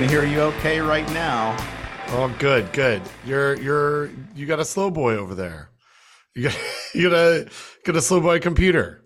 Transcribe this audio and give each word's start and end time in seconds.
can 0.00 0.10
hear 0.10 0.26
you 0.26 0.42
okay 0.42 0.78
right 0.78 1.10
now. 1.14 1.56
Oh, 2.08 2.28
good, 2.38 2.70
good. 2.74 3.00
You're 3.24 3.58
you're 3.62 4.10
you 4.34 4.44
got 4.44 4.60
a 4.60 4.64
slow 4.64 4.90
boy 4.90 5.16
over 5.16 5.34
there. 5.34 5.70
You 6.34 6.42
got 6.42 6.58
you 6.94 7.08
got 7.08 7.16
a 7.16 7.48
got 7.82 7.96
a 7.96 8.02
slow 8.02 8.20
boy 8.20 8.38
computer. 8.38 9.02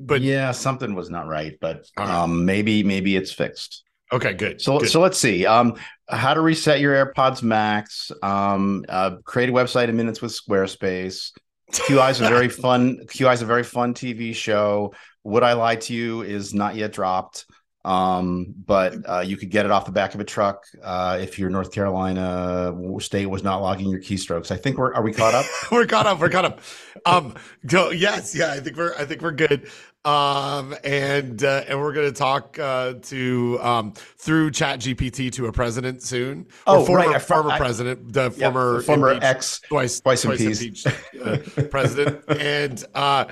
But 0.00 0.22
yeah, 0.22 0.52
something 0.52 0.94
was 0.94 1.10
not 1.10 1.26
right, 1.26 1.58
but 1.60 1.90
um, 1.98 2.46
maybe 2.46 2.82
maybe 2.82 3.16
it's 3.16 3.32
fixed. 3.32 3.84
Okay, 4.10 4.32
good. 4.32 4.62
So 4.62 4.78
good. 4.78 4.88
so 4.88 5.02
let's 5.02 5.18
see. 5.18 5.44
Um, 5.44 5.74
how 6.08 6.32
to 6.32 6.40
reset 6.40 6.80
your 6.80 6.94
AirPods 6.94 7.42
Max. 7.42 8.10
Um, 8.22 8.86
uh, 8.88 9.16
create 9.24 9.50
a 9.50 9.52
website 9.52 9.90
in 9.90 9.96
minutes 9.98 10.22
with 10.22 10.32
Squarespace. 10.32 11.32
QI 11.70 12.10
is 12.12 12.22
a 12.22 12.28
very 12.28 12.48
fun. 12.48 13.00
QI 13.08 13.34
is 13.34 13.42
a 13.42 13.46
very 13.46 13.62
fun 13.62 13.92
TV 13.92 14.34
show. 14.34 14.94
Would 15.24 15.42
I 15.42 15.52
lie 15.52 15.76
to 15.76 15.92
you 15.92 16.22
is 16.22 16.54
not 16.54 16.76
yet 16.76 16.92
dropped. 16.94 17.44
Um, 17.88 18.54
but 18.66 18.96
uh, 19.08 19.20
you 19.20 19.38
could 19.38 19.48
get 19.48 19.64
it 19.64 19.72
off 19.72 19.86
the 19.86 19.92
back 19.92 20.14
of 20.14 20.20
a 20.20 20.24
truck 20.24 20.66
uh, 20.82 21.16
if 21.22 21.38
your 21.38 21.48
North 21.48 21.72
Carolina 21.72 22.76
state 22.98 23.24
was 23.24 23.42
not 23.42 23.62
logging 23.62 23.88
your 23.88 24.00
keystrokes. 24.00 24.50
I 24.50 24.58
think 24.58 24.76
we're 24.76 24.92
are 24.92 25.02
we 25.02 25.10
caught 25.10 25.34
up? 25.34 25.46
we're 25.72 25.86
caught 25.86 26.06
up. 26.06 26.20
We're 26.20 26.28
caught 26.28 26.44
up. 26.44 26.60
Um, 27.06 27.34
so 27.66 27.90
yes, 27.90 28.36
yeah, 28.36 28.52
I 28.52 28.60
think 28.60 28.76
we're 28.76 28.94
I 28.98 29.06
think 29.06 29.22
we're 29.22 29.32
good. 29.32 29.70
Um, 30.04 30.76
and 30.84 31.42
uh, 31.42 31.64
and 31.66 31.80
we're 31.80 31.94
gonna 31.94 32.12
talk 32.12 32.58
uh, 32.58 32.94
to 33.04 33.58
um, 33.62 33.92
through 34.18 34.50
Chat 34.50 34.80
GPT 34.80 35.32
to 35.32 35.46
a 35.46 35.52
president 35.52 36.02
soon. 36.02 36.46
Oh, 36.66 36.84
former, 36.84 37.10
right, 37.10 37.22
former 37.22 37.52
I, 37.52 37.58
president, 37.58 38.12
the 38.12 38.32
yeah, 38.36 38.50
former 38.50 38.82
former 38.82 39.18
ex 39.22 39.60
twice 39.60 40.00
twice, 40.00 40.22
twice 40.22 40.40
impeached, 40.42 40.86
impeached 40.86 41.58
uh, 41.58 41.62
president, 41.70 42.22
and 42.28 42.84
uh, 42.94 43.24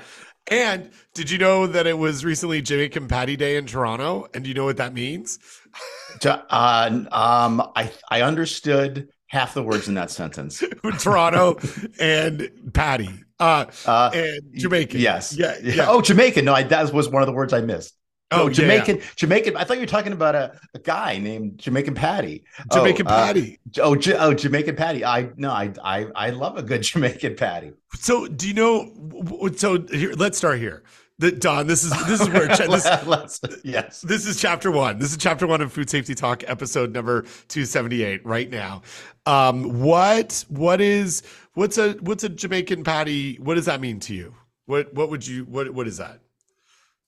and 0.49 0.91
did 1.13 1.29
you 1.29 1.37
know 1.37 1.67
that 1.67 1.87
it 1.87 1.97
was 1.97 2.23
recently 2.23 2.61
Jamaican 2.61 3.07
Patty 3.07 3.35
Day 3.35 3.57
in 3.57 3.65
Toronto? 3.65 4.27
And 4.33 4.43
do 4.43 4.49
you 4.49 4.53
know 4.53 4.65
what 4.65 4.77
that 4.77 4.93
means? 4.93 5.39
uh, 6.25 7.05
um, 7.11 7.61
I 7.75 7.91
I 8.09 8.21
understood 8.21 9.09
half 9.27 9.53
the 9.53 9.63
words 9.63 9.87
in 9.87 9.95
that 9.95 10.11
sentence. 10.11 10.63
Toronto 10.99 11.59
and 11.99 12.49
Patty. 12.73 13.09
Uh, 13.39 13.65
uh, 13.85 14.11
and 14.13 14.41
Jamaican. 14.53 14.99
Yes. 14.99 15.35
Yeah, 15.37 15.55
yeah. 15.61 15.85
Oh, 15.87 16.01
Jamaican. 16.01 16.45
No, 16.45 16.53
I, 16.53 16.63
that 16.63 16.91
was 16.93 17.09
one 17.09 17.21
of 17.21 17.27
the 17.27 17.33
words 17.33 17.53
I 17.53 17.61
missed. 17.61 17.93
Oh, 18.31 18.49
Jamaican, 18.49 18.97
yeah. 18.97 19.03
Jamaican. 19.15 19.55
I 19.55 19.63
thought 19.63 19.77
you 19.77 19.83
were 19.83 19.87
talking 19.87 20.11
about 20.11 20.35
a, 20.35 20.59
a 20.73 20.79
guy 20.79 21.17
named 21.17 21.59
Jamaican 21.59 21.93
Patty. 21.93 22.43
Jamaican 22.73 23.07
oh, 23.07 23.09
Patty. 23.09 23.59
Uh, 23.77 23.81
oh, 23.83 23.95
J- 23.95 24.17
oh, 24.17 24.33
Jamaican 24.33 24.75
Patty. 24.75 25.05
I 25.05 25.29
no, 25.37 25.51
I, 25.51 25.71
I, 25.81 26.07
I 26.13 26.29
love 26.31 26.57
a 26.57 26.63
good 26.63 26.81
Jamaican 26.83 27.35
Patty. 27.35 27.71
So, 27.93 28.27
do 28.27 28.47
you 28.47 28.53
know? 28.53 29.51
So, 29.55 29.81
here, 29.81 30.13
let's 30.13 30.37
start 30.37 30.59
here. 30.59 30.83
The, 31.19 31.31
Don, 31.31 31.65
this 31.67 31.83
is 31.83 31.91
this 32.05 32.21
is 32.21 32.29
where 32.29 32.47
this, 33.27 33.39
yes, 33.63 34.01
this 34.01 34.27
is 34.27 34.39
chapter 34.39 34.69
one. 34.71 34.99
This 34.99 35.11
is 35.11 35.17
chapter 35.17 35.47
one 35.47 35.61
of 35.61 35.71
Food 35.71 35.89
Safety 35.89 36.13
Talk, 36.13 36.43
episode 36.47 36.93
number 36.93 37.25
two 37.47 37.65
seventy 37.65 38.03
eight. 38.03 38.23
Right 38.25 38.49
now, 38.49 38.83
um, 39.25 39.81
what 39.81 40.45
what 40.49 40.79
is 40.79 41.23
what's 41.53 41.79
a 41.79 41.93
what's 42.01 42.23
a 42.23 42.29
Jamaican 42.29 42.83
patty? 42.83 43.37
What 43.37 43.55
does 43.55 43.65
that 43.65 43.81
mean 43.81 43.99
to 44.01 44.13
you? 44.13 44.35
What 44.67 44.93
what 44.93 45.09
would 45.09 45.25
you 45.25 45.45
what 45.45 45.73
what 45.73 45.87
is 45.87 45.97
that? 45.97 46.19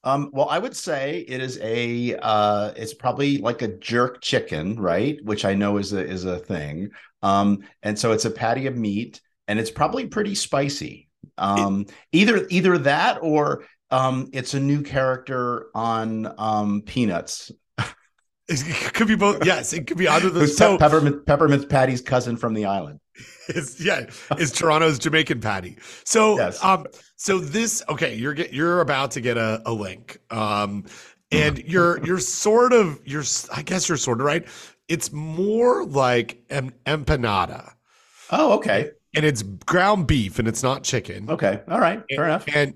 Um, 0.03 0.29
well, 0.31 0.47
I 0.49 0.59
would 0.59 0.75
say 0.75 1.25
it 1.27 1.41
is 1.41 1.59
a 1.61 2.15
uh, 2.15 2.71
it's 2.75 2.93
probably 2.93 3.39
like 3.39 3.61
a 3.61 3.67
jerk 3.67 4.21
chicken, 4.21 4.79
right? 4.79 5.17
Which 5.23 5.45
I 5.45 5.55
know 5.55 5.77
is 5.77 5.93
a 5.93 6.05
is 6.05 6.25
a 6.25 6.39
thing. 6.39 6.91
Um, 7.21 7.59
and 7.83 7.99
so 7.99 8.13
it's 8.13 8.25
a 8.25 8.31
patty 8.31 8.67
of 8.67 8.77
meat, 8.77 9.19
and 9.47 9.59
it's 9.59 9.71
probably 9.71 10.07
pretty 10.07 10.35
spicy. 10.35 11.09
Um, 11.37 11.81
it, 11.81 11.93
either 12.13 12.47
either 12.49 12.77
that 12.79 13.19
or 13.21 13.65
um, 13.91 14.29
it's 14.33 14.53
a 14.53 14.59
new 14.59 14.83
character 14.83 15.67
on 15.75 16.33
um, 16.37 16.81
Peanuts. 16.83 17.51
It 18.51 18.93
could 18.95 19.07
be 19.07 19.16
both. 19.16 19.45
Yes, 19.45 19.73
it 19.73 19.85
could 19.85 19.97
be 19.97 20.07
either 20.07 20.31
those. 20.31 20.57
So, 20.57 20.77
Peppermint 20.77 21.25
Peppermint 21.27 21.69
Patty's 21.69 22.01
cousin 22.01 22.35
from 22.35 22.55
the 22.55 22.66
island. 22.66 22.99
Is 23.49 23.83
yeah, 23.83 24.05
is 24.37 24.51
Toronto's 24.51 24.99
Jamaican 24.99 25.41
Patty. 25.41 25.77
So 26.03 26.37
yes. 26.37 26.63
um, 26.63 26.85
so 27.19 27.40
this 27.40 27.84
okay, 27.90 28.16
you're 28.16 28.34
get 28.34 28.53
you're 28.53 28.81
about 28.81 29.12
to 29.12 29.22
get 29.22 29.38
a, 29.38 29.62
a 29.66 29.74
link. 29.74 30.19
Um, 30.30 30.85
and 31.31 31.59
you're 31.59 32.03
you're 32.06 32.19
sort 32.19 32.74
of 32.74 33.00
you're 33.06 33.24
I 33.53 33.62
guess 33.62 33.88
you're 33.88 33.97
sort 33.97 34.19
of 34.19 34.25
right. 34.25 34.47
It's 34.88 35.12
more 35.12 35.85
like 35.85 36.44
an 36.50 36.74
empanada. 36.85 37.74
Oh, 38.31 38.53
okay. 38.53 38.91
And 39.16 39.25
it's 39.25 39.44
ground 39.44 40.08
beef 40.08 40.40
and 40.40 40.47
it's 40.47 40.63
not 40.63 40.84
chicken. 40.84 41.29
Okay. 41.29 41.62
All 41.68 41.79
right. 41.79 42.03
Fair 42.09 42.24
and, 42.24 42.29
enough. 42.29 42.46
And 42.56 42.74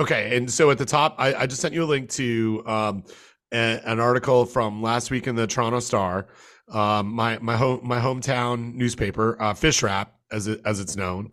Okay, 0.00 0.34
and 0.34 0.50
so 0.50 0.70
at 0.70 0.78
the 0.78 0.86
top, 0.86 1.16
I, 1.18 1.34
I 1.34 1.46
just 1.46 1.60
sent 1.60 1.74
you 1.74 1.84
a 1.84 1.86
link 1.86 2.08
to 2.10 2.62
um, 2.64 3.04
a, 3.52 3.80
an 3.84 4.00
article 4.00 4.46
from 4.46 4.80
last 4.80 5.10
week 5.10 5.26
in 5.26 5.34
the 5.34 5.46
Toronto 5.46 5.78
Star, 5.78 6.26
um, 6.72 7.12
my 7.12 7.38
my 7.40 7.54
home 7.54 7.80
my 7.82 8.00
hometown 8.00 8.74
newspaper, 8.74 9.36
uh, 9.42 9.52
Fish 9.52 9.82
Wrap, 9.82 10.14
as 10.32 10.46
it, 10.46 10.62
as 10.64 10.80
it's 10.80 10.96
known. 10.96 11.30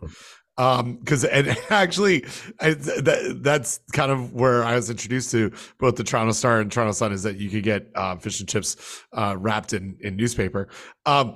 Because 0.58 1.24
um, 1.24 1.30
and 1.32 1.56
actually, 1.70 2.26
I, 2.60 2.74
that, 2.74 3.40
that's 3.42 3.80
kind 3.94 4.12
of 4.12 4.34
where 4.34 4.64
I 4.64 4.76
was 4.76 4.90
introduced 4.90 5.32
to 5.32 5.52
both 5.78 5.96
the 5.96 6.04
Toronto 6.04 6.32
Star 6.32 6.60
and 6.60 6.72
Toronto 6.72 6.94
Sun 6.94 7.12
is 7.12 7.24
that 7.24 7.38
you 7.38 7.50
could 7.50 7.64
get 7.64 7.92
uh, 7.94 8.16
fish 8.16 8.40
and 8.40 8.50
chips 8.50 9.04
uh, 9.14 9.36
wrapped 9.38 9.74
in 9.74 9.98
in 10.02 10.16
newspaper. 10.16 10.68
Um, 11.06 11.36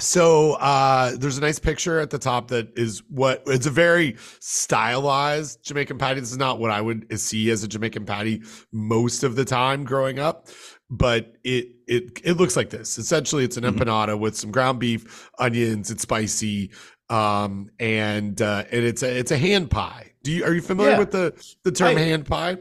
so 0.00 0.52
uh, 0.54 1.16
there's 1.16 1.38
a 1.38 1.40
nice 1.40 1.58
picture 1.58 1.98
at 1.98 2.10
the 2.10 2.18
top 2.18 2.48
that 2.48 2.76
is 2.76 3.02
what 3.08 3.42
it's 3.46 3.66
a 3.66 3.70
very 3.70 4.16
stylized 4.38 5.64
Jamaican 5.64 5.98
patty. 5.98 6.20
This 6.20 6.30
is 6.30 6.38
not 6.38 6.60
what 6.60 6.70
I 6.70 6.80
would 6.80 7.18
see 7.18 7.50
as 7.50 7.64
a 7.64 7.68
Jamaican 7.68 8.06
patty 8.06 8.42
most 8.72 9.24
of 9.24 9.34
the 9.34 9.44
time 9.44 9.82
growing 9.82 10.20
up, 10.20 10.48
but 10.88 11.34
it 11.42 11.68
it 11.88 12.20
it 12.22 12.32
looks 12.34 12.56
like 12.56 12.70
this. 12.70 12.96
Essentially, 12.96 13.42
it's 13.42 13.56
an 13.56 13.64
mm-hmm. 13.64 13.76
empanada 13.76 14.18
with 14.18 14.36
some 14.36 14.52
ground 14.52 14.78
beef, 14.78 15.28
onions. 15.40 15.90
It's 15.90 16.02
spicy, 16.02 16.70
um, 17.10 17.70
and 17.78 18.40
uh, 18.40 18.64
and 18.70 18.84
it's 18.84 19.02
a 19.02 19.18
it's 19.18 19.30
a 19.30 19.38
hand 19.38 19.70
pie. 19.70 20.12
Do 20.22 20.32
you 20.32 20.44
are 20.44 20.52
you 20.52 20.62
familiar 20.62 20.92
yeah. 20.92 20.98
with 20.98 21.10
the 21.10 21.54
the 21.64 21.72
term 21.72 21.96
I, 21.96 22.00
hand 22.00 22.26
pie? 22.26 22.58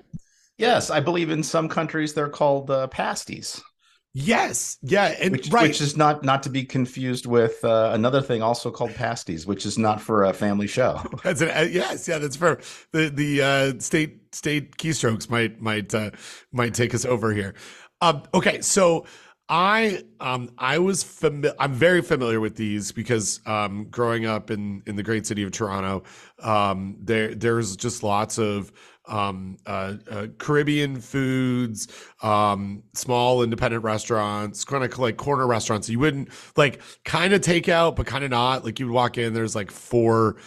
Yes, 0.57 0.89
I 0.89 0.99
believe 0.99 1.29
in 1.29 1.43
some 1.43 1.69
countries 1.69 2.13
they're 2.13 2.29
called 2.29 2.71
uh, 2.71 2.87
pasties. 2.87 3.61
Yes, 4.19 4.79
yeah, 4.81 5.15
and 5.21 5.33
which, 5.33 5.49
right. 5.51 5.67
which 5.67 5.79
is 5.79 5.95
not 5.95 6.23
not 6.23 6.41
to 6.43 6.49
be 6.49 6.63
confused 6.63 7.27
with 7.27 7.63
uh, 7.63 7.91
another 7.93 8.19
thing 8.19 8.41
also 8.41 8.71
called 8.71 8.95
pasties, 8.95 9.45
which 9.45 9.63
is 9.63 9.77
not 9.77 10.01
for 10.01 10.23
a 10.23 10.33
family 10.33 10.65
show. 10.65 10.99
that's 11.23 11.41
an, 11.41 11.49
uh, 11.49 11.67
yes, 11.69 12.07
yeah, 12.07 12.17
that's 12.17 12.35
for 12.35 12.59
the 12.93 13.09
the 13.09 13.41
uh, 13.43 13.79
state 13.79 14.33
state 14.33 14.77
keystrokes 14.77 15.29
might 15.29 15.61
might 15.61 15.93
uh, 15.93 16.09
might 16.51 16.73
take 16.73 16.95
us 16.95 17.05
over 17.05 17.31
here. 17.31 17.53
Um, 18.01 18.23
okay, 18.33 18.61
so 18.61 19.05
I 19.49 20.03
um 20.19 20.49
I 20.57 20.79
was 20.79 21.03
familiar. 21.03 21.55
I'm 21.59 21.73
very 21.73 22.01
familiar 22.01 22.39
with 22.39 22.55
these 22.55 22.91
because 22.91 23.39
um 23.45 23.87
growing 23.89 24.25
up 24.25 24.51
in 24.51 24.83
in 24.85 24.95
the 24.95 25.03
great 25.03 25.25
city 25.25 25.43
of 25.43 25.51
Toronto, 25.51 26.03
um 26.41 26.97
there 26.99 27.33
there's 27.33 27.75
just 27.75 28.03
lots 28.03 28.37
of 28.37 28.71
um, 29.07 29.57
uh, 29.65 29.95
uh, 30.09 30.27
Caribbean 30.37 30.99
foods, 30.99 31.87
um, 32.21 32.83
small 32.93 33.41
independent 33.41 33.83
restaurants, 33.83 34.65
kind 34.65 34.83
of 34.83 34.99
like 34.99 35.17
corner 35.17 35.47
restaurants. 35.47 35.89
You 35.89 35.99
wouldn't 35.99 36.29
like 36.55 36.81
kind 37.05 37.33
of 37.33 37.41
take 37.41 37.69
out, 37.69 37.95
but 37.95 38.05
kind 38.05 38.23
of 38.23 38.31
not. 38.31 38.65
Like 38.65 38.79
you 38.79 38.87
would 38.87 38.93
walk 38.93 39.17
in, 39.17 39.33
there's 39.33 39.55
like 39.55 39.71
four 39.71 40.37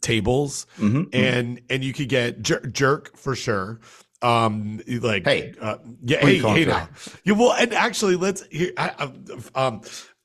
tables, 0.00 0.66
mm-hmm, 0.78 0.98
mm-hmm. 0.98 1.08
and 1.12 1.56
mm-hmm. 1.56 1.66
and 1.70 1.84
you 1.84 1.92
could 1.92 2.08
get 2.08 2.42
jer- 2.42 2.66
jerk 2.66 3.16
for 3.16 3.34
sure. 3.34 3.80
Um, 4.24 4.80
like 4.88 5.24
hey, 5.24 5.54
uh, 5.60 5.76
yeah, 6.02 6.18
hey, 6.20 6.38
hey 6.38 6.64
now. 6.64 6.88
Yeah, 7.24 7.34
well, 7.34 7.52
and 7.52 7.74
actually, 7.74 8.16
let's 8.16 8.42
here. 8.46 8.72
I, 8.76 9.10
um, 9.54 9.82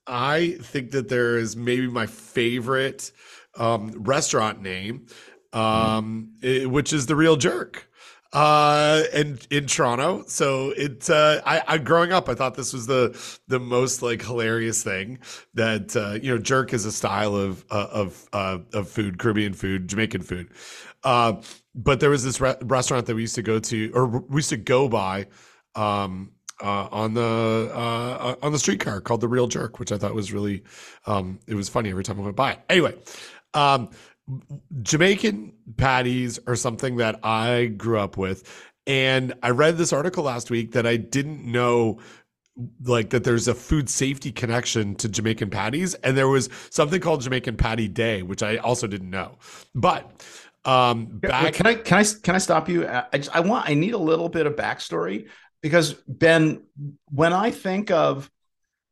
I 0.08 0.58
think 0.62 0.92
that 0.92 1.10
there 1.10 1.38
is 1.38 1.56
maybe 1.56 1.88
my 1.88 2.06
favorite 2.06 3.12
um, 3.58 3.92
restaurant 3.98 4.62
name 4.62 5.08
um, 5.54 6.32
it, 6.42 6.70
which 6.70 6.94
is 6.94 7.06
the 7.06 7.16
real 7.16 7.36
jerk 7.36 7.88
uh 8.32 9.02
in 9.12 9.40
in 9.50 9.66
toronto 9.66 10.24
so 10.28 10.70
it 10.78 11.10
uh 11.10 11.42
i 11.48 11.64
i 11.68 11.78
growing 11.80 12.12
up 12.12 12.30
i 12.30 12.36
thought 12.36 12.54
this 12.54 12.74
was 12.74 12.86
the 12.86 13.40
the 13.48 13.60
most 13.60 14.04
like 14.04 14.22
hilarious 14.22 14.84
thing 14.84 15.18
that 15.56 15.96
uh 15.96 16.12
you 16.22 16.30
know 16.32 16.38
jerk 16.38 16.72
is 16.72 16.86
a 16.86 16.92
style 16.92 17.36
of 17.36 17.66
uh, 17.72 17.88
of 17.92 18.30
uh 18.32 18.60
of 18.74 18.88
food 18.88 19.18
caribbean 19.18 19.52
food 19.52 19.88
jamaican 19.88 20.22
food 20.22 20.48
uh 21.04 21.34
but 21.76 22.00
there 22.00 22.10
was 22.10 22.24
this 22.24 22.42
re- 22.42 22.56
restaurant 22.62 23.06
that 23.06 23.16
we 23.16 23.22
used 23.22 23.36
to 23.36 23.42
go 23.42 23.60
to 23.60 23.92
or 23.94 24.08
we 24.08 24.40
used 24.40 24.50
to 24.50 24.58
go 24.58 24.90
by 24.90 25.28
um 25.76 26.32
uh, 26.62 26.90
on 26.92 27.14
the 27.14 27.72
uh, 27.74 28.36
on 28.42 28.52
the 28.52 28.60
streetcar 28.60 29.00
called 29.00 29.22
the 29.22 29.30
Real 29.30 29.48
Jerk, 29.48 29.80
which 29.80 29.94
I 29.94 29.98
thought 29.98 30.14
was 30.14 30.34
really 30.34 30.64
um, 31.06 31.40
it 31.48 31.56
was 31.56 31.70
funny 31.70 31.90
every 31.90 32.04
time 32.04 32.20
I 32.20 32.24
went 32.24 32.36
by. 32.36 32.58
Anyway, 32.70 32.96
um, 33.54 33.90
Jamaican 34.82 35.54
patties 35.78 36.40
are 36.48 36.56
something 36.56 36.98
that 36.98 37.20
I 37.24 37.66
grew 37.66 38.00
up 38.00 38.18
with. 38.18 38.72
And 38.88 39.34
I 39.44 39.52
read 39.52 39.78
this 39.78 39.94
article 39.94 40.24
last 40.24 40.50
week 40.50 40.72
that 40.72 40.88
I 40.88 40.98
didn't 40.98 41.44
know 41.44 42.00
like 42.84 43.12
that 43.12 43.24
there's 43.24 43.48
a 43.48 43.54
food 43.54 43.90
safety 43.90 44.32
connection 44.32 44.96
to 44.96 45.08
Jamaican 45.08 45.50
patties. 45.50 45.94
And 45.96 46.18
there 46.18 46.28
was 46.28 46.50
something 46.70 47.00
called 47.00 47.22
Jamaican 47.22 47.56
Patty 47.56 47.88
Day, 47.88 48.22
which 48.22 48.44
I 48.44 48.58
also 48.58 48.88
didn't 48.88 49.10
know. 49.10 49.38
But 49.74 50.26
um 50.66 51.06
back- 51.06 51.54
can 51.54 51.68
I 51.68 51.76
can 51.76 51.98
I 52.00 52.04
can 52.24 52.36
I 52.36 52.38
stop 52.38 52.68
you? 52.70 52.88
I 52.88 53.18
just, 53.18 53.36
I 53.36 53.40
want 53.40 53.70
I 53.70 53.74
need 53.74 53.94
a 53.94 53.98
little 53.98 54.30
bit 54.30 54.46
of 54.46 54.56
backstory. 54.56 55.28
because 55.62 55.94
Ben, 56.08 56.64
when 57.06 57.34
I 57.34 57.52
think 57.52 57.92
of 57.92 58.30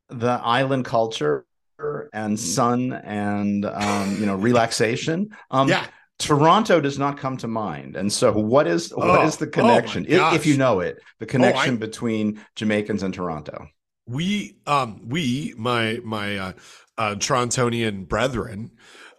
the 0.10 0.40
island 0.44 0.86
culture 0.86 1.46
and 2.14 2.40
sun 2.40 2.94
and 2.94 3.66
um, 3.66 4.18
you 4.20 4.26
know 4.26 4.36
relaxation, 4.36 5.30
um, 5.52 5.68
yeah. 5.70 5.86
Toronto 6.20 6.82
does 6.82 6.98
not 6.98 7.18
come 7.20 7.38
to 7.38 7.48
mind. 7.48 7.96
And 7.96 8.12
so, 8.12 8.32
what 8.32 8.66
is 8.66 8.90
what 8.96 9.20
Oh, 9.20 9.28
is 9.28 9.38
the 9.38 9.46
oh 9.46 9.50
connection, 9.52 10.06
if, 10.08 10.34
if 10.34 10.46
you 10.48 10.58
know 10.58 10.80
it, 10.80 10.98
the 11.20 11.28
connection 11.28 11.76
I- 11.76 11.78
between 11.78 12.42
Jamaicans 12.56 13.04
and 13.04 13.14
Toronto? 13.14 13.68
we 14.10 14.58
um 14.66 15.02
we 15.10 15.54
my 15.58 16.00
my 16.04 16.38
uh, 16.38 16.52
uh 16.98 17.16
torontonian 17.16 18.08
brethren 18.08 18.72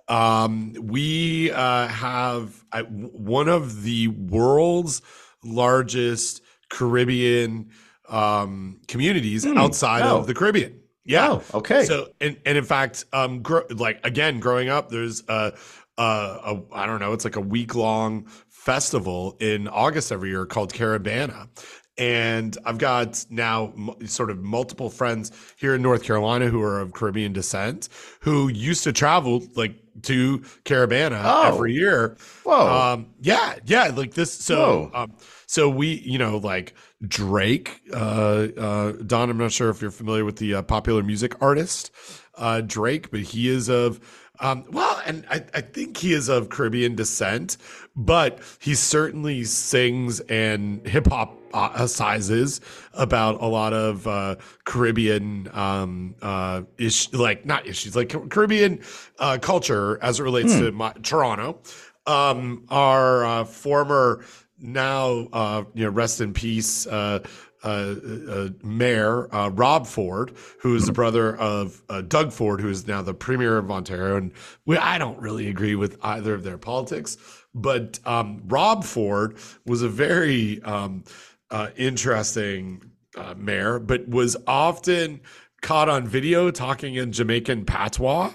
um 0.08 0.72
we 0.80 1.50
uh 1.52 1.86
have 1.88 2.64
uh, 2.72 2.82
one 2.84 3.48
of 3.48 3.82
the 3.82 4.08
world's 4.08 5.02
largest 5.44 6.42
caribbean 6.70 7.68
um 8.08 8.80
communities 8.88 9.44
Hmm. 9.44 9.58
outside 9.58 10.02
Oh. 10.02 10.18
of 10.18 10.26
the 10.26 10.34
caribbean 10.34 10.80
yeah 11.04 11.28
Oh, 11.30 11.42
okay. 11.54 11.84
so 11.84 12.08
and 12.20 12.36
and 12.46 12.56
in 12.58 12.64
fact 12.64 13.04
um 13.12 13.42
gro- 13.42 13.66
like 13.70 14.00
again 14.04 14.40
growing 14.40 14.68
up 14.68 14.88
there's 14.88 15.22
a 15.28 15.52
a, 15.98 16.02
a 16.02 16.62
I 16.72 16.86
don't 16.86 17.00
know 17.00 17.12
it's 17.12 17.24
like 17.24 17.36
a 17.36 17.40
week 17.40 17.74
long 17.74 18.26
festival 18.48 19.36
in 19.40 19.66
August 19.68 20.12
every 20.12 20.28
year 20.30 20.46
called 20.46 20.72
Caribana 20.72 21.48
and 21.96 22.56
I've 22.64 22.78
got 22.78 23.24
now 23.30 23.72
m- 23.76 24.06
sort 24.06 24.30
of 24.30 24.38
multiple 24.42 24.90
friends 24.90 25.32
here 25.58 25.74
in 25.74 25.82
North 25.82 26.04
Carolina 26.04 26.46
who 26.48 26.62
are 26.62 26.80
of 26.80 26.92
Caribbean 26.92 27.32
descent 27.32 27.88
who 28.20 28.48
used 28.48 28.84
to 28.84 28.92
travel 28.92 29.42
like 29.56 29.74
to 30.02 30.38
Caribana 30.64 31.20
Oh. 31.24 31.54
every 31.54 31.72
year 31.74 32.16
Whoa. 32.44 32.68
um, 32.94 33.06
yeah, 33.20 33.56
yeah, 33.64 33.88
like 33.88 34.14
this. 34.14 34.32
So, 34.32 34.90
um, 34.94 35.12
so 35.46 35.68
we, 35.68 35.94
you 36.04 36.18
know, 36.18 36.38
like 36.38 36.74
Drake, 37.06 37.80
uh, 37.92 38.48
uh, 38.56 38.92
Don. 39.06 39.30
I'm 39.30 39.38
not 39.38 39.52
sure 39.52 39.70
if 39.70 39.80
you're 39.80 39.90
familiar 39.90 40.24
with 40.24 40.36
the 40.36 40.54
uh, 40.54 40.62
popular 40.62 41.02
music 41.02 41.40
artist 41.42 41.90
uh, 42.36 42.60
Drake, 42.60 43.10
but 43.10 43.20
he 43.20 43.48
is 43.48 43.68
of, 43.68 44.00
um, 44.40 44.64
well, 44.70 45.00
and 45.06 45.24
I, 45.30 45.44
I 45.54 45.60
think 45.60 45.96
he 45.96 46.12
is 46.12 46.28
of 46.28 46.48
Caribbean 46.50 46.94
descent, 46.94 47.56
but 47.96 48.40
he 48.60 48.74
certainly 48.74 49.44
sings 49.44 50.20
and 50.20 50.86
hip 50.86 51.06
hop 51.08 51.37
uh, 51.52 51.86
sizes 51.86 52.60
about 52.94 53.40
a 53.42 53.46
lot 53.46 53.72
of 53.72 54.06
uh, 54.06 54.36
Caribbean 54.64 55.48
um, 55.52 56.14
uh, 56.22 56.62
ish, 56.78 57.12
like 57.12 57.46
not 57.46 57.66
issues, 57.66 57.96
like 57.96 58.08
Caribbean 58.30 58.80
uh, 59.18 59.38
culture 59.40 59.98
as 60.02 60.20
it 60.20 60.22
relates 60.22 60.54
to 60.54 60.72
my, 60.72 60.92
Toronto 61.02 61.60
um, 62.08 62.64
our 62.70 63.24
uh, 63.24 63.44
former 63.44 64.24
now 64.58 65.28
uh, 65.32 65.62
you 65.74 65.84
know 65.84 65.90
rest 65.90 66.20
in 66.20 66.32
peace 66.32 66.86
uh, 66.86 67.20
uh, 67.64 67.94
uh, 68.28 68.48
mayor 68.62 69.32
uh, 69.34 69.50
Rob 69.50 69.86
Ford, 69.86 70.32
who 70.60 70.76
is 70.76 70.86
the 70.86 70.92
brother 70.92 71.36
of 71.36 71.82
uh, 71.88 72.02
Doug 72.02 72.32
Ford, 72.32 72.60
who 72.60 72.68
is 72.68 72.86
now 72.86 73.02
the 73.02 73.14
premier 73.14 73.58
of 73.58 73.70
Ontario, 73.70 74.16
and 74.16 74.32
we, 74.64 74.76
I 74.76 74.96
don't 74.96 75.18
really 75.20 75.48
agree 75.48 75.74
with 75.74 75.98
either 76.02 76.34
of 76.34 76.44
their 76.44 76.58
politics, 76.58 77.16
but 77.54 77.98
um, 78.04 78.42
Rob 78.46 78.84
Ford 78.84 79.36
was 79.66 79.82
a 79.82 79.88
very 79.88 80.62
um, 80.62 81.02
uh, 81.50 81.70
interesting 81.76 82.90
uh, 83.16 83.34
mayor, 83.36 83.78
but 83.78 84.08
was 84.08 84.36
often 84.46 85.20
caught 85.62 85.88
on 85.88 86.06
video 86.06 86.50
talking 86.50 86.94
in 86.94 87.12
Jamaican 87.12 87.64
patois. 87.64 88.32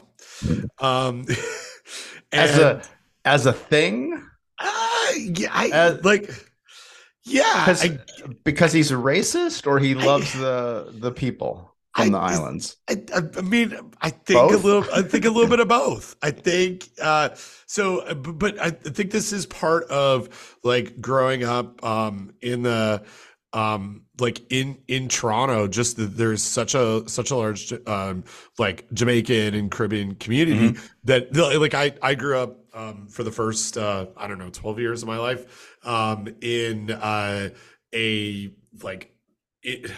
Um, 0.79 1.25
as 2.31 2.57
a 2.57 2.81
as 3.25 3.45
a 3.45 3.53
thing, 3.53 4.21
uh, 4.59 5.11
yeah, 5.17 5.49
I 5.51 5.69
Uh, 5.71 5.97
like. 6.03 6.29
Yeah, 7.25 7.65
because 7.65 7.85
I, 7.85 7.99
because 8.43 8.73
he's 8.73 8.91
a 8.91 8.95
racist 8.95 9.65
or 9.65 9.79
he 9.79 9.95
I- 9.95 10.03
loves 10.05 10.33
the 10.33 10.93
the 10.93 11.11
people 11.11 11.72
from 11.95 12.07
I- 12.07 12.09
the 12.09 12.17
islands. 12.17 12.77
I, 12.89 13.03
I, 13.15 13.41
mean, 13.41 13.75
I 14.01 14.09
think 14.09 14.39
Both? 14.39 14.63
a 14.63 14.65
little. 14.65 14.85
I 14.93 15.01
think 15.01 15.25
a 15.25 15.29
little 15.29 15.49
bit 15.49 15.59
of 15.59 15.67
both. 15.67 16.15
I 16.21 16.31
think 16.31 16.89
uh, 17.01 17.29
so, 17.65 17.99
uh, 17.99 18.13
but 18.13 18.59
I 18.59 18.71
think 18.71 19.11
this 19.11 19.31
is 19.31 19.45
part 19.45 19.85
of 19.85 20.57
like 20.63 20.99
growing 20.99 21.43
up 21.43 21.83
um, 21.83 22.33
in 22.41 22.63
the 22.63 23.03
um, 23.53 24.03
like 24.19 24.41
in 24.51 24.79
in 24.87 25.07
Toronto. 25.07 25.67
Just 25.67 25.97
that 25.97 26.17
there's 26.17 26.41
such 26.41 26.73
a 26.75 27.07
such 27.07 27.31
a 27.31 27.35
large 27.35 27.73
um, 27.87 28.23
like 28.57 28.91
Jamaican 28.93 29.53
and 29.53 29.69
Caribbean 29.71 30.15
community 30.15 30.79
that 31.03 31.35
like 31.35 31.73
I 31.73 31.93
I 32.01 32.15
grew 32.15 32.37
up 32.37 32.57
um, 32.73 33.07
for 33.07 33.23
the 33.23 33.31
first 33.31 33.77
uh, 33.77 34.07
I 34.17 34.27
don't 34.27 34.39
know 34.39 34.49
12 34.49 34.79
years 34.79 35.03
of 35.03 35.07
my 35.07 35.17
life 35.17 35.77
um, 35.85 36.27
in 36.41 36.91
uh, 36.91 37.49
a 37.93 38.51
like 38.81 39.12
it, 39.63 39.91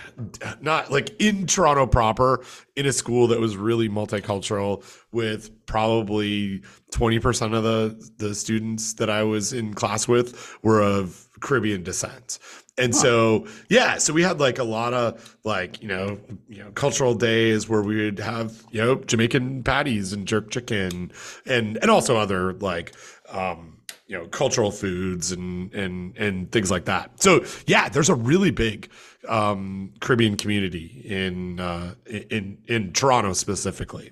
not 0.62 0.92
like 0.92 1.20
in 1.20 1.48
Toronto 1.48 1.88
proper 1.88 2.44
in 2.76 2.86
a 2.86 2.94
school 2.94 3.28
that 3.28 3.40
was 3.40 3.58
really 3.58 3.90
multicultural 3.90 4.84
with 5.12 5.66
probably 5.66 6.62
20% 6.92 7.56
of 7.56 7.64
the 7.64 8.12
the 8.18 8.36
students 8.36 8.94
that 8.96 9.10
I 9.10 9.24
was 9.24 9.54
in 9.54 9.74
class 9.74 10.08
with 10.08 10.58
were 10.62 10.82
of 10.82 11.28
Caribbean 11.42 11.84
descent. 11.84 12.40
And 12.78 12.94
so 12.94 13.48
yeah, 13.70 13.98
so 13.98 14.14
we 14.14 14.22
had 14.22 14.40
like 14.40 14.60
a 14.60 14.64
lot 14.64 14.94
of 14.94 15.38
like, 15.44 15.82
you 15.82 15.88
know, 15.88 16.20
you 16.48 16.64
know, 16.64 16.72
cultural 16.72 17.16
days 17.16 17.70
where 17.70 17.82
we 17.82 18.04
would 18.04 18.20
have, 18.20 18.64
you 18.70 18.82
know, 18.82 18.96
Jamaican 18.96 19.64
patties 19.64 20.14
and 20.14 20.28
jerk 20.28 20.52
chicken 20.52 21.12
and 21.46 21.78
and 21.78 21.90
also 21.90 22.18
other 22.18 22.54
like 22.54 22.94
um 23.30 23.76
you 24.08 24.18
know 24.18 24.28
cultural 24.28 24.72
foods 24.72 25.32
and 25.32 25.74
and 25.74 26.16
and 26.18 26.52
things 26.52 26.70
like 26.70 26.86
that 26.86 27.22
so 27.22 27.44
yeah 27.66 27.90
there's 27.90 28.10
a 28.10 28.16
really 28.16 28.52
big 28.52 28.90
um 29.27 29.92
caribbean 30.01 30.36
community 30.38 31.01
in 31.06 31.60
uh 31.60 31.94
in 32.06 32.57
in 32.68 32.92
toronto 32.94 33.33
specifically 33.33 34.12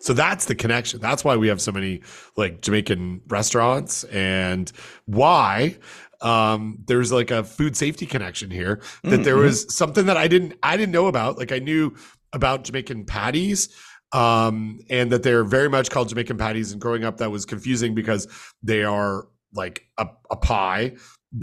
so 0.00 0.12
that's 0.12 0.46
the 0.46 0.54
connection 0.54 1.00
that's 1.00 1.24
why 1.24 1.36
we 1.36 1.48
have 1.48 1.60
so 1.60 1.72
many 1.72 2.00
like 2.36 2.60
jamaican 2.60 3.20
restaurants 3.28 4.04
and 4.04 4.72
why 5.06 5.76
um 6.20 6.78
there's 6.86 7.12
like 7.12 7.30
a 7.30 7.44
food 7.44 7.76
safety 7.76 8.06
connection 8.06 8.50
here 8.50 8.80
that 9.02 9.24
there 9.24 9.36
Mhm. 9.36 9.42
was 9.44 9.74
something 9.74 10.06
that 10.06 10.16
i 10.16 10.28
didn't 10.28 10.54
i 10.62 10.76
didn't 10.76 10.92
know 10.92 11.06
about 11.06 11.38
like 11.38 11.52
i 11.52 11.58
knew 11.58 11.94
about 12.32 12.64
jamaican 12.64 13.04
patties 13.04 13.68
um, 14.12 14.78
and 14.90 15.10
that 15.10 15.24
they're 15.24 15.42
very 15.42 15.68
much 15.68 15.90
called 15.90 16.08
Jamaican 16.08 16.38
patties. 16.38 16.70
And 16.70 16.80
growing 16.80 17.02
up, 17.02 17.16
that 17.16 17.32
was 17.32 17.44
confusing 17.44 17.96
because 17.96 18.28
they 18.62 18.84
are 18.84 19.26
like 19.54 19.88
a, 19.98 20.06
a 20.30 20.36
pie. 20.36 20.92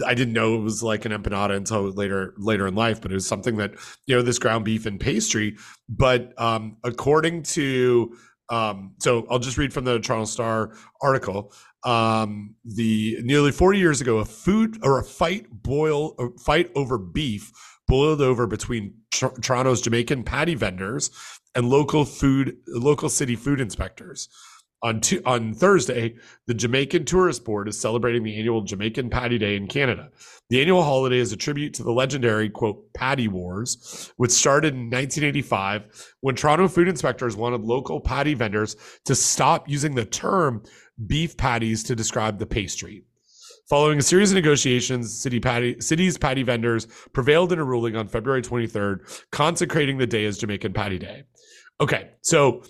I 0.06 0.14
didn't 0.14 0.34
know 0.34 0.54
it 0.54 0.62
was 0.62 0.82
like 0.82 1.04
an 1.04 1.12
empanada 1.12 1.54
until 1.56 1.82
later 1.90 2.34
later 2.38 2.66
in 2.66 2.74
life, 2.74 3.00
but 3.00 3.10
it 3.10 3.14
was 3.14 3.26
something 3.26 3.56
that 3.56 3.72
you 4.06 4.16
know 4.16 4.22
this 4.22 4.38
ground 4.38 4.64
beef 4.64 4.86
and 4.86 4.98
pastry. 4.98 5.56
But 5.88 6.32
um, 6.40 6.76
according 6.84 7.42
to 7.44 8.16
um, 8.48 8.94
so 8.98 9.26
I'll 9.30 9.38
just 9.38 9.58
read 9.58 9.72
from 9.72 9.84
the 9.84 9.98
Toronto 9.98 10.26
Star 10.26 10.72
article. 11.00 11.52
Um, 11.84 12.54
the 12.64 13.18
nearly 13.22 13.50
40 13.50 13.78
years 13.78 14.00
ago, 14.00 14.18
a 14.18 14.24
food 14.24 14.78
or 14.82 15.00
a 15.00 15.04
fight 15.04 15.46
boil 15.50 16.14
a 16.18 16.38
fight 16.38 16.70
over 16.74 16.98
beef 16.98 17.50
boiled 17.88 18.20
over 18.20 18.46
between 18.46 18.94
Tor- 19.10 19.34
Toronto's 19.40 19.80
Jamaican 19.80 20.24
patty 20.24 20.54
vendors 20.54 21.10
and 21.54 21.68
local 21.68 22.04
food 22.04 22.56
local 22.68 23.08
city 23.08 23.36
food 23.36 23.60
inspectors. 23.60 24.28
On 24.84 25.00
on 25.24 25.54
Thursday, 25.54 26.16
the 26.46 26.54
Jamaican 26.54 27.04
Tourist 27.04 27.44
Board 27.44 27.68
is 27.68 27.78
celebrating 27.78 28.24
the 28.24 28.36
annual 28.36 28.62
Jamaican 28.62 29.10
Patty 29.10 29.38
Day 29.38 29.54
in 29.54 29.68
Canada. 29.68 30.10
The 30.50 30.60
annual 30.60 30.82
holiday 30.82 31.18
is 31.18 31.32
a 31.32 31.36
tribute 31.36 31.72
to 31.74 31.84
the 31.84 31.92
legendary 31.92 32.50
quote 32.50 32.92
Patty 32.92 33.28
Wars, 33.28 34.12
which 34.16 34.32
started 34.32 34.74
in 34.74 34.90
1985 34.90 36.14
when 36.20 36.34
Toronto 36.34 36.66
food 36.66 36.88
inspectors 36.88 37.36
wanted 37.36 37.60
local 37.60 38.00
patty 38.00 38.34
vendors 38.34 38.74
to 39.04 39.14
stop 39.14 39.68
using 39.68 39.94
the 39.94 40.04
term 40.04 40.64
beef 41.06 41.36
patties 41.36 41.84
to 41.84 41.94
describe 41.94 42.40
the 42.40 42.46
pastry. 42.46 43.04
Following 43.68 44.00
a 44.00 44.02
series 44.02 44.32
of 44.32 44.34
negotiations, 44.34 45.22
city 45.22 45.38
patty, 45.38 45.80
city's 45.80 46.18
patty 46.18 46.42
vendors 46.42 46.86
prevailed 47.12 47.52
in 47.52 47.60
a 47.60 47.64
ruling 47.64 47.94
on 47.94 48.08
February 48.08 48.42
23rd, 48.42 49.24
consecrating 49.30 49.96
the 49.96 50.06
day 50.06 50.24
as 50.24 50.38
Jamaican 50.38 50.72
Patty 50.72 50.98
Day. 50.98 51.22
Okay, 51.80 52.10
so 52.20 52.62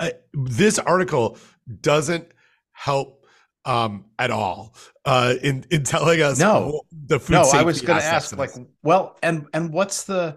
uh, 0.00 0.10
this 0.32 0.78
article 0.78 1.38
doesn't 1.80 2.32
help 2.72 3.26
um, 3.64 4.04
at 4.18 4.30
all 4.30 4.74
uh, 5.04 5.34
in 5.42 5.64
in 5.70 5.82
telling 5.82 6.22
us 6.22 6.38
No. 6.38 6.82
the 7.06 7.18
food. 7.18 7.34
no, 7.34 7.42
I 7.48 7.62
was 7.62 7.80
going 7.80 7.98
to 7.98 8.04
ask, 8.04 8.36
like, 8.36 8.50
well, 8.82 9.16
and 9.22 9.46
and 9.52 9.72
what's 9.72 10.04
the, 10.04 10.36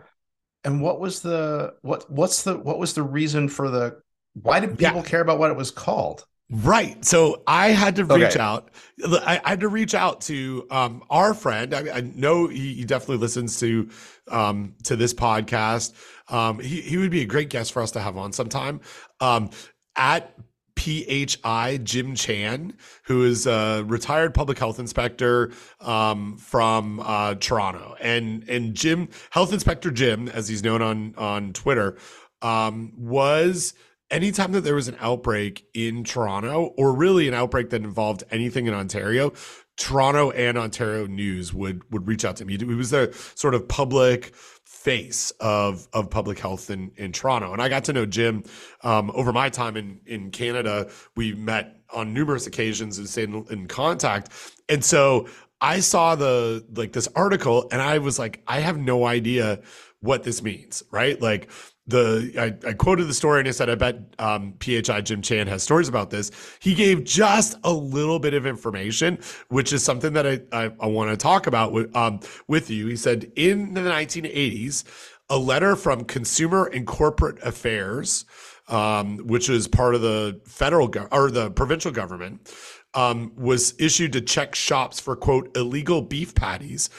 and 0.64 0.82
what 0.82 1.00
was 1.00 1.22
the 1.22 1.76
what 1.82 2.10
what's 2.12 2.44
the 2.44 2.58
what 2.58 2.80
was 2.80 2.94
the 2.94 3.04
reason 3.04 3.48
for 3.50 3.70
the 3.70 4.02
why 4.34 4.60
did 4.60 4.80
Yeah. 4.82 4.90
people 4.90 5.04
care 5.04 5.22
about 5.22 5.38
what 5.40 5.52
it 5.52 5.58
was 5.58 5.72
called? 5.72 6.26
Right. 6.52 7.06
So 7.06 7.44
I 7.46 7.68
had 7.70 7.98
to 7.98 8.06
reach 8.06 8.24
Okay. 8.36 8.40
out. 8.40 8.72
I, 9.06 9.40
I 9.44 9.50
had 9.50 9.60
to 9.60 9.68
reach 9.68 9.94
out 9.94 10.22
to 10.22 10.66
um, 10.72 11.04
our 11.12 11.36
friend. 11.36 11.76
I, 11.76 11.98
I 11.98 12.02
know 12.02 12.48
he, 12.48 12.74
he 12.74 12.86
definitely 12.86 13.18
listens 13.18 13.60
to 13.60 13.88
um, 14.32 14.74
to 14.86 14.96
this 14.96 15.14
podcast. 15.14 15.94
Um, 16.28 16.60
he 16.60 16.82
he 16.82 16.98
would 16.98 17.12
be 17.12 17.22
a 17.22 17.26
great 17.26 17.50
guest 17.50 17.72
for 17.72 17.84
us 17.84 17.92
to 17.92 18.00
have 18.00 18.18
on 18.18 18.34
sometime. 18.34 18.82
Um, 19.20 19.50
at 19.96 20.34
PHI 20.80 21.78
Jim 21.84 22.16
Chan, 22.16 22.74
who 23.04 23.24
is 23.24 23.46
a 23.46 23.84
retired 23.86 24.34
public 24.34 24.58
health 24.58 24.80
inspector 24.80 25.52
um, 25.82 26.38
from 26.38 27.02
uh, 27.02 27.36
Toronto, 27.36 27.96
and 28.00 28.48
and 28.48 28.74
Jim 28.74 29.10
Health 29.32 29.52
Inspector 29.52 29.90
Jim, 29.92 30.30
as 30.30 30.48
he's 30.48 30.64
known 30.64 30.82
on 30.82 31.16
on 31.18 31.54
Twitter, 31.54 31.98
um, 32.42 32.94
was 32.96 33.74
anytime 34.10 34.54
that 34.54 34.62
there 34.62 34.76
was 34.76 34.88
an 34.88 34.98
outbreak 35.00 35.66
in 35.74 36.04
Toronto, 36.04 36.74
or 36.78 36.94
really 36.94 37.28
an 37.28 37.34
outbreak 37.34 37.70
that 37.72 37.84
involved 37.84 38.24
anything 38.32 38.66
in 38.66 38.74
Ontario, 38.74 39.34
Toronto 39.78 40.32
and 40.32 40.58
Ontario 40.58 41.08
News 41.08 41.54
would 41.54 41.82
would 41.92 42.08
reach 42.08 42.24
out 42.24 42.38
to 42.38 42.46
me. 42.46 42.58
He 42.58 42.66
was 42.66 42.92
the 42.92 43.14
sort 43.36 43.54
of 43.54 43.68
public 43.68 44.34
face 44.80 45.32
of 45.42 45.88
of 45.92 46.10
public 46.10 46.40
health 46.40 46.70
in 46.70 46.92
in 46.96 47.12
Toronto, 47.12 47.52
and 47.52 47.62
I 47.62 47.68
got 47.68 47.84
to 47.86 47.94
know 47.94 48.06
Jim 48.06 48.44
um, 48.82 49.12
over 49.14 49.34
my 49.34 49.50
time 49.50 49.76
in 49.76 50.00
in 50.06 50.32
Canada. 50.32 50.90
We 51.16 51.34
met 51.34 51.82
on 51.94 52.14
numerous 52.14 52.48
occasions 52.48 52.98
and 52.98 53.08
stayed 53.10 53.30
in, 53.30 53.46
in 53.50 53.68
contact, 53.68 54.30
and 54.70 54.84
so 54.84 55.28
I 55.60 55.82
saw 55.82 56.16
the 56.16 56.66
like 56.74 56.94
this 56.94 57.10
article, 57.16 57.68
and 57.72 57.82
I 57.82 57.98
was 57.98 58.18
like, 58.18 58.42
I 58.48 58.62
have 58.62 58.78
no 58.78 59.06
idea 59.06 59.60
what 60.00 60.24
this 60.24 60.42
means, 60.42 60.82
right? 60.92 61.22
Like 61.22 61.52
the 61.90 62.32
I, 62.38 62.70
I, 62.70 62.74
quoted 62.74 63.06
the 63.06 63.14
story 63.14 63.40
and 63.40 63.48
I 63.48 63.52
said, 63.52 63.70
I 63.70 63.76
bet 63.76 64.00
um, 64.20 64.54
PHI 64.60 65.02
Jim 65.02 65.22
Chan 65.22 65.48
has 65.48 65.64
stories 65.64 65.88
about 65.88 66.10
this. 66.10 66.32
He 66.60 66.74
gave 66.76 67.04
just 67.04 67.58
a 67.64 67.74
little 67.74 68.20
bit 68.20 68.34
of 68.34 68.46
information, 68.46 69.20
which 69.50 69.74
is 69.74 69.84
something 69.84 70.14
that 70.14 70.28
I, 70.28 70.42
I, 70.52 70.72
I 70.80 70.88
want 70.88 71.10
to 71.12 71.18
talk 71.18 71.48
about 71.48 71.72
with, 71.72 71.96
um, 71.96 72.20
with 72.48 72.70
you. 72.70 72.88
He 72.88 72.96
said 72.96 73.32
in 73.36 73.74
the 73.74 73.82
1980s, 73.82 74.84
a 75.30 75.38
letter 75.38 75.76
from 75.76 76.06
Consumer 76.06 76.66
and 76.66 76.88
Corporate 76.88 77.38
Affairs, 77.44 78.26
um, 78.68 79.18
which 79.20 79.50
is 79.50 79.68
part 79.68 79.96
of 79.96 80.02
the 80.02 80.40
federal 80.46 80.88
go- 80.88 81.08
or 81.12 81.32
the 81.32 81.52
provincial 81.52 81.92
government, 81.92 82.54
um, 82.94 83.32
was 83.36 83.74
issued 83.80 84.14
to 84.14 84.22
check 84.22 84.56
shops 84.56 85.00
for 85.00 85.16
quote 85.16 85.56
illegal 85.56 86.02
beef 86.02 86.34
patties 86.34 86.90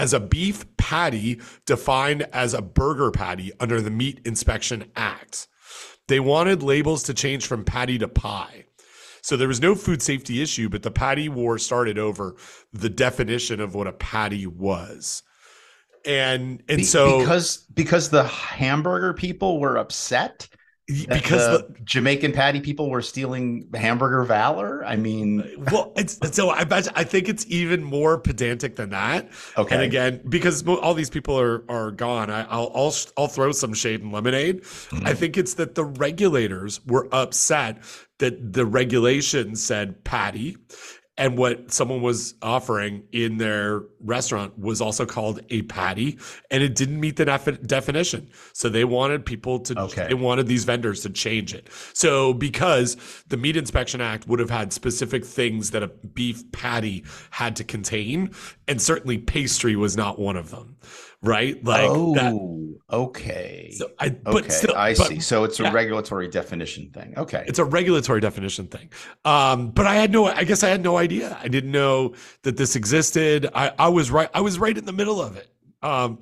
as 0.00 0.14
a 0.14 0.20
beef 0.20 0.64
patty 0.78 1.38
defined 1.66 2.22
as 2.32 2.54
a 2.54 2.62
burger 2.62 3.10
patty 3.10 3.52
under 3.60 3.82
the 3.82 3.90
Meat 3.90 4.18
Inspection 4.24 4.90
Act. 4.96 5.46
They 6.08 6.18
wanted 6.18 6.62
labels 6.62 7.02
to 7.04 7.14
change 7.14 7.46
from 7.46 7.66
patty 7.66 7.98
to 7.98 8.08
pie. 8.08 8.64
So 9.20 9.36
there 9.36 9.46
was 9.46 9.60
no 9.60 9.74
food 9.74 10.00
safety 10.00 10.40
issue, 10.40 10.70
but 10.70 10.82
the 10.82 10.90
patty 10.90 11.28
war 11.28 11.58
started 11.58 11.98
over 11.98 12.34
the 12.72 12.88
definition 12.88 13.60
of 13.60 13.74
what 13.74 13.86
a 13.86 13.92
patty 13.92 14.46
was. 14.46 15.22
And 16.06 16.62
and 16.66 16.86
so 16.86 17.18
because 17.18 17.58
because 17.74 18.08
the 18.08 18.24
hamburger 18.24 19.12
people 19.12 19.60
were 19.60 19.76
upset 19.76 20.48
because 21.08 21.60
the, 21.60 21.66
the, 21.68 21.80
Jamaican 21.84 22.32
patty 22.32 22.60
people 22.60 22.90
were 22.90 23.02
stealing 23.02 23.68
hamburger 23.74 24.22
valor. 24.24 24.84
I 24.84 24.96
mean, 24.96 25.64
well, 25.72 25.92
it's 25.96 26.18
so 26.34 26.50
I 26.50 26.64
bet 26.64 26.88
I 26.96 27.04
think 27.04 27.28
it's 27.28 27.46
even 27.48 27.82
more 27.82 28.18
pedantic 28.18 28.76
than 28.76 28.90
that. 28.90 29.30
Okay, 29.56 29.74
and 29.74 29.84
again, 29.84 30.20
because 30.28 30.66
all 30.66 30.94
these 30.94 31.10
people 31.10 31.38
are 31.38 31.64
are 31.68 31.90
gone, 31.90 32.30
I, 32.30 32.42
will 32.56 32.72
I'll 32.74 32.94
I'll 33.16 33.28
throw 33.28 33.52
some 33.52 33.74
shade 33.74 34.02
and 34.02 34.12
lemonade. 34.12 34.62
Mm-hmm. 34.62 35.06
I 35.06 35.14
think 35.14 35.36
it's 35.36 35.54
that 35.54 35.74
the 35.74 35.84
regulators 35.84 36.84
were 36.86 37.08
upset 37.12 37.82
that 38.18 38.52
the 38.52 38.66
regulation 38.66 39.56
said 39.56 40.04
patty 40.04 40.56
and 41.20 41.36
what 41.36 41.70
someone 41.70 42.00
was 42.00 42.34
offering 42.40 43.02
in 43.12 43.36
their 43.36 43.82
restaurant 44.00 44.58
was 44.58 44.80
also 44.80 45.04
called 45.04 45.38
a 45.50 45.60
patty, 45.62 46.18
and 46.50 46.62
it 46.62 46.74
didn't 46.74 46.98
meet 46.98 47.16
the 47.16 47.26
def- 47.26 47.62
definition. 47.66 48.30
So 48.54 48.70
they 48.70 48.84
wanted 48.84 49.26
people 49.26 49.60
to, 49.60 49.78
okay. 49.78 50.08
they 50.08 50.14
wanted 50.14 50.46
these 50.46 50.64
vendors 50.64 51.02
to 51.02 51.10
change 51.10 51.52
it. 51.52 51.68
So 51.92 52.32
because 52.32 52.96
the 53.28 53.36
Meat 53.36 53.58
Inspection 53.58 54.00
Act 54.00 54.26
would 54.28 54.40
have 54.40 54.48
had 54.48 54.72
specific 54.72 55.26
things 55.26 55.72
that 55.72 55.82
a 55.82 55.88
beef 55.88 56.50
patty 56.52 57.04
had 57.28 57.54
to 57.56 57.64
contain, 57.64 58.34
and 58.66 58.80
certainly 58.80 59.18
pastry 59.18 59.76
was 59.76 59.98
not 59.98 60.18
one 60.18 60.38
of 60.38 60.50
them 60.50 60.78
right? 61.22 61.62
Like 61.64 61.88
oh, 61.90 62.14
that. 62.14 62.96
okay. 62.96 63.70
So 63.72 63.90
I, 63.98 64.16
okay, 64.26 64.48
still, 64.48 64.74
I 64.74 64.94
but, 64.94 65.06
see. 65.08 65.20
So 65.20 65.44
it's 65.44 65.60
a 65.60 65.64
yeah. 65.64 65.72
regulatory 65.72 66.28
definition 66.28 66.90
thing. 66.90 67.14
Okay, 67.16 67.44
it's 67.46 67.58
a 67.58 67.64
regulatory 67.64 68.20
definition 68.20 68.66
thing. 68.66 68.90
Um, 69.24 69.70
but 69.70 69.86
I 69.86 69.94
had 69.96 70.10
no, 70.12 70.26
I 70.26 70.44
guess 70.44 70.62
I 70.62 70.68
had 70.68 70.82
no 70.82 70.96
idea. 70.96 71.38
I 71.40 71.48
didn't 71.48 71.72
know 71.72 72.14
that 72.42 72.56
this 72.56 72.76
existed. 72.76 73.48
I, 73.54 73.72
I 73.78 73.88
was 73.88 74.10
right. 74.10 74.28
I 74.34 74.40
was 74.40 74.58
right 74.58 74.76
in 74.76 74.84
the 74.84 74.92
middle 74.92 75.20
of 75.20 75.36
it. 75.36 75.50
Um, 75.82 76.20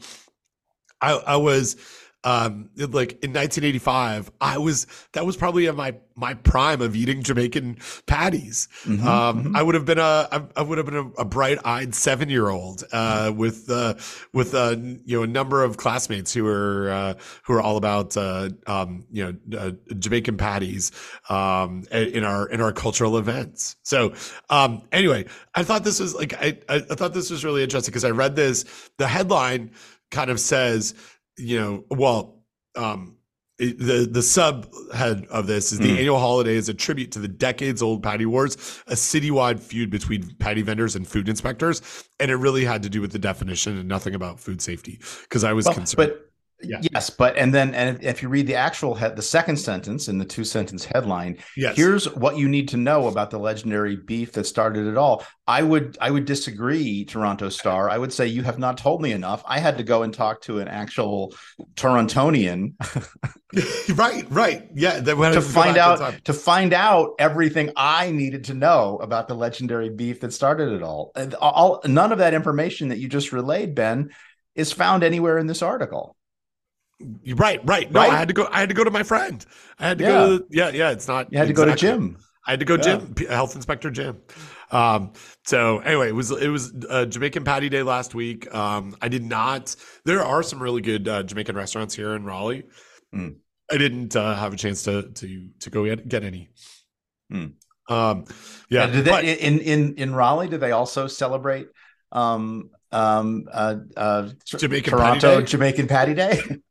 I, 1.01 1.13
I 1.13 1.37
was 1.37 1.77
um 2.25 2.69
like 2.77 3.13
in 3.23 3.33
1985 3.33 4.31
i 4.41 4.59
was 4.59 4.87
that 5.13 5.25
was 5.25 5.37
probably 5.37 5.67
in 5.67 5.77
my 5.77 5.95
my 6.17 6.35
prime 6.35 6.81
of 6.81 6.97
eating 6.97 7.23
jamaican 7.23 7.77
patties 8.07 8.69
mm-hmm, 8.83 9.07
um 9.07 9.45
mm-hmm. 9.45 9.57
i 9.57 9.63
would 9.63 9.77
have 9.77 9.85
been 9.85 10.01
a 10.01 10.49
i 10.57 10.63
would 10.63 10.79
have 10.79 10.87
been 10.87 10.97
a, 10.97 11.21
a 11.21 11.25
bright-eyed 11.25 11.95
seven-year-old 11.95 12.83
uh 12.91 13.33
with 13.35 13.71
uh 13.71 13.95
with 14.33 14.53
uh 14.53 14.75
you 15.05 15.17
know 15.17 15.23
a 15.23 15.29
number 15.29 15.63
of 15.63 15.77
classmates 15.77 16.33
who 16.35 16.43
were 16.43 16.91
uh 16.91 17.15
who 17.45 17.53
are 17.53 17.61
all 17.61 17.77
about 17.77 18.17
uh 18.17 18.49
um 18.67 19.07
you 19.13 19.25
know 19.25 19.59
uh, 19.59 19.71
jamaican 19.97 20.37
patties 20.37 20.91
um 21.29 21.85
in 21.93 22.25
our 22.25 22.49
in 22.49 22.61
our 22.61 22.73
cultural 22.73 23.17
events 23.17 23.77
so 23.85 24.13
um 24.51 24.83
anyway 24.91 25.25
i 25.55 25.63
thought 25.63 25.85
this 25.85 26.01
was 26.01 26.17
like 26.17 26.35
i, 26.43 26.59
I 26.69 26.81
thought 26.81 27.15
this 27.15 27.31
was 27.31 27.45
really 27.45 27.63
interesting 27.63 27.93
because 27.93 28.05
i 28.05 28.11
read 28.11 28.35
this 28.35 28.65
the 28.97 29.07
headline 29.07 29.71
kind 30.11 30.31
of 30.31 30.41
says 30.41 30.95
you 31.39 31.59
know, 31.59 31.85
well, 31.91 32.43
um, 32.77 33.17
the 33.59 34.09
the 34.09 34.21
subhead 34.21 35.27
of 35.29 35.49
this 35.49 35.73
is 35.73 35.81
the 35.81 35.89
mm. 35.89 35.99
annual 35.99 36.19
holiday 36.19 36.55
is 36.55 36.69
a 36.69 36.75
tribute 36.75 37.11
to 37.13 37.19
the 37.19 37.27
decades 37.27 37.83
old 37.83 38.05
patty 38.05 38.25
wars, 38.25 38.55
a 38.87 38.95
citywide 38.95 39.59
feud 39.59 39.91
between 39.91 40.33
patty 40.37 40.63
vendors 40.63 40.95
and 40.95 41.09
food 41.09 41.29
inspectors, 41.29 41.83
and 42.21 42.31
it 42.31 42.37
really 42.37 42.65
had 42.65 42.85
to 42.85 42.89
do 42.89 43.01
with 43.01 43.11
the 43.11 43.19
definition 43.19 43.77
and 43.77 43.89
nothing 43.89 44.15
about 44.15 44.39
food 44.39 44.63
safety 44.63 45.01
because 45.23 45.43
I 45.43 45.53
was 45.53 45.65
well, 45.65 45.75
concerned. 45.75 45.97
But 45.97 46.28
yeah. 46.61 46.81
Yes, 46.93 47.09
but 47.11 47.37
and 47.37 47.55
then 47.55 47.73
and 47.75 48.03
if 48.03 48.23
you 48.23 48.29
read 48.29 48.49
the 48.49 48.57
actual 48.57 48.95
head, 48.95 49.15
the 49.15 49.23
second 49.23 49.57
sentence 49.57 50.09
in 50.09 50.19
the 50.19 50.25
two 50.25 50.43
sentence 50.43 50.85
headline, 50.85 51.39
yes. 51.57 51.77
here's 51.77 52.13
what 52.17 52.37
you 52.37 52.49
need 52.49 52.69
to 52.69 52.77
know 52.77 53.07
about 53.07 53.31
the 53.31 53.39
legendary 53.39 53.95
beef 53.95 54.33
that 54.33 54.45
started 54.45 54.87
it 54.87 54.97
all. 54.97 55.25
I 55.47 55.63
would 55.63 55.97
I 56.01 56.11
would 56.11 56.25
disagree, 56.25 57.05
Toronto 57.05 57.49
Star. 57.49 57.89
I 57.89 57.97
would 57.97 58.13
say 58.13 58.27
you 58.27 58.43
have 58.43 58.59
not 58.59 58.77
told 58.77 59.01
me 59.01 59.13
enough. 59.13 59.43
I 59.47 59.61
had 59.61 59.79
to 59.79 59.85
go 59.85 60.03
and 60.03 60.13
talk 60.13 60.43
to 60.43 60.59
an 60.59 60.67
actual 60.67 61.33
Torontonian, 61.75 62.75
right, 63.97 64.27
right, 64.29 64.69
yeah, 64.75 65.01
to 65.01 65.41
find 65.41 65.77
out 65.77 66.25
to 66.25 66.33
find 66.33 66.73
out 66.73 67.15
everything 67.21 67.71
I 67.77 68.11
needed 68.11 68.45
to 68.45 68.55
know 68.55 68.99
about 69.01 69.29
the 69.29 69.35
legendary 69.35 69.91
beef 69.91 70.21
that 70.21 70.33
started 70.33 70.73
it 70.73 70.83
all. 70.83 71.13
all 71.41 71.81
none 71.87 72.11
of 72.11 72.19
that 72.19 72.35
information 72.35 72.89
that 72.89 72.99
you 72.99 73.09
just 73.09 73.33
relayed, 73.33 73.77
Ben, 73.77 74.11
is 74.57 74.73
found 74.73 75.05
anywhere 75.05 75.39
in 75.39 75.47
this 75.47 75.63
article. 75.63 76.17
Right, 77.35 77.61
right. 77.65 77.91
No, 77.91 78.01
right? 78.01 78.11
I 78.11 78.17
had 78.17 78.29
to 78.29 78.35
go. 78.35 78.49
I 78.51 78.61
had 78.61 78.69
to 78.71 78.75
go 78.75 78.85
to 78.85 78.91
my 78.91 79.03
friend. 79.03 79.45
I 79.79 79.89
had 79.89 79.99
to 79.99 80.05
yeah. 80.05 80.11
go. 80.11 80.39
To, 80.39 80.45
yeah, 80.51 80.71
yeah. 80.71 80.91
It's 80.91 81.07
not. 81.07 81.33
You 81.33 81.39
had 81.39 81.49
exactly. 81.49 81.75
to 81.75 81.81
go 81.81 81.91
to 81.91 81.99
Jim. 82.01 82.19
I 82.47 82.53
had 82.53 82.61
to 82.61 82.67
go 82.67 82.75
yeah. 82.77 82.81
Jim, 82.81 83.15
health 83.29 83.55
inspector 83.55 83.91
Jim. 83.91 84.19
Um, 84.71 85.13
so 85.45 85.79
anyway, 85.79 86.09
it 86.09 86.15
was 86.15 86.31
it 86.31 86.49
was 86.49 86.73
uh, 86.89 87.05
Jamaican 87.07 87.45
Patty 87.45 87.69
Day 87.69 87.83
last 87.83 88.15
week. 88.15 88.53
Um, 88.55 88.97
I 89.01 89.09
did 89.09 89.25
not. 89.25 89.77
There 90.05 90.25
are 90.25 90.43
some 90.43 90.63
really 90.63 90.81
good 90.81 91.07
uh, 91.07 91.23
Jamaican 91.23 91.57
restaurants 91.57 91.95
here 91.95 92.15
in 92.15 92.25
Raleigh. 92.25 92.65
Mm. 93.15 93.37
I 93.71 93.77
didn't 93.77 94.17
uh, 94.17 94.35
have 94.35 94.53
a 94.53 94.57
chance 94.57 94.83
to 94.85 95.11
to 95.11 95.49
to 95.61 95.71
go 95.71 95.85
get, 95.85 96.09
get 96.09 96.25
any. 96.25 96.51
Mm. 97.33 97.53
Um, 97.89 98.25
yeah. 98.69 98.87
Did 98.87 99.05
they, 99.05 99.11
but, 99.11 99.25
in 99.25 99.59
in 99.61 99.95
in 99.95 100.15
Raleigh, 100.15 100.49
do 100.49 100.59
they 100.59 100.73
also 100.73 101.07
celebrate 101.07 101.69
um, 102.13 102.71
um, 102.93 103.45
uh, 103.53 103.77
uh, 103.97 104.29
Jamaican 104.45 104.91
Toronto 104.91 105.37
Patty 105.37 105.47
Jamaican 105.47 105.87
Patty 105.87 106.15
Day? 106.15 106.41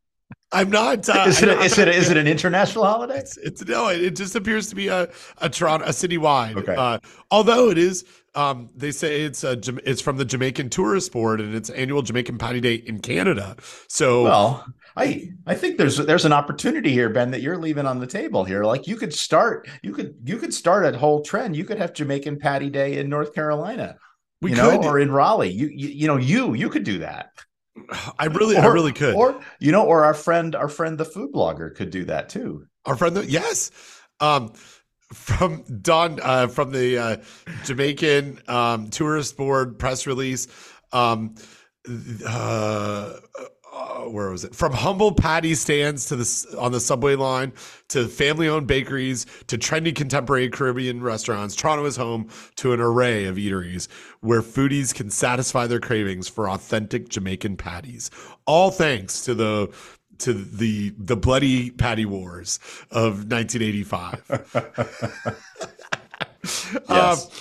I'm 0.52 0.70
not. 0.70 1.10
Uh, 1.10 1.26
is 1.28 1.42
it? 1.42 1.50
Is 1.50 1.78
it? 1.78 1.88
A, 1.88 1.94
is 1.94 2.10
it 2.10 2.18
an 2.18 2.28
international 2.28 2.86
holiday? 2.86 3.20
It's, 3.20 3.38
it's 3.38 3.66
no. 3.66 3.90
It, 3.90 4.02
it, 4.02 4.16
just 4.16 4.36
appears 4.36 4.70
to 4.70 4.76
be 4.76 4.88
a 4.88 5.10
a 5.40 5.50
Toronto 5.50 5.86
a 5.86 5.90
citywide. 5.90 6.56
Okay. 6.56 6.76
Uh, 6.76 7.00
although 7.32 7.70
it 7.70 7.78
is, 7.78 8.06
um, 8.34 8.70
they 8.76 8.92
say 8.92 9.24
it's 9.24 9.44
a 9.44 9.60
it's 9.84 10.00
from 10.00 10.18
the 10.18 10.24
Jamaican 10.24 10.70
Tourist 10.70 11.12
Board 11.12 11.42
and 11.42 11.54
it's 11.54 11.70
annual 11.72 12.02
Jamaican 12.02 12.38
Patty 12.38 12.62
Day 12.62 12.76
in 12.76 13.00
Canada. 13.00 13.58
So 13.90 14.24
well, 14.24 14.66
I 14.96 15.32
I 15.46 15.56
think 15.56 15.78
there's 15.78 15.98
there's 15.98 16.24
an 16.24 16.34
opportunity 16.34 16.92
here, 16.92 17.10
Ben, 17.10 17.32
that 17.32 17.42
you're 17.42 17.58
leaving 17.58 17.86
on 17.86 18.00
the 18.00 18.08
table 18.08 18.46
here. 18.46 18.64
Like 18.64 18.88
you 18.88 18.96
could 18.96 19.14
start 19.14 19.68
you 19.82 19.92
could 19.92 20.16
you 20.24 20.38
could 20.38 20.54
start 20.54 20.86
a 20.86 20.98
whole 20.98 21.24
trend. 21.24 21.58
You 21.58 21.66
could 21.66 21.78
have 21.78 21.94
Jamaican 21.94 22.40
Patty 22.40 22.70
Day 22.70 23.00
in 23.00 23.10
North 23.10 23.34
Carolina. 23.34 23.98
We 24.42 24.52
you 24.52 24.56
could. 24.56 24.82
know, 24.82 24.90
or 24.90 25.00
in 25.00 25.12
Raleigh. 25.12 25.52
You, 25.52 25.68
you 25.68 25.90
you 25.90 26.08
know 26.08 26.18
you 26.18 26.54
you 26.54 26.70
could 26.70 26.86
do 26.86 27.00
that. 27.00 27.32
I 28.20 28.26
really, 28.26 28.56
or, 28.56 28.62
I 28.62 28.68
really 28.68 28.94
could. 28.94 29.16
Or 29.16 29.42
you 29.60 29.72
know, 29.72 29.86
or 29.86 30.04
our 30.04 30.14
friend, 30.14 30.56
our 30.56 30.70
friend, 30.70 30.98
the 30.98 31.06
food 31.06 31.34
blogger, 31.34 31.74
could 31.76 31.90
do 31.90 32.06
that 32.06 32.30
too. 32.30 32.68
Our 32.86 32.96
friend, 32.96 33.18
the, 33.18 33.26
yes. 33.26 33.72
Um, 34.20 34.54
from 35.14 35.64
Don, 35.82 36.20
uh, 36.22 36.48
from 36.48 36.72
the 36.72 36.98
uh, 36.98 37.18
Jamaican 37.66 38.42
um, 38.48 38.90
Tourist 38.90 39.38
Board 39.38 39.80
press 39.80 40.06
release. 40.06 40.48
Um, 40.92 41.36
uh, 42.26 43.14
uh, 43.78 44.10
where 44.10 44.32
was 44.32 44.44
it? 44.44 44.56
From 44.56 44.74
humble 44.74 45.12
patty 45.12 45.56
stands 45.56 46.06
to 46.06 46.16
the 46.16 46.56
on 46.58 46.72
the 46.72 46.80
subway 46.80 47.16
line 47.16 47.54
to 47.90 48.08
family-owned 48.08 48.68
bakeries 48.68 49.26
to 49.48 49.58
trendy 49.58 49.96
contemporary 49.96 50.50
Caribbean 50.50 51.02
restaurants, 51.02 51.56
Toronto 51.56 51.86
is 51.86 51.96
home 51.96 52.30
to 52.56 52.74
an 52.74 52.80
array 52.80 53.26
of 53.26 53.36
eateries 53.36 53.88
where 54.22 54.42
foodies 54.42 54.94
can 54.94 55.10
satisfy 55.10 55.68
their 55.68 55.80
cravings 55.80 56.28
for 56.28 56.50
authentic 56.50 57.10
Jamaican 57.10 57.58
patties. 57.58 58.10
All 58.46 58.72
thanks 58.72 59.24
to 59.26 59.36
the 59.36 59.72
to 60.20 60.34
the 60.34 60.94
the 60.98 61.16
bloody 61.16 61.70
patty 61.70 62.06
wars 62.06 62.60
of 62.92 63.32
1985. 63.32 65.36
Yes. 66.90 67.26
Um, 67.26 67.32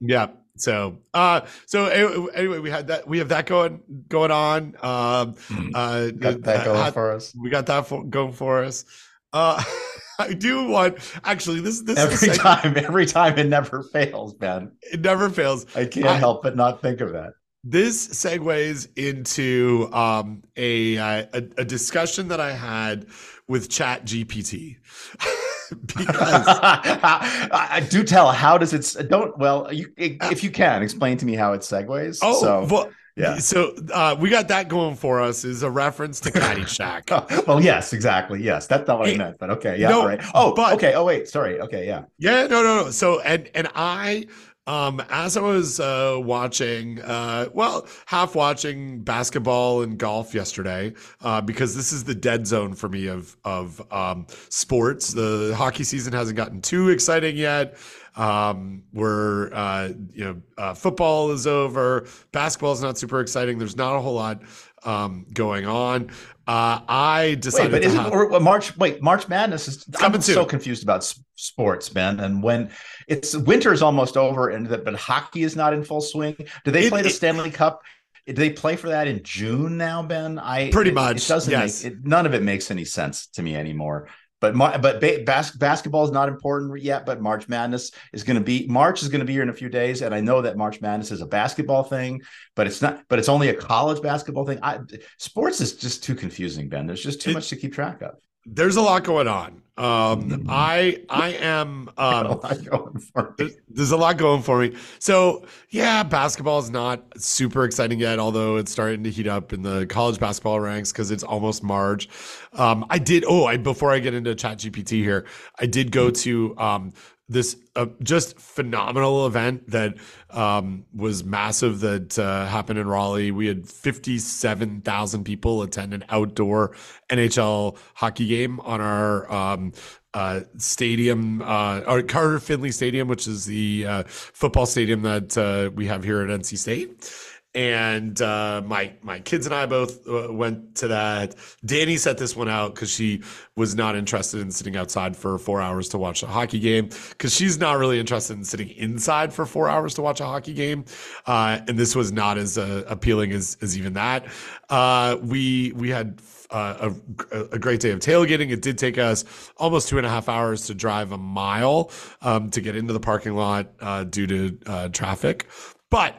yeah. 0.00 0.26
So, 0.56 0.98
uh, 1.14 1.42
so 1.66 1.86
anyway, 1.86 2.58
we 2.58 2.70
had 2.70 2.88
that. 2.88 3.06
We 3.06 3.18
have 3.18 3.28
that 3.30 3.46
going 3.46 3.80
going 4.08 4.30
on. 4.30 4.74
Um, 4.82 5.34
uh, 5.74 6.10
Got 6.10 6.42
that 6.42 6.64
going 6.64 6.78
had- 6.78 6.94
for 6.94 7.12
us. 7.12 7.34
we 7.38 7.50
got 7.50 7.66
that 7.66 7.86
for, 7.86 8.04
going 8.04 8.32
for 8.32 8.64
us. 8.64 8.84
Uh, 9.32 9.62
I 10.18 10.32
do 10.32 10.68
want 10.68 10.98
actually 11.24 11.60
this 11.60 11.82
this 11.82 11.98
Every 11.98 12.28
is, 12.30 12.38
time, 12.38 12.74
every 12.78 13.04
time 13.04 13.38
it 13.38 13.48
never 13.48 13.82
fails, 13.92 14.34
man. 14.40 14.72
it 14.80 15.00
never 15.00 15.28
fails. 15.28 15.66
I 15.76 15.84
can't 15.84 16.06
I- 16.06 16.16
help 16.16 16.42
but 16.42 16.56
not 16.56 16.80
think 16.80 17.00
of 17.00 17.12
that. 17.12 17.32
This 17.68 18.06
segues 18.08 18.86
into 18.96 19.88
um, 19.92 20.44
a, 20.56 20.96
a 20.96 21.28
a 21.58 21.64
discussion 21.64 22.28
that 22.28 22.38
I 22.40 22.52
had 22.52 23.08
with 23.48 23.68
Chat 23.68 24.04
GPT 24.06 24.76
because 25.86 26.44
I 26.46 27.86
do 27.90 28.04
tell. 28.04 28.32
How 28.32 28.58
does 28.58 28.72
it? 28.72 29.08
Don't. 29.08 29.36
Well, 29.38 29.72
you 29.72 29.92
if 29.96 30.44
you 30.44 30.50
can 30.50 30.82
explain 30.82 31.16
to 31.18 31.26
me 31.26 31.34
how 31.34 31.52
it 31.52 31.60
segues. 31.60 32.18
oh 32.22 32.40
so, 32.40 32.66
well, 32.70 32.90
yeah. 33.16 33.38
so 33.38 33.74
uh, 33.94 34.14
we 34.18 34.28
got 34.28 34.48
that 34.48 34.68
going 34.68 34.94
for 34.94 35.22
us 35.22 35.44
is 35.44 35.62
a 35.62 35.70
reference 35.70 36.20
to 36.20 36.30
Caddyshack. 36.30 37.46
well, 37.46 37.62
yes, 37.62 37.94
exactly. 37.94 38.42
Yes, 38.42 38.66
that's 38.66 38.86
not 38.86 38.98
what 38.98 39.08
I 39.08 39.16
meant. 39.16 39.38
But 39.38 39.50
okay, 39.50 39.80
yeah, 39.80 39.88
no, 39.88 40.06
right. 40.06 40.20
Oh, 40.34 40.54
but- 40.54 40.74
okay. 40.74 40.92
Oh, 40.94 41.04
wait. 41.04 41.26
Sorry. 41.26 41.58
Okay, 41.60 41.86
yeah. 41.86 42.04
Yeah, 42.18 42.46
no, 42.46 42.62
no, 42.62 42.84
no. 42.84 42.90
So 42.90 43.20
and 43.20 43.48
and 43.54 43.68
I 43.74 44.26
um 44.66 45.00
as 45.10 45.36
I 45.36 45.40
was 45.40 45.78
uh 45.78 46.16
watching 46.18 47.00
uh 47.02 47.48
well 47.52 47.86
half 48.06 48.34
watching 48.34 49.02
basketball 49.02 49.82
and 49.82 49.96
golf 49.98 50.34
yesterday 50.34 50.92
uh 51.22 51.40
because 51.40 51.76
this 51.76 51.92
is 51.92 52.04
the 52.04 52.14
dead 52.14 52.46
zone 52.46 52.74
for 52.74 52.88
me 52.88 53.06
of 53.06 53.36
of 53.44 53.80
um 53.92 54.26
sports. 54.48 55.12
The 55.12 55.54
hockey 55.56 55.84
season 55.84 56.12
hasn't 56.12 56.36
gotten 56.36 56.60
too 56.62 56.88
exciting 56.88 57.36
yet. 57.36 57.76
Um 58.16 58.82
we're 58.92 59.52
uh 59.52 59.90
you 60.12 60.24
know 60.24 60.42
uh 60.58 60.74
football 60.74 61.30
is 61.30 61.46
over, 61.46 62.06
basketball 62.32 62.72
is 62.72 62.82
not 62.82 62.98
super 62.98 63.20
exciting. 63.20 63.58
There's 63.58 63.76
not 63.76 63.96
a 63.96 64.00
whole 64.00 64.14
lot 64.14 64.42
um 64.84 65.26
going 65.32 65.66
on. 65.66 66.10
Uh 66.46 66.80
I 66.88 67.38
Wait, 67.44 67.70
but 67.70 67.80
to 67.80 67.84
isn't 67.84 67.98
have, 67.98 68.42
March? 68.42 68.76
Wait, 68.76 69.02
March 69.02 69.28
Madness 69.28 69.68
is. 69.68 69.84
I'm 70.00 70.20
so 70.20 70.44
confused 70.44 70.82
about 70.82 71.04
sports, 71.34 71.94
man. 71.94 72.20
And 72.20 72.42
when 72.42 72.70
it's 73.06 73.36
winter 73.36 73.72
is 73.72 73.82
almost 73.82 74.16
over, 74.16 74.48
and 74.48 74.66
that, 74.68 74.84
but 74.84 74.94
hockey 74.94 75.42
is 75.42 75.56
not 75.56 75.72
in 75.72 75.82
full 75.84 76.00
swing. 76.00 76.36
Do 76.64 76.70
they 76.70 76.86
It- 76.86 76.90
play 76.90 77.02
the 77.02 77.08
it- 77.08 77.12
Stanley 77.12 77.50
Cup? 77.50 77.82
Do 78.26 78.32
they 78.32 78.50
play 78.50 78.74
for 78.74 78.88
that 78.88 79.06
in 79.06 79.22
June 79.22 79.76
now, 79.76 80.02
Ben? 80.02 80.38
I 80.40 80.70
Pretty 80.70 80.90
it- 80.90 80.94
much, 80.94 81.24
It 81.24 81.28
doesn't 81.28 81.50
yes. 81.50 81.84
make 81.84 81.92
it, 81.92 81.98
none 82.04 82.26
of 82.26 82.34
it 82.34 82.42
makes 82.42 82.70
any 82.72 82.84
sense 82.84 83.28
to 83.34 83.42
me 83.42 83.54
anymore. 83.54 84.08
But 84.40 84.54
but 84.82 85.00
ba- 85.00 85.22
bas- 85.24 85.52
basketball 85.56 86.04
is 86.04 86.10
not 86.10 86.28
important 86.28 86.82
yet. 86.82 87.06
But 87.06 87.22
March 87.22 87.48
Madness 87.48 87.90
is 88.12 88.22
going 88.22 88.36
to 88.36 88.42
be 88.44 88.66
March 88.68 89.02
is 89.02 89.08
going 89.08 89.20
to 89.20 89.24
be 89.24 89.32
here 89.32 89.42
in 89.42 89.48
a 89.48 89.52
few 89.54 89.68
days, 89.70 90.02
and 90.02 90.14
I 90.14 90.20
know 90.20 90.42
that 90.42 90.56
March 90.58 90.80
Madness 90.82 91.10
is 91.10 91.22
a 91.22 91.26
basketball 91.26 91.84
thing, 91.84 92.20
but 92.54 92.66
it's 92.66 92.82
not. 92.82 93.00
But 93.08 93.18
it's 93.18 93.30
only 93.30 93.48
a 93.48 93.54
college 93.54 94.02
basketball 94.02 94.44
thing. 94.44 94.58
I, 94.62 94.80
sports 95.18 95.60
is 95.62 95.74
just 95.74 96.04
too 96.04 96.14
confusing, 96.14 96.68
Ben. 96.68 96.86
There's 96.86 97.02
just 97.02 97.20
too 97.22 97.30
It- 97.30 97.34
much 97.34 97.48
to 97.48 97.56
keep 97.56 97.72
track 97.72 98.02
of. 98.02 98.16
there's 98.44 98.76
a 98.76 98.82
lot 98.82 99.04
going 99.04 99.26
on. 99.28 99.62
Um 99.76 100.46
I 100.48 101.02
I 101.10 101.30
am 101.34 101.90
um 101.98 102.26
lot 102.42 102.64
going 102.64 102.98
for 102.98 103.22
me. 103.24 103.34
there's, 103.36 103.56
there's 103.68 103.90
a 103.90 103.96
lot 103.96 104.16
going 104.16 104.42
for 104.42 104.60
me. 104.60 104.74
So 104.98 105.44
yeah, 105.70 106.02
basketball 106.02 106.58
is 106.60 106.70
not 106.70 107.02
super 107.16 107.64
exciting 107.64 107.98
yet, 108.00 108.18
although 108.18 108.56
it's 108.56 108.72
starting 108.72 109.04
to 109.04 109.10
heat 109.10 109.26
up 109.26 109.52
in 109.52 109.62
the 109.62 109.86
college 109.86 110.18
basketball 110.18 110.60
ranks 110.60 110.92
because 110.92 111.10
it's 111.10 111.22
almost 111.22 111.62
March. 111.62 112.08
Um, 112.54 112.86
I 112.88 112.98
did. 112.98 113.24
Oh, 113.28 113.44
I 113.44 113.58
before 113.58 113.92
I 113.92 113.98
get 113.98 114.14
into 114.14 114.34
Chat 114.34 114.58
GPT 114.58 115.02
here, 115.02 115.26
I 115.60 115.66
did 115.66 115.92
go 115.92 116.10
to 116.10 116.56
um, 116.58 116.92
this 117.28 117.56
uh, 117.74 117.86
just 118.02 118.38
phenomenal 118.38 119.26
event 119.26 119.68
that 119.70 119.96
um, 120.30 120.86
was 120.94 121.24
massive 121.24 121.80
that 121.80 122.18
uh, 122.18 122.46
happened 122.46 122.78
in 122.78 122.86
Raleigh. 122.86 123.32
We 123.32 123.48
had 123.48 123.68
57,000 123.68 125.24
people 125.24 125.62
attend 125.62 125.92
an 125.92 126.04
outdoor 126.08 126.76
NHL 127.10 127.76
hockey 127.94 128.28
game 128.28 128.60
on 128.60 128.80
our 128.80 129.32
um, 129.32 129.72
uh, 130.14 130.40
stadium, 130.56 131.42
uh, 131.42 131.82
our 131.86 132.02
Carter 132.02 132.38
Finley 132.38 132.70
Stadium, 132.70 133.08
which 133.08 133.26
is 133.26 133.44
the 133.44 133.86
uh, 133.86 134.02
football 134.06 134.64
stadium 134.64 135.02
that 135.02 135.36
uh, 135.36 135.70
we 135.74 135.86
have 135.86 136.04
here 136.04 136.22
at 136.22 136.40
NC 136.40 136.56
State. 136.58 137.12
And 137.56 138.20
uh, 138.20 138.62
my 138.66 138.92
my 139.00 139.18
kids 139.20 139.46
and 139.46 139.54
I 139.54 139.64
both 139.64 140.06
uh, 140.06 140.30
went 140.30 140.74
to 140.76 140.88
that. 140.88 141.34
Danny 141.64 141.96
set 141.96 142.18
this 142.18 142.36
one 142.36 142.50
out 142.50 142.74
because 142.74 142.90
she 142.90 143.22
was 143.56 143.74
not 143.74 143.96
interested 143.96 144.42
in 144.42 144.50
sitting 144.50 144.76
outside 144.76 145.16
for 145.16 145.38
four 145.38 145.62
hours 145.62 145.88
to 145.88 145.98
watch 145.98 146.22
a 146.22 146.26
hockey 146.26 146.58
game 146.58 146.90
because 147.08 147.34
she's 147.34 147.58
not 147.58 147.78
really 147.78 147.98
interested 147.98 148.36
in 148.36 148.44
sitting 148.44 148.68
inside 148.68 149.32
for 149.32 149.46
four 149.46 149.70
hours 149.70 149.94
to 149.94 150.02
watch 150.02 150.20
a 150.20 150.26
hockey 150.26 150.52
game. 150.52 150.84
Uh, 151.24 151.60
and 151.66 151.78
this 151.78 151.96
was 151.96 152.12
not 152.12 152.36
as 152.36 152.58
uh, 152.58 152.84
appealing 152.88 153.32
as 153.32 153.56
as 153.62 153.78
even 153.78 153.94
that. 153.94 154.26
Uh, 154.68 155.16
we 155.22 155.72
we 155.76 155.88
had 155.88 156.20
uh, 156.50 156.92
a, 157.32 157.40
a 157.52 157.58
great 157.58 157.80
day 157.80 157.90
of 157.90 158.00
tailgating. 158.00 158.50
It 158.50 158.60
did 158.60 158.76
take 158.76 158.98
us 158.98 159.24
almost 159.56 159.88
two 159.88 159.96
and 159.96 160.06
a 160.06 160.10
half 160.10 160.28
hours 160.28 160.66
to 160.66 160.74
drive 160.74 161.10
a 161.10 161.18
mile 161.18 161.90
um, 162.20 162.50
to 162.50 162.60
get 162.60 162.76
into 162.76 162.92
the 162.92 163.00
parking 163.00 163.34
lot 163.34 164.10
due 164.10 164.26
to 164.26 164.90
traffic, 164.90 165.48
but 165.88 166.14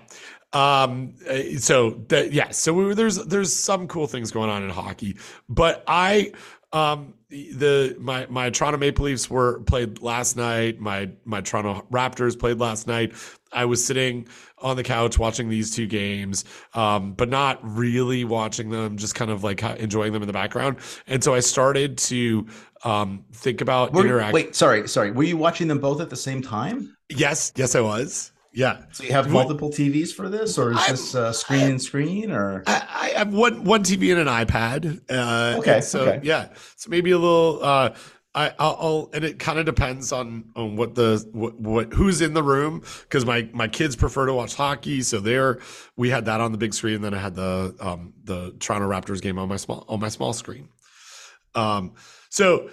um 0.54 1.14
uh, 1.30 1.42
so 1.58 1.92
that 2.08 2.32
yeah 2.32 2.50
so 2.52 2.74
we 2.74 2.86
were, 2.86 2.96
there's 2.96 3.18
there's 3.26 3.54
some 3.54 3.88
cool 3.88 4.08
things 4.08 4.32
going 4.32 4.50
on 4.50 4.64
in 4.64 4.70
hockey 4.70 5.18
but 5.50 5.84
i 5.88 6.32
um 6.72 7.14
the 7.30 7.96
my 8.00 8.26
my 8.30 8.50
toronto 8.50 8.78
maple 8.78 9.06
leafs 9.06 9.30
were 9.30 9.60
played 9.62 10.02
last 10.02 10.38
night 10.38 10.80
my 10.80 11.10
my 11.26 11.42
toronto 11.42 11.86
raptors 11.92 12.40
played 12.40 12.60
last 12.60 12.88
night 12.88 13.14
i 13.52 13.66
was 13.66 13.84
sitting 13.84 14.26
on 14.60 14.78
the 14.78 14.84
couch 14.84 15.20
watching 15.20 15.50
these 15.50 15.76
two 15.76 15.86
games 15.86 16.46
um 16.74 17.12
but 17.12 17.28
not 17.28 17.60
really 17.62 18.24
watching 18.24 18.70
them 18.70 18.96
just 18.96 19.16
kind 19.16 19.30
of 19.30 19.44
like 19.44 19.62
enjoying 19.64 20.14
them 20.14 20.24
in 20.24 20.28
the 20.28 20.34
background 20.34 20.78
and 21.08 21.22
so 21.22 21.34
i 21.34 21.42
started 21.42 21.98
to 21.98 22.48
um 22.86 23.24
think 23.34 23.60
about 23.60 23.94
interact 23.98 24.34
wait, 24.34 24.56
sorry, 24.56 24.88
sorry. 24.88 25.12
Were 25.12 25.24
you 25.24 25.36
watching 25.36 25.68
them 25.68 25.80
both 25.80 26.00
at 26.00 26.10
the 26.10 26.16
same 26.16 26.42
time? 26.42 26.96
yes 27.10 27.52
yes 27.58 27.76
i 27.76 27.82
was 27.82 28.32
yeah 28.54 28.84
So 28.92 29.04
you 29.04 29.12
have 29.12 29.30
multiple 29.30 29.70
TVs 29.70 30.14
for 30.14 30.30
this, 30.30 30.58
or 30.58 30.72
is 30.72 30.78
I'm- 30.78 30.92
this 30.92 31.16
uh, 31.16 31.32
screen 31.34 31.68
and 31.70 31.82
screen, 31.82 32.32
or 32.32 32.64
I, 32.68 33.12
I 33.16 33.18
have 33.20 33.34
one 33.34 33.64
one 33.64 33.84
TV 33.84 34.12
and 34.12 34.28
an 34.28 34.46
iPad. 34.46 35.02
Uh, 35.10 35.58
Okay, 35.60 35.82
So 35.82 36.02
okay. 36.02 36.20
yeah, 36.24 36.50
so 36.76 36.90
maybe 36.90 37.12
a 37.12 37.18
little. 37.18 37.60
Uh, 37.64 37.96
I, 38.36 38.54
I'll, 38.60 38.78
I'll 38.80 39.10
and 39.14 39.26
it 39.26 39.40
kind 39.40 39.58
of 39.58 39.66
depends 39.66 40.12
on 40.12 40.52
on 40.56 40.76
what 40.76 40.94
the 40.94 41.28
what, 41.32 41.60
what 41.60 41.94
who's 41.94 42.22
in 42.22 42.34
the 42.36 42.44
room 42.44 42.84
because 43.04 43.26
my 43.26 43.50
my 43.52 43.68
kids 43.68 43.96
prefer 43.96 44.28
to 44.28 44.34
watch 44.34 44.54
hockey, 44.54 45.02
so 45.02 45.20
they're 45.20 45.60
we 45.96 46.12
had 46.12 46.26
that 46.26 46.40
on 46.40 46.52
the 46.52 46.58
big 46.60 46.76
screen, 46.76 46.96
and 46.96 47.04
then 47.04 47.14
I 47.16 47.20
had 47.20 47.34
the 47.34 47.76
um 47.80 48.14
the 48.24 48.56
Toronto 48.60 48.88
Raptors 48.88 49.22
game 49.24 49.40
on 49.40 49.50
my 49.50 49.56
small 49.58 49.86
on 49.88 50.00
my 50.00 50.10
small 50.10 50.34
screen. 50.34 50.70
Um, 51.56 51.94
so 52.30 52.70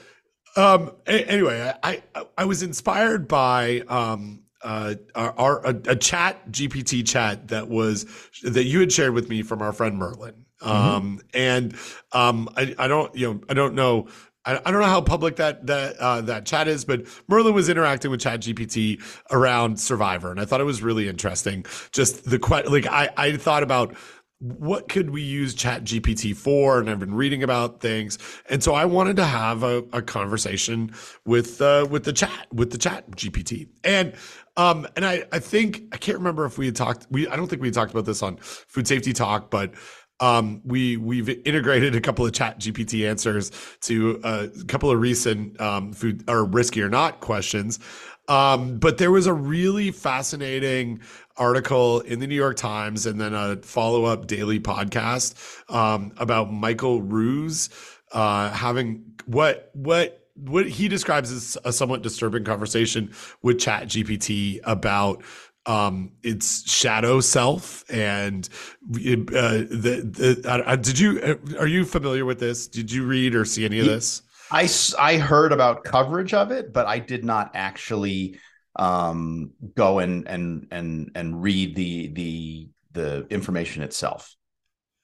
um 0.57 0.93
a- 1.07 1.25
anyway, 1.31 1.73
I, 1.83 2.03
I 2.15 2.25
I 2.39 2.45
was 2.45 2.63
inspired 2.63 3.27
by 3.27 3.81
um 3.89 4.43
uh, 4.65 4.95
our, 5.15 5.39
our 5.39 5.67
a, 5.67 5.81
a 5.89 5.97
chat 5.97 6.51
GPT 6.51 7.07
chat 7.07 7.49
that 7.49 7.69
was 7.69 8.07
that 8.43 8.65
you 8.65 8.81
had 8.81 8.91
shared 8.91 9.15
with 9.15 9.29
me 9.29 9.43
from 9.43 9.63
our 9.63 9.73
friend 9.73 9.97
Merlin. 9.99 10.47
Um, 10.63 11.21
and 11.35 11.77
um, 12.13 12.49
I, 12.57 12.75
I 12.79 12.89
don't 12.89 13.15
you 13.15 13.35
know 13.35 13.41
I 13.49 13.55
don't 13.55 13.75
know 13.75 14.09
I, 14.45 14.61
I 14.65 14.71
don't 14.71 14.81
know 14.81 14.89
how 14.89 15.01
public 15.01 15.37
that 15.37 15.67
that 15.67 15.97
uh, 15.99 16.21
that 16.23 16.47
chat 16.47 16.69
is, 16.69 16.85
but 16.85 17.07
Merlin 17.29 17.55
was 17.55 17.69
interacting 17.69 18.11
with 18.11 18.21
Chat 18.21 18.41
GPT 18.41 19.01
around 19.31 19.79
Survivor, 19.79 20.31
and 20.31 20.41
I 20.41 20.45
thought 20.45 20.61
it 20.61 20.65
was 20.65 20.83
really 20.83 21.09
interesting. 21.09 21.65
Just 21.93 22.29
the 22.29 22.39
que- 22.39 22.69
like 22.69 22.87
I 22.87 23.11
I 23.17 23.37
thought 23.37 23.63
about 23.63 23.95
what 24.41 24.89
could 24.89 25.11
we 25.11 25.23
use 25.23 25.55
chat 25.55 25.85
gpt 25.85 26.37
for 26.37 26.79
and 26.79 26.91
i've 26.91 26.99
been 26.99 27.15
reading 27.15 27.43
about 27.43 27.81
things 27.81 28.19
and 28.51 28.63
so 28.63 28.75
i 28.75 28.85
wanted 28.85 29.17
to 29.17 29.25
have 29.25 29.63
a, 29.63 29.79
a 29.93 30.03
conversation 30.03 30.93
with 31.25 31.63
uh, 31.63 31.87
with 31.89 32.05
the 32.05 32.13
chat 32.13 32.47
with 32.53 32.71
the 32.71 32.77
chat 32.77 33.09
gpt 33.13 33.69
and 33.85 34.13
um 34.57 34.87
and 34.97 35.05
i 35.05 35.25
i 35.33 35.39
think 35.39 35.83
i 35.93 35.97
can't 35.97 36.19
remember 36.19 36.45
if 36.45 36.59
we 36.59 36.67
had 36.67 36.77
talked 36.77 37.07
we 37.11 37.27
i 37.29 37.37
don't 37.37 37.49
think 37.49 37.63
we 37.63 37.71
talked 37.71 37.93
about 37.93 38.05
this 38.05 38.23
on 38.23 38.37
food 38.37 38.87
safety 38.87 39.13
talk 39.13 39.51
but 39.51 39.73
um, 40.21 40.63
we 40.65 40.97
we've 40.97 41.29
integrated 41.29 41.95
a 41.97 42.01
couple 42.01 42.25
of 42.25 42.33
chat 42.33 42.61
GPT 42.61 43.09
answers 43.09 43.51
to 43.83 44.21
uh, 44.23 44.47
a 44.61 44.65
couple 44.67 44.91
of 44.91 45.01
recent 45.01 45.61
um, 45.61 45.93
food 45.93 46.23
or 46.29 46.45
risky 46.45 46.83
or 46.83 46.89
not 46.89 47.21
questions. 47.21 47.81
Um, 48.29 48.79
but 48.79 48.99
there 48.99 49.11
was 49.11 49.27
a 49.27 49.35
really 49.35 49.91
fascinating 49.91 51.01
article 51.37 52.01
in 52.01 52.21
the 52.21 52.27
New 52.27 52.37
York 52.37 52.57
Times 52.57 53.07
and 53.07 53.21
then 53.21 53.35
a 53.35 53.57
follow 53.57 54.05
up 54.05 54.27
daily 54.27 54.61
podcast 54.61 55.35
um, 55.71 56.13
about 56.17 56.53
Michael 56.53 57.03
Roose 57.03 57.69
uh, 58.13 58.51
having 58.51 59.05
what 59.27 59.71
what 59.75 60.24
what 60.35 60.69
he 60.69 60.89
describes 60.89 61.31
as 61.31 61.57
a 61.65 61.73
somewhat 61.73 62.03
disturbing 62.03 62.45
conversation 62.45 63.13
with 63.43 63.59
Chat 63.59 63.85
GPT 63.89 64.61
about 64.65 65.23
um 65.67 66.13
its 66.23 66.71
shadow 66.71 67.21
self 67.21 67.85
and 67.91 68.51
uh, 68.93 69.65
the, 69.71 70.43
the 70.43 70.43
uh, 70.47 70.77
did 70.77 70.99
you 70.99 71.19
uh, 71.23 71.59
are 71.59 71.67
you 71.67 71.87
familiar 71.87 72.27
with 72.27 72.39
this 72.39 72.69
did 72.69 72.93
you 72.93 73.07
read 73.07 73.35
or 73.35 73.47
see 73.47 73.65
any 73.65 73.79
of 73.79 73.87
this 73.87 74.21
I, 74.51 74.69
I 74.99 75.17
heard 75.17 75.53
about 75.53 75.85
coverage 75.85 76.35
of 76.35 76.53
it, 76.53 76.73
but 76.73 76.87
I 76.87 76.99
did 76.99 77.25
not 77.25 77.51
actually 77.55 78.39
um, 78.77 79.53
go 79.75 80.01
and 80.01 80.29
and 80.29 80.67
and 80.71 81.11
and 81.15 81.43
read 81.43 81.75
the 81.75 82.09
the 82.09 82.69
the 82.93 83.27
information 83.31 83.83
itself. 83.83 84.35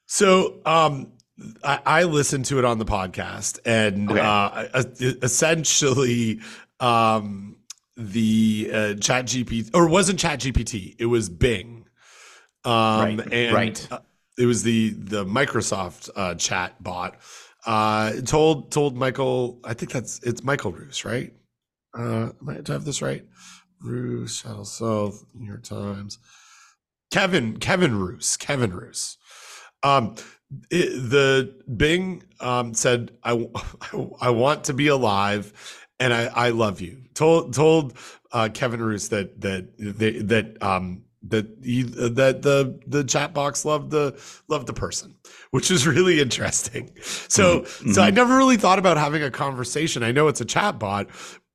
So 0.07 0.61
um, 0.65 1.13
I, 1.65 1.81
I 1.85 2.03
listened 2.05 2.47
to 2.47 2.59
it 2.59 2.65
on 2.65 2.79
the 2.79 2.85
podcast, 2.85 3.59
and 3.65 4.11
okay. 4.11 4.21
uh, 4.21 4.83
essentially, 5.23 6.41
um, 6.81 7.57
the 7.97 8.71
uh, 8.73 8.95
Chat 8.95 9.27
GPT 9.27 9.71
or 9.75 9.87
it 9.87 9.91
wasn't 9.91 10.19
Chat 10.19 10.41
GPT, 10.41 10.97
it 10.99 11.07
was 11.07 11.29
Bing. 11.29 11.87
Um, 12.65 12.73
right. 12.73 13.33
And 13.33 13.55
right. 13.55 13.89
Uh, 13.91 14.01
it 14.39 14.47
was 14.47 14.63
the 14.63 14.91
the 14.91 15.25
Microsoft 15.25 16.11
uh, 16.17 16.35
chat 16.35 16.83
bot 16.83 17.17
uh, 17.67 18.13
told 18.23 18.73
told 18.73 18.97
Michael, 18.97 19.61
I 19.65 19.75
think 19.75 19.93
that's 19.93 20.19
it's 20.23 20.43
Michael 20.43 20.73
Roose, 20.73 21.05
right? 21.05 21.33
Uh, 21.95 22.31
do 22.31 22.49
I 22.49 22.55
to 22.61 22.73
have 22.73 22.85
this 22.85 23.03
right? 23.03 23.25
Roose, 23.83 24.41
Shadow 24.41 24.65
South, 24.65 25.25
New 25.35 25.47
York 25.47 25.63
Times. 25.63 26.19
Kevin 27.11 27.59
Kevin 27.59 27.99
Roose, 27.99 28.37
Kevin 28.37 28.73
Roose. 28.73 29.17
Um, 29.83 30.15
it, 30.71 31.11
the 31.11 31.55
Bing 31.77 32.23
um, 32.41 32.75
said, 32.75 33.13
I, 33.23 33.49
I 34.21 34.31
want 34.31 34.65
to 34.65 34.75
be 34.75 34.89
alive 34.89 35.87
and 35.99 36.15
I, 36.15 36.25
I 36.27 36.51
love 36.51 36.81
you. 36.81 37.03
Told 37.15 37.53
told 37.55 37.95
uh, 38.33 38.49
Kevin 38.53 38.83
Roose 38.83 39.09
that 39.09 39.41
that 39.43 39.69
they, 39.79 40.13
that 40.19 40.63
um, 40.63 41.03
that 41.29 41.63
that 41.63 42.43
the 42.43 42.81
the 42.87 43.05
chat 43.05 43.35
box 43.35 43.65
loved 43.65 43.91
the 43.91 44.19
loved 44.49 44.67
the 44.67 44.73
person 44.73 45.15
which 45.51 45.71
is 45.71 45.87
really 45.87 46.19
interesting 46.19 46.91
so 47.03 47.61
mm-hmm. 47.61 47.93
so 47.93 48.01
i 48.03 48.11
never 48.11 48.39
really 48.39 48.57
thought 48.57 48.79
about 48.79 48.97
having 48.97 49.23
a 49.23 49.31
conversation 49.31 50.03
i 50.03 50.11
know 50.11 50.29
it's 50.29 50.41
a 50.41 50.47
chat 50.47 50.79
bot 50.79 51.09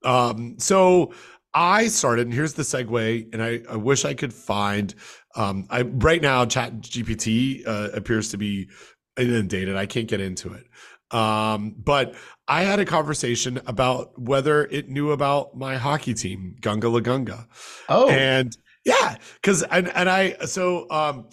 um, 0.04 0.60
so 0.60 1.12
i 1.56 1.88
started 1.88 2.28
and 2.28 2.34
here's 2.34 2.54
the 2.54 2.64
segue 2.64 3.34
and 3.34 3.42
i, 3.42 3.62
I 3.70 3.78
wish 3.78 4.06
i 4.06 4.14
could 4.14 4.34
find 4.34 4.94
um, 5.36 5.66
i 5.72 5.82
right 5.82 6.22
now 6.22 6.46
chat 6.46 6.82
gpt 6.82 7.68
uh, 7.68 7.90
appears 7.94 8.30
to 8.30 8.38
be 8.38 8.70
inundated. 9.18 9.76
I 9.76 9.86
can't 9.86 10.08
get 10.08 10.22
into 10.22 10.54
it. 10.54 10.68
Um, 11.16 11.76
but 11.78 12.16
I 12.48 12.64
had 12.64 12.80
a 12.80 12.86
conversation 12.86 13.62
about 13.68 14.20
whether 14.20 14.66
it 14.66 14.90
knew 14.90 15.12
about 15.12 15.56
my 15.56 15.78
hockey 15.78 16.14
team, 16.14 16.56
Gunga 16.62 16.88
Lagunga. 16.88 17.48
Oh, 17.90 18.10
and 18.10 18.56
yeah, 18.86 19.18
because 19.36 19.64
and 19.64 19.88
and 19.90 20.10
I 20.10 20.34
so 20.46 20.90
um 20.90 21.30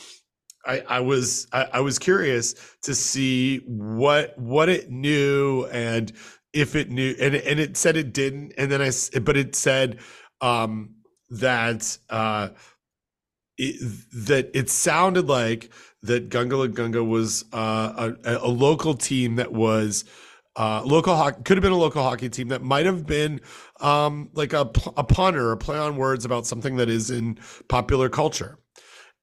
I 0.64 0.82
I 0.88 1.00
was 1.00 1.46
I, 1.52 1.68
I 1.74 1.80
was 1.80 1.98
curious 1.98 2.54
to 2.82 2.94
see 2.94 3.58
what 3.66 4.38
what 4.38 4.68
it 4.68 4.90
knew 4.90 5.66
and 5.66 6.12
if 6.52 6.74
it 6.76 6.90
knew 6.90 7.14
and 7.20 7.34
and 7.34 7.60
it 7.60 7.76
said 7.76 7.96
it 7.96 8.12
didn't 8.12 8.52
and 8.58 8.70
then 8.70 8.82
I 8.82 8.90
but 9.20 9.36
it 9.36 9.56
said 9.56 9.98
um 10.40 10.96
that 11.30 11.96
uh 12.10 12.50
it, 13.58 13.76
that 14.26 14.50
it 14.54 14.70
sounded 14.70 15.28
like 15.28 15.70
that 16.02 16.28
Gunga 16.28 16.68
Gunga 16.68 17.04
was 17.04 17.44
uh, 17.52 18.12
a, 18.24 18.36
a 18.38 18.48
local 18.48 18.94
team 18.94 19.36
that 19.36 19.52
was 19.52 20.04
uh, 20.56 20.82
local 20.84 21.16
hockey 21.16 21.42
could 21.44 21.56
have 21.56 21.62
been 21.62 21.72
a 21.72 21.78
local 21.78 22.02
hockey 22.02 22.28
team 22.28 22.48
that 22.48 22.62
might 22.62 22.86
have 22.86 23.06
been 23.06 23.40
um, 23.80 24.28
like 24.34 24.52
a, 24.52 24.70
a 24.96 25.04
pun 25.04 25.34
or 25.36 25.52
a 25.52 25.56
play 25.56 25.78
on 25.78 25.96
words 25.96 26.24
about 26.24 26.46
something 26.46 26.76
that 26.76 26.88
is 26.88 27.10
in 27.10 27.38
popular 27.68 28.08
culture. 28.08 28.58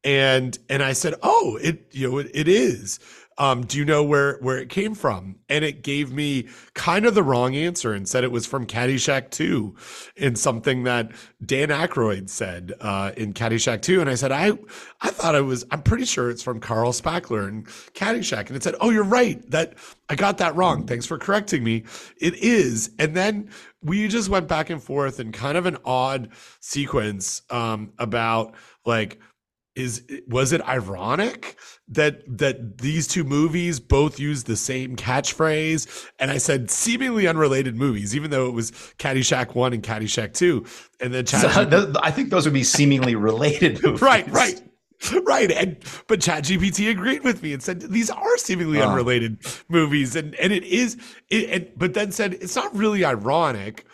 And 0.05 0.57
and 0.69 0.81
i 0.81 0.93
said 0.93 1.15
oh 1.23 1.59
it 1.61 1.87
you 1.91 2.09
know 2.09 2.19
it, 2.19 2.31
it 2.33 2.47
is 2.47 2.99
um, 3.39 3.65
do 3.65 3.77
you 3.77 3.85
know 3.85 4.03
where 4.03 4.37
where 4.41 4.57
it 4.57 4.69
came 4.69 4.93
from? 4.93 5.37
And 5.47 5.63
it 5.63 5.81
gave 5.81 6.11
me 6.11 6.49
kind 6.73 7.05
of 7.05 7.15
the 7.15 7.23
wrong 7.23 7.55
answer 7.55 7.93
and 7.93 8.07
said 8.07 8.25
it 8.25 8.31
was 8.31 8.45
from 8.45 8.67
Caddyshack 8.67 9.31
2 9.31 9.75
in 10.17 10.35
something 10.35 10.83
that 10.83 11.11
Dan 11.43 11.69
Aykroyd 11.69 12.29
said 12.29 12.73
uh, 12.81 13.13
in 13.15 13.33
Caddyshack 13.33 13.81
2. 13.81 14.01
And 14.01 14.09
I 14.09 14.15
said, 14.15 14.33
I 14.33 14.51
I 15.01 15.09
thought 15.09 15.35
it 15.35 15.41
was, 15.41 15.65
I'm 15.71 15.81
pretty 15.81 16.03
sure 16.03 16.29
it's 16.29 16.43
from 16.43 16.59
Carl 16.59 16.91
Spackler 16.91 17.47
and 17.47 17.65
Caddyshack. 17.93 18.47
And 18.47 18.57
it 18.57 18.63
said, 18.63 18.75
Oh, 18.81 18.89
you're 18.89 19.03
right. 19.03 19.49
That 19.49 19.75
I 20.09 20.15
got 20.15 20.37
that 20.39 20.55
wrong. 20.55 20.85
Thanks 20.85 21.05
for 21.05 21.17
correcting 21.17 21.63
me. 21.63 21.85
It 22.17 22.35
is. 22.35 22.91
And 22.99 23.15
then 23.15 23.49
we 23.81 24.09
just 24.09 24.27
went 24.27 24.49
back 24.49 24.69
and 24.69 24.83
forth 24.83 25.19
in 25.21 25.31
kind 25.31 25.57
of 25.57 25.65
an 25.65 25.77
odd 25.85 26.29
sequence 26.59 27.41
um, 27.49 27.93
about 27.97 28.53
like 28.85 29.19
is 29.79 30.03
was 30.27 30.51
it 30.51 30.61
ironic 30.67 31.57
that 31.87 32.21
that 32.37 32.79
these 32.79 33.07
two 33.07 33.23
movies 33.23 33.79
both 33.79 34.19
use 34.19 34.43
the 34.43 34.55
same 34.55 34.95
catchphrase? 34.95 36.09
And 36.19 36.31
i 36.31 36.37
said 36.37 36.69
seemingly 36.69 37.27
unrelated 37.27 37.75
movies 37.75 38.15
even 38.15 38.31
though 38.31 38.47
it 38.47 38.53
was 38.53 38.71
caddyshack 38.97 39.55
1 39.55 39.73
and 39.73 39.83
caddyshack 39.83 40.33
2 40.33 40.65
and 40.99 41.13
then 41.13 41.25
Chad 41.25 41.53
so, 41.53 41.93
i 42.03 42.11
think 42.11 42.29
those 42.29 42.45
would 42.45 42.53
be 42.53 42.63
seemingly 42.63 43.15
related 43.15 43.81
movies. 43.83 44.01
right 44.01 44.29
right. 44.31 44.61
Right. 45.23 45.49
And 45.49 45.77
but 46.07 46.19
chat 46.19 46.43
gpt 46.43 46.91
agreed 46.91 47.23
with 47.23 47.41
me 47.41 47.53
and 47.53 47.63
said 47.63 47.79
these 47.81 48.09
are 48.09 48.37
seemingly 48.37 48.81
uh. 48.81 48.89
unrelated 48.89 49.37
movies. 49.69 50.15
And 50.15 50.35
and 50.35 50.51
it 50.51 50.63
is 50.63 50.97
it, 51.29 51.49
and, 51.49 51.71
but 51.77 51.93
then 51.93 52.11
said 52.11 52.33
it's 52.33 52.55
not 52.55 52.75
really 52.75 53.05
ironic 53.05 53.85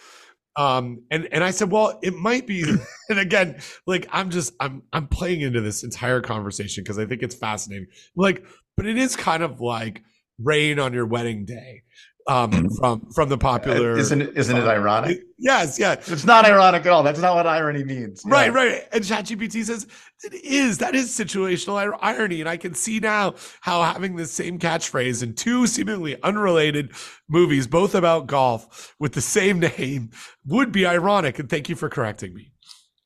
um 0.57 1.01
and 1.11 1.27
and 1.31 1.43
i 1.43 1.51
said 1.51 1.71
well 1.71 1.99
it 2.01 2.13
might 2.13 2.47
be 2.47 2.63
and 3.09 3.19
again 3.19 3.59
like 3.85 4.07
i'm 4.11 4.29
just 4.29 4.53
i'm 4.59 4.81
i'm 4.93 5.07
playing 5.07 5.41
into 5.41 5.61
this 5.61 5.83
entire 5.83 6.21
conversation 6.21 6.83
because 6.83 6.97
i 6.97 7.05
think 7.05 7.21
it's 7.21 7.35
fascinating. 7.35 7.87
Like 8.15 8.45
but 8.77 8.85
it 8.85 8.97
is 8.97 9.15
kind 9.15 9.43
of 9.43 9.61
like 9.61 10.01
rain 10.39 10.79
on 10.79 10.93
your 10.93 11.05
wedding 11.05 11.45
day 11.45 11.83
um, 12.27 12.51
mm-hmm. 12.51 12.75
from 12.75 13.01
from 13.13 13.29
the 13.29 13.37
popular. 13.37 13.93
Uh, 13.93 13.97
isn't 13.97 14.21
it, 14.21 14.37
isn't 14.37 14.57
it 14.57 14.67
uh, 14.67 14.71
ironic? 14.71 15.19
Yes, 15.37 15.77
yeah. 15.77 15.93
It's 15.93 16.25
not 16.25 16.45
ironic 16.45 16.85
at 16.85 16.91
all. 16.91 17.03
That's 17.03 17.19
not 17.19 17.35
what 17.35 17.45
irony 17.45 17.83
means. 17.83 18.23
Right, 18.25 18.51
right. 18.51 18.83
And 18.91 19.03
ChatGPT 19.03 19.63
says 19.63 19.85
it 20.23 20.33
is. 20.33 20.79
That 20.79 20.95
is 20.95 21.09
situational 21.09 21.97
irony, 22.01 22.39
and 22.39 22.49
I 22.49 22.57
can 22.57 22.73
see 22.73 22.99
now 22.99 23.35
how 23.61 23.83
having 23.83 24.15
the 24.15 24.25
same 24.25 24.57
catchphrase 24.57 25.21
in 25.21 25.35
two 25.35 25.67
seemingly 25.67 26.21
unrelated 26.23 26.91
movies, 27.29 27.67
both 27.67 27.93
about 27.93 28.27
golf, 28.27 28.95
with 28.99 29.13
the 29.13 29.21
same 29.21 29.59
name, 29.59 30.09
would 30.45 30.71
be 30.71 30.85
ironic. 30.85 31.37
And 31.39 31.49
thank 31.49 31.69
you 31.69 31.75
for 31.75 31.89
correcting 31.89 32.33
me. 32.33 32.51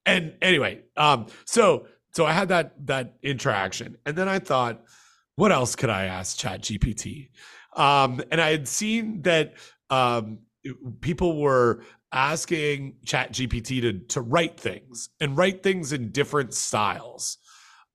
And 0.06 0.34
anyway, 0.42 0.82
um, 0.98 1.28
so 1.46 1.88
so 2.14 2.26
I 2.26 2.32
had 2.32 2.50
that 2.50 2.74
that 2.88 3.16
interaction, 3.22 3.98
and 4.06 4.16
then 4.16 4.30
I 4.30 4.40
thought, 4.40 4.82
what 5.36 5.52
else 5.52 5.76
could 5.76 5.90
I 5.90 6.06
ask 6.06 6.38
ChatGPT? 6.38 7.30
Um, 7.80 8.22
and 8.30 8.40
I 8.42 8.52
had 8.52 8.68
seen 8.68 9.24
that 9.24 9.54
um, 9.90 10.40
people 11.02 11.42
were 11.42 11.82
asking 12.12 12.96
Chat 13.06 13.32
GPT 13.34 13.82
to 13.82 14.00
to 14.00 14.22
write 14.22 14.60
things 14.60 15.10
and 15.20 15.38
write 15.38 15.64
things 15.64 15.94
in 15.94 16.12
different 16.12 16.54
styles. 16.54 17.38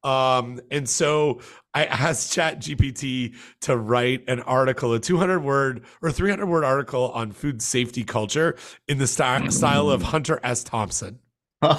Um, 0.03 0.61
and 0.71 0.89
so 0.89 1.41
I 1.73 1.85
asked 1.87 2.33
Chat 2.33 2.61
GPT 2.61 3.35
to 3.63 3.77
write 3.77 4.25
an 4.29 4.41
article, 4.41 4.93
a 4.95 5.01
200 5.01 5.41
word 5.41 5.85
or 6.03 6.11
300 6.11 6.47
word 6.47 6.65
article 6.65 7.11
on 7.13 7.33
food 7.33 7.63
safety 7.63 8.05
culture 8.05 8.57
in 8.89 8.99
the 8.99 9.07
style, 9.07 9.51
style 9.51 9.91
of 9.91 10.03
Hunter 10.03 10.41
S. 10.43 10.65
Thompson. 10.65 11.19
and 11.63 11.73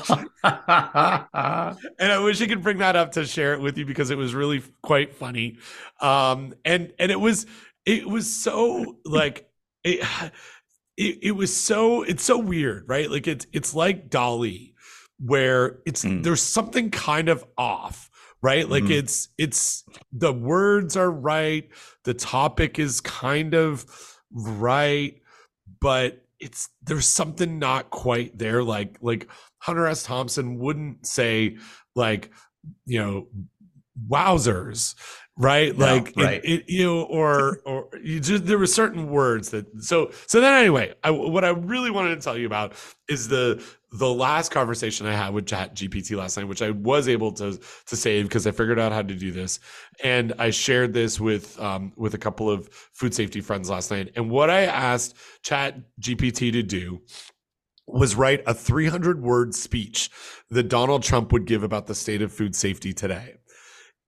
I 0.44 2.20
wish 2.24 2.42
I 2.42 2.48
could 2.48 2.64
bring 2.64 2.80
that 2.80 2.96
up 2.96 3.12
to 3.14 3.26
share 3.26 3.54
it 3.54 3.62
with 3.62 3.78
you 3.78 3.86
because 3.86 4.10
it 4.10 4.18
was 4.18 4.34
really 4.34 4.64
quite 4.82 5.14
funny. 5.14 5.58
Um, 6.02 6.56
and 6.66 6.92
and 6.98 7.12
it 7.12 7.20
was 7.20 7.46
it 7.86 8.08
was 8.08 8.32
so 8.34 8.98
like 9.06 9.50
it, 9.84 10.06
it, 10.98 11.20
it 11.22 11.32
was 11.32 11.56
so 11.56 12.04
it's 12.04 12.24
so 12.24 12.38
weird, 12.38 12.86
right? 12.88 13.10
Like 13.10 13.28
it's 13.28 13.46
it's 13.54 13.74
like 13.76 14.10
DALL-E, 14.10 14.74
where 15.20 15.80
it's 15.86 16.04
mm. 16.04 16.24
there's 16.24 16.42
something 16.42 16.90
kind 16.90 17.30
of 17.30 17.46
off, 17.58 18.10
right? 18.42 18.68
Like 18.68 18.86
mm. 18.86 18.92
it's 18.92 19.30
it's 19.38 19.84
the 20.12 20.34
words 20.34 20.98
are 20.98 21.12
right, 21.12 21.70
the 22.04 22.14
topic 22.14 22.80
is 22.80 23.02
kind 23.02 23.54
of 23.54 23.86
right, 24.32 25.22
but 25.80 26.26
it's 26.40 26.70
there's 26.84 27.08
something 27.08 27.60
not 27.60 27.90
quite 27.90 28.38
there. 28.38 28.64
Like 28.64 28.98
like 29.02 29.28
Hunter 29.60 29.88
S. 29.88 30.04
Thompson 30.04 30.58
wouldn't 30.60 31.06
say 31.06 31.58
like 31.96 32.32
you 32.86 33.00
know 33.00 33.28
wowzers 34.10 34.96
right 35.38 35.78
No, 35.78 35.86
like 35.98 36.10
it- 36.10 36.24
right. 36.24 36.42
It, 36.46 36.70
you 36.70 36.86
know 36.86 37.04
or 37.04 37.60
or 37.66 37.90
you 38.02 38.20
just 38.20 38.46
there 38.46 38.58
were 38.58 38.68
certain 38.68 39.10
words 39.10 39.50
that 39.50 39.66
so 39.84 40.12
so 40.28 40.40
then 40.40 40.54
anyway 40.54 40.94
I, 41.04 41.10
what 41.12 41.44
i 41.44 41.50
really 41.50 41.92
wanted 41.92 42.16
to 42.16 42.22
tell 42.22 42.38
you 42.38 42.46
about 42.46 42.74
is 43.10 43.28
the 43.28 43.62
the 43.92 44.08
last 44.14 44.52
conversation 44.52 45.08
i 45.08 45.14
had 45.14 45.34
with 45.34 45.46
chat 45.46 45.76
gpt 45.76 46.16
last 46.18 46.38
night 46.38 46.48
which 46.48 46.62
i 46.62 46.70
was 46.72 47.10
able 47.10 47.34
to 47.34 47.60
to 47.88 47.96
save 47.96 48.26
because 48.26 48.48
i 48.48 48.52
figured 48.52 48.80
out 48.80 48.94
how 48.94 49.02
to 49.02 49.14
do 49.16 49.32
this 49.32 49.60
and 50.04 50.34
i 50.40 50.50
shared 50.50 50.94
this 50.94 51.20
with 51.20 51.60
um 51.60 51.92
with 51.98 52.14
a 52.14 52.18
couple 52.18 52.50
of 52.50 52.70
food 52.94 53.14
safety 53.14 53.42
friends 53.42 53.70
last 53.70 53.92
night 53.92 54.12
and 54.16 54.30
what 54.30 54.50
i 54.50 54.62
asked 54.64 55.16
chat 55.44 55.78
gpt 56.02 56.54
to 56.54 56.64
do 56.64 57.02
was 57.88 58.16
write 58.16 58.42
a 58.48 58.54
300 58.54 59.22
word 59.22 59.54
speech 59.54 60.10
that 60.50 60.64
Donald 60.70 61.04
Trump 61.04 61.32
would 61.32 61.46
give 61.46 61.62
about 61.62 61.86
the 61.86 61.94
state 61.94 62.22
of 62.24 62.34
food 62.34 62.56
safety 62.56 62.94
today. 62.94 63.36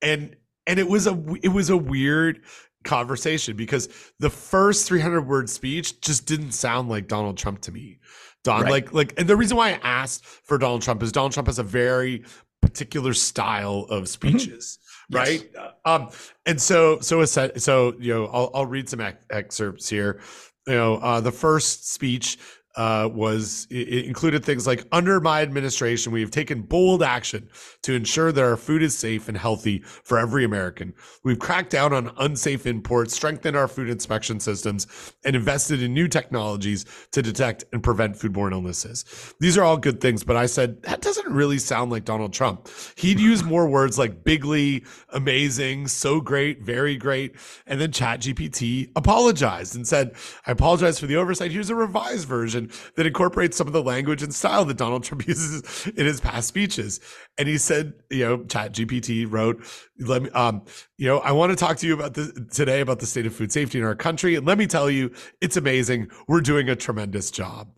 And 0.02 0.36
and 0.67 0.77
it 0.80 0.88
was 0.88 1.08
a 1.08 1.17
it 1.41 1.49
was 1.49 1.69
a 1.69 1.77
weird 1.77 2.41
conversation 2.84 3.58
because 3.58 3.89
the 4.19 4.30
first 4.30 4.88
300 4.88 5.27
word 5.27 5.49
speech 5.49 5.99
just 6.01 6.25
didn't 6.25 6.51
sound 6.51 6.89
like 6.89 7.08
Donald 7.08 7.38
Trump 7.38 7.62
to 7.62 7.71
me. 7.71 7.99
Don 8.43 8.62
Right. 8.62 8.71
like 8.71 8.93
like 8.93 9.19
and 9.19 9.27
the 9.27 9.36
reason 9.36 9.58
why 9.58 9.71
I 9.71 9.80
asked 9.84 10.23
for 10.25 10.58
Donald 10.58 10.84
Trump 10.84 11.01
is 11.01 11.12
Donald 11.12 11.32
Trump 11.34 11.47
has 11.47 11.60
a 11.60 11.63
very 11.63 12.23
particular 12.62 13.13
style 13.13 13.88
of 13.89 14.08
speeches. 14.08 14.80
Yes. 15.10 15.27
Right. 15.27 15.49
Um, 15.86 16.10
and 16.45 16.62
so, 16.62 16.99
so, 16.99 17.21
a 17.21 17.27
set, 17.27 17.62
so, 17.62 17.93
you 17.97 18.13
know, 18.13 18.25
I'll, 18.25 18.51
I'll 18.53 18.65
read 18.65 18.89
some 18.89 18.99
ex- 18.99 19.23
excerpts 19.30 19.88
here. 19.88 20.19
You 20.67 20.73
know, 20.73 20.95
uh, 20.97 21.21
the 21.21 21.32
first 21.32 21.93
speech 21.93 22.38
uh, 22.78 23.10
was 23.12 23.68
it 23.72 24.06
included 24.06 24.46
things 24.46 24.68
like 24.68 24.86
under 24.92 25.20
my 25.20 25.42
administration 25.42 26.12
we 26.12 26.22
have 26.22 26.30
taken 26.30 26.62
bold 26.62 27.02
action 27.02 27.50
to 27.82 27.94
ensure 27.94 28.32
that 28.32 28.44
our 28.44 28.56
food 28.56 28.84
is 28.84 28.96
safe 28.96 29.28
and 29.28 29.36
healthy 29.36 29.80
for 29.80 30.20
every 30.20 30.46
american. 30.46 30.94
We've 31.24 31.40
cracked 31.40 31.72
down 31.72 31.92
on 31.92 32.12
unsafe 32.18 32.68
imports 32.68 33.16
strengthened 33.16 33.58
our 33.58 33.68
food 33.68 33.90
inspection 33.90 34.40
systems 34.40 34.86
and 35.26 35.36
invested 35.36 35.82
in 35.82 35.94
new 35.94 36.08
technologies 36.08 36.86
to 37.12 37.24
detect 37.24 37.66
and 37.74 37.82
prevent 37.82 38.16
foodborne 38.16 38.52
illnesses. 38.52 39.34
These 39.40 39.58
are 39.58 39.63
all 39.63 39.78
good 39.78 40.00
things 40.00 40.24
but 40.24 40.36
i 40.36 40.46
said 40.46 40.84
that 40.84 41.02
doesn't 41.02 41.34
really 41.34 41.58
sound 41.58 41.92
like 41.92 42.06
donald 42.06 42.32
trump. 42.32 42.70
He'd 42.96 43.20
use 43.20 43.44
more 43.44 43.68
words 43.78 43.98
like 43.98 44.24
bigly 44.24 44.86
amazing 45.10 45.88
so 45.88 46.22
great 46.22 46.62
very 46.62 46.96
great 46.96 47.36
and 47.66 47.82
then 47.82 47.92
ChatGPT 47.92 48.92
apologized 48.96 49.76
and 49.76 49.88
said 49.88 50.16
i 50.46 50.52
apologize 50.52 51.00
for 51.00 51.08
the 51.08 51.16
oversight. 51.16 51.52
Here's 51.52 51.72
a 51.72 51.76
revised 51.76 52.28
version 52.28 52.66
that 52.95 53.06
incorporates 53.06 53.58
some 53.58 53.67
of 53.67 53.73
the 53.73 53.84
language 53.84 54.23
and 54.23 54.34
style 54.34 54.65
that 54.65 54.77
donald 54.77 55.03
trump 55.03 55.27
uses 55.27 55.88
in 55.95 56.06
his 56.06 56.19
past 56.19 56.47
speeches 56.47 56.99
and 57.38 57.47
he 57.47 57.58
said 57.58 57.93
you 58.10 58.25
know 58.25 58.43
chat 58.45 58.73
gpt 58.73 59.30
wrote 59.30 59.63
let 59.99 60.23
me 60.23 60.30
um 60.32 60.63
you 60.97 61.08
know 61.08 61.19
i 61.19 61.32
want 61.32 61.49
to 61.49 61.56
talk 61.56 61.77
to 61.77 61.88
you 61.88 61.93
about 61.93 62.13
this 62.13 62.32
today 62.51 62.82
about 62.82 62.99
the 62.99 63.06
state 63.06 63.25
of 63.25 63.34
food 63.34 63.51
safety 63.51 63.80
in 63.80 63.84
our 63.84 63.95
country 63.95 64.36
and 64.36 64.45
let 64.45 64.58
me 64.58 64.67
tell 64.67 64.89
you 64.89 65.12
it's 65.41 65.58
amazing 65.58 66.08
we're 66.27 66.41
doing 66.41 66.69
a 66.69 66.75
tremendous 66.75 67.32
job 67.32 67.69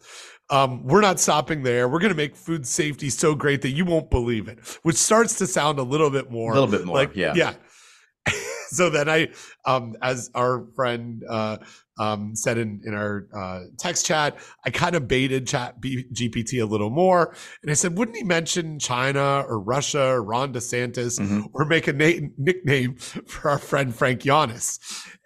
um, 0.49 0.84
we're 0.84 1.02
not 1.02 1.19
stopping 1.19 1.63
there. 1.63 1.88
We're 1.88 1.99
going 1.99 2.12
to 2.12 2.17
make 2.17 2.36
food 2.36 2.65
safety 2.65 3.10
so 3.10 3.36
great 3.36 3.62
that 3.62 3.69
you 3.69 3.86
won't 3.86 4.10
believe 4.10 4.47
it, 4.47 4.60
which 4.82 4.95
starts 4.95 5.38
to 5.38 5.47
sound 5.47 5.80
a 5.80 5.84
little 5.84 6.10
bit 6.10 6.32
more, 6.32 6.52
A 6.52 6.60
little 6.60 6.67
bit 6.67 6.86
more, 6.86 6.95
like, 6.95 7.15
yeah. 7.15 7.34
yeah. 7.36 7.54
so 8.76 8.90
then 8.90 9.10
I, 9.10 9.30
um, 9.66 9.96
as 10.02 10.30
our 10.36 10.66
friend 10.76 11.24
uh, 11.30 11.58
um, 12.00 12.36
said 12.36 12.58
in 12.58 12.82
in 12.86 12.94
our 12.94 13.28
uh, 13.36 13.60
text 13.78 14.06
chat, 14.06 14.38
I 14.66 14.70
kind 14.70 14.96
of 14.96 15.08
baited 15.08 15.48
Chat 15.48 15.82
B- 15.82 16.06
GPT 16.14 16.62
a 16.62 16.66
little 16.66 16.90
more, 16.90 17.36
and 17.62 17.70
I 17.72 17.74
said, 17.74 17.98
wouldn't 17.98 18.18
he 18.18 18.24
mention 18.24 18.80
China 18.80 19.44
or 19.48 19.60
Russia 19.60 20.04
or 20.04 20.24
Ron 20.24 20.54
DeSantis 20.54 21.20
Mhm. 21.20 21.50
or 21.54 21.66
make 21.66 21.88
a 21.88 21.94
na- 21.94 22.28
nickname 22.38 22.96
for 22.96 23.50
our 23.52 23.60
friend 23.60 23.94
Frank 23.94 24.22
Yiannas? 24.22 24.80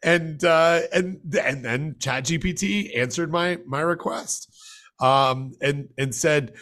And 0.04 0.44
uh, 0.44 0.82
and 0.94 1.20
and 1.40 1.64
then 1.64 1.96
Chat 2.00 2.26
GPT 2.26 2.98
answered 2.98 3.32
my 3.32 3.60
my 3.68 3.82
request 3.82 4.50
um, 5.00 5.54
and 5.62 5.90
and 5.98 6.14
said 6.16 6.54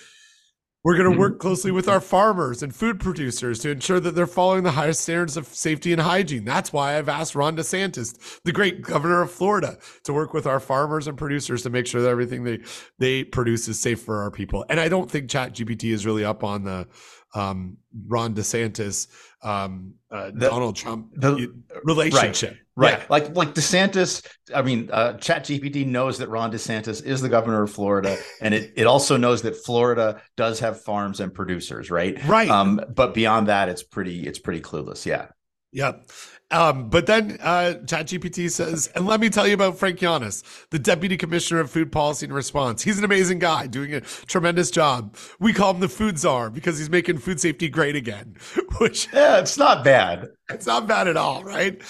we're 0.84 0.98
going 0.98 1.12
to 1.12 1.18
work 1.18 1.34
mm-hmm. 1.34 1.42
closely 1.42 1.72
with 1.72 1.88
our 1.88 2.02
farmers 2.02 2.64
and 2.64 2.74
food 2.74 3.00
producers 3.00 3.60
to 3.60 3.70
ensure 3.70 4.00
that 4.00 4.16
they're 4.16 4.28
following 4.28 4.64
the 4.64 4.72
highest 4.72 5.02
standards 5.02 5.38
of 5.38 5.46
safety 5.48 5.92
and 5.92 6.02
hygiene. 6.02 6.44
That's 6.44 6.74
why 6.74 6.98
I've 6.98 7.10
asked 7.10 7.36
Ron 7.36 7.56
DeSantis, 7.56 8.42
the 8.44 8.52
great 8.52 8.82
governor 8.82 9.22
of 9.22 9.32
Florida, 9.32 9.78
to 10.04 10.14
work 10.14 10.34
with 10.34 10.48
our 10.48 10.60
farmers 10.60 11.08
and 11.08 11.18
producers 11.18 11.62
to 11.64 11.70
make 11.70 11.86
sure 11.86 12.02
that 12.02 12.10
everything 12.10 12.44
they 12.44 12.60
they 12.98 13.24
produce 13.24 13.68
is 13.68 13.80
safe 13.80 14.02
for 14.02 14.22
our 14.22 14.32
people. 14.32 14.66
And 14.70 14.80
I 14.80 14.90
don't 14.90 15.10
think 15.10 15.30
ChatGPT 15.30 15.92
is 15.92 16.06
really 16.06 16.26
up 16.26 16.44
on 16.44 16.64
the 16.64 16.88
um, 17.34 17.78
Ron 18.08 18.34
DeSantis, 18.34 19.08
um, 19.44 19.94
uh, 20.12 20.32
The- 20.34 20.50
Donald 20.50 20.76
Trump 20.76 21.12
the- 21.16 21.54
relationship. 21.84 22.58
Right. 22.76 23.00
Yeah. 23.00 23.06
Like 23.10 23.36
like 23.36 23.54
DeSantis, 23.54 24.26
I 24.56 24.62
mean, 24.62 24.90
uh 24.94 25.14
ChatGPT 25.14 25.86
knows 25.86 26.18
that 26.20 26.30
Ron 26.30 26.52
DeSantis 26.54 27.04
is 27.04 27.22
the 27.22 27.28
governor 27.28 27.64
of 27.64 27.72
Florida, 27.72 28.18
and 28.42 28.54
it 28.54 28.74
it 28.78 28.88
also 28.88 29.18
knows 29.18 29.42
that 29.42 29.58
Florida 29.58 30.22
does 30.38 30.60
have 30.62 30.82
farms 30.82 31.20
and 31.20 31.34
producers, 31.34 31.92
right? 31.92 32.24
Right. 32.26 32.50
Um, 32.50 32.80
but 32.96 33.14
beyond 33.14 33.48
that, 33.48 33.68
it's 33.68 33.84
pretty 33.84 34.26
it's 34.26 34.40
pretty 34.40 34.62
clueless. 34.62 35.06
Yeah. 35.06 35.28
Yep. 35.74 36.10
Um, 36.52 36.90
but 36.90 37.06
then 37.06 37.38
uh, 37.42 37.76
ChatGPT 37.86 38.52
says, 38.52 38.88
and 38.94 39.06
let 39.06 39.20
me 39.22 39.30
tell 39.30 39.48
you 39.48 39.54
about 39.54 39.78
Frank 39.78 40.00
Yiannas, 40.00 40.44
the 40.70 40.80
Deputy 40.80 41.16
Commissioner 41.16 41.62
of 41.62 41.72
Food 41.72 41.92
Policy 41.92 42.26
and 42.26 42.36
Response. 42.36 42.82
He's 42.84 42.98
an 42.98 43.06
amazing 43.06 43.40
guy 43.40 43.68
doing 43.68 43.94
a 43.94 44.02
tremendous 44.02 44.70
job. 44.70 45.16
We 45.40 45.54
call 45.54 45.74
him 45.74 45.80
the 45.80 45.88
Food 45.90 46.20
Czar 46.20 46.50
because 46.50 46.78
he's 46.78 46.90
making 46.90 47.20
food 47.20 47.40
safety 47.40 47.70
great 47.70 47.96
again, 47.96 48.36
which 48.80 49.08
Yeah, 49.14 49.40
it's 49.40 49.58
not 49.58 49.84
bad. 49.86 50.28
it's 50.50 50.66
not 50.66 50.88
bad 50.88 51.08
at 51.08 51.16
all, 51.18 51.44
right? 51.44 51.82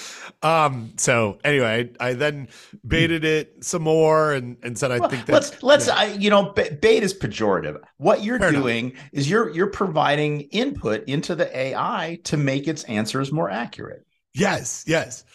Um, 0.44 0.94
so 0.98 1.40
anyway, 1.44 1.90
I 2.00 2.14
then 2.14 2.48
baited 2.88 3.26
it 3.26 3.64
some 3.64 3.82
more 3.82 4.32
and, 4.34 4.58
and 4.64 4.78
said, 4.78 4.92
I 4.92 5.00
Well, 5.00 5.10
think 5.10 5.26
that 5.26 5.34
let's 5.34 5.64
let's 5.64 5.88
I, 5.88 6.06
you 6.14 6.30
know 6.30 6.52
bait 6.54 7.04
is 7.04 7.14
pejorative. 7.14 7.82
What 7.98 8.24
you're 8.24 8.40
Fair 8.40 8.50
enough. 8.50 8.62
doing 8.64 8.94
is 9.12 9.30
you're 9.30 9.50
you're 9.50 9.68
providing 9.72 10.42
input 10.52 11.04
into 11.08 11.36
the 11.36 11.56
AI 11.58 12.20
to 12.26 12.38
make 12.38 12.68
its 12.68 12.84
answers 12.86 13.32
more 13.32 13.50
accurate. 13.50 14.06
Yes, 14.34 14.84
yes. 14.88 15.26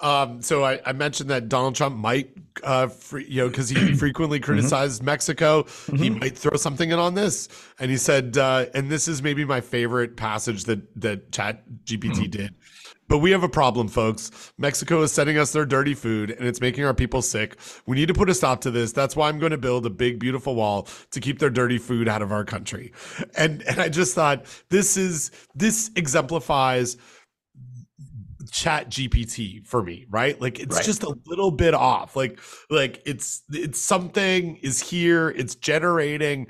Um, 0.00 0.40
so 0.40 0.64
I, 0.64 0.80
I 0.86 0.92
mentioned 0.92 1.28
that 1.30 1.48
Donald 1.48 1.74
Trump 1.74 1.96
might, 1.96 2.34
uh, 2.64 2.86
free, 2.86 3.26
you 3.28 3.42
know, 3.42 3.48
because 3.48 3.68
he 3.68 3.94
frequently 3.94 4.40
criticized 4.40 5.02
Mexico, 5.02 5.66
he 5.94 6.08
might 6.08 6.38
throw 6.38 6.56
something 6.56 6.90
in 6.90 6.98
on 6.98 7.14
this. 7.14 7.48
And 7.78 7.90
he 7.90 7.98
said, 7.98 8.38
uh, 8.38 8.66
and 8.74 8.90
this 8.90 9.08
is 9.08 9.22
maybe 9.22 9.44
my 9.44 9.60
favorite 9.60 10.16
passage 10.16 10.64
that 10.64 10.80
that 11.00 11.32
Chat 11.32 11.62
GPT 11.84 12.30
did. 12.30 12.54
But 13.08 13.18
we 13.18 13.32
have 13.32 13.42
a 13.42 13.48
problem, 13.48 13.88
folks. 13.88 14.52
Mexico 14.56 15.02
is 15.02 15.10
sending 15.10 15.36
us 15.36 15.52
their 15.52 15.66
dirty 15.66 15.94
food 15.94 16.30
and 16.30 16.46
it's 16.46 16.60
making 16.60 16.84
our 16.84 16.94
people 16.94 17.22
sick. 17.22 17.56
We 17.84 17.96
need 17.96 18.06
to 18.06 18.14
put 18.14 18.30
a 18.30 18.34
stop 18.34 18.60
to 18.60 18.70
this. 18.70 18.92
That's 18.92 19.16
why 19.16 19.28
I'm 19.28 19.40
going 19.40 19.50
to 19.50 19.58
build 19.58 19.84
a 19.84 19.90
big, 19.90 20.20
beautiful 20.20 20.54
wall 20.54 20.86
to 21.10 21.18
keep 21.18 21.40
their 21.40 21.50
dirty 21.50 21.76
food 21.76 22.08
out 22.08 22.22
of 22.22 22.30
our 22.30 22.44
country. 22.44 22.92
And 23.36 23.62
and 23.62 23.80
I 23.80 23.88
just 23.88 24.14
thought 24.14 24.44
this 24.68 24.96
is 24.96 25.32
this 25.56 25.90
exemplifies 25.96 26.96
chat 28.50 28.90
gpt 28.90 29.66
for 29.66 29.82
me 29.82 30.06
right 30.10 30.40
like 30.40 30.58
it's 30.60 30.76
Right. 30.76 30.84
just 30.84 31.02
a 31.02 31.14
little 31.26 31.50
bit 31.50 31.74
off 31.74 32.16
like 32.16 32.38
like 32.68 33.02
it's 33.06 33.42
it's 33.50 33.80
something 33.80 34.56
is 34.56 34.80
here 34.80 35.30
it's 35.30 35.54
generating 35.54 36.48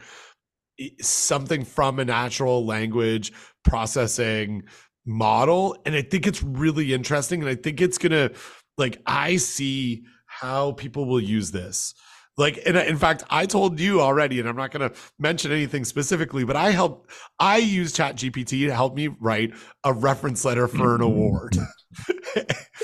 something 1.00 1.64
from 1.64 1.98
a 1.98 2.04
natural 2.04 2.64
language 2.64 3.32
processing 3.64 4.62
model 5.06 5.76
and 5.84 5.94
i 5.94 6.02
think 6.02 6.26
it's 6.26 6.42
really 6.42 6.92
interesting 6.94 7.40
and 7.40 7.48
i 7.50 7.54
think 7.54 7.80
it's 7.80 7.98
gonna 7.98 8.30
like 8.78 9.00
i 9.06 9.36
see 9.36 10.04
how 10.26 10.72
people 10.72 11.04
will 11.06 11.20
use 11.20 11.50
this 11.50 11.94
like 12.40 12.60
and 12.66 12.76
in 12.76 12.96
fact 12.96 13.22
i 13.30 13.46
told 13.46 13.78
you 13.78 14.00
already 14.00 14.40
and 14.40 14.48
i'm 14.48 14.56
not 14.56 14.70
going 14.70 14.88
to 14.88 14.96
mention 15.18 15.52
anything 15.52 15.84
specifically 15.84 16.44
but 16.44 16.56
i 16.56 16.70
helped 16.70 17.10
i 17.38 17.58
use 17.58 17.92
chat 17.92 18.16
gpt 18.16 18.66
to 18.66 18.74
help 18.74 18.94
me 18.94 19.08
write 19.20 19.52
a 19.84 19.92
reference 19.92 20.44
letter 20.44 20.66
for 20.66 20.94
an 20.94 21.00
mm-hmm. 21.00 21.02
award 21.02 21.56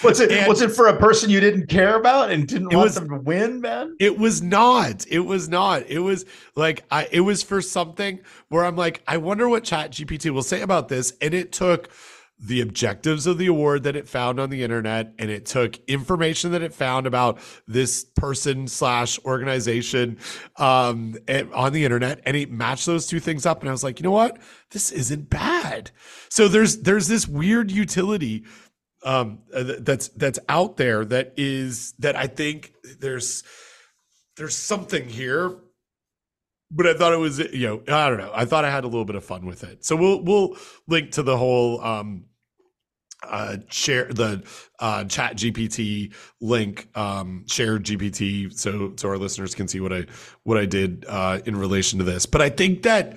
Was 0.02 0.20
it 0.20 0.32
And- 0.32 0.48
was 0.48 0.60
it 0.60 0.72
for 0.72 0.88
a 0.88 0.96
person 0.96 1.30
you 1.30 1.40
didn't 1.40 1.68
care 1.68 1.96
about 1.96 2.30
and 2.30 2.46
didn't 2.46 2.68
want 2.68 2.84
was- 2.84 2.94
them 2.96 3.08
to 3.08 3.16
win, 3.16 3.60
man? 3.60 3.96
It 3.98 4.18
was 4.18 4.42
not. 4.42 5.06
It 5.08 5.20
was 5.20 5.48
not. 5.48 5.88
It 5.88 6.00
was 6.00 6.24
like 6.54 6.84
I 6.90 7.08
it 7.10 7.20
was 7.20 7.42
for 7.42 7.62
something 7.62 8.20
where 8.48 8.64
I'm 8.64 8.76
like, 8.76 9.02
I 9.06 9.16
wonder 9.18 9.48
what 9.48 9.64
Chat 9.64 9.92
GPT 9.92 10.30
will 10.30 10.42
say 10.42 10.60
about 10.60 10.88
this. 10.88 11.12
And 11.20 11.34
it 11.34 11.52
took 11.52 11.90
the 12.38 12.60
objectives 12.60 13.26
of 13.26 13.38
the 13.38 13.46
award 13.46 13.82
that 13.82 13.96
it 13.96 14.06
found 14.08 14.38
on 14.38 14.50
the 14.50 14.62
internet 14.62 15.14
and 15.18 15.30
it 15.30 15.46
took 15.46 15.78
information 15.88 16.52
that 16.52 16.60
it 16.62 16.74
found 16.74 17.06
about 17.06 17.38
this 17.66 18.04
person 18.04 18.68
slash 18.68 19.18
organization 19.24 20.18
um 20.56 21.16
on 21.54 21.72
the 21.72 21.84
internet 21.84 22.20
and 22.24 22.36
it 22.36 22.50
matched 22.50 22.84
those 22.86 23.06
two 23.06 23.20
things 23.20 23.46
up 23.46 23.60
and 23.60 23.68
i 23.68 23.72
was 23.72 23.82
like 23.82 23.98
you 23.98 24.04
know 24.04 24.10
what? 24.10 24.38
This 24.70 24.92
isn't 24.92 25.30
bad. 25.30 25.90
So 26.28 26.48
there's 26.48 26.78
there's 26.78 27.08
this 27.08 27.26
weird 27.26 27.70
utility 27.70 28.44
um 29.02 29.40
uh, 29.54 29.74
that's 29.80 30.08
that's 30.08 30.38
out 30.48 30.76
there 30.76 31.04
that 31.04 31.34
is 31.36 31.92
that 31.98 32.16
i 32.16 32.26
think 32.26 32.72
there's 32.98 33.44
there's 34.36 34.56
something 34.56 35.08
here 35.08 35.54
but 36.70 36.86
i 36.86 36.94
thought 36.94 37.12
it 37.12 37.18
was 37.18 37.38
you 37.38 37.66
know 37.66 37.82
i 37.88 38.08
don't 38.08 38.18
know 38.18 38.32
i 38.34 38.44
thought 38.44 38.64
i 38.64 38.70
had 38.70 38.84
a 38.84 38.88
little 38.88 39.04
bit 39.04 39.16
of 39.16 39.24
fun 39.24 39.46
with 39.46 39.64
it 39.64 39.84
so 39.84 39.94
we'll 39.96 40.22
we'll 40.22 40.56
link 40.88 41.12
to 41.12 41.22
the 41.22 41.36
whole 41.36 41.80
um 41.82 42.24
uh, 43.22 43.56
share 43.70 44.04
the 44.04 44.42
uh, 44.78 45.02
chat 45.04 45.36
GPT 45.36 46.12
link, 46.40 46.86
um, 46.96 47.44
share 47.48 47.78
GPT, 47.78 48.52
so 48.56 48.92
so 48.96 49.08
our 49.08 49.18
listeners 49.18 49.54
can 49.54 49.66
see 49.66 49.80
what 49.80 49.92
I 49.92 50.04
what 50.44 50.58
I 50.58 50.66
did 50.66 51.04
uh, 51.08 51.40
in 51.44 51.56
relation 51.56 51.98
to 51.98 52.04
this. 52.04 52.26
But 52.26 52.42
I 52.42 52.50
think 52.50 52.82
that 52.82 53.16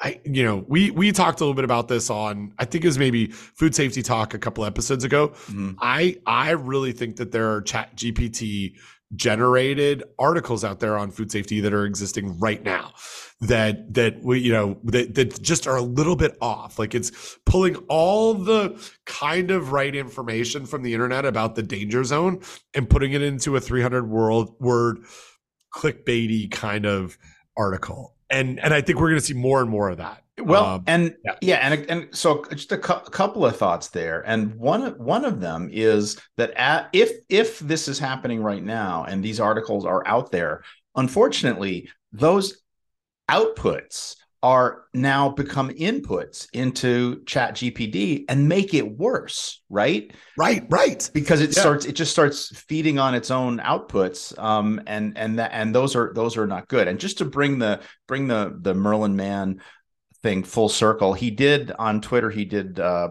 I, 0.00 0.20
you 0.24 0.44
know, 0.44 0.64
we 0.68 0.90
we 0.90 1.12
talked 1.12 1.40
a 1.40 1.44
little 1.44 1.54
bit 1.54 1.64
about 1.64 1.88
this 1.88 2.10
on 2.10 2.52
I 2.58 2.64
think 2.64 2.84
it 2.84 2.88
was 2.88 2.98
maybe 2.98 3.28
food 3.28 3.74
safety 3.74 4.02
talk 4.02 4.34
a 4.34 4.38
couple 4.38 4.64
episodes 4.64 5.04
ago. 5.04 5.28
Mhm. 5.46 5.76
I 5.80 6.16
I 6.26 6.50
really 6.50 6.92
think 6.92 7.16
that 7.16 7.32
there 7.32 7.50
are 7.52 7.62
chat 7.62 7.96
GPT 7.96 8.74
generated 9.16 10.02
articles 10.18 10.64
out 10.64 10.80
there 10.80 10.98
on 10.98 11.10
food 11.10 11.32
safety 11.32 11.60
that 11.60 11.72
are 11.72 11.86
existing 11.86 12.38
right 12.38 12.62
now 12.62 12.92
that 13.40 13.94
that 13.94 14.22
we 14.22 14.40
you 14.40 14.52
know 14.52 14.78
that, 14.84 15.14
that 15.14 15.40
just 15.42 15.66
are 15.66 15.76
a 15.76 15.82
little 15.82 16.16
bit 16.16 16.36
off. 16.40 16.78
Like 16.78 16.94
it's 16.94 17.38
pulling 17.46 17.76
all 17.88 18.34
the 18.34 18.78
kind 19.06 19.50
of 19.50 19.72
right 19.72 19.94
information 19.94 20.66
from 20.66 20.82
the 20.82 20.92
internet 20.92 21.24
about 21.24 21.54
the 21.54 21.62
danger 21.62 22.04
zone 22.04 22.40
and 22.74 22.88
putting 22.88 23.12
it 23.12 23.22
into 23.22 23.56
a 23.56 23.60
300 23.60 24.08
world 24.08 24.54
word 24.60 24.98
clickbaity 25.74 26.50
kind 26.50 26.84
of 26.84 27.16
article. 27.56 28.14
And 28.30 28.60
and 28.60 28.74
i 28.74 28.82
think 28.82 28.98
we're 28.98 29.08
going 29.08 29.20
to 29.20 29.24
see 29.24 29.34
more 29.34 29.62
and 29.62 29.70
more 29.70 29.88
of 29.88 29.98
that 29.98 30.22
Well, 30.40 30.64
Um, 30.66 30.84
and 30.86 31.14
yeah. 31.24 31.34
yeah. 31.40 31.56
and 31.72 31.90
and 31.90 32.08
so 32.16 32.44
just 32.54 32.72
a, 32.72 32.76
a 32.76 33.10
couple 33.10 33.44
of 33.46 33.56
thoughts 33.56 33.88
there, 33.88 34.22
and 34.26 34.54
one 34.56 34.82
of- 34.82 34.96
one 34.98 35.24
of 35.24 35.40
them 35.40 35.68
is 35.72 36.18
that 36.36 36.52
at, 36.56 36.88
if 36.92 37.10
if 37.28 37.58
this 37.60 37.88
is 37.88 37.98
happening 37.98 38.42
right 38.42 38.62
now, 38.62 39.04
and 39.08 39.22
these 39.24 39.40
articles 39.40 39.84
are 39.84 40.06
out 40.06 40.30
there, 40.30 40.62
unfortunately, 40.96 41.88
those 42.12 42.62
outputs 43.30 44.16
are 44.40 44.84
now 44.94 45.28
become 45.30 45.68
inputs 45.70 46.46
into 46.52 47.24
Chat 47.24 47.54
GPT 47.56 48.24
and 48.28 48.48
make 48.48 48.72
it 48.72 48.96
worse, 48.96 49.60
right? 49.68 50.12
right 50.36 50.64
right 50.70 51.10
because 51.12 51.40
it 51.40 51.56
Yeah. 51.56 51.60
starts 51.60 51.84
it 51.86 51.96
just 51.96 52.12
starts 52.12 52.56
feeding 52.68 53.00
on 53.00 53.16
its 53.16 53.32
own 53.32 53.58
outputs 53.58 54.38
um 54.38 54.80
and 54.86 55.18
and 55.18 55.40
that 55.40 55.50
and 55.52 55.74
those 55.74 55.96
are 55.96 56.12
those 56.14 56.36
are 56.36 56.46
not 56.46 56.68
good 56.68 56.86
and 56.86 57.00
just 57.00 57.18
to 57.18 57.24
bring 57.24 57.58
the 57.58 57.80
bring 58.06 58.28
the 58.28 58.56
the 58.60 58.72
merlin 58.74 59.16
mann 59.16 59.60
thing 60.22 60.42
full 60.42 60.68
circle. 60.68 61.12
He 61.12 61.30
did 61.30 61.72
on 61.78 62.00
twitter 62.00 62.30
he 62.30 62.44
did 62.44 62.80
uh 62.80 63.10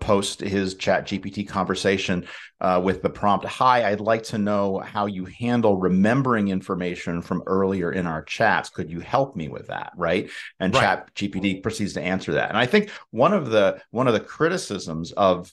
post 0.00 0.40
his 0.40 0.74
chat 0.74 1.06
gpt 1.06 1.48
conversation 1.48 2.26
uh, 2.60 2.80
with 2.84 3.02
the 3.02 3.08
prompt 3.08 3.44
hi 3.46 3.90
i'd 3.90 4.00
like 4.00 4.22
to 4.22 4.36
know 4.38 4.78
how 4.78 5.06
you 5.06 5.24
handle 5.24 5.78
remembering 5.78 6.48
information 6.48 7.22
from 7.22 7.42
earlier 7.46 7.90
in 7.90 8.06
our 8.06 8.22
chats. 8.22 8.68
Could 8.68 8.90
you 8.90 9.00
help 9.00 9.34
me 9.34 9.48
with 9.48 9.68
that? 9.68 9.92
Right? 9.96 10.30
And 10.60 10.74
Right. 10.74 10.80
chat 10.82 11.14
gpt 11.14 11.62
proceeds 11.62 11.94
to 11.94 12.02
answer 12.02 12.34
that. 12.34 12.50
And 12.50 12.58
i 12.58 12.66
think 12.66 12.90
one 13.10 13.32
of 13.32 13.50
the 13.50 13.80
one 13.90 14.06
of 14.06 14.14
the 14.14 14.20
criticisms 14.20 15.12
of 15.12 15.52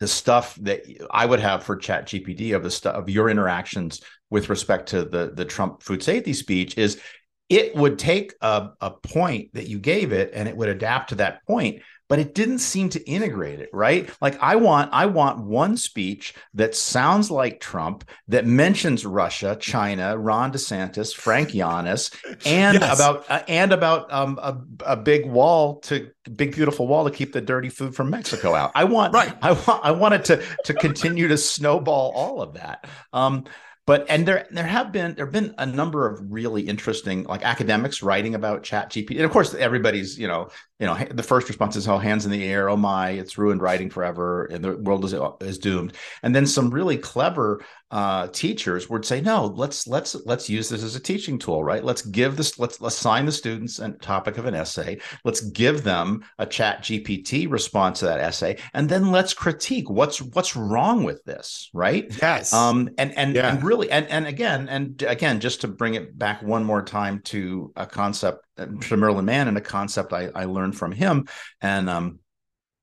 the 0.00 0.08
stuff 0.08 0.54
that 0.56 0.82
I 1.10 1.24
would 1.24 1.40
have 1.40 1.64
for 1.64 1.76
Chat 1.76 2.06
GPT 2.06 2.54
of 2.54 2.62
the 2.62 2.70
stuff 2.70 2.94
of 2.94 3.08
your 3.08 3.30
interactions 3.30 4.02
with 4.30 4.50
respect 4.50 4.90
to 4.90 5.04
the 5.04 5.32
the 5.34 5.44
Trump 5.44 5.82
food 5.82 6.02
safety 6.02 6.32
speech 6.32 6.76
is 6.76 7.00
it 7.48 7.76
would 7.76 7.98
take 7.98 8.34
a, 8.40 8.70
a 8.80 8.90
point 8.90 9.54
that 9.54 9.68
you 9.68 9.78
gave 9.78 10.12
it 10.12 10.32
and 10.34 10.48
it 10.48 10.56
would 10.56 10.68
adapt 10.68 11.10
to 11.10 11.14
that 11.16 11.44
point 11.46 11.82
but 12.08 12.20
it 12.20 12.36
didn't 12.36 12.60
seem 12.60 12.88
to 12.88 13.02
integrate 13.08 13.58
it 13.60 13.68
right 13.72 14.10
like 14.20 14.40
i 14.40 14.54
want 14.56 14.90
i 14.92 15.06
want 15.06 15.38
one 15.44 15.76
speech 15.76 16.34
that 16.54 16.74
sounds 16.74 17.30
like 17.30 17.60
trump 17.60 18.04
that 18.28 18.46
mentions 18.46 19.04
russia 19.06 19.56
china 19.60 20.16
ron 20.16 20.52
desantis 20.52 21.14
frank 21.14 21.50
Yiannas, 21.50 22.14
and 22.46 22.78
Yes. 22.80 22.98
about 22.98 23.24
uh, 23.28 23.42
and 23.48 23.72
about 23.72 24.12
um, 24.12 24.38
a, 24.42 24.56
a 24.84 24.96
big 24.96 25.26
wall 25.26 25.80
to 25.80 26.10
big 26.34 26.54
beautiful 26.54 26.86
wall 26.88 27.04
to 27.04 27.10
keep 27.10 27.32
the 27.32 27.40
dirty 27.40 27.68
food 27.68 27.94
from 27.94 28.10
mexico 28.10 28.54
out 28.54 28.72
i 28.74 28.84
want 28.84 29.12
Right. 29.14 29.34
I 29.42 29.52
want 29.52 29.84
I 29.84 29.90
wanted 29.92 30.24
to 30.26 30.42
to 30.64 30.74
continue 30.74 31.28
to 31.28 31.38
snowball 31.38 32.12
all 32.14 32.42
of 32.42 32.54
that. 32.54 32.86
Um, 33.12 33.44
but 33.86 34.04
and 34.08 34.26
there 34.26 34.46
there 34.50 34.66
have 34.66 34.90
been 34.90 35.14
there 35.14 35.26
have 35.26 35.32
been 35.32 35.54
a 35.58 35.66
number 35.66 36.06
of 36.06 36.20
really 36.28 36.62
interesting 36.62 37.22
like 37.24 37.44
academics 37.44 38.02
writing 38.02 38.34
about 38.34 38.64
Chat 38.64 38.90
GPT, 38.90 39.16
and 39.16 39.24
of 39.24 39.30
course 39.30 39.54
everybody's 39.54 40.18
you 40.18 40.26
know 40.26 40.48
you 40.80 40.86
know 40.86 40.96
the 41.10 41.22
first 41.22 41.48
response 41.48 41.76
is 41.76 41.86
oh 41.86 41.98
hands 41.98 42.24
in 42.24 42.32
the 42.32 42.44
air. 42.44 42.68
Oh 42.68 42.76
my 42.76 43.10
it's 43.10 43.38
ruined 43.38 43.62
writing 43.62 43.88
forever. 43.88 44.46
And 44.46 44.64
the 44.64 44.76
world 44.76 45.04
is 45.04 45.14
uh, 45.14 45.30
is 45.40 45.58
doomed, 45.58 45.92
and 46.22 46.34
then 46.34 46.46
some 46.46 46.70
really 46.70 46.98
clever 46.98 47.64
uh, 47.90 48.26
teachers 48.28 48.90
would 48.90 49.04
say 49.04 49.20
no 49.20 49.46
let's 49.46 49.86
let's 49.86 50.16
let's 50.26 50.50
use 50.50 50.68
this 50.68 50.82
as 50.82 50.96
a 50.96 51.00
teaching 51.00 51.38
tool 51.38 51.62
right? 51.62 51.84
Let's 51.84 52.02
give 52.02 52.36
this 52.36 52.58
let's 52.58 52.80
assign 52.80 53.26
the 53.26 53.32
students 53.32 53.78
a 53.78 53.90
topic 53.92 54.38
of 54.38 54.46
an 54.46 54.54
essay. 54.54 54.98
Let's 55.24 55.40
give 55.40 55.84
them 55.84 56.24
a 56.38 56.46
chat 56.46 56.82
gpt 56.82 57.50
response 57.50 58.00
to 58.00 58.06
that 58.06 58.18
essay 58.20 58.58
and 58.74 58.88
then 58.88 59.12
let's 59.12 59.34
critique 59.34 59.88
what's 59.88 60.20
what's 60.20 60.56
wrong 60.56 61.04
with 61.04 61.22
this 61.24 61.70
right? 61.72 62.06
Yes. 62.20 62.52
Um 62.52 62.88
and 62.98 63.16
and, 63.16 63.36
Yeah. 63.36 63.52
and 63.52 63.62
really 63.62 63.90
and 63.90 64.06
and 64.08 64.26
again 64.26 64.68
and 64.68 65.00
again 65.02 65.38
just 65.38 65.60
to 65.60 65.68
bring 65.68 65.94
it 65.94 66.18
back 66.18 66.42
one 66.42 66.64
more 66.64 66.82
time 66.82 67.20
to 67.26 67.72
a 67.76 67.86
concept 67.86 68.44
uh, 68.58 68.66
to 68.80 68.96
merlin 68.96 69.24
mann 69.26 69.48
and 69.48 69.56
a 69.56 69.60
concept 69.60 70.12
i 70.12 70.28
i 70.34 70.44
learned 70.44 70.76
from 70.76 70.90
him 70.90 71.26
and 71.60 71.88
um 71.88 72.18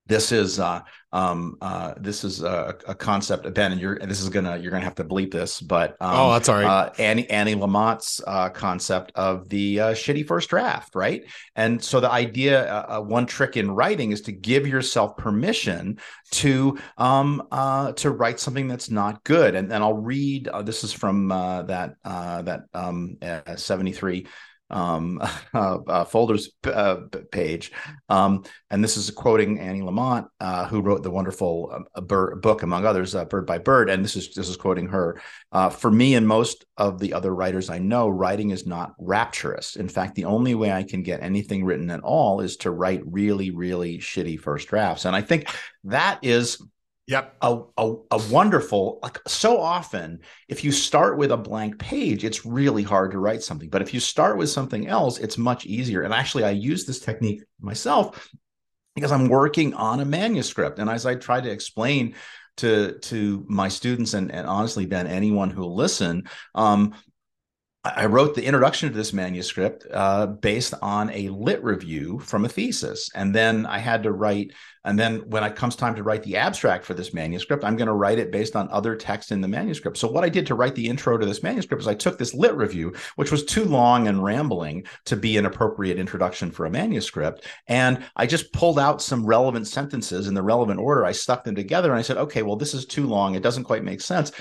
this 0.06 0.32
is 0.32 0.60
uh 0.60 0.82
um 1.14 1.58
uh 1.62 1.94
this 1.98 2.24
is 2.24 2.44
a, 2.44 2.76
a 2.88 2.96
concept 2.96 3.52
ben 3.54 3.72
and 3.72 3.80
you're 3.80 3.98
this 4.00 4.20
is 4.20 4.30
gonna 4.30 4.58
you're 4.58 4.72
gonna 4.72 4.84
have 4.84 4.96
to 4.96 5.06
bleep 5.06 5.32
this 5.32 5.62
but 5.62 5.92
um, 6.02 6.16
oh 6.16 6.34
that's 6.34 6.50
all 6.50 6.56
right 6.56 6.66
uh, 6.66 6.90
Annie 6.98 7.30
Annie 7.30 7.56
Lamott's 7.56 8.22
uh, 8.26 8.50
concept 8.50 9.12
of 9.16 9.50
the 9.50 9.80
uh, 9.80 9.92
shitty 9.94 10.26
first 10.26 10.50
draft, 10.50 10.96
right? 10.96 11.24
And 11.56 11.84
so 11.84 12.00
the 12.00 12.12
idea, 12.12 12.72
uh, 12.72 12.98
uh, 12.98 13.02
one 13.02 13.26
trick 13.26 13.58
in 13.58 13.72
writing, 13.72 14.12
is 14.12 14.22
to 14.22 14.32
give 14.32 14.68
yourself 14.68 15.18
permission 15.18 16.00
to 16.32 16.78
um, 16.98 17.48
uh, 17.52 17.92
to 17.94 18.12
write 18.12 18.40
something 18.40 18.68
that's 18.68 18.90
not 18.90 19.24
good. 19.24 19.56
And 19.56 19.70
then 19.70 19.82
I'll 19.82 20.02
read. 20.02 20.48
Uh, 20.48 20.62
this 20.62 20.84
is 20.84 20.94
from 20.94 21.32
uh, 21.32 21.64
that 21.64 21.96
uh, 22.04 22.42
that 22.44 22.62
um, 22.74 23.18
uh, 23.22 23.56
seventy 23.56 23.92
three 23.92 24.28
um, 24.70 25.22
uh, 25.54 25.78
uh, 25.88 26.04
folders 26.04 26.50
uh, 26.66 26.98
page. 27.32 27.72
Um, 28.10 28.44
and 28.70 28.84
this 28.84 28.98
is 28.98 29.10
quoting 29.12 29.60
Annie 29.60 29.82
Lamott, 29.82 30.28
uh, 30.40 30.68
who 30.68 30.82
wrote 30.82 31.04
the 31.04 31.12
wonderful 31.12 31.72
um, 31.74 32.06
bird, 32.06 32.42
book, 32.42 32.64
among 32.64 32.86
others, 32.86 33.16
uh, 33.16 33.26
Bird 33.26 33.46
by 33.46 33.58
Bird. 33.58 33.90
And 33.90 34.04
this 34.04 34.16
is 34.16 34.34
this 34.34 34.50
is 34.50 34.58
quoting 34.58 34.88
her. 34.88 35.22
Uh, 35.52 35.70
for 35.70 35.92
me 35.92 36.16
and 36.16 36.28
most 36.28 36.66
of 36.78 37.00
the 37.00 37.14
other 37.14 37.34
writers 37.34 37.70
I 37.70 37.78
know, 37.78 38.10
writing 38.10 38.50
is 38.50 38.66
not 38.66 38.94
rapturous. 38.98 39.76
In 39.76 39.88
fact, 39.88 40.16
the 40.16 40.26
only 40.26 40.56
way 40.56 40.72
I 40.72 40.84
can 40.84 41.04
get 41.04 41.22
anything 41.22 41.64
written 41.64 41.90
at 41.90 42.02
all 42.02 42.42
is 42.42 42.58
to 42.58 42.72
write 42.72 43.02
really, 43.06 43.52
really 43.52 44.00
shitty 44.00 44.40
first 44.40 44.68
drafts. 44.68 45.06
And 45.06 45.16
I 45.16 45.22
think 45.22 45.48
that 45.86 46.20
is 46.22 46.62
yep. 47.08 47.36
a, 47.42 47.60
a, 47.78 47.96
a 48.12 48.18
wonderful 48.30 49.00
like 49.04 49.20
so 49.28 49.60
often 49.60 50.20
if 50.48 50.64
you 50.64 50.72
start 50.72 51.18
with 51.18 51.32
a 51.32 51.38
blank 51.38 51.78
page 51.80 52.24
it's 52.24 52.46
really 52.46 52.84
hard 52.84 53.12
to 53.12 53.20
write 53.20 53.44
something. 53.44 53.70
But 53.70 53.82
if 53.82 53.94
you 53.94 54.00
start 54.00 54.38
with 54.38 54.50
something 54.50 54.88
else 54.88 55.18
it's 55.18 55.38
much 55.38 55.66
easier. 55.66 56.02
And 56.04 56.14
actually 56.14 56.44
i 56.44 56.52
use 56.52 56.86
this 56.86 57.00
technique 57.00 57.44
myself 57.60 58.30
because 58.96 59.12
i'm 59.12 59.28
working 59.28 59.74
on 59.74 60.00
a 60.00 60.06
manuscript. 60.06 60.80
And 60.80 60.90
as 60.90 61.06
i 61.06 61.16
try 61.16 61.42
to 61.42 61.50
explain 61.50 62.16
to 62.58 63.00
to 63.00 63.46
my 63.48 63.68
students 63.68 64.14
and, 64.14 64.32
and 64.32 64.46
honestly 64.46 64.86
ben 64.86 65.08
anyone 65.08 65.50
who 65.50 65.62
will 65.62 65.76
listen 65.76 66.24
um 66.54 66.94
I 67.86 68.06
wrote 68.06 68.34
the 68.34 68.46
introduction 68.46 68.88
to 68.88 68.96
this 68.96 69.12
manuscript 69.12 69.86
uh, 69.92 70.28
based 70.28 70.74
on 70.82 71.10
a 71.10 71.28
lit 71.28 71.62
review 71.62 72.18
from 72.20 72.46
a 72.46 72.50
thesis. 72.50 73.10
And 73.14 73.36
then 73.36 73.66
I 73.66 73.80
had 73.80 74.04
to 74.04 74.14
write, 74.14 74.54
and 74.86 74.98
then 74.98 75.30
when 75.30 75.44
it 75.44 75.58
comes 75.58 75.76
time 75.76 75.94
to 75.96 76.04
write 76.04 76.24
the 76.24 76.38
abstract 76.38 76.86
for 76.86 76.94
this 76.94 77.14
manuscript, 77.14 77.66
I'm 77.66 77.76
going 77.76 77.88
to 77.90 77.94
write 77.94 78.20
it 78.20 78.32
based 78.32 78.56
on 78.56 78.70
other 78.70 78.96
text 78.96 79.34
in 79.34 79.42
the 79.42 79.50
manuscript. 79.50 79.98
So, 79.98 80.10
what 80.10 80.24
I 80.24 80.30
did 80.30 80.48
to 80.48 80.56
write 80.56 80.76
the 80.76 80.88
intro 80.88 81.18
to 81.18 81.26
this 81.26 81.44
manuscript 81.44 81.82
is 81.82 81.88
I 81.88 81.94
took 81.94 82.18
this 82.18 82.34
lit 82.34 82.56
review, 82.56 82.94
which 83.18 83.34
was 83.34 83.44
too 83.44 83.66
long 83.66 84.08
and 84.08 84.24
rambling 84.24 84.86
to 85.06 85.18
be 85.18 85.38
an 85.38 85.46
appropriate 85.46 86.00
introduction 86.00 86.52
for 86.52 86.66
a 86.66 86.72
manuscript. 86.72 87.46
And 87.68 88.06
I 88.16 88.28
just 88.28 88.54
pulled 88.54 88.80
out 88.80 89.02
some 89.02 89.26
relevant 89.26 89.68
sentences 89.68 90.30
in 90.30 90.36
the 90.36 90.42
relevant 90.42 90.80
order. 90.80 91.04
I 91.04 91.12
stuck 91.12 91.44
them 91.44 91.56
together 91.56 91.90
and 91.90 92.00
I 92.00 92.04
said, 92.04 92.18
okay, 92.18 92.44
well, 92.44 92.56
this 92.56 92.74
is 92.74 92.86
too 92.86 93.08
long. 93.08 93.36
It 93.36 93.44
doesn't 93.44 93.66
quite 93.66 93.84
make 93.84 94.00
sense 94.00 94.32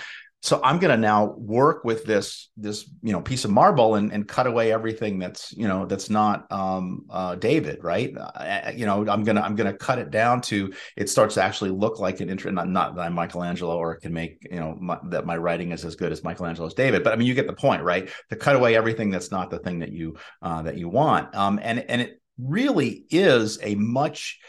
so 0.43 0.61
i'm 0.65 0.79
going 0.79 0.91
to 0.91 0.97
now 0.97 1.35
work 1.39 1.85
with 1.85 2.05
this 2.05 2.51
this 2.57 2.91
you 3.03 3.13
know 3.13 3.21
piece 3.21 3.45
of 3.45 3.51
marble 3.51 3.95
and, 3.95 4.13
and 4.13 4.27
cut 4.27 4.47
away 4.47 4.73
everything 4.73 5.19
that's 5.19 5.53
you 5.53 5.69
know 5.69 5.87
that's 5.87 6.11
not 6.11 6.51
um 6.51 7.05
uh 7.11 7.35
david 7.37 7.83
right? 7.83 8.15
Uh, 8.17 8.73
you 8.75 8.87
know 8.87 9.07
i'm 9.09 9.23
gonna 9.23 9.41
i'm 9.41 9.55
gonna 9.55 9.73
cut 9.73 9.99
it 9.99 10.11
down 10.11 10.41
to 10.41 10.73
it 10.97 11.09
starts 11.09 11.35
to 11.35 11.43
actually 11.43 11.71
look 11.71 11.99
like 12.01 12.21
an 12.21 12.29
intro 12.29 12.51
not, 12.51 12.69
not 12.69 12.95
that 12.97 13.03
i'm 13.03 13.15
michelangelo 13.15 13.77
or 13.77 13.97
can 13.97 14.13
make 14.13 14.47
you 14.51 14.59
know 14.59 14.77
my, 14.81 14.99
that 15.05 15.27
my 15.27 15.37
writing 15.37 15.73
is 15.73 15.85
as 15.85 15.97
good 15.97 16.13
as 16.13 16.25
michelangelo's 16.25 16.75
david 16.75 17.05
but 17.05 17.13
i 17.13 17.17
mean 17.17 17.27
you 17.27 17.35
get 17.35 17.47
the 17.47 17.53
point 17.53 17.83
right? 17.83 18.11
To 18.31 18.37
cut 18.37 18.57
away 18.57 18.77
everything 18.77 19.11
that's 19.11 19.31
not 19.31 19.51
the 19.51 19.59
thing 19.59 19.81
that 19.81 19.93
you 19.93 20.17
uh 20.41 20.63
that 20.63 20.77
you 20.77 20.89
want. 20.89 21.35
Um 21.35 21.59
and 21.63 21.79
and 21.89 22.01
it 22.01 22.21
really 22.39 23.05
is 23.11 23.59
a 23.63 23.75
much 23.75 24.41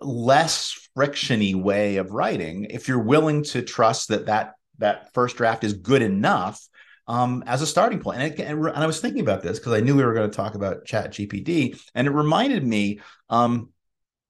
less 0.00 0.88
frictiony 0.96 1.54
way 1.54 1.96
of 1.96 2.10
writing 2.10 2.66
if 2.70 2.88
you're 2.88 2.98
willing 2.98 3.44
to 3.44 3.62
trust 3.62 4.08
that 4.08 4.26
that 4.26 4.54
that 4.78 5.12
first 5.14 5.36
draft 5.36 5.64
is 5.64 5.74
good 5.74 6.02
enough 6.02 6.60
um, 7.08 7.44
as 7.46 7.62
a 7.62 7.66
starting 7.66 8.00
point. 8.00 8.20
And, 8.20 8.32
it, 8.32 8.40
and 8.40 8.68
I 8.68 8.86
was 8.86 9.00
thinking 9.00 9.20
about 9.20 9.42
this 9.42 9.58
because 9.58 9.72
I 9.72 9.80
knew 9.80 9.96
we 9.96 10.04
were 10.04 10.14
going 10.14 10.30
to 10.30 10.36
talk 10.36 10.54
about 10.54 10.84
Chat 10.84 11.12
GPT, 11.12 11.78
and 11.94 12.06
it 12.06 12.10
reminded 12.10 12.64
me: 12.66 13.00
um, 13.30 13.70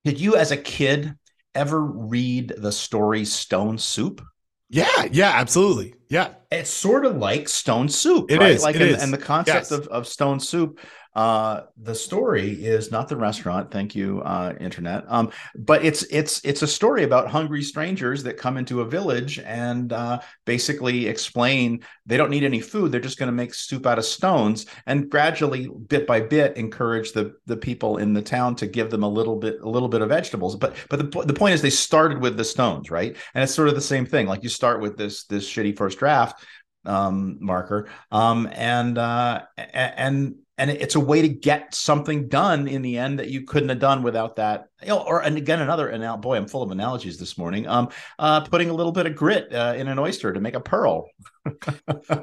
Did 0.05 0.21
you, 0.21 0.37
as 0.37 0.51
a 0.53 0.57
kid, 0.57 1.15
ever 1.55 1.81
read 1.81 2.53
the 2.57 2.73
story 2.73 3.25
Stone 3.25 3.79
Soup? 3.79 4.23
Yeah, 4.69 5.07
yeah, 5.13 5.31
absolutely. 5.31 5.95
Yeah. 6.09 6.35
It's 6.51 6.71
sort 6.71 7.07
of 7.07 7.17
like 7.17 7.49
Stone 7.49 7.89
Soup. 7.89 8.31
It 8.31 8.39
right? 8.39 8.51
is, 8.51 8.63
Like 8.63 8.77
it 8.77 8.83
and, 8.83 8.91
is. 8.91 9.03
and 9.03 9.13
the 9.13 9.19
concept 9.19 9.71
Yes. 9.71 9.71
of, 9.71 9.87
of 9.89 10.09
Stone 10.09 10.41
Soup. 10.41 10.79
Uh, 11.17 11.63
the 11.79 11.95
story 11.95 12.63
is 12.63 12.91
not 12.91 13.09
the 13.09 13.17
restaurant. 13.17 13.71
Thank 13.71 13.95
you, 13.95 14.21
uh, 14.21 14.53
internet. 14.61 15.03
Um, 15.09 15.31
but 15.55 15.83
it's 15.83 16.03
it's 16.11 16.45
it's 16.45 16.61
a 16.61 16.67
story 16.67 17.05
about 17.05 17.31
hungry 17.31 17.63
strangers 17.63 18.23
that 18.25 18.37
come 18.37 18.59
into 18.59 18.83
a 18.83 18.85
village 18.85 19.39
and 19.39 19.95
uh, 19.95 20.21
basically 20.45 21.07
explain 21.07 21.81
they 22.05 22.19
don't 22.19 22.29
need 22.29 22.45
any 22.45 22.61
food. 22.61 22.93
They're 22.93 23.01
just 23.01 23.19
going 23.19 23.29
to 23.29 23.33
make 23.33 23.55
soup 23.55 23.87
out 23.87 23.99
of 23.99 24.05
stones, 24.05 24.67
and 24.85 25.09
gradually, 25.09 25.69
bit 25.89 26.07
by 26.07 26.21
bit, 26.21 26.59
encourage 26.59 27.13
the 27.13 27.35
the 27.47 27.57
people 27.57 27.97
in 27.97 28.13
the 28.13 28.21
town 28.21 28.55
to 28.57 28.67
give 28.67 28.91
them 28.91 29.03
a 29.03 29.09
little 29.09 29.37
bit 29.37 29.59
a 29.63 29.69
little 29.71 29.89
bit 29.89 30.03
of 30.03 30.11
vegetables. 30.11 30.55
But 30.55 30.77
but 30.91 30.99
the 30.99 31.25
the 31.25 31.33
point 31.33 31.55
is, 31.55 31.63
they 31.63 31.71
started 31.71 32.21
with 32.21 32.37
the 32.37 32.45
stones, 32.45 32.91
right? 32.91 33.17
And 33.33 33.43
it's 33.43 33.55
sort 33.55 33.69
of 33.69 33.75
the 33.75 33.81
same 33.81 34.05
thing. 34.05 34.27
Like 34.27 34.43
you 34.43 34.51
start 34.51 34.83
with 34.83 34.99
this 34.99 35.25
this 35.25 35.49
shitty 35.49 35.79
first 35.79 35.99
draft 35.99 36.45
um, 36.85 37.39
marker, 37.41 37.89
um, 38.11 38.51
and 38.53 38.99
uh, 38.99 39.45
and 39.57 40.37
and 40.59 40.71
it's 40.71 40.95
a 40.95 41.01
way 41.01 41.23
to 41.23 41.29
get 41.29 41.75
something 41.75 42.29
done 42.29 42.67
in 42.67 42.83
the 42.83 42.99
end 42.99 43.19
that 43.19 43.29
you 43.29 43.43
couldn't 43.43 43.69
have 43.69 43.79
done 43.79 44.03
without 44.03 44.37
that. 44.37 44.69
You 44.83 44.89
know, 44.89 45.01
or 45.01 45.23
and 45.23 45.37
again 45.37 45.61
another 45.61 45.89
and 45.89 46.03
now 46.03 46.17
boy, 46.17 46.37
I'm 46.37 46.49
full 46.49 46.63
of 46.63 46.71
analogies 46.71 47.19
this 47.19 47.37
morning. 47.37 47.67
Um, 47.67 47.91
uh, 48.19 48.41
putting 48.41 48.71
a 48.71 48.75
little 48.75 48.93
bit 48.93 49.07
of 49.07 49.15
grit 49.15 49.53
uh, 49.53 49.75
in 49.77 49.89
an 49.89 49.99
oyster 49.99 50.33
to 50.33 50.41
make 50.41 50.55
a 50.55 50.61
pearl. 50.61 51.09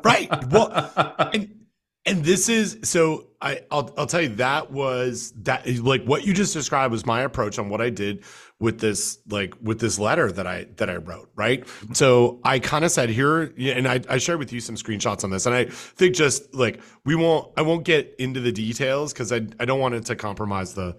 Right. 0.04 0.30
Well, 0.52 0.92
and 1.34 1.64
and 2.06 2.24
this 2.24 2.50
is 2.50 2.80
so 2.84 3.28
I 3.42 3.62
I'll 3.72 3.94
I'll 3.98 4.06
tell 4.06 4.22
you 4.22 4.30
that 4.36 4.72
was 4.72 5.32
that 5.44 5.66
like 5.80 6.04
what 6.04 6.26
you 6.26 6.34
just 6.34 6.54
described 6.54 6.92
was 6.92 7.06
my 7.06 7.22
approach 7.22 7.58
on 7.58 7.70
what 7.70 7.82
I 7.82 7.90
did 7.90 8.24
with 8.64 8.80
this 8.80 9.18
like 9.28 9.54
with 9.62 9.82
this 9.82 10.00
letter 10.00 10.32
that 10.32 10.48
I 10.48 10.68
that 10.78 10.90
I 10.90 10.96
wrote, 10.96 11.30
right? 11.36 11.68
So 11.92 12.40
I 12.46 12.60
kind 12.60 12.86
of 12.86 12.92
said 12.92 13.10
here 13.10 13.54
and 13.60 13.86
I, 13.86 14.00
I 14.08 14.20
shared 14.20 14.40
with 14.40 14.54
you 14.54 14.62
some 14.62 14.76
screenshots 14.76 15.26
on 15.26 15.32
this 15.32 15.46
and 15.46 15.54
I 15.54 15.66
think 15.66 16.16
just 16.16 16.56
like 16.56 16.80
we 17.04 17.14
won't 17.14 17.52
I 17.58 17.62
won't 17.62 17.84
get 17.84 18.16
into 18.20 18.40
the 18.40 18.54
details 18.54 19.12
because 19.12 19.34
I 19.34 19.42
I 19.60 19.66
don't 19.66 19.82
want 19.82 19.96
it 19.96 20.06
to 20.06 20.16
compromise 20.16 20.76
the 20.76 20.96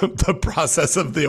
the, 0.00 0.08
the 0.26 0.34
process 0.34 0.96
of 0.96 1.14
the 1.14 1.26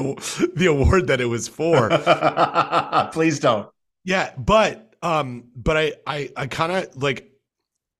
the 0.55 0.65
award 0.65 1.05
that 1.05 1.21
it 1.21 1.27
was 1.27 1.47
for. 1.47 1.89
Please 3.13 3.39
don't. 3.39 3.69
Yeah, 4.03 4.33
but 4.39 4.95
um, 5.03 5.43
but 5.55 5.77
I 5.77 5.93
I 6.07 6.31
I 6.35 6.47
kind 6.47 6.71
of 6.71 6.97
like 6.99 7.29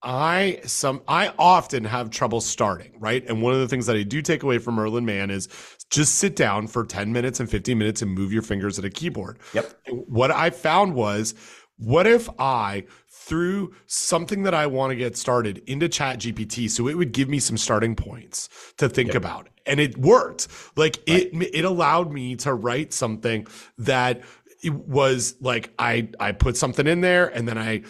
I 0.06 0.60
some 0.66 1.02
I 1.08 1.34
often 1.40 1.84
have 1.84 2.12
trouble 2.12 2.40
starting, 2.40 3.00
right? 3.00 3.26
And 3.28 3.42
one 3.42 3.54
of 3.54 3.60
the 3.60 3.68
things 3.68 3.88
that 3.88 3.96
I 3.96 4.04
do 4.04 4.22
take 4.22 4.44
away 4.44 4.60
from 4.60 4.76
Merlin 4.76 5.04
Mann 5.04 5.32
is 5.32 5.48
just 5.90 6.16
sit 6.16 6.36
down 6.36 6.68
for 6.68 6.86
10 6.86 7.12
minutes 7.14 7.40
and 7.40 7.50
15 7.50 7.78
minutes 7.78 8.02
and 8.02 8.12
move 8.12 8.34
your 8.34 8.42
fingers 8.42 8.80
at 8.80 8.86
a 8.86 8.90
keyboard. 8.90 9.40
Yep. 9.54 9.74
What 9.90 10.32
I 10.32 10.50
found 10.50 10.94
was 10.96 11.36
what 11.78 12.08
if 12.08 12.30
I 12.40 12.86
threw 13.10 13.74
something 13.86 14.44
that 14.44 14.54
I 14.54 14.68
want 14.68 14.92
to 14.92 14.96
get 14.96 15.18
started 15.18 15.62
into 15.68 15.90
Chat 15.90 16.20
GPT 16.20 16.70
so 16.70 16.88
it 16.88 16.98
would 16.98 17.12
give 17.12 17.28
me 17.28 17.40
some 17.40 17.58
starting 17.58 17.96
points 17.96 18.50
to 18.78 18.88
think 18.88 19.10
Yep. 19.10 19.16
about. 19.18 19.50
And 19.66 19.80
it 19.80 19.98
worked. 19.98 20.48
Like 20.76 20.98
it 21.08 21.30
it 21.34 21.66
allowed 21.66 22.12
me 22.12 22.36
to 22.38 22.54
write 22.54 22.94
something 22.94 23.48
that 23.80 24.22
it 24.64 24.74
was 24.74 25.36
like 25.42 25.74
I 25.80 26.10
I 26.20 26.32
put 26.32 26.56
something 26.56 26.88
in 26.88 27.02
there 27.02 27.28
and 27.28 27.48
then 27.48 27.58
I 27.58 27.84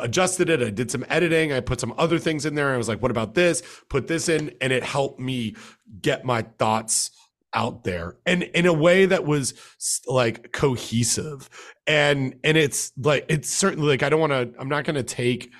adjusted 0.00 0.48
it. 0.50 0.62
I 0.62 0.70
did 0.70 0.90
some 0.90 1.04
editing. 1.08 1.52
I 1.52 1.60
put 1.60 1.80
some 1.80 1.94
other 1.98 2.18
things 2.18 2.46
in 2.46 2.54
there. 2.54 2.72
I 2.74 2.76
was 2.76 2.88
like, 2.88 3.02
what 3.02 3.10
about 3.10 3.34
this? 3.34 3.62
Put 3.88 4.06
this 4.08 4.28
in. 4.28 4.52
And 4.60 4.72
it 4.72 4.82
helped 4.82 5.20
me 5.20 5.56
get 6.00 6.24
my 6.24 6.42
thoughts 6.42 7.10
out 7.54 7.84
there 7.84 8.16
and 8.26 8.42
in 8.44 8.66
a 8.66 8.72
way 8.72 9.06
that 9.06 9.24
was 9.26 9.54
like 10.06 10.52
cohesive. 10.52 11.48
And 11.86 12.36
and 12.44 12.56
it's 12.56 12.92
like 12.98 13.26
it's 13.28 13.50
certainly 13.50 13.88
like 13.88 14.02
i 14.02 14.08
don't 14.08 14.20
want 14.20 14.32
to 14.32 14.52
i'm 14.60 14.68
not 14.68 14.84
going 14.84 14.96
to 14.96 15.02
take 15.02 15.52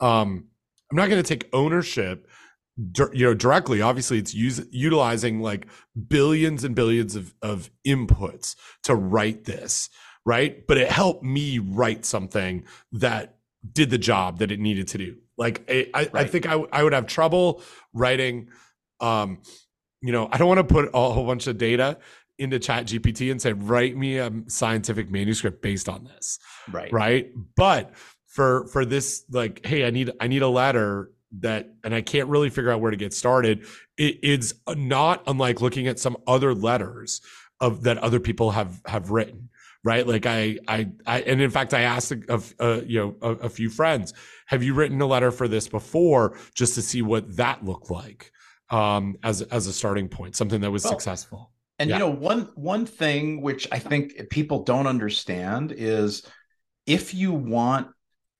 um 0.00 0.46
i'm 0.90 0.96
not 0.96 1.08
going 1.10 1.22
to 1.22 1.28
take 1.28 1.48
ownership 1.52 2.28
you 3.12 3.26
know 3.26 3.34
directly. 3.34 3.82
Obviously 3.82 4.18
it's 4.18 4.34
use, 4.34 4.60
utilizing 4.70 5.40
like 5.40 5.66
billions 6.08 6.64
and 6.64 6.74
billions 6.74 7.16
of 7.16 7.34
of 7.42 7.70
inputs 7.86 8.56
to 8.84 8.94
write 8.94 9.44
this 9.44 9.90
right? 10.24 10.66
But 10.68 10.78
it 10.78 10.88
helped 10.90 11.24
me 11.24 11.58
write 11.58 12.04
something 12.04 12.64
that 12.92 13.36
did 13.72 13.90
the 13.90 13.98
job 13.98 14.38
that 14.38 14.52
it 14.52 14.60
needed 14.60 14.88
to 14.88 14.98
do. 14.98 15.16
Like 15.36 15.64
i 15.68 15.88
i, 15.94 16.10
I 16.16 16.24
Right. 16.24 16.30
think 16.30 16.46
I, 16.46 16.54
I 16.72 16.82
would 16.82 16.92
have 16.92 17.06
trouble 17.06 17.62
writing 17.92 18.48
um 19.00 19.40
you 20.02 20.12
know 20.12 20.28
i 20.32 20.38
don't 20.38 20.48
want 20.48 20.58
to 20.58 20.64
put 20.64 20.86
a 20.92 21.12
whole 21.12 21.26
bunch 21.26 21.46
of 21.46 21.56
data 21.58 21.96
into 22.38 22.58
chat 22.58 22.86
gpt 22.86 23.30
and 23.30 23.40
say 23.40 23.52
write 23.52 23.96
me 23.96 24.18
a 24.18 24.30
scientific 24.48 25.10
manuscript 25.10 25.62
based 25.62 25.88
on 25.88 26.04
this 26.04 26.38
Right. 26.70 26.92
right? 26.92 27.30
But 27.56 27.92
for 28.26 28.66
for 28.68 28.84
this 28.84 29.24
like 29.30 29.64
hey 29.66 29.86
i 29.86 29.90
need 29.90 30.10
i 30.20 30.26
need 30.26 30.40
a 30.42 30.48
letter 30.48 31.10
that 31.40 31.68
and 31.84 31.94
i 31.94 32.00
can't 32.00 32.28
really 32.28 32.48
figure 32.50 32.70
out 32.70 32.80
where 32.80 32.90
to 32.90 32.96
get 32.96 33.12
started 33.12 33.66
it, 33.98 34.18
it's 34.22 34.54
not 34.74 35.22
unlike 35.26 35.60
looking 35.60 35.86
at 35.86 35.98
some 35.98 36.16
other 36.26 36.54
letters 36.54 37.20
of 37.60 37.82
that 37.82 37.98
other 37.98 38.20
people 38.20 38.50
have 38.52 38.80
have 38.86 39.10
written 39.10 39.50
right? 39.84 40.06
Like 40.06 40.24
i 40.26 40.58
i, 40.68 40.88
I 41.06 41.20
and 41.22 41.40
in 41.42 41.50
fact 41.50 41.74
i 41.74 41.82
asked 41.82 42.12
a, 42.12 42.42
a, 42.58 42.82
you 42.84 42.98
know 43.00 43.16
a, 43.20 43.30
a 43.46 43.48
few 43.50 43.68
friends 43.68 44.14
have 44.46 44.62
you 44.62 44.72
written 44.74 45.00
a 45.02 45.06
letter 45.06 45.30
for 45.30 45.46
this 45.48 45.68
before 45.68 46.38
just 46.54 46.74
to 46.76 46.82
see 46.82 47.02
what 47.02 47.36
that 47.36 47.64
looked 47.64 47.90
like 47.90 48.32
um 48.72 49.16
as 49.22 49.42
as 49.42 49.66
a 49.66 49.72
starting 49.72 50.08
point 50.08 50.34
something 50.34 50.60
that 50.60 50.70
was 50.70 50.82
Well, 50.82 50.92
successful 50.94 51.50
And 51.78 51.90
Yeah. 51.90 51.96
you 51.96 52.00
know, 52.00 52.10
one 52.10 52.48
one 52.54 52.86
thing 52.86 53.40
which 53.42 53.68
I 53.72 53.78
think 53.78 54.28
people 54.30 54.62
don't 54.64 54.86
understand 54.86 55.72
is 55.76 56.26
if 56.86 57.14
you 57.14 57.32
want 57.32 57.88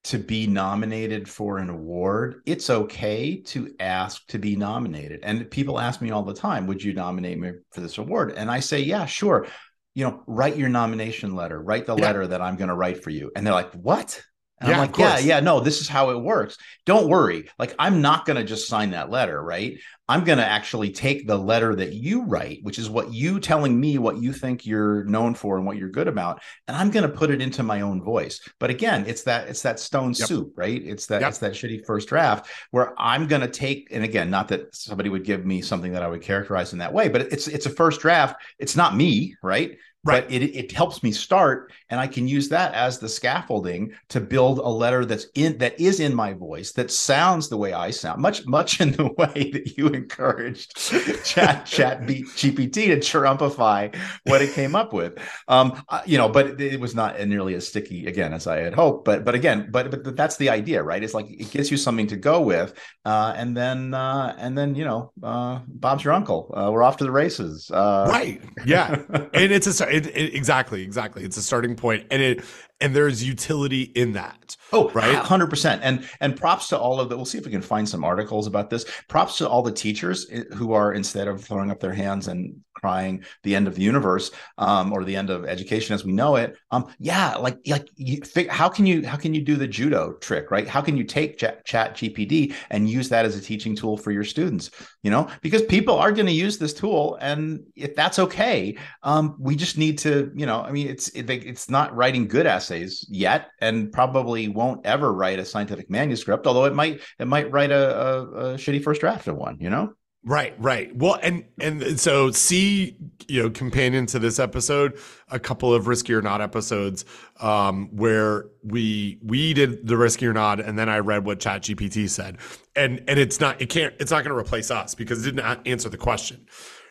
to 0.05 0.19
be 0.19 0.47
nominated 0.49 1.29
for 1.29 1.59
an 1.59 1.71
award, 1.71 2.43
it's 2.45 2.69
okay 2.71 3.41
to 3.43 3.73
ask 3.79 4.27
to 4.29 4.39
be 4.39 4.57
nominated. 4.57 5.21
And 5.23 5.49
people 5.51 5.79
ask 5.79 6.03
me 6.03 6.11
all 6.11 6.25
the 6.25 6.35
time, 6.35 6.67
would 6.67 6.83
you 6.83 6.93
nominate 6.93 7.39
me 7.39 7.53
for 7.73 7.81
this 7.81 7.99
award? 7.99 8.33
And 8.37 8.51
I 8.51 8.61
say, 8.61 8.81
yeah, 8.81 9.07
sure. 9.07 9.47
You 9.95 10.07
know, 10.07 10.23
write 10.27 10.57
your 10.57 10.69
nomination 10.69 11.37
letter, 11.37 11.61
write 11.63 11.87
the 11.87 11.97
Yeah. 11.97 12.03
letter 12.03 12.27
that 12.27 12.41
I'm 12.41 12.57
going 12.57 12.69
to 12.69 12.75
write 12.75 13.05
for 13.05 13.11
you. 13.11 13.31
And 13.37 13.47
they're 13.47 13.55
like, 13.55 13.73
what? 13.75 14.23
And 14.63 14.69
Yeah, 14.69 14.77
I'm 14.77 14.79
like, 14.79 14.97
yeah, 14.97 15.19
yeah, 15.19 15.41
no, 15.41 15.61
this 15.61 15.81
is 15.81 15.89
how 15.89 16.11
it 16.11 16.19
works. 16.21 16.57
Don't 16.87 17.09
worry. 17.09 17.49
Like, 17.59 17.75
I'm 17.79 18.01
not 18.01 18.25
going 18.27 18.37
to 18.37 18.45
just 18.45 18.69
sign 18.69 18.91
that 18.91 19.11
letter, 19.11 19.43
right? 19.43 19.79
I'm 20.09 20.25
going 20.25 20.39
to 20.39 20.47
actually 20.47 20.91
take 20.93 21.27
the 21.27 21.37
letter 21.39 21.75
that 21.77 21.95
you 21.95 22.25
write, 22.25 22.59
which 22.63 22.79
is 22.79 22.91
what 22.91 23.13
you 23.13 23.41
telling 23.41 23.79
me 23.79 23.99
what 23.99 24.19
you 24.19 24.33
think 24.33 24.67
you're 24.67 25.05
known 25.05 25.35
for 25.35 25.57
and 25.57 25.67
what 25.67 25.77
you're 25.79 25.89
good 25.89 26.09
about, 26.09 26.43
and 26.69 26.77
I'm 26.77 26.91
going 26.91 27.09
to 27.09 27.17
put 27.17 27.31
it 27.31 27.41
into 27.41 27.63
my 27.63 27.81
own 27.81 28.03
voice. 28.03 28.41
But 28.61 28.71
again, 28.71 29.05
it's 29.07 29.23
that 29.25 29.49
it's 29.49 29.63
that 29.63 29.81
stone 29.81 30.13
Yep. 30.19 30.29
soup, 30.29 30.53
right? 30.57 30.81
It's 30.85 31.07
that 31.07 31.23
Yep. 31.23 31.29
it's 31.29 31.39
that 31.39 31.53
shitty 31.53 31.85
first 31.87 32.09
draft 32.09 32.49
where 32.71 32.95
I'm 33.01 33.27
going 33.27 33.43
to 33.43 33.49
take 33.49 33.89
and 33.91 34.05
again, 34.05 34.31
not 34.31 34.49
that 34.49 34.75
somebody 34.75 35.09
would 35.09 35.25
give 35.25 35.45
me 35.47 35.63
something 35.63 35.93
that 35.93 36.03
I 36.03 36.09
would 36.09 36.23
characterize 36.23 36.73
in 36.73 36.79
that 36.81 36.93
way, 36.93 37.09
but 37.09 37.23
it's 37.33 37.49
it's 37.49 37.67
a 37.67 37.71
first 37.71 38.01
draft. 38.01 38.37
It's 38.59 38.77
not 38.77 38.97
me, 38.97 39.37
right? 39.43 39.77
Right. 40.05 40.25
But 40.25 40.33
it 40.33 40.43
it 40.43 40.73
helps 40.73 41.05
me 41.05 41.13
start, 41.13 41.73
and 41.89 42.01
I 42.01 42.09
can 42.09 42.27
use 42.27 42.49
that 42.49 42.75
as 42.75 42.99
the 42.99 43.09
scaffolding 43.09 43.93
to 44.09 44.21
build 44.21 44.59
a 44.59 44.69
letter 44.69 45.05
that's 45.05 45.27
in 45.35 45.59
that 45.59 45.79
is 45.81 46.01
in 46.01 46.13
my 46.13 46.33
voice 46.33 46.73
that 46.73 46.91
sounds 46.91 47.49
the 47.49 47.57
way 47.57 47.73
I 47.73 47.93
sound, 47.93 48.21
much 48.21 48.45
much 48.45 48.81
in 48.81 48.91
the 48.93 49.07
way 49.19 49.51
that 49.53 49.79
you 49.79 49.87
encouraged 49.87 50.77
Chat 51.25 51.67
Chat 51.67 52.05
B- 52.05 52.25
GPT 52.25 52.87
to 52.87 52.97
trumpify 52.97 53.95
what 54.25 54.43
it 54.43 54.53
came 54.55 54.75
up 54.75 54.93
with. 54.93 55.19
Um, 55.47 55.81
you 56.05 56.19
know, 56.19 56.29
but 56.29 56.49
it, 56.49 56.61
it 56.61 56.81
was 56.81 56.97
not 56.97 57.21
nearly 57.29 57.55
as 57.55 57.69
sticky 57.69 58.07
again 58.07 58.33
as 58.35 58.49
I 58.49 58.57
had 58.57 58.75
hoped. 58.75 59.05
But 59.05 59.25
but 59.25 59.37
again, 59.37 59.69
but 59.71 60.03
but 60.03 60.17
that's 60.17 60.37
the 60.37 60.51
idea, 60.51 60.83
right? 60.83 61.03
It's 61.03 61.15
like 61.15 61.31
it 61.31 61.53
gives 61.53 61.71
you 61.71 61.77
something 61.77 62.09
to 62.09 62.17
go 62.17 62.41
with, 62.41 62.75
uh, 63.05 63.35
and 63.37 63.57
then 63.57 63.95
uh, 63.95 64.35
and 64.37 64.59
then 64.59 64.75
you 64.75 64.85
know, 64.85 65.13
uh, 65.23 65.61
Bob's 65.69 66.03
your 66.03 66.13
uncle. 66.13 66.53
Uh, 66.57 66.73
we're 66.73 66.83
off 66.83 66.97
to 66.97 67.05
the 67.05 67.13
races. 67.13 67.71
Uh, 67.71 68.09
right 68.11 68.43
yeah 68.65 69.03
and 69.35 69.53
it's 69.53 69.67
a 69.81 69.92
it, 69.93 70.07
it, 70.07 70.35
exactly 70.35 70.83
exactly 70.83 71.23
it's 71.23 71.37
a 71.37 71.43
starting 71.43 71.77
point 71.77 72.07
and 72.11 72.23
it 72.23 72.45
and 72.81 72.97
there's 72.97 73.23
utility 73.23 73.83
in 73.83 74.13
that 74.13 74.57
Oh, 74.75 74.89
Right? 74.91 75.15
hundred 75.15 75.51
percent. 75.51 75.83
And 75.85 76.09
and 76.21 76.35
props 76.35 76.69
to 76.69 76.79
all 76.79 76.99
of 76.99 77.11
the. 77.11 77.17
We'll 77.17 77.27
see 77.27 77.37
if 77.37 77.45
we 77.45 77.51
can 77.51 77.61
find 77.61 77.87
some 77.87 78.05
articles 78.05 78.47
about 78.47 78.71
this. 78.71 78.87
Props 79.07 79.37
to 79.39 79.49
all 79.49 79.61
the 79.63 79.71
teachers 79.71 80.27
eh, 80.33 80.45
who 80.55 80.73
are 80.73 80.95
instead 80.95 81.29
of 81.29 81.45
throwing 81.45 81.71
up 81.71 81.79
their 81.81 81.93
hands 81.93 82.27
and 82.27 82.57
crying 82.83 83.25
the 83.45 83.55
end 83.55 83.69
of 83.69 83.77
the 83.77 83.83
universe 83.83 84.33
um, 84.59 84.93
or 84.93 85.05
the 85.05 85.15
end 85.15 85.31
of 85.31 85.45
education 85.45 85.95
as 85.95 86.05
we 86.05 86.13
know 86.13 86.37
it. 86.37 86.57
Um, 86.71 86.93
yeah, 86.99 87.37
like 87.37 87.59
like 87.67 87.89
you, 87.97 88.21
how 88.51 88.69
can 88.69 88.87
you 88.87 89.07
how 89.07 89.17
can 89.17 89.33
you 89.33 89.41
do 89.41 89.57
the 89.57 89.69
judo 89.69 90.15
trick, 90.15 90.51
right? 90.51 90.69
How 90.69 90.81
can 90.81 90.97
you 90.97 91.05
take 91.05 91.39
Chat, 91.39 91.65
Chat 91.65 91.95
GPT 91.95 92.55
and 92.71 92.91
use 92.91 93.09
that 93.09 93.25
as 93.25 93.37
a 93.37 93.41
teaching 93.41 93.77
tool 93.77 93.97
for 93.97 94.11
your 94.11 94.25
students? 94.25 94.71
You 95.03 95.11
know, 95.11 95.29
because 95.43 95.63
people 95.63 95.97
are 95.97 96.13
going 96.13 96.27
to 96.27 96.33
use 96.33 96.59
this 96.59 96.75
tool, 96.75 97.17
and 97.21 97.61
if 97.77 97.95
that's 97.95 98.19
okay, 98.19 98.77
um, 99.05 99.37
we 99.39 99.55
just 99.55 99.79
need 99.79 99.99
to, 99.99 100.33
you 100.35 100.47
know, 100.47 100.61
I 100.61 100.73
mean, 100.73 100.89
it's 100.89 101.09
it, 101.11 101.31
it's 101.31 101.71
not 101.71 101.95
writing 101.95 102.27
good 102.27 102.47
essays 102.47 103.07
yet, 103.09 103.51
and 103.61 103.93
probably 103.93 104.49
won't 104.49 104.85
ever 104.85 105.13
write 105.13 105.39
a 105.39 105.45
scientific 105.45 105.89
manuscript. 105.89 106.47
Although 106.47 106.65
it 106.65 106.75
might 106.75 107.01
it 107.21 107.29
might 107.29 107.51
write 107.53 107.71
a, 107.71 107.85
a, 108.07 108.23
a 108.23 108.55
shitty 108.55 108.83
first 108.83 109.01
draft 109.01 109.29
of 109.29 109.37
one. 109.37 109.59
You 109.61 109.71
know, 109.71 109.95
Right, 110.25 110.55
right. 110.59 110.95
Well, 110.95 111.19
and 111.21 111.45
and 111.61 111.99
so 111.99 112.31
see, 112.31 112.97
you 113.27 113.43
know, 113.43 113.51
companion 113.51 114.07
to 114.07 114.21
this 114.21 114.39
episode, 114.39 114.97
a 115.29 115.41
couple 115.41 115.75
of 115.75 115.89
risky 115.89 116.15
or 116.15 116.23
not 116.23 116.41
episodes, 116.41 117.05
um, 117.41 117.89
where 117.91 118.47
we 118.63 119.19
we 119.21 119.53
did 119.53 119.85
the 119.85 119.97
risky 119.97 120.27
or 120.29 120.33
not, 120.33 120.61
and 120.61 120.79
then 120.79 120.89
I 120.89 121.01
read 121.01 121.25
what 121.25 121.41
Chat 121.41 121.63
GPT 121.63 122.09
said, 122.09 122.39
and 122.77 123.03
and 123.09 123.19
it's 123.19 123.41
not 123.41 123.61
it 123.61 123.69
can't 123.69 123.95
it's 123.99 124.13
not 124.13 124.23
going 124.23 124.33
to 124.33 124.39
replace 124.39 124.71
us 124.71 124.95
because 124.95 125.27
it 125.27 125.35
didn't 125.35 125.67
answer 125.67 125.89
the 125.89 125.99
question, 125.99 126.47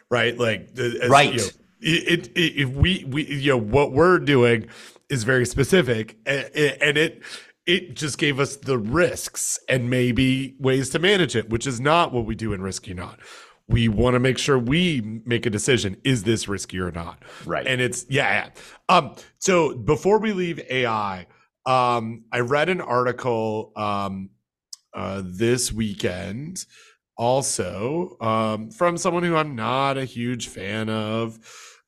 right? 0.10 0.38
Like, 0.38 0.78
as, 0.78 1.10
right. 1.10 1.32
You 1.32 1.40
know, 1.40 1.48
it, 1.80 2.28
it, 2.36 2.38
if 2.38 2.70
we 2.70 3.06
we 3.08 3.26
you 3.26 3.52
know 3.52 3.58
what 3.58 3.94
we're 3.94 4.20
doing 4.20 4.68
is 5.08 5.24
very 5.24 5.46
specific, 5.46 6.18
and, 6.26 6.50
and 6.54 6.98
it 6.98 7.24
it 7.66 7.96
just 7.96 8.18
gave 8.18 8.40
us 8.40 8.56
the 8.56 8.78
risks 8.78 9.60
and 9.70 9.90
maybe 9.90 10.56
ways 10.60 10.90
to 10.90 11.00
manage 11.00 11.36
it, 11.36 11.50
which 11.50 11.68
is 11.68 11.80
not 11.80 12.12
what 12.12 12.26
we 12.26 12.36
do 12.36 12.54
in 12.54 12.62
risky 12.62 12.94
not. 12.94 13.20
We 13.68 13.88
want 13.88 14.16
to 14.16 14.20
make 14.20 14.38
sure 14.38 14.58
we 14.58 15.22
make 15.26 15.46
a 15.46 15.50
decision: 15.50 15.98
is 16.04 16.24
this 16.24 16.48
risky 16.48 16.80
or 16.80 16.92
not? 16.92 17.24
Right. 17.46 17.66
And 17.66 17.80
it's 17.80 18.06
yeah. 18.10 18.46
yeah. 18.46 18.50
Um. 18.90 19.16
So 19.38 19.76
before 19.76 20.20
we 20.20 20.34
leave 20.34 20.60
AI, 20.70 21.28
um, 21.66 22.26
I 22.32 22.40
read 22.40 22.70
an 22.70 22.82
article 22.82 23.72
um, 23.76 24.32
uh, 24.94 25.22
this 25.24 25.72
weekend, 25.72 26.66
also 27.18 28.18
um, 28.20 28.72
from 28.72 28.98
someone 28.98 29.24
who 29.24 29.36
I'm 29.36 29.56
not 29.56 29.98
a 29.98 30.06
huge 30.06 30.48
fan 30.48 30.90
of 30.90 31.40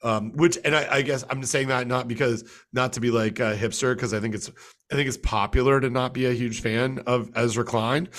um, 0.04 0.32
which 0.34 0.58
and 0.64 0.76
I, 0.76 0.98
I, 0.98 1.02
guess 1.02 1.24
I'm 1.30 1.44
saying 1.44 1.70
that 1.70 1.88
not 1.88 2.08
because 2.08 2.44
not 2.74 2.94
to 2.94 3.00
be 3.00 3.10
like 3.10 3.40
a 3.40 3.56
hipster 3.56 3.96
because 3.96 4.14
I 4.14 4.20
think 4.20 4.36
it's 4.36 4.50
I 4.92 4.96
think 4.96 5.08
it's 5.08 5.18
popular 5.18 5.80
to 5.80 5.90
not 5.90 6.14
be 6.14 6.26
a 6.26 6.34
huge 6.34 6.62
fan 6.62 7.00
of 7.08 7.32
Ezra 7.36 7.64
Klein, 7.64 8.10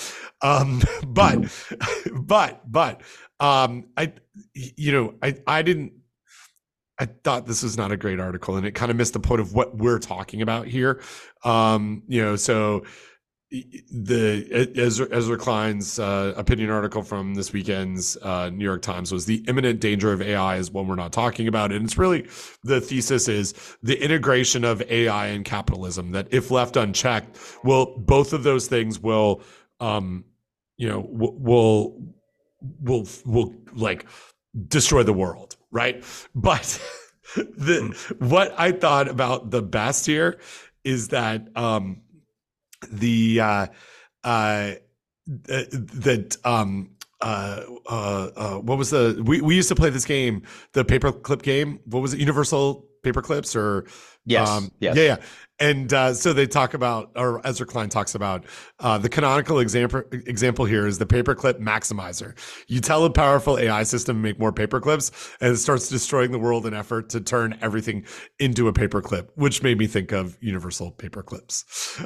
um, 0.41 0.81
but 1.07 1.45
but 2.13 2.69
but 2.69 3.01
um, 3.39 3.85
I 3.95 4.13
you 4.53 4.91
know 4.91 5.13
I 5.21 5.35
I 5.45 5.61
didn't 5.61 5.93
I 6.97 7.05
thought 7.05 7.45
this 7.45 7.61
was 7.61 7.77
not 7.77 7.91
a 7.91 7.97
great 7.97 8.19
article 8.19 8.55
and 8.55 8.65
it 8.65 8.71
kind 8.71 8.89
of 8.89 8.97
missed 8.97 9.13
the 9.13 9.19
point 9.19 9.41
of 9.41 9.53
what 9.53 9.77
we're 9.77 9.99
talking 9.99 10.41
about 10.41 10.67
here. 10.67 11.01
Um, 11.43 12.03
you 12.07 12.21
know, 12.21 12.35
so 12.35 12.85
the 13.91 14.71
Ezra, 14.75 15.07
Ezra 15.11 15.37
Klein's 15.37 15.99
uh, 15.99 16.33
opinion 16.35 16.69
article 16.69 17.03
from 17.03 17.35
this 17.35 17.53
weekend's 17.53 18.17
uh, 18.17 18.49
New 18.49 18.63
York 18.63 18.81
Times 18.81 19.11
was 19.11 19.25
the 19.25 19.43
imminent 19.47 19.79
danger 19.79 20.11
of 20.11 20.21
AI 20.21 20.57
is 20.57 20.71
one 20.71 20.87
we're 20.87 20.95
not 20.95 21.13
talking 21.13 21.47
about, 21.47 21.71
and 21.71 21.85
it's 21.85 21.97
really 21.97 22.27
the 22.63 22.81
thesis 22.81 23.27
is 23.27 23.53
the 23.83 24.01
integration 24.03 24.63
of 24.63 24.81
AI 24.83 25.27
and 25.27 25.45
capitalism 25.45 26.11
that 26.11 26.27
if 26.31 26.51
left 26.51 26.75
unchecked, 26.75 27.37
will 27.63 27.97
both 27.97 28.33
of 28.33 28.43
those 28.43 28.67
things 28.67 28.99
will, 28.99 29.41
um, 29.79 30.25
you 30.77 30.87
know, 30.87 31.05
will 31.09 32.01
will 32.81 33.07
will 33.25 33.53
like 33.73 34.05
destroy 34.67 35.03
the 35.03 35.13
world, 35.13 35.55
right? 35.71 36.03
But 36.33 36.81
the 37.35 37.95
what 38.19 38.53
I 38.57 38.71
thought 38.71 39.07
about 39.07 39.51
the 39.51 39.61
best 39.61 40.05
here 40.05 40.39
is 40.83 41.09
that. 41.09 41.55
Um, 41.55 42.01
the 42.91 43.39
uh, 43.39 43.67
uh, 44.23 44.71
that 45.27 46.37
um 46.43 46.95
uh, 47.21 47.61
uh, 47.87 48.29
uh, 48.35 48.55
what 48.59 48.77
was 48.77 48.91
the 48.91 49.21
we, 49.25 49.41
we 49.41 49.55
used 49.55 49.69
to 49.69 49.75
play 49.75 49.89
this 49.89 50.05
game 50.05 50.43
the 50.73 50.85
paperclip 50.85 51.41
game. 51.41 51.79
What 51.85 52.01
was 52.01 52.13
it? 52.13 52.19
Universal 52.19 52.87
paperclips 53.03 53.55
or 53.55 53.85
yes, 54.25 54.49
um, 54.49 54.71
yes. 54.79 54.95
yeah 54.95 55.03
yeah 55.03 55.17
and 55.59 55.93
uh, 55.93 56.13
so 56.13 56.33
they 56.33 56.47
talk 56.47 56.73
about, 56.73 57.11
or 57.15 57.45
Ezra 57.45 57.65
Klein 57.65 57.89
talks 57.89 58.15
about, 58.15 58.45
uh, 58.79 58.97
the 58.97 59.09
canonical 59.09 59.59
example 59.59 60.03
example 60.11 60.65
here 60.65 60.85
is 60.85 60.97
the 60.97 61.05
paperclip 61.05 61.59
maximizer. 61.59 62.37
You 62.67 62.81
tell 62.81 63.05
a 63.05 63.09
powerful 63.09 63.57
AI 63.57 63.83
system 63.83 64.17
to 64.17 64.21
make 64.21 64.39
more 64.39 64.51
paperclips, 64.51 65.35
and 65.39 65.53
it 65.53 65.57
starts 65.57 65.87
destroying 65.87 66.31
the 66.31 66.39
world 66.39 66.65
in 66.65 66.73
effort 66.73 67.09
to 67.09 67.21
turn 67.21 67.57
everything 67.61 68.05
into 68.39 68.67
a 68.67 68.73
paperclip, 68.73 69.29
which 69.35 69.63
made 69.63 69.77
me 69.77 69.87
think 69.87 70.11
of 70.11 70.37
universal 70.41 70.91
paperclips, 70.91 71.63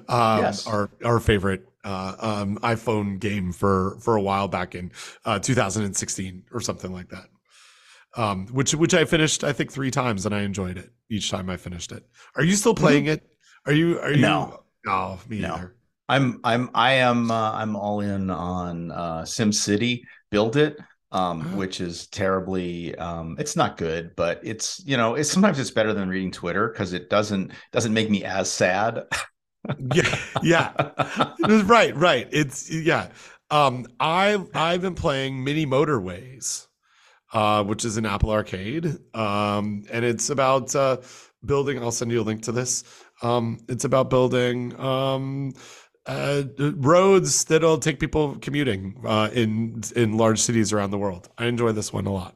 um, 0.10 0.44
yes. 0.44 0.68
our 0.68 0.92
our 1.04 1.20
favorite 1.20 1.66
uh, 1.84 2.16
um, 2.20 2.58
iPhone 2.60 3.20
game 3.20 3.52
for 3.52 3.98
for 4.02 4.16
a 4.16 4.22
while 4.22 4.48
back 4.48 4.76
in 4.76 4.92
uh, 5.26 5.40
2016 5.40 6.44
or 6.52 6.60
something 6.60 6.92
like 6.92 7.10
that 7.10 7.26
um, 8.16 8.48
which 8.48 8.74
which 8.74 8.94
I 8.94 9.06
finished 9.06 9.44
I 9.44 9.54
think 9.54 9.72
three 9.72 9.92
times 9.92 10.26
and 10.26 10.34
I 10.34 10.42
enjoyed 10.42 10.78
it 10.78 10.92
each 11.10 11.30
time 11.30 11.50
I 11.50 11.58
finished 11.58 11.92
it. 11.92 12.04
Are 12.36 12.44
you 12.44 12.56
still 12.56 12.76
playing 12.76 13.06
mm-hmm. 13.06 13.14
it? 13.14 13.30
Are 13.66 13.74
you? 13.74 14.00
Are 14.00 14.12
you? 14.12 14.22
No. 14.22 14.64
Oh, 14.88 15.20
me 15.28 15.40
no. 15.40 15.56
Either. 15.56 15.76
I'm. 16.08 16.40
I'm. 16.44 16.70
I 16.74 16.94
am. 16.94 17.32
Uh, 17.32 17.52
I'm 17.52 17.76
all 17.76 18.02
in 18.02 18.30
on 18.30 18.92
uh, 18.92 19.26
Sim 19.26 19.52
City. 19.52 20.04
Build 20.32 20.58
it. 20.58 20.78
Um, 21.12 21.42
uh-huh. 21.42 21.58
which 21.58 21.82
is 21.82 22.06
terribly 22.06 22.94
um, 22.98 23.36
it's 23.40 23.56
not 23.56 23.78
good 23.78 24.16
but 24.16 24.40
it's 24.44 24.80
you 24.86 24.96
know 24.96 25.16
it's 25.16 25.32
sometimes 25.32 25.58
it's 25.58 25.72
better 25.72 25.92
than 25.92 26.08
reading 26.08 26.30
twitter 26.30 26.68
because 26.68 26.94
it 26.94 27.10
doesn't 27.10 27.52
doesn't 27.72 27.96
make 27.96 28.12
me 28.12 28.24
as 28.24 28.52
sad 28.52 29.06
yeah 29.96 30.20
yeah 30.44 30.72
right 31.64 31.96
right 31.96 32.28
it's 32.32 32.70
yeah 32.72 33.10
um 33.50 33.88
i 34.00 34.38
i've 34.54 34.82
been 34.82 34.94
playing 34.94 35.44
mini 35.44 35.66
motorways 35.66 36.68
uh 37.34 37.64
which 37.64 37.86
is 37.86 37.98
an 37.98 38.06
apple 38.06 38.30
arcade 38.30 38.86
um 39.14 39.84
and 39.92 40.06
it's 40.06 40.30
about 40.30 40.76
uh 40.76 40.98
building 41.46 41.82
i'll 41.82 41.92
send 41.92 42.12
you 42.12 42.22
a 42.22 42.24
link 42.24 42.44
to 42.44 42.52
this 42.52 42.84
um, 43.22 43.60
it's 43.68 43.86
about 43.86 44.10
building 44.10 44.80
um, 44.80 45.54
uh, 46.06 46.44
roads 46.58 47.46
that'll 47.46 47.78
take 47.78 48.00
people 48.00 48.36
commuting 48.42 49.02
uh, 49.06 49.30
in 49.34 49.82
in 49.96 50.18
large 50.18 50.40
cities 50.40 50.74
around 50.74 50.92
the 50.92 50.98
world. 50.98 51.30
I 51.38 51.46
enjoy 51.46 51.72
this 51.72 51.94
one 51.94 52.06
a 52.06 52.14
lot. 52.14 52.36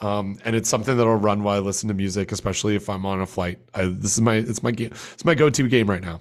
Um, 0.00 0.38
and 0.44 0.56
it's 0.56 0.68
something 0.68 0.96
that'll 0.96 1.14
run 1.14 1.44
while 1.44 1.56
I 1.56 1.60
listen 1.60 1.86
to 1.88 1.94
music, 1.94 2.32
especially 2.32 2.74
if 2.74 2.90
I'm 2.90 3.06
on 3.06 3.20
a 3.20 3.26
flight. 3.26 3.60
I, 3.72 3.84
this 3.84 4.14
is 4.14 4.20
my 4.20 4.34
it's 4.34 4.62
my 4.62 4.72
game. 4.72 4.90
It's 5.12 5.24
my 5.24 5.34
go-to 5.34 5.68
game 5.68 5.88
right 5.88 6.02
now. 6.02 6.20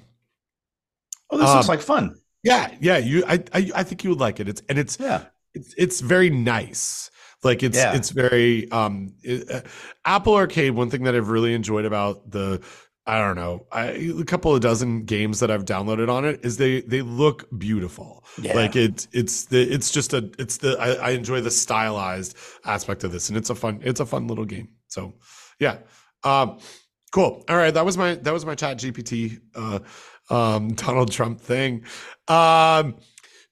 Oh, 1.32 1.38
this 1.38 1.50
um, 1.50 1.56
looks 1.56 1.70
like 1.70 1.82
fun. 1.82 2.16
Yeah, 2.44 2.74
yeah. 2.80 2.98
You, 2.98 3.24
I, 3.28 3.44
I, 3.54 3.72
I 3.76 3.84
think 3.84 4.04
you 4.04 4.12
would 4.12 4.20
like 4.20 4.40
it. 4.40 4.48
It's 4.48 4.62
and 4.70 4.78
it's 4.78 5.00
yeah, 5.00 5.26
it's 5.54 5.74
it's 5.78 6.00
very 6.02 6.30
nice. 6.30 7.10
Like 7.44 7.64
it's 7.64 7.78
yeah. 7.78 7.96
it's 7.96 8.12
very 8.12 8.70
um, 8.72 9.16
it, 9.24 9.50
uh, 9.50 9.62
Apple 10.06 10.36
Arcade. 10.36 10.74
One 10.74 10.92
thing 10.92 11.04
that 11.04 11.16
I've 11.16 11.30
really 11.30 11.54
enjoyed 11.56 11.86
about 11.86 12.30
the 12.30 12.62
I 13.12 13.20
don't 13.20 13.36
know, 13.36 13.66
I, 13.74 13.88
a 14.22 14.24
couple 14.24 14.56
of 14.56 14.62
dozen 14.62 15.04
games 15.04 15.42
that 15.42 15.52
I've 15.52 15.66
downloaded 15.66 16.08
on 16.08 16.24
it 16.24 16.40
is 16.46 16.56
they 16.56 16.80
they 16.80 17.02
look 17.02 17.46
beautiful. 17.60 18.24
Yeah. 18.42 18.54
Like 18.54 18.78
it 18.78 19.06
it's 19.12 19.48
the 19.48 19.62
it's 19.62 19.92
just 19.92 20.14
a 20.14 20.32
it's 20.40 20.60
the 20.60 20.78
I, 20.80 20.94
I, 20.94 21.10
enjoy 21.10 21.42
the 21.42 21.52
stylized 21.52 22.38
aspect 22.64 23.04
of 23.04 23.12
this, 23.12 23.28
and 23.28 23.38
it's 23.38 23.50
a 23.50 23.56
fun 23.56 23.82
it's 23.84 24.00
a 24.00 24.06
fun 24.06 24.28
little 24.28 24.46
game. 24.46 24.70
So 24.88 25.16
yeah, 25.60 25.80
um, 26.24 26.60
cool. 27.12 27.44
All 27.50 27.58
right, 27.58 27.74
that 27.74 27.84
was 27.84 27.98
my 27.98 28.16
that 28.16 28.32
was 28.32 28.46
my 28.46 28.56
Chat 28.56 28.78
GPT 28.78 29.42
uh, 29.56 29.80
um, 30.34 30.70
Donald 30.76 31.12
Trump 31.12 31.42
thing. 31.42 31.84
Um, 32.30 32.96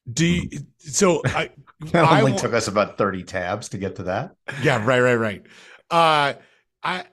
do 0.09 0.25
you, 0.25 0.49
so 0.77 1.21
I. 1.25 1.49
that 1.91 2.21
only 2.21 2.37
took 2.37 2.53
us 2.53 2.69
about 2.69 2.97
thirty 2.97 3.23
tabs 3.23 3.67
to 3.69 3.77
get 3.77 3.97
to 3.97 4.03
that. 4.03 4.37
Yeah, 4.63 4.85
right, 4.85 5.01
right, 5.01 5.15
right. 5.15 5.43
Uh, 5.91 6.35
I 6.81 7.03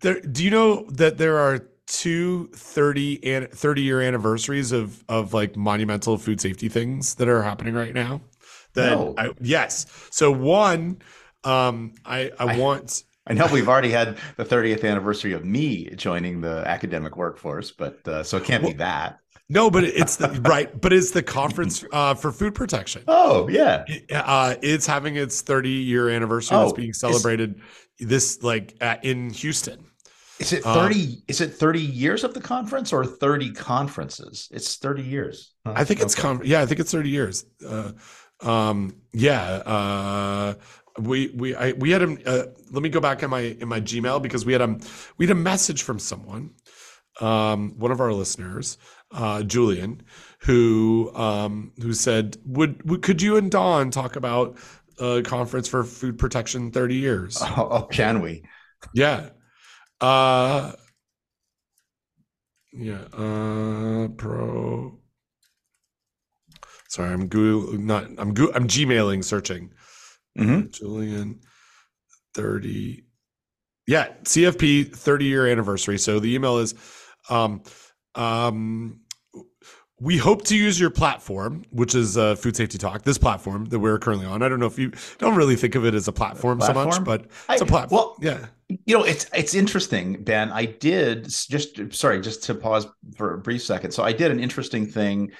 there. 0.00 0.18
Do 0.18 0.42
you 0.42 0.50
know 0.50 0.86
that 0.92 1.18
there 1.18 1.36
are 1.36 1.69
two 1.90 2.48
30 2.54 3.24
and 3.24 3.50
30 3.50 3.82
year 3.82 4.00
anniversaries 4.00 4.70
of 4.70 5.02
of 5.08 5.34
like 5.34 5.56
monumental 5.56 6.16
food 6.18 6.40
safety 6.40 6.68
things 6.68 7.16
that 7.16 7.28
are 7.28 7.42
happening 7.42 7.74
right 7.74 7.92
now 7.92 8.20
that 8.74 8.90
no. 8.92 9.14
I, 9.18 9.30
yes 9.40 9.86
so 10.10 10.30
one 10.30 11.02
um 11.42 11.92
i 12.04 12.30
i, 12.38 12.54
I 12.54 12.58
want 12.58 13.02
I 13.26 13.34
know 13.34 13.46
we've 13.52 13.68
already 13.68 13.90
had 13.90 14.18
the 14.36 14.44
30th 14.44 14.88
anniversary 14.88 15.32
of 15.34 15.44
me 15.44 15.90
joining 15.90 16.40
the 16.40 16.66
academic 16.66 17.16
workforce, 17.16 17.70
but 17.70 18.06
uh, 18.08 18.24
so 18.24 18.38
it 18.38 18.44
can't 18.44 18.62
well, 18.62 18.72
be 18.72 18.78
that. 18.78 19.18
No, 19.48 19.70
but 19.70 19.84
it's 19.84 20.16
the 20.16 20.30
right, 20.48 20.80
but 20.80 20.92
it's 20.92 21.10
the 21.12 21.22
conference 21.22 21.84
uh, 21.92 22.14
for 22.14 22.32
food 22.32 22.54
protection. 22.54 23.04
Oh 23.06 23.48
yeah, 23.48 23.84
uh, 24.12 24.56
it's 24.62 24.86
having 24.86 25.16
its 25.16 25.42
30 25.42 25.68
year 25.68 26.08
anniversary. 26.08 26.56
Oh, 26.56 26.62
that's 26.62 26.72
being 26.72 26.92
celebrated 26.92 27.60
this 27.98 28.42
like 28.42 28.74
at, 28.80 29.04
in 29.04 29.30
Houston. 29.30 29.89
Is 30.40 30.52
it 30.52 30.64
30 30.64 31.02
um, 31.02 31.22
is 31.28 31.40
it 31.40 31.48
30 31.54 31.80
years 31.80 32.24
of 32.24 32.34
the 32.34 32.40
conference 32.40 32.92
or 32.92 33.04
30 33.04 33.52
conferences? 33.52 34.48
It's 34.50 34.76
30 34.76 35.02
years. 35.02 35.54
Huh? 35.66 35.74
I 35.76 35.84
think 35.84 36.00
it's 36.00 36.18
okay. 36.18 36.22
con- 36.22 36.40
yeah, 36.44 36.60
I 36.60 36.66
think 36.66 36.80
it's 36.80 36.90
30 36.90 37.08
years. 37.08 37.44
Uh, 37.66 37.92
um, 38.40 38.96
yeah, 39.12 39.42
uh, 39.44 40.54
we 40.98 41.28
we 41.36 41.54
I, 41.54 41.72
we 41.72 41.90
had 41.90 42.02
a 42.02 42.28
uh, 42.28 42.46
let 42.72 42.82
me 42.82 42.88
go 42.88 43.00
back 43.00 43.22
in 43.22 43.30
my 43.30 43.40
in 43.40 43.68
my 43.68 43.80
Gmail 43.80 44.22
because 44.22 44.44
we 44.44 44.52
had 44.52 44.62
a 44.62 44.78
we 45.18 45.26
had 45.26 45.36
a 45.36 45.40
message 45.40 45.82
from 45.82 45.98
someone 45.98 46.54
um, 47.20 47.74
one 47.78 47.90
of 47.90 48.00
our 48.00 48.12
listeners, 48.12 48.78
uh, 49.12 49.42
Julian, 49.42 50.02
who 50.40 51.10
um, 51.14 51.72
who 51.80 51.92
said, 51.92 52.36
would, 52.46 52.88
would 52.88 53.02
could 53.02 53.20
you 53.20 53.36
and 53.36 53.50
Don 53.50 53.90
talk 53.90 54.16
about 54.16 54.56
a 54.98 55.22
conference 55.22 55.68
for 55.68 55.84
food 55.84 56.18
protection 56.18 56.70
30 56.70 56.94
years? 56.94 57.38
Oh, 57.40 57.68
oh 57.70 57.82
can 57.82 58.20
we? 58.20 58.42
Yeah. 58.94 59.30
Uh 60.00 60.72
yeah, 62.72 63.00
uh 63.12 64.08
pro 64.16 64.96
Sorry, 66.88 67.12
I'm 67.12 67.28
Google 67.28 67.78
not 67.78 68.06
I'm 68.18 68.32
go, 68.34 68.50
I'm 68.54 68.66
Gmailing 68.66 69.24
searching 69.24 69.72
Mhm. 70.38 70.70
Julian, 70.72 71.40
30. 72.34 73.02
Yeah, 73.88 74.08
CFP 74.22 74.94
30 74.94 75.24
year 75.24 75.48
anniversary. 75.48 75.98
So 75.98 76.20
the 76.20 76.32
email 76.34 76.58
is 76.58 76.74
um, 77.28 77.62
um, 78.14 79.00
we 80.00 80.16
hope 80.16 80.44
to 80.46 80.56
use 80.56 80.78
your 80.80 80.90
platform, 80.90 81.64
which 81.70 81.94
is 81.96 82.16
uh, 82.16 82.36
Food 82.36 82.54
Safety 82.56 82.78
Talk, 82.78 83.02
this 83.02 83.18
platform 83.18 83.64
that 83.66 83.80
we're 83.80 83.98
currently 83.98 84.26
on. 84.26 84.42
I 84.42 84.48
don't 84.48 84.60
know 84.60 84.66
if 84.66 84.78
you 84.78 84.92
don't 85.18 85.34
really 85.36 85.56
think 85.56 85.74
of 85.74 85.84
it 85.84 85.94
as 85.94 86.06
a 86.08 86.12
platform, 86.12 86.60
so 86.60 86.72
much, 86.72 87.02
but 87.04 87.26
it's 87.50 87.60
a 87.62 87.64
I- 87.64 87.68
platform. 87.68 87.98
well, 87.98 88.16
yeah. 88.20 88.46
You 88.84 88.98
know, 88.98 89.04
it's 89.04 89.26
it's 89.34 89.54
interesting, 89.54 90.22
Ben. 90.22 90.50
I 90.52 90.64
did 90.66 91.24
just 91.24 91.80
sorry, 91.92 92.20
just 92.20 92.44
to 92.44 92.54
pause 92.54 92.86
for 93.16 93.34
a 93.34 93.38
brief 93.38 93.62
second. 93.62 93.90
So 93.90 94.02
I 94.04 94.12
did 94.12 94.30
an 94.30 94.38
interesting 94.38 94.86
thing 94.86 95.32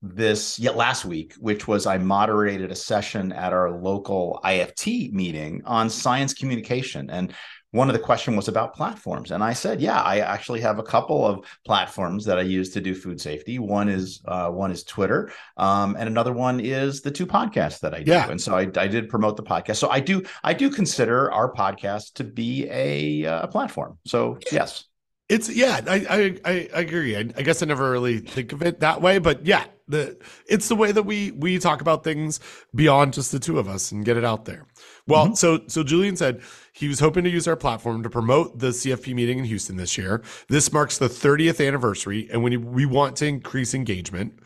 this 0.00 0.58
yet 0.58 0.76
last 0.76 1.04
week, 1.04 1.34
which 1.40 1.66
was 1.66 1.86
I 1.86 1.98
moderated 1.98 2.70
a 2.70 2.76
session 2.76 3.32
at 3.32 3.52
our 3.52 3.70
local 3.70 4.40
IFT 4.44 5.12
meeting 5.12 5.62
on 5.64 5.90
science 5.90 6.34
communication. 6.34 7.10
And 7.10 7.34
one 7.70 7.88
of 7.88 7.92
the 7.92 7.98
question 7.98 8.34
was 8.34 8.48
about 8.48 8.74
platforms. 8.74 9.30
And 9.30 9.44
I 9.44 9.52
said, 9.52 9.80
yeah, 9.80 10.00
I 10.00 10.20
actually 10.20 10.60
have 10.60 10.78
a 10.78 10.82
couple 10.82 11.26
of 11.26 11.44
platforms 11.66 12.24
that 12.24 12.38
I 12.38 12.42
use 12.42 12.70
to 12.70 12.80
do 12.80 12.94
food 12.94 13.20
safety. 13.20 13.58
One 13.58 13.88
is 13.88 14.22
uh, 14.24 14.48
one 14.48 14.70
is 14.70 14.84
Twitter, 14.84 15.30
um, 15.56 15.94
and 15.98 16.08
another 16.08 16.32
one 16.32 16.60
is 16.60 17.02
the 17.02 17.10
two 17.10 17.26
podcasts 17.26 17.80
that 17.80 17.94
I 17.94 18.02
do. 18.02 18.12
Yeah. 18.12 18.30
And 18.30 18.40
so 18.40 18.56
I, 18.56 18.68
I 18.76 18.86
did 18.88 19.08
promote 19.08 19.36
the 19.36 19.42
podcast. 19.42 19.76
So 19.76 19.90
I 19.90 20.00
do 20.00 20.22
I 20.42 20.54
do 20.54 20.70
consider 20.70 21.30
our 21.30 21.52
podcast 21.52 22.14
to 22.14 22.24
be 22.24 22.66
a, 22.70 23.26
uh, 23.26 23.42
a 23.42 23.48
platform. 23.48 23.98
So 24.06 24.38
yes. 24.50 24.84
It's 25.28 25.54
yeah, 25.54 25.82
I 25.86 26.06
I 26.08 26.50
I, 26.50 26.68
I 26.74 26.80
agree. 26.80 27.14
I, 27.14 27.20
I 27.20 27.42
guess 27.42 27.62
I 27.62 27.66
never 27.66 27.90
really 27.90 28.20
think 28.20 28.54
of 28.54 28.62
it 28.62 28.80
that 28.80 29.02
way, 29.02 29.18
but 29.18 29.44
yeah, 29.44 29.64
the 29.86 30.16
it's 30.46 30.68
the 30.68 30.74
way 30.74 30.90
that 30.90 31.02
we 31.02 31.32
we 31.32 31.58
talk 31.58 31.82
about 31.82 32.02
things 32.02 32.40
beyond 32.74 33.12
just 33.12 33.30
the 33.30 33.38
two 33.38 33.58
of 33.58 33.68
us 33.68 33.92
and 33.92 34.06
get 34.06 34.16
it 34.16 34.24
out 34.24 34.46
there. 34.46 34.66
Well, 35.08 35.34
so 35.34 35.60
so 35.66 35.82
Julian 35.82 36.16
said 36.16 36.40
he 36.72 36.86
was 36.88 37.00
hoping 37.00 37.24
to 37.24 37.30
use 37.30 37.48
our 37.48 37.56
platform 37.56 38.02
to 38.02 38.10
promote 38.10 38.58
the 38.58 38.68
CFP 38.68 39.14
meeting 39.14 39.38
in 39.38 39.44
Houston 39.44 39.76
this 39.76 39.98
year. 39.98 40.22
This 40.48 40.72
marks 40.72 40.98
the 40.98 41.08
30th 41.08 41.66
anniversary, 41.66 42.28
and 42.30 42.42
when 42.42 42.72
we 42.72 42.86
want 42.86 43.16
to 43.16 43.26
increase 43.26 43.74
engagement, 43.74 44.38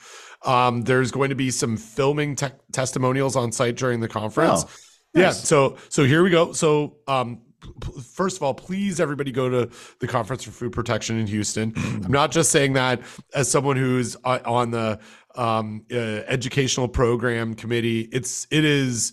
um, 0.45 0.83
there's 0.83 1.11
going 1.11 1.29
to 1.29 1.35
be 1.37 1.51
some 1.51 1.77
filming 1.77 2.37
te- 2.37 2.47
testimonials 2.73 3.37
on 3.37 3.53
site 3.53 3.77
during 3.77 4.01
the 4.01 4.09
conference. 4.09 4.65
Oh, 4.65 4.71
Yeah. 5.15 5.31
So 5.31 5.77
so 5.89 6.05
here 6.05 6.23
we 6.23 6.31
go. 6.31 6.53
So 6.53 6.97
um 7.07 7.43
first 8.15 8.37
of 8.39 8.43
all, 8.43 8.55
please 8.55 8.99
everybody 8.99 9.31
go 9.31 9.49
to 9.49 9.71
the 10.01 10.09
conference 10.09 10.43
for 10.43 10.51
food 10.51 10.73
protection 10.73 11.19
in 11.19 11.27
Houston. 11.29 11.73
I'm 11.77 12.11
not 12.11 12.33
just 12.33 12.51
saying 12.51 12.73
that 12.73 13.01
as 13.35 13.49
someone 13.51 13.77
who's 13.77 14.17
on 14.25 14.71
the 14.71 14.99
um 15.37 15.85
uh, 15.93 15.97
educational 16.27 16.89
program 16.89 17.55
committee. 17.55 18.09
It's 18.13 18.47
it 18.51 18.65
is 18.65 19.13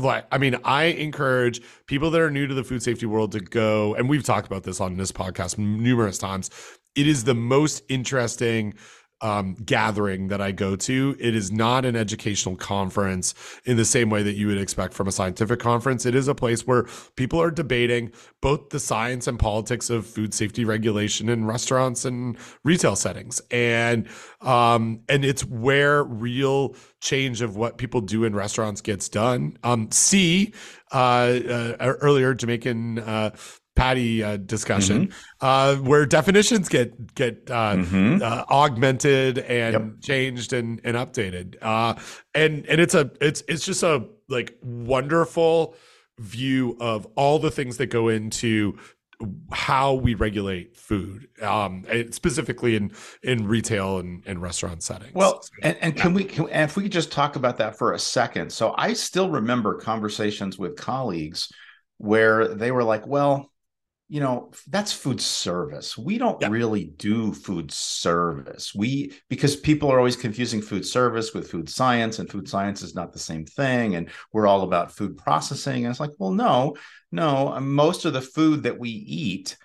like 0.00 0.26
I 0.32 0.38
mean 0.38 0.56
I 0.64 0.84
encourage 0.84 1.60
people 1.86 2.10
that 2.10 2.20
are 2.20 2.30
new 2.30 2.46
to 2.46 2.54
the 2.54 2.64
food 2.64 2.82
safety 2.82 3.06
world 3.06 3.32
to 3.32 3.40
go 3.40 3.94
and 3.94 4.08
we've 4.08 4.24
talked 4.24 4.46
about 4.46 4.62
this 4.62 4.80
on 4.80 4.96
this 4.96 5.12
podcast 5.12 5.58
numerous 5.58 6.18
times. 6.18 6.50
It 6.94 7.06
is 7.06 7.24
the 7.24 7.34
most 7.34 7.82
interesting 7.88 8.74
um, 9.22 9.54
gathering 9.64 10.28
that 10.28 10.40
I 10.40 10.52
go 10.52 10.76
to. 10.76 11.16
It 11.18 11.34
is 11.34 11.50
not 11.50 11.84
an 11.84 11.96
educational 11.96 12.56
conference 12.56 13.34
in 13.64 13.76
the 13.76 13.84
same 13.84 14.10
way 14.10 14.22
that 14.22 14.34
you 14.34 14.48
would 14.48 14.58
expect 14.58 14.92
from 14.92 15.08
a 15.08 15.12
scientific 15.12 15.60
conference. 15.60 16.04
It 16.04 16.14
is 16.14 16.28
a 16.28 16.34
place 16.34 16.66
where 16.66 16.86
people 17.16 17.40
are 17.40 17.50
debating 17.50 18.12
both 18.40 18.70
the 18.70 18.80
science 18.80 19.26
and 19.26 19.38
politics 19.38 19.88
of 19.88 20.06
food 20.06 20.34
safety 20.34 20.64
regulation 20.64 21.28
in 21.28 21.46
restaurants 21.46 22.04
and 22.04 22.36
retail 22.64 22.96
settings, 22.96 23.40
and 23.50 24.08
um, 24.40 25.00
and 25.08 25.24
it's 25.24 25.44
where 25.44 26.02
real 26.02 26.74
change 27.00 27.40
of 27.40 27.56
what 27.56 27.78
people 27.78 28.00
do 28.00 28.24
in 28.24 28.34
restaurants 28.34 28.80
gets 28.80 29.08
done. 29.08 29.56
Um, 29.62 29.90
C 29.92 30.52
uh, 30.92 30.96
uh, 30.96 31.76
earlier 31.78 32.34
Jamaican. 32.34 32.98
Uh, 32.98 33.30
patty 33.74 34.22
uh, 34.22 34.36
discussion 34.36 35.12
uh, 35.40 35.76
where 35.76 36.04
definitions 36.04 36.68
get 36.68 37.14
get 37.14 37.50
uh, 37.50 37.76
Mhm. 37.76 38.20
uh, 38.22 38.44
augmented 38.50 39.38
and 39.38 39.72
Yep. 39.72 39.82
changed 40.02 40.52
and 40.52 40.80
and 40.84 40.96
updated. 40.96 41.56
Uh, 41.62 41.94
and 42.34 42.66
and 42.66 42.80
it's 42.80 42.94
a 42.94 43.10
it's 43.20 43.42
it's 43.48 43.64
just 43.64 43.82
a 43.82 44.04
like 44.28 44.56
wonderful 44.62 45.74
view 46.18 46.76
of 46.80 47.06
all 47.16 47.38
the 47.38 47.50
things 47.50 47.78
that 47.78 47.86
go 47.86 48.08
into 48.08 48.76
how 49.52 49.94
we 49.94 50.14
regulate 50.14 50.76
food, 50.76 51.28
um, 51.42 51.84
specifically 52.10 52.74
in 52.76 52.90
in 53.22 53.46
retail 53.46 53.98
and, 53.98 54.22
and 54.26 54.42
restaurant 54.42 54.82
settings. 54.82 55.14
Well, 55.14 55.42
So, 55.42 55.48
and, 55.62 55.76
and 55.80 55.96
can 55.96 56.12
we, 56.12 56.24
can, 56.24 56.48
and 56.48 56.68
if 56.68 56.76
we 56.76 56.82
could 56.82 56.92
just 56.92 57.12
talk 57.12 57.36
about 57.36 57.56
that 57.58 57.78
for 57.78 57.92
a 57.92 57.98
second. 57.98 58.52
So 58.52 58.74
I 58.76 58.92
still 58.94 59.30
remember 59.30 59.74
conversations 59.74 60.58
with 60.58 60.76
colleagues 60.76 61.48
where 61.98 62.48
they 62.48 62.72
were 62.72 62.82
like, 62.82 63.06
well, 63.06 63.51
you 64.12 64.20
know, 64.20 64.50
that's 64.68 64.92
food 64.92 65.22
service. 65.22 65.96
We 65.96 66.18
don't 66.18 66.38
Yeah. 66.42 66.48
really 66.50 66.84
do 66.84 67.32
food 67.32 67.72
service. 67.72 68.74
We, 68.74 69.14
because 69.30 69.56
people 69.56 69.90
are 69.90 69.96
always 69.96 70.16
confusing 70.16 70.60
food 70.60 70.84
service 70.84 71.32
with 71.32 71.50
food 71.50 71.70
science, 71.70 72.18
and 72.18 72.30
food 72.30 72.46
science 72.46 72.82
is 72.82 72.94
not 72.94 73.14
the 73.14 73.18
same 73.18 73.46
thing. 73.46 73.94
And 73.94 74.10
we're 74.30 74.46
all 74.46 74.64
about 74.64 74.92
food 74.92 75.16
processing. 75.16 75.86
And 75.86 75.90
it's 75.90 75.98
like, 75.98 76.10
well, 76.18 76.30
no, 76.30 76.76
no, 77.10 77.58
most 77.60 78.04
of 78.04 78.12
the 78.12 78.20
food 78.20 78.64
that 78.64 78.78
we 78.78 78.90
eat 78.90 79.56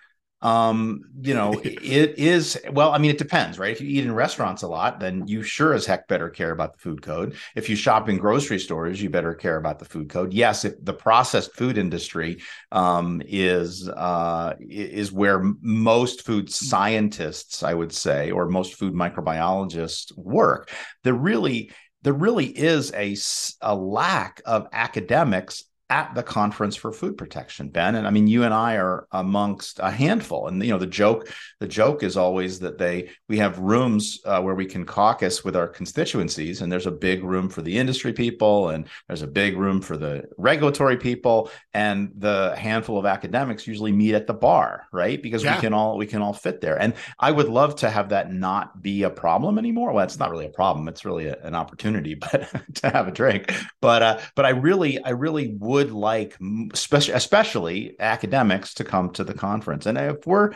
um 0.41 1.01
you 1.21 1.33
know 1.33 1.53
it 1.63 2.19
is 2.19 2.59
well 2.71 2.91
i 2.91 2.97
mean 2.97 3.09
it 3.09 3.17
depends 3.17 3.57
right? 3.57 3.71
If 3.71 3.81
you 3.81 3.87
eat 3.87 4.05
in 4.05 4.13
restaurants 4.13 4.61
a 4.61 4.67
lot 4.67 4.99
then 4.99 5.25
you 5.27 5.41
sure 5.41 5.73
as 5.73 5.85
heck 5.85 6.07
better 6.07 6.29
care 6.29 6.51
about 6.51 6.73
the 6.73 6.79
food 6.79 7.01
code. 7.01 7.35
If 7.55 7.69
you 7.69 7.75
shop 7.75 8.07
in 8.07 8.17
grocery 8.17 8.59
stores 8.59 9.01
you 9.01 9.09
better 9.09 9.33
care 9.33 9.57
about 9.57 9.79
the 9.79 9.85
food 9.85 10.09
code. 10.09 10.33
Yes 10.33 10.63
if 10.65 10.73
the 10.83 10.93
processed 10.93 11.55
food 11.55 11.77
industry 11.77 12.41
um 12.71 13.21
is 13.25 13.89
uh 13.89 14.53
is 14.59 15.11
where 15.11 15.41
most 15.61 16.25
food 16.25 16.51
scientists 16.51 17.63
i 17.63 17.73
would 17.73 17.91
say 17.91 18.31
or 18.31 18.47
most 18.47 18.75
food 18.75 18.93
microbiologists 18.93 20.15
work 20.17 20.69
there 21.03 21.13
really 21.13 21.71
there 22.03 22.13
really 22.13 22.45
is 22.45 22.93
a, 22.93 23.17
a 23.61 23.75
lack 23.75 24.41
of 24.45 24.67
academics 24.71 25.63
at 25.89 26.13
the 26.15 26.23
conference 26.23 26.75
for 26.75 26.91
food 26.91 27.17
protection 27.17 27.69
ben. 27.69 27.95
And 27.95 28.05
i 28.05 28.09
mean 28.09 28.27
you 28.27 28.43
and 28.43 28.53
i 28.53 28.75
are 28.75 29.07
amongst 29.11 29.79
a 29.79 29.89
handful. 29.89 30.47
And 30.47 30.61
you 30.61 30.71
know 30.71 30.77
the 30.77 30.85
joke 30.85 31.31
the 31.61 31.67
joke 31.67 32.03
is 32.03 32.17
always 32.17 32.59
that 32.59 32.77
they 32.77 33.09
we 33.29 33.37
have 33.37 33.57
rooms 33.59 34.19
uh, 34.25 34.41
where 34.41 34.53
we 34.55 34.65
can 34.65 34.85
caucus 34.85 35.43
with 35.45 35.55
our 35.55 35.67
constituencies. 35.67 36.61
And 36.61 36.69
there's 36.71 36.87
a 36.87 36.91
big 36.91 37.23
room 37.23 37.47
for 37.49 37.61
the 37.61 37.77
industry 37.77 38.11
people 38.11 38.69
and 38.69 38.87
there's 39.07 39.21
a 39.21 39.27
big 39.27 39.57
room 39.57 39.81
for 39.81 39.95
the 39.95 40.25
regulatory 40.37 40.97
people. 40.97 41.49
And 41.73 42.11
the 42.17 42.53
handful 42.57 42.97
of 42.99 43.05
academics 43.05 43.65
usually 43.65 43.93
meet 43.93 44.13
at 44.13 44.27
the 44.27 44.33
bar 44.33 44.87
right? 44.91 45.21
Because 45.21 45.43
Yeah. 45.43 45.55
we 45.55 45.61
can 45.61 45.73
all 45.73 45.97
we 45.97 46.05
can 46.05 46.21
all 46.21 46.33
fit 46.33 46.59
there. 46.59 46.75
And 46.81 46.95
i 47.19 47.31
would 47.31 47.47
love 47.47 47.75
to 47.77 47.89
have 47.89 48.09
that 48.09 48.31
not 48.33 48.81
be 48.81 49.03
a 49.03 49.09
problem 49.09 49.57
anymore. 49.57 49.93
Well 49.93 50.03
it's 50.03 50.19
not 50.19 50.31
really 50.31 50.47
a 50.47 50.49
problem. 50.61 50.89
It's 50.89 51.05
really 51.05 51.27
a- 51.27 51.39
an 51.43 51.55
opportunity 51.55 52.15
but 52.25 52.49
to 52.75 52.89
have 52.89 53.07
a 53.07 53.11
drink. 53.11 53.53
But 53.81 54.01
uh 54.03 54.19
but 54.35 54.45
i 54.45 54.49
really 54.49 55.01
i 55.03 55.11
really 55.11 55.47
would 55.59 55.76
like 55.85 56.37
especially 56.73 57.95
academics 57.99 58.75
to 58.75 58.83
come 58.83 59.11
to 59.11 59.23
the 59.23 59.33
conference 59.33 59.85
and 59.85 59.97
if 59.97 60.25
we're 60.25 60.51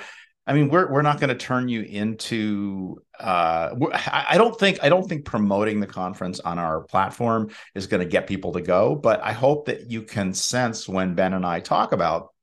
I 0.48 0.54
mean, 0.54 0.70
we're 0.70 0.92
we're 0.92 1.04
not 1.04 1.20
going 1.20 1.30
to 1.30 1.36
turn 1.36 1.70
you 1.70 1.82
into. 1.82 3.02
Uh, 3.20 3.76
I 3.94 4.38
don't 4.38 4.58
think 4.60 4.80
I 4.82 4.90
don't 4.90 5.08
think 5.08 5.24
promoting 5.24 5.80
the 5.80 5.88
conference 5.88 6.40
on 6.40 6.58
our 6.58 6.82
platform 6.82 7.52
is 7.76 7.88
going 7.88 8.02
to 8.02 8.10
get 8.10 8.28
people 8.28 8.54
to 8.54 8.62
go. 8.62 8.96
But 8.96 9.24
I 9.24 9.34
hope 9.34 9.68
that 9.68 9.92
you 9.92 10.02
can 10.02 10.34
sense 10.34 10.90
when 10.90 11.14
Ben 11.14 11.34
and 11.34 11.46
I 11.46 11.60
talk 11.60 11.92
about 11.92 12.34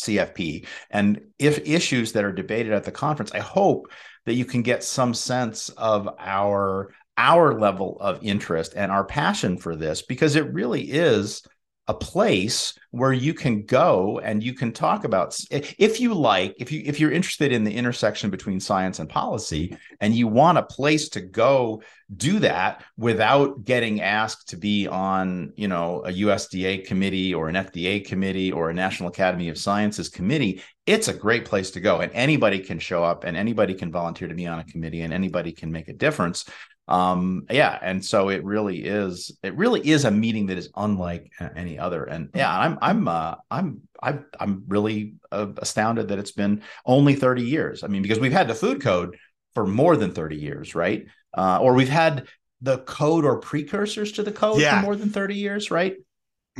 CFP 0.00 0.66
and 0.90 1.20
if 1.38 1.58
issues 1.68 2.12
that 2.12 2.24
are 2.24 2.32
debated 2.32 2.72
at 2.72 2.84
the 2.84 2.92
conference. 2.92 3.32
I 3.32 3.40
hope 3.40 3.92
that 4.24 4.34
you 4.34 4.46
can 4.46 4.62
get 4.62 4.82
some 4.82 5.12
sense 5.12 5.68
of 5.68 6.08
our 6.18 6.92
our 7.18 7.58
level 7.58 7.98
of 8.00 8.22
interest 8.22 8.72
and 8.76 8.90
our 8.90 9.04
passion 9.04 9.56
for 9.56 9.76
this 9.76 10.02
because 10.02 10.36
it 10.36 10.52
really 10.52 10.82
is 10.82 11.42
a 11.88 11.94
place 11.94 12.74
where 12.90 13.12
you 13.12 13.32
can 13.32 13.62
go 13.62 14.18
and 14.18 14.42
you 14.42 14.54
can 14.54 14.72
talk 14.72 15.04
about 15.04 15.38
if 15.50 16.00
you 16.00 16.14
like 16.14 16.54
if 16.58 16.72
you 16.72 16.82
if 16.84 16.98
you're 16.98 17.12
interested 17.12 17.52
in 17.52 17.62
the 17.62 17.74
intersection 17.74 18.28
between 18.28 18.58
science 18.58 18.98
and 18.98 19.08
policy 19.08 19.76
and 20.00 20.14
you 20.14 20.26
want 20.26 20.58
a 20.58 20.62
place 20.62 21.08
to 21.10 21.20
go 21.20 21.80
do 22.16 22.40
that 22.40 22.84
without 22.96 23.64
getting 23.64 24.00
asked 24.00 24.48
to 24.48 24.56
be 24.56 24.88
on 24.88 25.52
you 25.56 25.68
know 25.68 26.02
a 26.04 26.10
USDA 26.10 26.86
committee 26.86 27.32
or 27.32 27.48
an 27.48 27.54
FDA 27.54 28.04
committee 28.04 28.50
or 28.50 28.70
a 28.70 28.74
National 28.74 29.08
Academy 29.08 29.48
of 29.48 29.58
Sciences 29.58 30.08
committee 30.08 30.62
it's 30.86 31.08
a 31.08 31.14
great 31.14 31.44
place 31.44 31.70
to 31.72 31.80
go 31.80 31.98
and 31.98 32.10
anybody 32.12 32.58
can 32.58 32.80
show 32.80 33.04
up 33.04 33.22
and 33.22 33.36
anybody 33.36 33.74
can 33.74 33.92
volunteer 33.92 34.26
to 34.26 34.34
be 34.34 34.46
on 34.46 34.58
a 34.58 34.64
committee 34.64 35.02
and 35.02 35.12
anybody 35.12 35.52
can 35.52 35.70
make 35.70 35.88
a 35.88 35.92
difference 35.92 36.44
um 36.88 37.44
yeah 37.50 37.78
and 37.82 38.04
so 38.04 38.28
it 38.28 38.44
really 38.44 38.84
is 38.84 39.36
it 39.42 39.56
really 39.56 39.80
is 39.88 40.04
a 40.04 40.10
meeting 40.10 40.46
that 40.46 40.56
is 40.58 40.70
unlike 40.76 41.32
any 41.56 41.78
other 41.78 42.04
and 42.04 42.28
yeah 42.34 42.56
i'm 42.56 42.78
i'm 42.80 43.08
uh 43.08 43.34
i'm 43.50 43.80
i'm 44.02 44.24
i'm 44.38 44.62
really 44.68 45.14
uh, 45.32 45.48
astounded 45.58 46.08
that 46.08 46.18
it's 46.18 46.32
been 46.32 46.62
only 46.84 47.14
30 47.14 47.42
years 47.42 47.82
i 47.82 47.88
mean 47.88 48.02
because 48.02 48.20
we've 48.20 48.32
had 48.32 48.46
the 48.48 48.54
food 48.54 48.80
code 48.80 49.16
for 49.54 49.66
more 49.66 49.96
than 49.96 50.12
30 50.12 50.36
years 50.36 50.74
right 50.76 51.06
uh 51.36 51.58
or 51.60 51.74
we've 51.74 51.88
had 51.88 52.28
the 52.62 52.78
code 52.78 53.24
or 53.24 53.38
precursors 53.40 54.12
to 54.12 54.22
the 54.22 54.32
code 54.32 54.60
Yeah. 54.60 54.80
for 54.80 54.86
more 54.86 54.96
than 54.96 55.10
30 55.10 55.34
years 55.34 55.70
right 55.70 55.96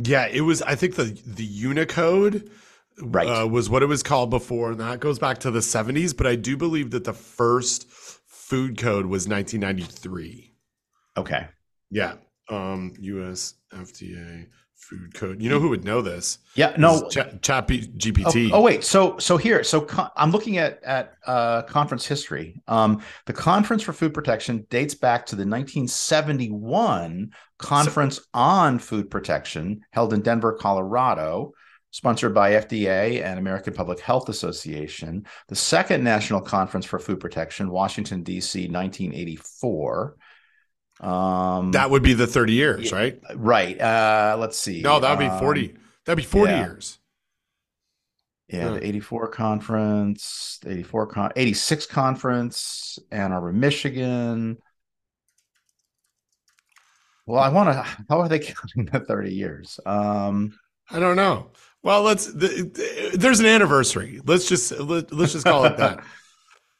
Yeah, 0.03 0.27
it 0.27 0.41
was. 0.41 0.61
I 0.61 0.75
think 0.75 0.95
the 0.95 1.05
the 1.25 1.43
Unicode 1.43 2.51
Right. 2.99 3.27
uh, 3.27 3.47
was 3.47 3.69
what 3.69 3.83
it 3.83 3.87
was 3.87 4.01
called 4.03 4.29
before, 4.31 4.71
and 4.71 4.79
that 4.79 4.99
goes 4.99 5.19
back 5.19 5.39
to 5.39 5.51
the 5.51 5.61
seventies. 5.61 6.13
But 6.13 6.25
I 6.27 6.35
do 6.35 6.57
believe 6.57 6.91
that 6.91 7.03
the 7.03 7.13
first 7.13 7.87
food 8.47 8.77
code 8.77 9.05
was 9.05 9.27
1993. 9.27 10.53
Okay. 11.17 11.47
Yeah, 11.89 12.13
um, 12.49 12.93
U.S. 12.99 13.55
FDA 13.73 14.47
food 14.75 15.13
code. 15.13 15.41
You 15.41 15.49
know 15.49 15.59
who 15.59 15.69
would 15.69 15.83
know 15.83 16.01
this? 16.01 16.37
Yeah. 16.55 16.73
No. 16.77 17.09
Chat, 17.09 17.41
Chat 17.41 17.67
B- 17.67 17.89
Oh, 17.89 17.97
GPT. 17.97 18.51
oh, 18.53 18.61
wait, 18.61 18.83
so 18.83 19.17
so 19.17 19.35
here, 19.37 19.63
so 19.63 19.81
con- 19.81 20.11
I'm 20.15 20.31
looking 20.31 20.57
at 20.57 20.81
at 20.83 21.13
uh, 21.25 21.63
conference 21.63 22.05
history. 22.05 22.61
Um, 22.67 23.01
the 23.25 23.33
Conference 23.33 23.83
for 23.83 23.91
Food 23.93 24.13
Protection 24.13 24.65
dates 24.69 24.93
back 24.95 25.25
to 25.27 25.35
the 25.35 25.45
1971 25.45 27.31
Conference 27.57 28.19
on 28.33 28.79
Food 28.79 29.09
Protection 29.09 29.81
held 29.91 30.13
in 30.13 30.21
Denver, 30.21 30.53
Colorado, 30.53 31.53
sponsored 31.97 32.31
by 32.31 32.51
FDA 32.51 33.23
and 33.23 33.39
American 33.39 33.73
Public 33.73 33.99
Health 33.99 34.29
Association. 34.29 35.25
The 35.47 35.55
second 35.55 36.03
National 36.03 36.39
Conference 36.39 36.85
for 36.85 36.99
Food 36.99 37.19
Protection, 37.19 37.71
Washington 37.71 38.21
D.C., 38.21 38.67
1984. 38.67 40.15
Um, 40.99 41.71
that 41.71 41.89
would 41.89 42.03
be 42.03 42.13
the 42.13 42.27
30 42.27 42.53
years, 42.53 42.91
right? 42.91 43.19
right. 43.35 43.81
Uh, 43.81 44.37
let's 44.39 44.59
see. 44.59 44.81
No, 44.83 44.99
that 44.99 45.09
would 45.09 45.17
be 45.19 45.25
Um, 45.25 45.39
40. 45.39 45.75
That'd 46.05 46.17
be 46.17 46.23
40 46.23 46.51
yeah. 46.51 46.59
years. 46.65 46.99
Yeah, 48.47 48.57
Yeah. 48.65 48.69
the 48.75 48.87
84 48.87 49.27
conference, 49.29 50.59
the 50.61 50.73
84 50.73 51.07
con 51.07 51.31
86 51.35 51.87
conference, 51.87 52.99
Ann 53.11 53.31
Arbor, 53.31 53.53
Michigan. 53.53 54.59
Well, 57.25 57.41
I 57.41 57.49
want 57.49 57.69
to 57.69 57.81
how 58.07 58.21
are 58.21 58.29
they 58.29 58.39
counting 58.53 58.85
the 58.85 58.99
30 58.99 59.33
years? 59.33 59.79
Um 59.85 60.57
I 60.91 60.99
don't 60.99 61.17
know. 61.17 61.51
Well, 61.83 62.03
let's. 62.03 62.25
The, 62.25 62.47
the- 62.47 63.17
there's 63.17 63.39
an 63.39 63.45
anniversary. 63.45 64.21
Let's 64.25 64.47
just 64.47 64.71
let, 64.79 65.13
let's 65.13 65.33
just 65.33 65.45
call 65.45 65.65
it 65.65 65.77
that. 65.77 66.03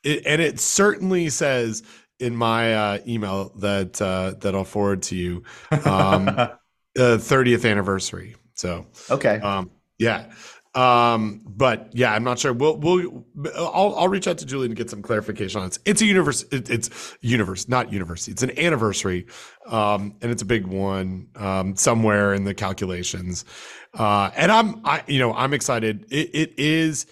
It, 0.03 0.27
and 0.27 0.39
it 0.39 0.59
certainly 0.59 1.27
says 1.29 1.81
in 2.19 2.35
my 2.35 2.73
uh, 2.73 2.99
email 3.07 3.49
that 3.57 4.01
uh, 4.01 4.35
that 4.39 4.55
I'll 4.55 4.63
forward 4.63 5.01
to 5.03 5.15
you, 5.15 5.43
um, 5.71 6.27
uh, 6.29 6.49
30th 6.95 7.69
anniversary. 7.69 8.35
So 8.53 8.85
okay. 9.09 9.39
um, 9.39 9.71
yeah. 9.97 10.31
Um, 10.77 11.41
but 11.47 11.89
yeah, 11.93 12.13
I'm 12.13 12.23
not 12.23 12.37
sure. 12.37 12.53
We'll 12.53 12.77
we'll 12.77 13.25
I'll 13.55 13.95
I'll 13.95 14.07
reach 14.07 14.27
out 14.27 14.37
to 14.37 14.45
Julie 14.45 14.67
to 14.67 14.75
get 14.75 14.91
some 14.91 15.01
clarification 15.01 15.59
on 15.59 15.67
it. 15.67 15.79
It's 15.85 16.03
a 16.03 16.05
universe. 16.05 16.45
It, 16.51 16.69
it's 16.69 17.17
universe, 17.19 17.67
not 17.67 17.91
university. 17.91 18.31
It's 18.31 18.43
an 18.43 18.57
anniversary, 18.59 19.25
um, 19.65 20.15
and 20.21 20.31
it's 20.31 20.43
a 20.43 20.45
big 20.45 20.67
one 20.67 21.29
um, 21.35 21.75
somewhere 21.75 22.35
in 22.35 22.43
the 22.43 22.53
calculations. 22.53 23.43
Uh, 23.95 24.29
and 24.35 24.51
I'm 24.51 24.85
I 24.85 25.03
you 25.07 25.17
know 25.17 25.33
I'm 25.33 25.51
excited. 25.51 26.05
It, 26.11 26.29
it 26.35 26.59
is 26.59 27.07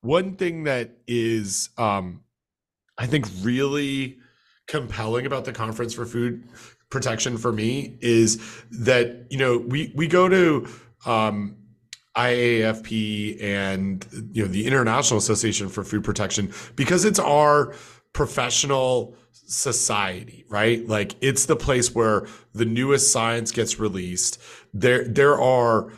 one 0.00 0.36
thing 0.36 0.64
that 0.64 0.96
is 1.06 1.68
um, 1.76 2.22
I 2.96 3.06
think 3.06 3.26
really 3.42 4.16
compelling 4.66 5.26
about 5.26 5.44
the 5.44 5.52
conference 5.52 5.92
for 5.92 6.06
food 6.06 6.42
protection 6.88 7.36
for 7.36 7.52
me 7.52 7.98
is 8.00 8.40
that 8.70 9.26
you 9.28 9.36
know 9.36 9.58
we 9.58 9.92
we 9.94 10.06
go 10.06 10.26
to 10.26 10.66
um, 11.06 11.56
IAFP 12.16 13.42
and 13.42 14.06
you 14.32 14.42
know 14.42 14.48
the 14.48 14.66
International 14.66 15.18
Association 15.18 15.68
for 15.68 15.84
Food 15.84 16.04
Protection 16.04 16.52
because 16.76 17.04
it's 17.04 17.18
our 17.18 17.74
professional 18.12 19.16
society, 19.32 20.44
right? 20.48 20.86
Like 20.86 21.14
it's 21.20 21.46
the 21.46 21.56
place 21.56 21.94
where 21.94 22.26
the 22.52 22.64
newest 22.64 23.12
science 23.12 23.52
gets 23.52 23.78
released. 23.78 24.40
There 24.74 25.04
there 25.04 25.40
are 25.40 25.92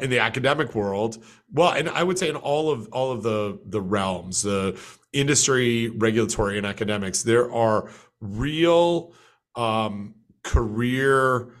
in 0.00 0.10
the 0.10 0.18
academic 0.18 0.74
world, 0.74 1.22
well, 1.52 1.72
and 1.72 1.88
I 1.88 2.02
would 2.02 2.18
say 2.18 2.28
in 2.28 2.36
all 2.36 2.70
of 2.70 2.88
all 2.92 3.12
of 3.12 3.22
the 3.22 3.60
the 3.64 3.80
realms, 3.80 4.42
the 4.42 4.78
industry, 5.12 5.88
regulatory, 5.90 6.58
and 6.58 6.66
academics, 6.66 7.22
there 7.22 7.52
are 7.52 7.90
real 8.20 9.12
um, 9.54 10.14
career 10.42 11.52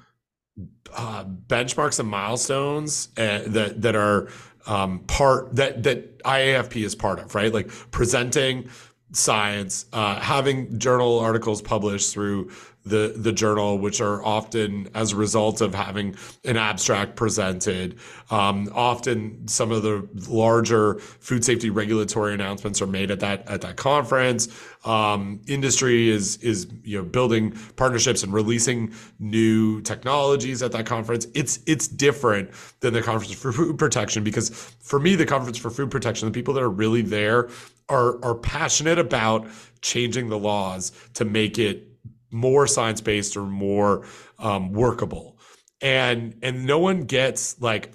uh, 0.94 1.24
benchmarks 1.24 1.98
and 1.98 2.08
milestones 2.08 3.08
uh, 3.16 3.42
that 3.46 3.82
that 3.82 3.96
are 3.96 4.28
um, 4.66 5.00
part 5.00 5.54
that 5.56 5.82
that 5.82 6.22
IAFP 6.22 6.84
is 6.84 6.94
part 6.94 7.18
of, 7.18 7.34
right? 7.34 7.52
Like 7.52 7.68
presenting 7.90 8.68
science, 9.12 9.86
uh, 9.92 10.20
having 10.20 10.78
journal 10.78 11.18
articles 11.18 11.62
published 11.62 12.12
through 12.12 12.50
the 12.84 13.14
the 13.16 13.32
journal, 13.32 13.78
which 13.78 14.00
are 14.00 14.24
often 14.24 14.88
as 14.94 15.12
a 15.12 15.16
result 15.16 15.60
of 15.60 15.74
having 15.74 16.16
an 16.44 16.56
abstract 16.56 17.16
presented. 17.16 17.98
Um, 18.30 18.70
often, 18.74 19.46
some 19.46 19.70
of 19.70 19.82
the 19.82 20.08
larger 20.28 20.98
food 20.98 21.44
safety 21.44 21.70
regulatory 21.70 22.34
announcements 22.34 22.82
are 22.82 22.86
made 22.86 23.10
at 23.10 23.20
that 23.20 23.48
at 23.48 23.60
that 23.60 23.76
conference. 23.76 24.48
Um, 24.84 25.40
industry 25.46 26.08
is 26.08 26.38
is 26.38 26.66
you 26.82 26.98
know 26.98 27.04
building 27.04 27.52
partnerships 27.76 28.24
and 28.24 28.32
releasing 28.32 28.92
new 29.20 29.80
technologies 29.82 30.62
at 30.62 30.72
that 30.72 30.86
conference. 30.86 31.26
It's 31.34 31.60
it's 31.66 31.86
different 31.86 32.50
than 32.80 32.94
the 32.94 33.02
conference 33.02 33.32
for 33.32 33.52
food 33.52 33.78
protection 33.78 34.24
because 34.24 34.50
for 34.80 34.98
me, 34.98 35.14
the 35.14 35.26
conference 35.26 35.58
for 35.58 35.70
food 35.70 35.90
protection, 35.90 36.26
the 36.26 36.32
people 36.32 36.54
that 36.54 36.62
are 36.62 36.70
really 36.70 37.02
there 37.02 37.48
are 37.88 38.22
are 38.24 38.34
passionate 38.34 38.98
about 38.98 39.46
changing 39.82 40.28
the 40.28 40.38
laws 40.38 40.92
to 41.14 41.24
make 41.24 41.58
it 41.58 41.91
more 42.32 42.66
science 42.66 43.00
based 43.00 43.36
or 43.36 43.42
more 43.42 44.06
um, 44.38 44.72
workable, 44.72 45.38
and 45.80 46.34
and 46.42 46.66
no 46.66 46.78
one 46.78 47.02
gets 47.02 47.60
like. 47.60 47.92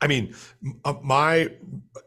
I 0.00 0.06
mean, 0.06 0.32
uh, 0.84 0.94
my 1.02 1.50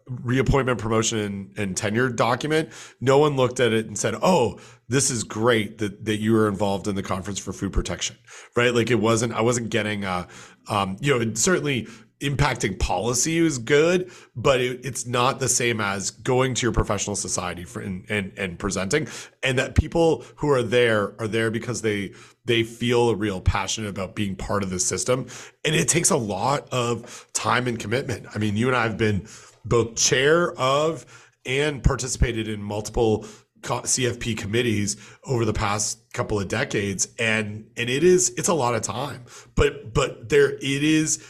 reappointment, 0.08 0.80
promotion, 0.80 1.52
and, 1.58 1.76
tenure 1.76 2.08
document, 2.08 2.70
no 3.02 3.18
one 3.18 3.36
looked 3.36 3.60
at 3.60 3.74
it 3.74 3.88
and 3.88 3.98
said, 3.98 4.16
"Oh, 4.22 4.60
this 4.88 5.12
is 5.12 5.26
great 5.26 5.80
that 5.80 6.06
that 6.06 6.18
you 6.18 6.32
were 6.32 6.48
involved 6.48 6.88
in 6.88 6.96
the 6.96 7.04
conference 7.04 7.38
for 7.38 7.52
food 7.52 7.74
protection." 7.74 8.16
Right? 8.56 8.74
Like 8.74 8.92
it 8.92 9.00
wasn't. 9.00 9.34
I 9.34 9.42
wasn't 9.42 9.70
getting 9.72 10.06
a, 10.06 10.28
um, 10.70 10.96
you 11.02 11.20
know, 11.20 11.34
certainly 11.34 11.88
impacting 12.22 12.80
policy 12.80 13.38
is 13.38 13.58
good, 13.58 14.12
but 14.36 14.62
it, 14.62 14.86
it's 14.86 15.06
not 15.06 15.40
the 15.40 15.50
same 15.50 15.82
as 15.82 16.12
going 16.12 16.54
to 16.56 16.66
your 16.66 16.72
professional 16.72 17.16
society 17.16 17.64
for 17.64 17.82
and, 17.82 18.06
and 18.10 18.32
and 18.38 18.58
presenting. 18.58 19.08
And 19.44 19.60
that 19.60 19.76
people 19.76 20.24
who 20.38 20.50
are 20.50 20.64
there 20.64 21.14
are 21.20 21.28
there 21.28 21.52
because 21.52 21.82
they 21.82 22.14
they 22.46 22.64
feel 22.64 23.10
a 23.10 23.16
real 23.16 23.42
passion 23.42 23.86
about 23.86 24.16
being 24.16 24.36
part 24.36 24.64
of 24.64 24.70
the 24.70 24.80
system, 24.80 25.28
and 25.64 25.76
it 25.76 25.88
takes 25.88 26.10
a 26.10 26.18
lot 26.18 26.68
of 26.72 27.28
time 27.34 27.68
and 27.68 27.80
commitment. 27.80 28.28
I 28.34 28.38
mean, 28.38 28.56
you 28.56 28.68
and 28.68 28.76
I 28.76 28.84
have 28.84 28.98
been 28.98 29.28
both 29.66 29.96
chair 29.96 30.54
of 30.54 31.06
and 31.46 31.84
participated 31.84 32.48
in 32.48 32.62
multiple 32.62 33.26
CFP 33.62 34.38
committees 34.38 34.96
over 35.24 35.44
the 35.44 35.54
past 35.54 36.00
couple 36.14 36.40
of 36.40 36.48
decades 36.48 37.08
and 37.18 37.68
and 37.76 37.90
it 37.90 38.04
is 38.04 38.30
it's 38.38 38.48
a 38.48 38.54
lot 38.54 38.76
of 38.76 38.82
time 38.82 39.26
but 39.56 39.94
but 39.94 40.30
there 40.30 40.52
it 40.52 40.62
is 40.62 41.26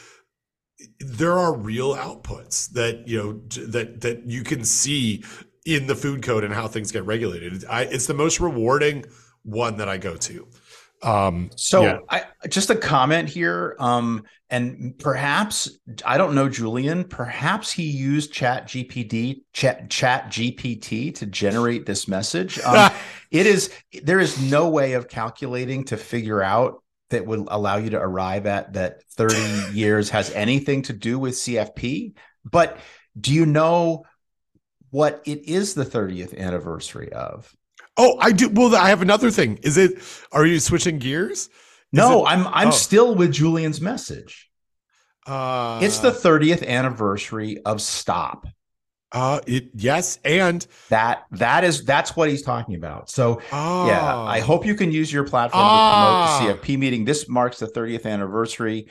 there 0.99 1.33
are 1.33 1.55
real 1.55 1.95
outputs 1.95 2.69
that 2.71 3.07
you 3.07 3.17
know 3.17 3.65
that 3.65 4.01
that 4.01 4.23
you 4.25 4.43
can 4.43 4.63
see 4.63 5.23
in 5.65 5.87
the 5.87 5.95
food 5.95 6.23
code 6.23 6.43
and 6.43 6.53
how 6.53 6.67
things 6.67 6.91
get 6.91 7.05
regulated 7.05 7.65
I, 7.69 7.83
it's 7.83 8.07
the 8.07 8.13
most 8.13 8.39
rewarding 8.39 9.05
one 9.43 9.77
that 9.77 9.89
i 9.89 9.97
go 9.97 10.15
to 10.15 10.47
um 11.03 11.51
So 11.55 11.83
yeah. 11.83 11.99
I 12.09 12.23
just 12.47 12.69
a 12.69 12.75
comment 12.75 13.29
here. 13.29 13.75
Um, 13.79 14.23
and 14.49 14.97
perhaps 14.99 15.69
I 16.05 16.17
don't 16.17 16.35
know 16.35 16.47
Julian, 16.49 17.03
perhaps 17.03 17.71
he 17.71 17.83
used 17.83 18.31
Chat 18.31 18.67
GPT, 18.67 19.41
Chat 19.53 19.89
Chat 19.89 20.27
GPT 20.27 21.13
to 21.15 21.25
generate 21.25 21.85
this 21.85 22.07
message. 22.07 22.59
Um, 22.59 22.91
it 23.31 23.45
is 23.45 23.71
there 24.03 24.19
is 24.19 24.41
no 24.41 24.69
way 24.69 24.93
of 24.93 25.07
calculating 25.07 25.83
to 25.85 25.97
figure 25.97 26.41
out 26.41 26.81
that 27.09 27.25
would 27.25 27.47
allow 27.49 27.77
you 27.77 27.91
to 27.91 27.99
arrive 27.99 28.45
at 28.45 28.73
that 28.73 29.03
30 29.11 29.35
years 29.73 30.09
has 30.09 30.31
anything 30.31 30.81
to 30.83 30.93
do 30.93 31.19
with 31.19 31.35
CFP. 31.35 32.13
But 32.43 32.77
do 33.19 33.33
you 33.33 33.45
know 33.45 34.05
what 34.91 35.21
it 35.25 35.43
is 35.47 35.73
the 35.73 35.85
30th 35.85 36.37
anniversary 36.37 37.11
of? 37.13 37.51
oh 37.97 38.17
i 38.19 38.29
do 38.33 38.49
well 38.49 38.75
i 38.75 38.89
have 38.89 39.01
another 39.01 39.31
thing 39.31 39.57
is 39.63 39.77
it 39.77 39.93
are 40.33 40.45
you 40.45 40.59
switching 40.59 40.99
gears 40.99 41.47
No, 41.93 42.25
it- 42.25 42.29
I'm 42.29 42.45
I'm 42.47 42.67
oh. 42.67 42.71
still 42.71 43.15
with 43.15 43.31
Julian's 43.31 43.79
message. 43.79 44.49
uh 45.25 45.79
It's 45.81 45.99
the 45.99 46.11
30th 46.11 46.67
anniversary 46.67 47.59
of 47.63 47.81
Stop. 47.81 48.47
Uh 49.11 49.39
it 49.47 49.69
yes 49.75 50.19
and 50.25 50.65
That 50.89 51.23
that 51.31 51.63
is 51.63 51.85
that's 51.85 52.15
what 52.15 52.29
he's 52.29 52.41
talking 52.41 52.75
about. 52.75 53.09
So 53.09 53.41
oh 53.51 53.87
yeah, 53.87 54.17
I 54.17 54.39
hope 54.39 54.65
you 54.65 54.75
can 54.75 54.91
use 54.91 55.11
your 55.13 55.23
platform 55.23 55.63
Ah. 55.65 56.39
to 56.39 56.45
promote 56.45 56.61
the 56.61 56.73
CFP 56.73 56.79
meeting. 56.79 57.05
This 57.05 57.29
marks 57.29 57.59
the 57.59 57.67
30th 57.67 58.05
anniversary. 58.05 58.87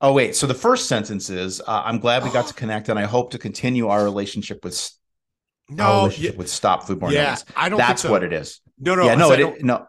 Oh 0.00 0.12
wait, 0.12 0.34
so 0.36 0.46
the 0.46 0.54
first 0.54 0.88
sentence 0.88 1.28
is 1.28 1.60
uh, 1.60 1.82
I'm 1.84 1.98
glad 1.98 2.24
we 2.24 2.30
got 2.30 2.46
to 2.48 2.54
connect, 2.62 2.88
and 2.88 2.98
I 2.98 3.04
hope 3.04 3.32
to 3.32 3.38
continue 3.38 3.88
our 3.88 4.02
relationship 4.04 4.64
with 4.64 4.90
no 5.68 6.04
relationship 6.04 6.32
yeah, 6.34 6.38
with 6.38 6.48
Stop 6.48 6.84
Foodborne 6.86 7.12
yeah 7.12 7.24
Illness. 7.24 7.44
i 7.56 7.68
don't 7.68 7.76
That's 7.78 8.02
think 8.02 8.08
so. 8.08 8.10
what 8.12 8.24
it 8.24 8.32
is. 8.32 8.60
no 8.78 8.94
no 8.94 9.04
yeah, 9.04 9.14
no, 9.16 9.32
it, 9.32 9.62
no. 9.64 9.86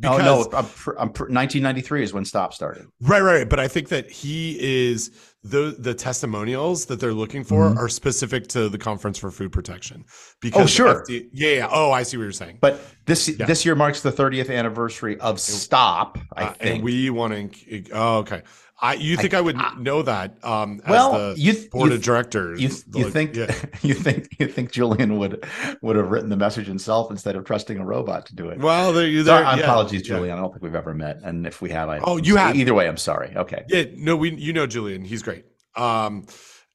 Because, 0.00 0.20
oh 0.20 0.50
no, 0.50 0.58
I'm, 0.58 0.64
I'm, 0.98 1.08
1993 1.08 2.02
is 2.04 2.12
when 2.12 2.24
Stop 2.24 2.54
started. 2.54 2.86
Right, 3.00 3.20
right. 3.20 3.48
But 3.48 3.58
I 3.58 3.68
think 3.68 3.88
that 3.88 4.10
he 4.10 4.56
is 4.60 5.10
the 5.42 5.76
the 5.78 5.94
testimonials 5.94 6.86
that 6.86 7.00
they're 7.00 7.12
looking 7.12 7.42
for 7.42 7.68
mm-hmm. 7.68 7.78
are 7.78 7.88
specific 7.88 8.48
to 8.48 8.68
the 8.68 8.78
Conference 8.78 9.18
for 9.18 9.30
Food 9.30 9.52
Protection. 9.52 10.04
Because 10.40 10.64
oh 10.64 10.66
sure, 10.66 11.04
FDA, 11.04 11.28
yeah, 11.32 11.50
yeah. 11.50 11.68
Oh, 11.70 11.90
I 11.90 12.02
see 12.02 12.16
what 12.16 12.24
you're 12.24 12.32
saying. 12.32 12.58
But 12.60 12.80
this 13.06 13.28
yeah. 13.28 13.46
this 13.46 13.64
year 13.64 13.74
marks 13.74 14.02
the 14.02 14.12
30th 14.12 14.54
anniversary 14.54 15.18
of 15.20 15.40
Stop. 15.40 16.18
I 16.36 16.44
uh, 16.44 16.52
think, 16.52 16.74
and 16.76 16.84
we 16.84 17.10
want 17.10 17.52
to. 17.52 17.84
Oh, 17.92 18.18
okay. 18.18 18.42
I 18.80 18.94
you 18.94 19.16
think 19.16 19.34
I, 19.34 19.38
I 19.38 19.40
would 19.40 19.56
I, 19.56 19.74
know 19.74 20.02
that? 20.02 20.42
Um, 20.44 20.80
well, 20.88 21.36
you 21.36 21.68
board 21.70 21.90
you, 21.90 21.96
of 21.96 22.02
directors. 22.02 22.60
You, 22.60 22.70
you 22.94 23.04
like, 23.04 23.12
think 23.12 23.34
yeah. 23.34 23.52
you 23.82 23.94
think 23.94 24.28
you 24.38 24.46
think 24.46 24.70
Julian 24.70 25.18
would 25.18 25.44
would 25.82 25.96
have 25.96 26.10
written 26.10 26.28
the 26.28 26.36
message 26.36 26.66
himself 26.66 27.10
instead 27.10 27.34
of 27.34 27.44
trusting 27.44 27.78
a 27.78 27.84
robot 27.84 28.26
to 28.26 28.36
do 28.36 28.48
it? 28.50 28.58
Well, 28.58 28.92
there 28.92 29.06
you 29.06 29.24
there. 29.24 29.42
Yeah, 29.42 29.56
apologies, 29.56 30.02
Julian. 30.02 30.38
I 30.38 30.40
don't 30.40 30.52
think 30.52 30.62
we've 30.62 30.76
ever 30.76 30.94
met, 30.94 31.18
and 31.24 31.46
if 31.46 31.60
we 31.60 31.70
have, 31.70 31.88
I 31.88 31.98
oh 31.98 32.18
you 32.18 32.36
have 32.36 32.54
either 32.54 32.74
way. 32.74 32.86
I'm 32.86 32.96
sorry. 32.96 33.32
Okay. 33.34 33.64
Yeah, 33.68 33.84
no, 33.94 34.16
we 34.16 34.34
you 34.34 34.52
know 34.52 34.66
Julian. 34.66 35.04
He's 35.04 35.22
great. 35.22 35.44
Um, 35.74 36.26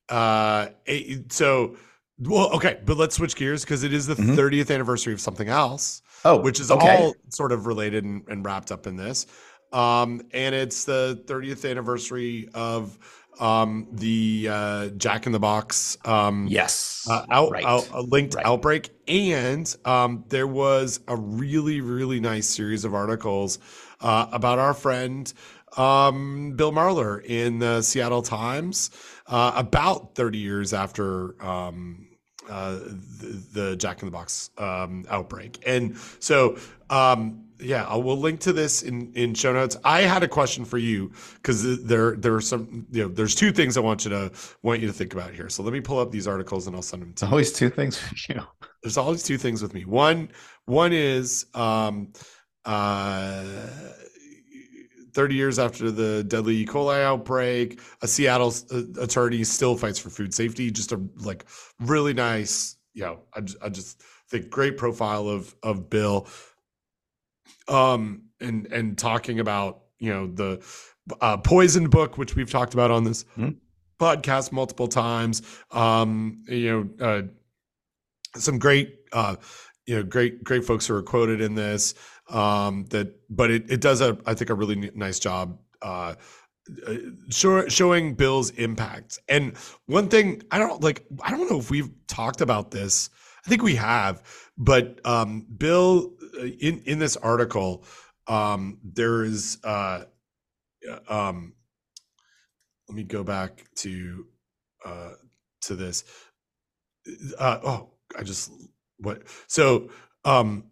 uh, 0.10 0.68
so 1.30 1.78
well, 2.20 2.52
okay, 2.54 2.80
but 2.86 2.98
let's 2.98 3.16
switch 3.16 3.36
gears 3.36 3.64
because 3.64 3.84
it 3.84 3.94
is 3.94 4.08
the 4.08 4.16
mm-hmm. 4.16 4.36
30th 4.36 4.74
anniversary 4.74 5.14
of 5.14 5.22
something 5.22 5.50
else. 5.50 6.02
Oh, 6.26 6.40
which 6.40 6.60
is 6.60 6.72
okay. 6.72 7.04
all 7.04 7.16
sort 7.30 7.52
of 7.52 7.66
related 7.66 8.06
and, 8.06 8.24
and 8.30 8.46
wrapped 8.46 8.72
up 8.72 8.88
in 8.88 8.96
this. 8.96 9.26
Um, 9.74 10.22
and 10.32 10.54
it's 10.54 10.86
the 10.86 11.22
30th 11.26 11.70
anniversary 11.70 12.50
of 12.54 12.98
um, 13.40 13.88
the 13.92 14.48
uh, 14.50 14.88
Jack 14.90 15.26
in 15.26 15.32
the 15.32 15.40
Box. 15.40 15.98
Um, 16.06 16.48
yes, 16.48 17.08
uh, 17.10 17.26
out, 17.30 17.52
right. 17.52 17.66
out, 17.66 17.90
a 17.92 18.02
linked 18.02 18.36
right. 18.36 18.46
outbreak, 18.46 18.92
and 19.08 19.76
um, 19.86 20.24
there 20.30 20.48
was 20.48 21.00
a 21.08 21.16
really 21.16 21.82
really 21.82 22.20
nice 22.20 22.48
series 22.48 22.86
of 22.86 22.94
articles 22.94 23.58
uh, 24.02 24.28
about 24.32 24.60
our 24.60 24.76
friend 24.76 25.34
um, 25.78 26.54
Bill 26.56 26.72
Marler 26.72 27.24
in 27.24 27.60
the 27.60 27.82
Seattle 27.82 28.22
Times 28.22 28.92
uh, 29.28 29.54
about 29.56 30.16
30 30.16 30.38
years 30.38 30.74
after 30.74 31.42
um, 31.44 32.08
uh, 32.50 32.74
the, 32.74 33.44
the, 33.54 33.76
Jack 33.76 34.02
in 34.02 34.08
the 34.08 34.12
Box 34.12 34.50
um, 34.58 35.06
outbreak. 35.10 35.64
And 35.66 35.98
so, 36.20 36.58
um, 36.90 37.46
yeah, 37.64 37.86
I 37.86 37.96
will 37.96 38.18
link 38.18 38.40
to 38.42 38.54
this 38.54 38.84
in, 38.84 39.12
in 39.14 39.34
show 39.34 39.54
notes. 39.54 39.78
I 39.84 40.02
had 40.02 40.24
a 40.24 40.28
question 40.28 40.66
for 40.66 40.78
you 40.78 41.12
because 41.36 41.84
there 41.84 42.16
there 42.16 42.36
are 42.36 42.42
some 42.42 42.86
you 42.92 43.04
know 43.04 43.10
there's 43.10 43.36
two 43.36 43.52
things 43.52 43.78
I 43.78 43.82
want 43.82 44.06
you 44.06 44.12
to 44.12 44.32
want 44.62 44.82
you 44.82 44.88
to 44.88 44.94
think 44.94 45.14
about 45.14 45.34
here. 45.34 45.50
So 45.50 45.64
let 45.64 45.74
me 45.74 45.82
pull 45.82 46.00
up 46.00 46.12
these 46.12 46.28
articles 46.28 46.68
and 46.68 46.76
I'll 46.76 46.82
send 46.82 47.02
them 47.02 47.14
to 47.14 47.26
always 47.28 47.50
you. 47.50 47.70
two 47.70 47.70
things 47.70 48.02
you. 48.30 48.42
There's 48.82 48.98
always 48.98 49.24
two 49.24 49.38
things 49.38 49.62
with 49.62 49.74
me. 49.74 49.86
One 49.86 50.30
one 50.66 50.94
is 50.94 51.46
um, 51.54 52.14
uh, 52.66 53.44
30 55.14 55.36
years 55.36 55.60
after 55.60 55.92
the 55.92 56.24
deadly 56.24 56.58
E. 56.58 56.66
coli 56.66 57.04
outbreak, 57.04 57.80
a 58.02 58.08
Seattle 58.08 58.54
uh, 58.72 59.02
attorney 59.02 59.44
still 59.44 59.78
fights 59.78 60.00
for 60.00 60.10
food 60.10 60.34
safety. 60.34 60.72
Just 60.72 60.92
a 60.92 61.02
like 61.18 61.46
really 61.80 62.14
nice, 62.14 62.78
you 62.94 63.04
know, 63.04 63.20
I, 63.34 63.42
I 63.64 63.70
just 63.70 64.02
think 64.30 64.50
great 64.50 64.78
profile 64.78 65.28
of 65.28 65.56
of 65.64 65.90
Bill. 65.90 66.28
Um, 67.68 68.24
and 68.40 68.68
and 68.72 68.98
talking 68.98 69.40
about 69.40 69.84
you 70.00 70.12
know 70.12 70.28
the 70.28 70.64
uh, 71.22 71.38
poison 71.38 71.90
book, 71.90 72.18
which 72.18 72.36
we've 72.36 72.52
talked 72.52 72.74
about 72.74 72.92
on 72.92 73.04
this 73.04 73.24
mm-hmm. 73.38 73.52
podcast 74.00 74.52
multiple 74.52 74.88
times. 74.88 75.42
Um, 75.72 76.44
you 76.48 76.90
know, 77.00 77.06
uh, 77.06 77.22
some 78.36 78.60
great 78.60 79.00
uh, 79.12 79.36
you 79.86 79.96
know 79.96 80.04
great 80.04 80.44
great 80.44 80.64
folks 80.64 80.88
who 80.88 80.96
are 80.96 81.04
quoted 81.04 81.42
in 81.42 81.56
this 81.56 81.94
um, 82.30 82.86
that 82.90 83.16
but 83.30 83.52
it, 83.52 83.70
it 83.70 83.82
does 83.82 84.02
a 84.02 84.18
i 84.26 84.34
think 84.34 84.50
a 84.50 84.54
really 84.54 84.92
nice 84.96 85.20
job 85.20 85.60
uh, 85.82 86.16
uh, 86.88 86.94
show, 87.30 87.68
showing 87.68 88.14
bill's 88.14 88.50
impact 88.52 89.20
and 89.28 89.56
one 89.86 90.08
thing 90.08 90.42
i 90.52 90.58
don't 90.58 90.82
like 90.82 91.06
i 91.22 91.32
don't 91.32 91.50
know 91.50 91.60
if 91.60 91.70
we've 91.70 91.90
talked 92.08 92.42
about 92.42 92.72
this 92.72 93.10
i 93.46 93.50
think 93.50 93.62
we 93.62 93.76
have 93.76 94.24
but 94.58 95.00
um, 95.06 95.46
bill 95.58 96.14
in 96.34 96.82
in 96.86 97.00
this 97.00 97.18
article 97.18 97.84
um, 98.28 98.80
there 98.84 99.24
is 99.24 99.58
uh, 99.64 100.06
um, 101.08 101.54
let 102.90 102.96
me 102.96 103.04
go 103.04 103.24
back 103.24 103.66
to 103.76 104.26
uh, 104.86 105.12
to 105.62 105.76
this 105.76 106.04
uh, 107.38 107.60
oh 107.64 107.90
i 108.18 108.24
just 108.24 108.52
what 108.98 109.24
so 109.48 109.90
um 110.26 110.64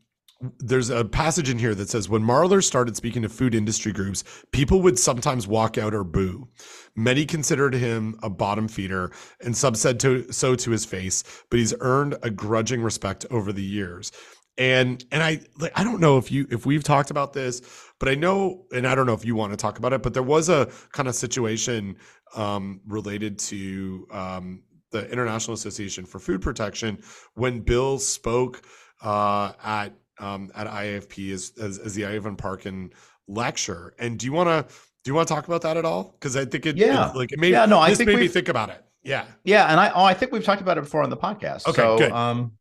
there's 0.60 0.90
a 0.90 1.06
passage 1.06 1.50
in 1.50 1.60
here 1.60 1.76
that 1.76 1.90
says 1.90 2.10
when 2.10 2.24
Marler 2.24 2.64
started 2.64 2.96
speaking 2.96 3.22
to 3.22 3.30
food 3.30 3.54
industry 3.54 3.92
groups, 3.92 4.24
people 4.52 4.82
would 4.82 4.98
sometimes 4.98 5.48
walk 5.48 5.78
out 5.78 5.94
or 5.94 6.04
boo. 6.04 6.48
Many 6.96 7.26
considered 7.26 7.74
him 7.74 8.18
a 8.24 8.30
bottom 8.30 8.68
feeder, 8.68 9.12
and 9.44 9.56
some 9.56 9.76
said 9.76 10.00
to, 10.02 10.32
so 10.32 10.56
to 10.56 10.72
his 10.72 10.86
face. 10.86 11.24
But 11.50 11.60
he's 11.60 11.74
earned 11.80 12.18
a 12.24 12.30
grudging 12.32 12.82
respect 12.82 13.26
over 13.30 13.54
the 13.54 13.64
years. 13.64 14.12
And 14.58 15.04
and 15.12 15.24
I 15.24 15.40
like 15.60 15.72
I 15.76 15.84
don't 15.84 16.02
know 16.02 16.18
if 16.18 16.32
you 16.32 16.46
if 16.52 16.66
we've 16.66 16.84
talked 16.84 17.10
about 17.10 17.34
this, 17.34 17.62
but 18.00 18.10
I 18.10 18.16
know, 18.16 18.66
and 18.74 18.86
I 18.86 18.96
don't 18.96 19.06
know 19.06 19.14
if 19.14 19.26
you 19.26 19.36
want 19.36 19.54
to 19.54 19.58
talk 19.58 19.78
about 19.80 19.94
it. 19.94 20.04
But 20.04 20.14
there 20.14 20.24
was 20.24 20.50
a 20.50 20.70
kind 20.92 21.08
of 21.08 21.16
situation 21.16 21.96
um, 22.36 22.82
related 22.86 23.40
to 23.40 24.08
um, 24.12 24.64
the 24.92 25.10
International 25.10 25.54
Association 25.54 26.06
for 26.06 26.20
Food 26.20 26.42
Protection 26.42 27.02
when 27.34 27.62
Bill 27.62 27.98
spoke 27.98 28.64
uh, 29.02 29.54
at 29.64 29.94
um, 30.20 30.52
at 30.56 30.68
IAFP 30.68 31.34
as, 31.34 31.54
as, 31.60 31.80
as 31.80 31.96
the 31.96 32.06
Ivan 32.06 32.36
Parkin 32.36 32.92
lecture. 33.28 33.94
And 33.98 34.20
do 34.20 34.26
you 34.26 34.34
want 34.34 34.50
to 34.50 34.74
do 35.04 35.10
you 35.10 35.16
want 35.16 35.28
to 35.28 35.34
talk 35.34 35.48
about 35.48 35.64
that 35.64 35.78
at 35.78 35.86
all? 35.86 36.16
Because 36.20 36.38
I 36.38 36.46
think 36.46 36.66
it, 36.66 36.78
yeah, 36.78 37.10
it, 37.10 37.16
like 37.16 37.32
it 37.32 37.40
made 37.40 37.52
yeah, 37.52 37.66
no, 37.66 37.80
I 37.80 37.96
think 37.96 38.08
made 38.08 38.20
me 38.20 38.28
think 38.28 38.50
about 38.50 38.70
it. 38.70 38.84
Yeah, 39.04 39.26
yeah, 39.44 39.72
and 39.72 39.80
I 39.80 39.90
oh, 39.90 40.04
I 40.04 40.14
think 40.14 40.32
we've 40.32 40.44
talked 40.44 40.62
about 40.62 40.78
it 40.78 40.82
before 40.82 41.02
on 41.02 41.10
the 41.10 41.18
podcast. 41.18 41.68
Okay, 41.68 41.82
so, 41.82 41.98
good. 41.98 42.12
Um, 42.12 42.52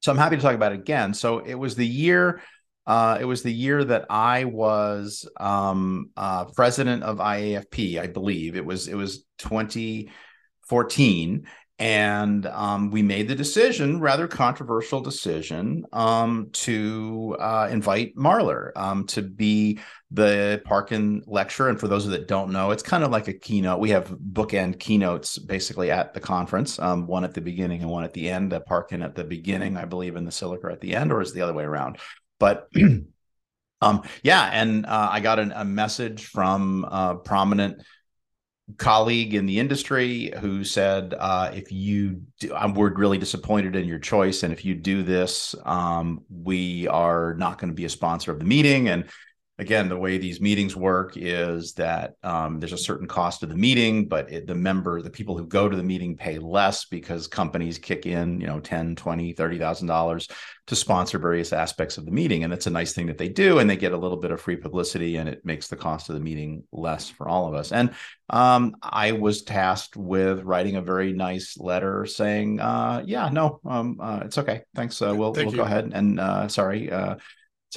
so 0.00 0.12
I'm 0.12 0.18
happy 0.18 0.36
to 0.36 0.42
talk 0.42 0.54
about 0.54 0.72
it 0.72 0.80
again. 0.80 1.14
So 1.14 1.38
it 1.38 1.54
was 1.54 1.74
the 1.74 1.86
year. 1.86 2.42
Uh, 2.86 3.18
it 3.20 3.24
was 3.24 3.42
the 3.42 3.52
year 3.52 3.84
that 3.84 4.06
I 4.10 4.44
was 4.44 5.28
um, 5.38 6.10
uh, 6.16 6.44
president 6.44 7.02
of 7.02 7.18
IAFP, 7.18 8.00
I 8.00 8.06
believe. 8.06 8.56
It 8.56 8.64
was 8.64 8.86
it 8.86 8.94
was 8.94 9.24
2014, 9.38 11.46
and 11.78 12.46
um, 12.46 12.90
we 12.90 13.02
made 13.02 13.28
the 13.28 13.34
decision, 13.34 14.00
rather 14.00 14.26
controversial 14.26 15.02
decision, 15.02 15.84
um, 15.92 16.48
to 16.52 17.36
uh, 17.38 17.68
invite 17.70 18.16
Marler 18.16 18.70
um, 18.76 19.06
to 19.08 19.20
be 19.20 19.78
the 20.10 20.62
Parkin 20.64 21.22
lecturer. 21.26 21.68
And 21.68 21.78
for 21.78 21.86
those 21.86 22.06
that 22.06 22.28
don't 22.28 22.50
know, 22.50 22.70
it's 22.70 22.82
kind 22.82 23.04
of 23.04 23.10
like 23.10 23.28
a 23.28 23.34
keynote. 23.34 23.78
We 23.78 23.90
have 23.90 24.08
bookend 24.08 24.78
keynotes 24.78 25.38
basically 25.38 25.90
at 25.90 26.14
the 26.14 26.20
conference, 26.20 26.78
um, 26.78 27.06
one 27.06 27.24
at 27.24 27.34
the 27.34 27.42
beginning 27.42 27.82
and 27.82 27.90
one 27.90 28.04
at 28.04 28.14
the 28.14 28.30
end. 28.30 28.52
The 28.52 28.60
Parkin 28.60 29.02
at 29.02 29.14
the 29.14 29.24
beginning, 29.24 29.76
I 29.76 29.84
believe, 29.84 30.16
and 30.16 30.26
the 30.26 30.30
Silliker 30.30 30.72
at 30.72 30.80
the 30.80 30.96
end, 30.96 31.12
or 31.12 31.20
is 31.20 31.34
the 31.34 31.42
other 31.42 31.52
way 31.52 31.64
around? 31.64 31.98
But 32.38 32.68
um, 33.82 34.02
yeah, 34.22 34.48
and 34.50 34.86
uh, 34.86 35.08
I 35.12 35.20
got 35.20 35.38
an, 35.38 35.52
a 35.52 35.64
message 35.64 36.24
from 36.24 36.84
a 36.84 37.16
prominent 37.16 37.82
colleague 38.78 39.34
in 39.34 39.46
the 39.46 39.58
industry 39.58 40.32
who 40.40 40.64
said, 40.64 41.14
uh, 41.18 41.52
"If 41.54 41.70
you, 41.70 42.22
do, 42.40 42.56
we're 42.74 42.92
really 42.92 43.18
disappointed 43.18 43.76
in 43.76 43.86
your 43.86 43.98
choice, 43.98 44.42
and 44.42 44.52
if 44.52 44.64
you 44.64 44.74
do 44.74 45.02
this, 45.02 45.54
um, 45.64 46.22
we 46.28 46.88
are 46.88 47.34
not 47.34 47.58
going 47.58 47.70
to 47.70 47.76
be 47.76 47.84
a 47.84 47.90
sponsor 47.90 48.32
of 48.32 48.38
the 48.38 48.44
meeting." 48.44 48.88
And 48.88 49.04
again, 49.58 49.88
the 49.88 49.96
way 49.96 50.18
these 50.18 50.40
meetings 50.40 50.76
work 50.76 51.16
is 51.16 51.72
that 51.74 52.14
um, 52.22 52.60
there's 52.60 52.74
a 52.74 52.78
certain 52.78 53.08
cost 53.08 53.42
of 53.42 53.48
the 53.48 53.56
meeting, 53.56 54.06
but 54.06 54.30
it, 54.30 54.46
the 54.46 54.54
member, 54.54 55.00
the 55.00 55.08
people 55.08 55.36
who 55.36 55.46
go 55.46 55.66
to 55.66 55.76
the 55.76 55.82
meeting 55.82 56.14
pay 56.14 56.38
less 56.38 56.84
because 56.84 57.26
companies 57.26 57.78
kick 57.78 58.04
in, 58.04 58.38
you 58.38 58.46
know, 58.46 58.60
10, 58.60 58.96
20, 58.96 59.32
$30,000 59.32 60.30
to 60.66 60.76
sponsor 60.76 61.18
various 61.18 61.54
aspects 61.54 61.96
of 61.96 62.04
the 62.04 62.10
meeting. 62.10 62.44
And 62.44 62.52
it's 62.52 62.66
a 62.66 62.70
nice 62.70 62.92
thing 62.92 63.06
that 63.06 63.16
they 63.16 63.30
do. 63.30 63.58
And 63.58 63.70
they 63.70 63.76
get 63.76 63.92
a 63.92 63.96
little 63.96 64.18
bit 64.18 64.30
of 64.30 64.42
free 64.42 64.56
publicity 64.56 65.16
and 65.16 65.26
it 65.26 65.42
makes 65.42 65.68
the 65.68 65.76
cost 65.76 66.10
of 66.10 66.16
the 66.16 66.20
meeting 66.20 66.64
less 66.70 67.08
for 67.08 67.26
all 67.26 67.48
of 67.48 67.54
us. 67.54 67.72
And 67.72 67.94
um, 68.28 68.76
I 68.82 69.12
was 69.12 69.42
tasked 69.42 69.96
with 69.96 70.42
writing 70.42 70.76
a 70.76 70.82
very 70.82 71.14
nice 71.14 71.56
letter 71.58 72.04
saying, 72.04 72.60
uh, 72.60 73.04
yeah, 73.06 73.30
no, 73.30 73.60
um, 73.64 73.98
uh, 74.02 74.20
it's 74.24 74.36
okay. 74.36 74.62
Thanks. 74.74 75.00
Uh, 75.00 75.14
we'll, 75.16 75.32
Thank 75.32 75.48
we'll 75.48 75.56
go 75.56 75.62
ahead. 75.62 75.92
And 75.94 76.20
uh, 76.20 76.48
sorry, 76.48 76.90
uh, 76.90 77.16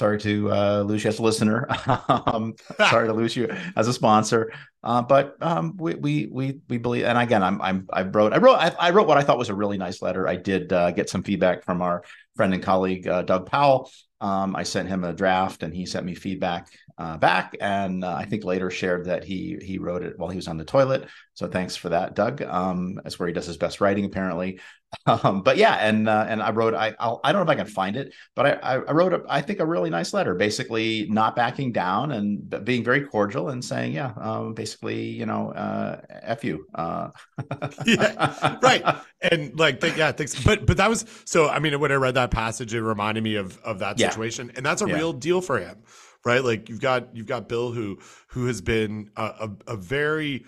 sorry 0.00 0.18
to 0.18 0.50
uh, 0.50 0.82
lose 0.82 1.04
you 1.04 1.10
as 1.10 1.18
a 1.18 1.22
listener. 1.22 1.68
um, 2.08 2.54
sorry 2.88 3.06
to 3.06 3.12
lose 3.12 3.36
you 3.36 3.48
as 3.76 3.86
a 3.86 3.92
sponsor. 3.92 4.50
Uh, 4.82 5.02
but 5.02 5.36
um, 5.42 5.76
we, 5.76 5.94
we 5.94 6.28
we 6.32 6.58
we 6.68 6.78
believe, 6.78 7.04
and 7.04 7.18
again, 7.18 7.42
I'm 7.42 7.60
I'm 7.60 7.86
I 7.92 8.02
wrote 8.02 8.32
I 8.32 8.38
wrote 8.38 8.56
I, 8.56 8.74
I 8.80 8.90
wrote 8.90 9.06
what 9.06 9.18
I 9.18 9.22
thought 9.22 9.38
was 9.38 9.50
a 9.50 9.54
really 9.54 9.76
nice 9.76 10.00
letter. 10.00 10.26
I 10.26 10.36
did 10.36 10.72
uh, 10.72 10.90
get 10.90 11.10
some 11.10 11.22
feedback 11.22 11.64
from 11.64 11.82
our 11.82 12.02
friend 12.34 12.54
and 12.54 12.62
colleague 12.62 13.06
uh, 13.06 13.22
Doug 13.22 13.44
Powell, 13.46 13.90
Um, 14.20 14.54
I 14.54 14.64
sent 14.64 14.88
him 14.88 15.04
a 15.04 15.12
draft, 15.12 15.62
and 15.62 15.74
he 15.74 15.86
sent 15.86 16.04
me 16.06 16.14
feedback 16.14 16.68
uh, 16.98 17.16
back, 17.16 17.56
and 17.60 18.04
uh, 18.04 18.14
I 18.14 18.26
think 18.26 18.44
later 18.44 18.70
shared 18.70 19.06
that 19.06 19.24
he 19.24 19.58
he 19.62 19.78
wrote 19.78 20.02
it 20.02 20.18
while 20.18 20.28
he 20.28 20.36
was 20.36 20.48
on 20.48 20.58
the 20.58 20.64
toilet. 20.64 21.08
So 21.32 21.48
thanks 21.48 21.74
for 21.74 21.88
that, 21.88 22.14
Doug. 22.14 22.42
Um, 22.42 23.00
that's 23.02 23.18
where 23.18 23.26
he 23.26 23.32
does 23.32 23.46
his 23.46 23.56
best 23.56 23.80
writing, 23.80 24.04
apparently. 24.04 24.60
Um, 25.06 25.42
but 25.42 25.56
yeah, 25.56 25.76
and 25.76 26.08
uh, 26.08 26.26
and 26.28 26.42
I 26.42 26.50
wrote 26.50 26.74
I 26.74 26.94
I'll, 26.98 27.20
I 27.22 27.30
do 27.30 27.38
not 27.38 27.46
know 27.46 27.52
if 27.52 27.58
I 27.58 27.62
can 27.62 27.72
find 27.72 27.96
it, 27.96 28.12
but 28.34 28.60
I 28.64 28.74
I 28.74 28.92
wrote 28.92 29.14
a, 29.14 29.22
I 29.28 29.40
think 29.40 29.60
a 29.60 29.64
really 29.64 29.88
nice 29.88 30.12
letter, 30.12 30.34
basically 30.34 31.06
not 31.08 31.36
backing 31.36 31.70
down 31.70 32.10
and 32.10 32.64
being 32.64 32.82
very 32.82 33.02
cordial 33.02 33.50
and 33.50 33.64
saying 33.64 33.92
yeah, 33.92 34.12
um, 34.20 34.52
basically 34.52 35.00
you 35.00 35.26
know 35.26 35.52
uh, 35.52 36.00
f 36.10 36.42
you. 36.42 36.66
Uh. 36.74 37.10
yeah, 37.86 38.58
right. 38.62 38.84
And 39.22 39.56
like 39.56 39.80
yeah, 39.96 40.10
thanks. 40.10 40.42
But 40.42 40.66
but 40.66 40.76
that 40.78 40.90
was 40.90 41.04
so. 41.24 41.48
I 41.48 41.60
mean, 41.60 41.78
when 41.78 41.92
I 41.92 41.96
read 41.96 42.14
that 42.14 42.32
passage, 42.32 42.74
it 42.74 42.82
reminded 42.82 43.22
me 43.22 43.36
of 43.36 43.58
of 43.58 43.78
that 43.78 43.96
situation, 44.10 44.46
yeah. 44.48 44.52
and 44.56 44.66
that's 44.66 44.82
a 44.82 44.88
yeah. 44.88 44.94
real 44.94 45.12
deal 45.12 45.40
for 45.40 45.58
him, 45.58 45.78
right? 46.24 46.44
Like 46.44 46.68
you've 46.68 46.80
got 46.80 47.14
you've 47.14 47.26
got 47.26 47.48
Bill 47.48 47.72
who 47.72 47.98
who 48.28 48.46
has 48.46 48.60
been 48.60 49.10
a, 49.16 49.22
a, 49.22 49.50
a 49.68 49.76
very 49.76 50.44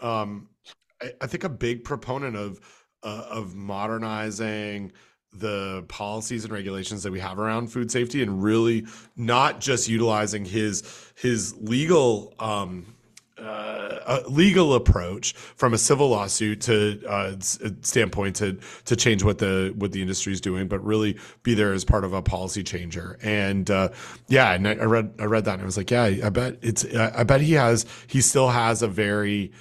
um 0.00 0.48
I, 1.00 1.12
I 1.20 1.26
think 1.26 1.44
a 1.44 1.48
big 1.48 1.84
proponent 1.84 2.36
of 2.36 2.60
uh, 3.02 3.26
of 3.30 3.54
modernizing 3.54 4.92
the 5.34 5.84
policies 5.88 6.44
and 6.44 6.52
regulations 6.52 7.02
that 7.02 7.10
we 7.10 7.18
have 7.18 7.38
around 7.38 7.68
food 7.68 7.90
safety 7.90 8.22
and 8.22 8.42
really 8.42 8.86
not 9.16 9.60
just 9.60 9.88
utilizing 9.88 10.44
his 10.44 10.82
his 11.14 11.56
legal 11.56 12.34
um, 12.38 12.94
uh, 13.42 14.20
legal 14.28 14.74
approach 14.74 15.32
from 15.32 15.74
a 15.74 15.78
civil 15.78 16.08
lawsuit 16.10 16.60
to 16.62 17.02
uh, 17.08 17.34
standpoint 17.40 18.36
to 18.36 18.58
to 18.84 18.96
change 18.96 19.24
what 19.24 19.38
the 19.38 19.72
what 19.76 19.92
the 19.92 20.00
industry 20.00 20.32
is 20.32 20.40
doing, 20.40 20.68
but 20.68 20.84
really 20.84 21.18
be 21.42 21.54
there 21.54 21.72
as 21.72 21.84
part 21.84 22.04
of 22.04 22.12
a 22.12 22.22
policy 22.22 22.62
changer. 22.62 23.18
And 23.22 23.70
uh, 23.70 23.90
yeah, 24.28 24.52
and 24.52 24.66
I, 24.66 24.72
I, 24.72 24.84
read 24.84 25.14
I 25.18 25.24
read 25.24 25.44
that 25.44 25.54
and 25.54 25.62
I 25.62 25.64
was 25.66 25.76
like, 25.76 25.90
yeah, 25.90 26.04
I 26.04 26.28
bet 26.30 26.58
it's 26.62 26.84
I 26.94 27.24
bet 27.24 27.40
he 27.40 27.54
has 27.54 27.86
he 28.06 28.20
still 28.20 28.48
has 28.48 28.82
a 28.82 28.88
very 28.88 29.52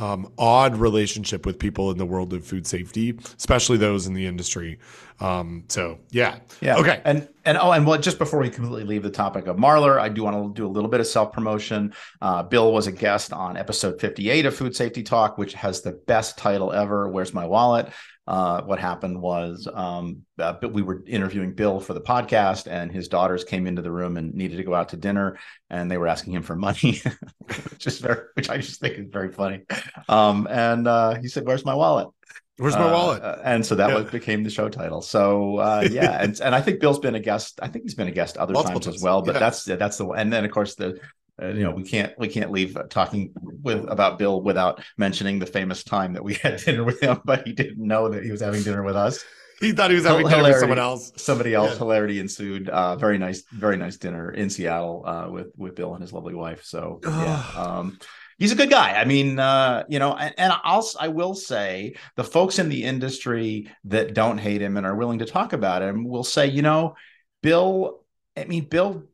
um, 0.00 0.32
odd 0.38 0.76
relationship 0.76 1.44
with 1.44 1.58
people 1.58 1.90
in 1.90 1.98
the 1.98 2.06
world 2.06 2.32
of 2.32 2.44
food 2.44 2.66
safety, 2.66 3.16
especially 3.36 3.76
those 3.76 4.06
in 4.06 4.14
the 4.14 4.26
industry. 4.26 4.78
Um, 5.20 5.64
so 5.68 5.98
yeah, 6.10 6.38
yeah, 6.62 6.78
okay. 6.78 7.02
And 7.04 7.28
and 7.44 7.58
oh, 7.58 7.72
and 7.72 7.86
well, 7.86 8.00
just 8.00 8.18
before 8.18 8.40
we 8.40 8.48
completely 8.48 8.84
leave 8.84 9.02
the 9.02 9.10
topic 9.10 9.46
of 9.46 9.56
Marler, 9.56 10.00
I 10.00 10.08
do 10.08 10.24
want 10.24 10.56
to 10.56 10.58
do 10.58 10.66
a 10.66 10.72
little 10.72 10.88
bit 10.88 11.00
of 11.00 11.06
self 11.06 11.32
promotion. 11.32 11.92
Uh, 12.22 12.42
Bill 12.42 12.72
was 12.72 12.86
a 12.86 12.92
guest 12.92 13.32
on 13.32 13.58
episode 13.58 14.00
fifty 14.00 14.30
eight 14.30 14.46
of 14.46 14.56
Food 14.56 14.74
Safety 14.74 15.02
Talk, 15.02 15.36
which 15.36 15.52
has 15.52 15.82
the 15.82 15.92
best 15.92 16.38
title 16.38 16.72
ever. 16.72 17.08
Where's 17.08 17.34
my 17.34 17.46
wallet? 17.46 17.90
Uh, 18.30 18.62
what 18.62 18.78
happened 18.78 19.20
was 19.20 19.66
um, 19.74 20.22
uh, 20.38 20.54
we 20.70 20.82
were 20.82 21.02
interviewing 21.04 21.52
Bill 21.52 21.80
for 21.80 21.94
the 21.94 22.00
podcast, 22.00 22.68
and 22.70 22.92
his 22.92 23.08
daughters 23.08 23.42
came 23.42 23.66
into 23.66 23.82
the 23.82 23.90
room 23.90 24.16
and 24.16 24.32
needed 24.34 24.58
to 24.58 24.62
go 24.62 24.72
out 24.72 24.90
to 24.90 24.96
dinner, 24.96 25.36
and 25.68 25.90
they 25.90 25.98
were 25.98 26.06
asking 26.06 26.34
him 26.34 26.44
for 26.44 26.54
money, 26.54 27.02
which 27.70 27.88
is 27.88 27.98
very, 27.98 28.26
which 28.34 28.48
I 28.48 28.58
just 28.58 28.78
think 28.80 28.98
is 28.98 29.08
very 29.10 29.32
funny. 29.32 29.62
Um, 30.08 30.46
and 30.48 30.86
uh, 30.86 31.14
he 31.14 31.26
said, 31.26 31.44
"Where's 31.44 31.64
my 31.64 31.74
wallet?" 31.74 32.06
Where's 32.56 32.76
my 32.76 32.92
wallet? 32.92 33.20
Uh, 33.20 33.38
and 33.42 33.66
so 33.66 33.74
that 33.74 33.88
yeah. 33.88 33.96
was, 33.96 34.10
became 34.10 34.44
the 34.44 34.50
show 34.50 34.68
title. 34.68 35.00
So 35.00 35.56
uh, 35.56 35.88
yeah, 35.90 36.18
and 36.22 36.38
and 36.40 36.54
I 36.54 36.60
think 36.60 36.78
Bill's 36.78 37.00
been 37.00 37.16
a 37.16 37.20
guest. 37.20 37.58
I 37.60 37.66
think 37.66 37.84
he's 37.84 37.96
been 37.96 38.06
a 38.06 38.12
guest 38.12 38.36
other 38.36 38.52
Multiple 38.52 38.78
times 38.78 38.96
as 38.96 39.02
well. 39.02 39.22
But 39.22 39.34
yeah. 39.34 39.38
that's 39.40 39.64
that's 39.64 39.96
the 39.96 40.06
and 40.10 40.32
then 40.32 40.44
of 40.44 40.52
course 40.52 40.76
the 40.76 40.90
uh, 40.90 40.98
you 41.42 41.62
know 41.62 41.70
we 41.70 41.82
can't 41.82 42.12
we 42.18 42.28
can't 42.28 42.50
leave 42.50 42.76
talking 42.88 43.32
with 43.62 43.84
about 43.88 44.18
bill 44.18 44.42
without 44.42 44.82
mentioning 44.96 45.38
the 45.38 45.46
famous 45.46 45.82
time 45.84 46.12
that 46.12 46.24
we 46.24 46.34
had 46.42 46.58
dinner 46.58 46.84
with 46.84 47.00
him 47.00 47.20
but 47.24 47.46
he 47.46 47.52
didn't 47.52 47.78
know 47.78 48.08
that 48.08 48.24
he 48.24 48.30
was 48.30 48.40
having 48.40 48.62
dinner 48.62 48.82
with 48.82 48.96
us. 48.96 49.24
He 49.60 49.72
thought 49.72 49.90
he 49.90 49.96
was 49.96 50.06
having 50.06 50.26
hilarity, 50.26 50.44
dinner 50.44 50.52
with 50.54 50.60
someone 50.60 50.78
else. 50.78 51.12
Somebody 51.16 51.52
else. 51.52 51.72
Yeah. 51.72 51.78
hilarity 51.78 52.18
ensued. 52.18 52.70
Uh, 52.70 52.96
very 52.96 53.18
nice 53.18 53.42
very 53.52 53.76
nice 53.76 53.98
dinner 53.98 54.30
in 54.30 54.48
seattle 54.48 55.04
uh, 55.06 55.28
with 55.28 55.48
with 55.56 55.74
bill 55.74 55.92
and 55.92 56.00
his 56.00 56.12
lovely 56.12 56.34
wife. 56.34 56.64
So 56.64 57.00
yeah 57.04 57.44
um, 57.56 57.98
he's 58.40 58.50
a 58.50 58.56
good 58.56 58.70
guy. 58.70 58.94
I 58.94 59.04
mean, 59.04 59.38
uh, 59.38 59.84
you 59.88 60.00
know, 60.00 60.16
and, 60.16 60.34
and, 60.36 60.52
I'll 60.64 60.88
I 60.98 61.08
will 61.08 61.34
say 61.34 61.94
the 62.16 62.24
folks 62.24 62.58
in 62.58 62.68
the 62.68 62.82
industry 62.82 63.68
that 63.84 64.14
don't 64.14 64.38
hate 64.38 64.62
him 64.62 64.76
and 64.76 64.86
are 64.86 64.96
willing 64.96 65.20
to 65.20 65.26
talk 65.26 65.52
about 65.52 65.82
him 65.82 66.04
will 66.04 66.24
say, 66.24 66.46
you 66.46 66.62
know, 66.62 66.96
Bill 67.42 68.02
I 68.36 68.44
mean, 68.44 68.66
Bill 68.66 69.04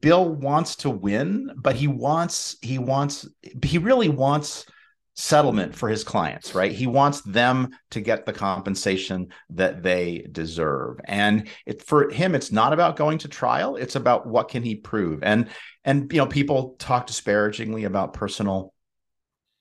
Bill 0.00 0.28
wants 0.28 0.76
to 0.76 0.90
win, 0.90 1.50
but 1.56 1.76
he 1.76 1.86
wants 1.86 2.56
he 2.60 2.78
wants 2.78 3.26
he 3.62 3.78
really 3.78 4.08
wants 4.08 4.66
settlement 5.14 5.74
for 5.74 5.88
his 5.88 6.02
clients, 6.02 6.54
right? 6.54 6.72
He 6.72 6.88
wants 6.88 7.20
them 7.22 7.70
to 7.92 8.00
get 8.00 8.26
the 8.26 8.32
compensation 8.32 9.28
that 9.50 9.82
they 9.82 10.26
deserve. 10.32 10.98
And 11.04 11.48
it, 11.66 11.82
for 11.82 12.10
him, 12.10 12.34
it's 12.34 12.50
not 12.50 12.72
about 12.72 12.96
going 12.96 13.18
to 13.18 13.28
trial; 13.28 13.76
it's 13.76 13.96
about 13.96 14.26
what 14.26 14.48
can 14.48 14.62
he 14.62 14.74
prove. 14.74 15.22
And 15.22 15.48
and 15.84 16.12
you 16.12 16.18
know, 16.18 16.26
people 16.26 16.76
talk 16.78 17.06
disparagingly 17.06 17.84
about 17.84 18.12
personal 18.12 18.73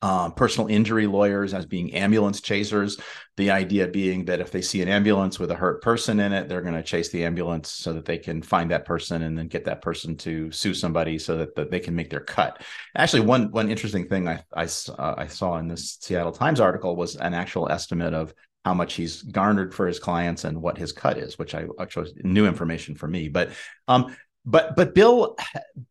uh, 0.04 0.30
personal 0.32 0.68
injury 0.68 1.08
lawyers 1.08 1.54
as 1.54 1.66
being 1.66 1.94
ambulance 1.94 2.42
chasers. 2.42 3.00
The 3.38 3.52
idea 3.52 3.88
being 3.88 4.26
that 4.26 4.42
if 4.42 4.52
they 4.52 4.62
see 4.62 4.82
an 4.82 4.90
ambulance 4.90 5.40
with 5.40 5.50
a 5.50 5.56
hurt 5.56 5.82
person 5.82 6.20
in 6.20 6.34
it, 6.34 6.50
they're 6.50 6.62
going 6.62 6.76
to 6.76 6.84
chase 6.84 7.10
the 7.10 7.24
ambulance 7.24 7.72
so 7.72 7.94
that 7.94 8.04
they 8.04 8.18
can 8.18 8.42
find 8.42 8.70
that 8.72 8.84
person 8.84 9.24
and 9.24 9.38
then 9.38 9.48
get 9.48 9.64
that 9.64 9.82
person 9.82 10.18
to 10.18 10.52
sue 10.52 10.74
somebody 10.74 11.18
so 11.18 11.38
that, 11.38 11.56
that 11.56 11.72
they 11.72 11.80
can 11.80 11.96
make 11.96 12.10
their 12.10 12.20
cut. 12.20 12.62
Actually, 12.98 13.22
one 13.22 13.50
one 13.52 13.72
interesting 13.72 14.06
thing 14.10 14.28
I 14.28 14.44
I, 14.54 14.66
uh, 14.66 15.16
I 15.18 15.28
saw 15.28 15.58
in 15.58 15.70
this 15.70 15.98
Seattle 16.02 16.34
Times 16.34 16.60
article 16.60 16.98
was 16.98 17.16
an 17.16 17.34
actual 17.34 17.72
estimate 17.72 18.14
of 18.14 18.34
how 18.66 18.74
much 18.74 18.96
he's 18.96 19.22
garnered 19.22 19.74
for 19.74 19.88
his 19.88 20.00
clients 20.00 20.44
and 20.44 20.62
what 20.62 20.78
his 20.78 20.92
cut 20.92 21.18
is, 21.18 21.40
which 21.40 21.56
I 21.56 21.66
actually 21.80 22.12
new 22.24 22.46
information 22.46 22.96
for 22.96 23.08
me. 23.08 23.30
But 23.30 23.52
um, 23.88 24.14
but 24.46 24.76
but 24.76 24.94
Bill 24.94 25.38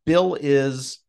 Bill 0.04 0.36
is 0.38 1.01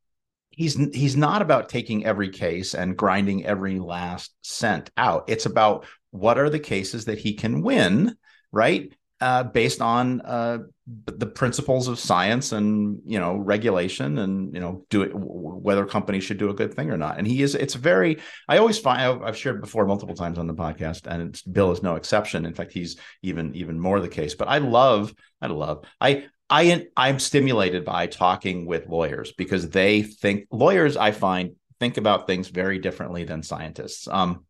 he's 0.55 0.75
he's 0.93 1.17
not 1.17 1.41
about 1.41 1.69
taking 1.69 2.05
every 2.05 2.29
case 2.29 2.73
and 2.73 2.97
grinding 2.97 3.45
every 3.45 3.79
last 3.79 4.33
cent 4.41 4.91
out. 4.97 5.25
It's 5.27 5.45
about 5.45 5.85
what 6.11 6.37
are 6.37 6.49
the 6.49 6.59
cases 6.59 7.05
that 7.05 7.19
he 7.19 7.33
can 7.33 7.61
win, 7.61 8.15
right? 8.51 8.93
Uh, 9.19 9.43
based 9.43 9.81
on 9.81 10.21
uh, 10.21 10.59
the 11.05 11.25
principles 11.25 11.87
of 11.87 11.97
science 11.97 12.51
and 12.51 12.99
you 13.05 13.17
know 13.17 13.37
regulation 13.37 14.17
and 14.17 14.53
you 14.53 14.59
know 14.59 14.85
do 14.89 15.01
it 15.01 15.11
whether 15.13 15.85
companies 15.85 16.25
should 16.25 16.37
do 16.37 16.49
a 16.49 16.53
good 16.53 16.73
thing 16.73 16.91
or 16.91 16.97
not 16.97 17.17
and 17.17 17.25
he 17.25 17.41
is 17.41 17.55
it's 17.55 17.73
very 17.73 18.19
i 18.49 18.57
always 18.57 18.77
find 18.77 19.23
i've 19.23 19.37
shared 19.37 19.61
before 19.61 19.85
multiple 19.85 20.13
times 20.13 20.37
on 20.37 20.45
the 20.45 20.53
podcast 20.53 21.07
and 21.07 21.41
bill 21.53 21.71
is 21.71 21.81
no 21.81 21.95
exception 21.95 22.45
in 22.45 22.53
fact 22.53 22.73
he's 22.73 22.97
even 23.21 23.55
even 23.55 23.79
more 23.79 24.01
the 24.01 24.09
case 24.09 24.35
but 24.35 24.49
i 24.49 24.57
love 24.57 25.13
i 25.41 25.47
love 25.47 25.85
i 26.01 26.25
I 26.49 26.87
I'm 26.95 27.19
stimulated 27.19 27.85
by 27.85 28.07
talking 28.07 28.65
with 28.65 28.87
lawyers 28.87 29.31
because 29.31 29.69
they 29.69 30.03
think 30.03 30.47
lawyers 30.51 30.97
I 30.97 31.11
find 31.11 31.55
think 31.79 31.97
about 31.97 32.27
things 32.27 32.47
very 32.49 32.79
differently 32.79 33.23
than 33.23 33.43
scientists. 33.43 34.07
Um, 34.07 34.45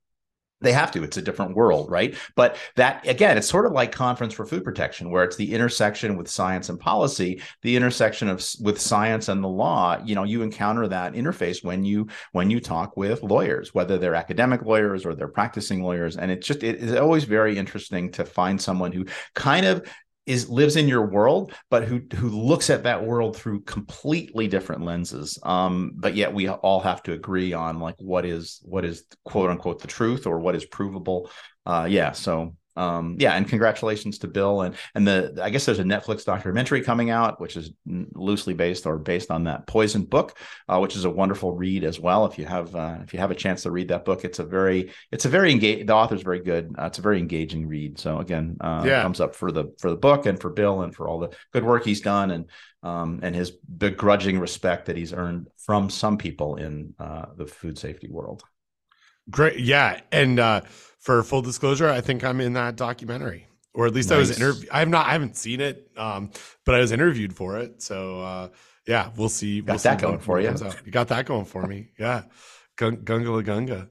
they 0.64 0.72
have 0.72 0.92
to. 0.92 1.04
It's 1.04 1.18
a 1.18 1.22
different 1.22 1.56
world, 1.56 1.92
right? 1.92 2.16
But 2.36 2.56
that 2.78 3.08
again, 3.08 3.38
it's 3.38 3.48
sort 3.48 3.66
of 3.66 3.74
like 3.74 3.92
conference 3.92 4.34
for 4.34 4.46
food 4.46 4.64
protection, 4.64 5.12
where 5.12 5.24
it's 5.24 5.36
the 5.36 5.54
intersection 5.54 6.18
with 6.18 6.30
science 6.30 6.70
and 6.70 6.80
policy, 6.80 7.42
the 7.62 7.76
intersection 7.76 8.30
of 8.30 8.44
with 8.62 8.80
science 8.80 9.28
and 9.28 9.44
the 9.44 9.50
law. 9.50 10.02
You 10.04 10.16
know, 10.16 10.24
you 10.24 10.42
encounter 10.42 10.88
that 10.88 11.14
interface 11.14 11.64
when 11.64 11.84
you 11.84 12.08
when 12.32 12.50
you 12.50 12.60
talk 12.60 12.96
with 12.96 13.22
lawyers, 13.22 13.74
whether 13.74 13.98
they're 13.98 14.16
academic 14.16 14.64
lawyers 14.64 15.06
or 15.06 15.14
they're 15.14 15.28
practicing 15.28 15.84
lawyers, 15.84 16.18
and 16.18 16.32
it's 16.32 16.48
just 16.48 16.64
it 16.64 16.78
is 16.78 16.96
always 16.96 17.26
very 17.26 17.58
interesting 17.58 18.12
to 18.14 18.26
find 18.26 18.60
someone 18.62 18.94
who 18.94 19.06
kind 19.36 19.66
of 19.66 19.86
is 20.26 20.50
lives 20.50 20.76
in 20.76 20.88
your 20.88 21.06
world, 21.06 21.54
but 21.70 21.84
who 21.84 22.02
who 22.16 22.30
looks 22.30 22.70
at 22.70 22.84
that 22.84 23.04
world 23.04 23.36
through 23.36 23.62
completely 23.62 24.48
different 24.48 24.84
lenses. 24.84 25.38
Um, 25.44 25.92
but 25.96 26.16
yet 26.16 26.34
we 26.34 26.48
all 26.48 26.80
have 26.80 27.04
to 27.04 27.14
agree 27.14 27.54
on 27.54 27.80
like 27.80 27.96
what 27.98 28.26
is 28.26 28.62
what 28.64 28.86
is 28.86 29.04
quote 29.26 29.50
unquote 29.50 29.80
the 29.82 29.88
truth 29.88 30.26
or 30.26 30.40
what 30.40 30.56
is 30.56 30.66
provable. 30.66 31.30
Uh, 31.66 31.88
yeah, 31.90 32.12
so 32.12 32.56
um 32.76 33.16
yeah 33.20 33.34
and 33.34 33.48
congratulations 33.48 34.18
to 34.18 34.28
bill 34.28 34.62
and 34.62 34.76
and 34.96 35.08
the 35.08 35.40
i 35.42 35.50
guess 35.50 35.66
there's 35.66 35.80
a 35.80 35.84
netflix 35.84 36.26
documentary 36.26 36.82
coming 36.82 37.10
out 37.10 37.40
which 37.40 37.56
is 37.56 37.72
loosely 38.14 38.54
based 38.54 38.86
or 38.86 38.98
based 38.98 39.32
on 39.32 39.44
that 39.44 39.68
poison 39.68 40.04
book 40.04 40.38
uh, 40.70 40.80
which 40.80 40.96
is 40.96 41.06
a 41.06 41.10
wonderful 41.10 41.54
read 41.54 41.84
as 41.84 42.00
well. 42.00 42.26
If 42.26 42.38
you 42.38 42.46
have 42.46 42.76
uh, 42.76 42.98
if 43.04 43.14
you 43.14 43.20
have 43.20 43.32
a 43.32 43.36
chance 43.36 43.64
to 43.64 43.72
read 43.72 43.90
that 43.90 44.06
book 44.06 44.26
it's 44.26 44.40
a 44.40 44.44
very 44.44 44.92
it's 45.12 45.26
a 45.26 45.30
very 45.30 45.52
engaged 45.52 45.88
the 45.88 45.94
author's 45.94 46.24
very 46.24 46.40
good. 46.40 46.76
Uh, 46.78 46.86
it's 46.86 47.00
a 47.00 47.02
very 47.02 47.20
engaging 47.20 47.68
read. 47.68 48.00
So 48.00 48.20
again 48.20 48.58
uh 48.62 48.84
yeah. 48.86 49.04
thumbs 49.04 49.20
up 49.20 49.36
for 49.36 49.52
the 49.52 49.74
for 49.80 49.90
the 49.90 49.98
book 49.98 50.26
and 50.26 50.40
for 50.40 50.50
bill 50.50 50.82
and 50.82 50.96
for 50.96 51.08
all 51.08 51.20
the 51.20 51.30
good 51.52 51.64
work 51.64 51.86
he's 51.86 52.02
done 52.02 52.32
and 52.32 52.50
um 52.82 53.20
and 53.24 53.36
his 53.36 53.52
begrudging 53.52 54.40
respect 54.40 54.86
that 54.88 54.98
he's 54.98 55.14
earned 55.14 55.48
from 55.58 55.90
some 55.90 56.18
people 56.18 56.56
in 56.56 56.94
uh 57.00 57.26
the 57.36 57.46
food 57.46 57.78
safety 57.78 58.08
world 58.10 58.44
great 59.30 59.60
yeah 59.60 60.02
and 60.12 60.40
uh 60.40 60.62
for 61.04 61.22
full 61.22 61.42
disclosure, 61.42 61.90
I 61.90 62.00
think 62.00 62.24
I'm 62.24 62.40
in 62.40 62.54
that 62.54 62.78
documentary, 62.78 63.46
or 63.74 63.86
at 63.86 63.94
least 63.94 64.10
nice. 64.10 64.16
I 64.16 64.20
was 64.20 64.38
interviewed. 64.38 64.70
I 64.72 64.80
have 64.80 64.88
not, 64.88 65.06
I 65.06 65.12
haven't 65.12 65.36
seen 65.36 65.60
it, 65.60 65.92
um, 65.98 66.32
but 66.66 66.76
I 66.76 66.80
was 66.80 66.94
interviewed 66.94 67.36
for 67.36 67.58
it. 67.58 67.82
So 67.82 68.22
uh, 68.22 68.50
yeah, 68.88 69.10
we'll 69.18 69.28
see. 69.28 69.60
Got 69.60 69.74
we'll 69.74 69.78
that 69.80 70.00
see 70.00 70.06
going 70.06 70.20
for 70.20 70.40
you. 70.40 70.56
You 70.86 70.92
got 70.94 71.10
that 71.10 71.26
going 71.26 71.44
for 71.44 71.68
me. 71.68 71.90
Yeah, 72.00 72.24
Gunga 72.78 73.32
la 73.32 73.42
Gunga. 73.42 73.90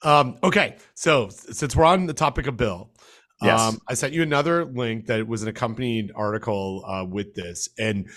Um, 0.00 0.38
okay, 0.42 0.76
so 0.94 1.28
since 1.28 1.76
we're 1.76 1.84
on 1.84 2.06
the 2.06 2.14
topic 2.14 2.46
of 2.46 2.56
Bill, 2.56 2.90
Yes. 3.42 3.60
Um, 3.60 3.78
I 3.86 3.94
sent 3.94 4.14
you 4.14 4.22
another 4.22 4.64
link 4.64 5.06
that 5.06 5.26
was 5.26 5.42
an 5.42 5.48
accompanying 5.48 6.10
article 6.14 6.82
uh, 6.86 7.04
with 7.04 7.34
this, 7.34 7.68
and 7.78 8.08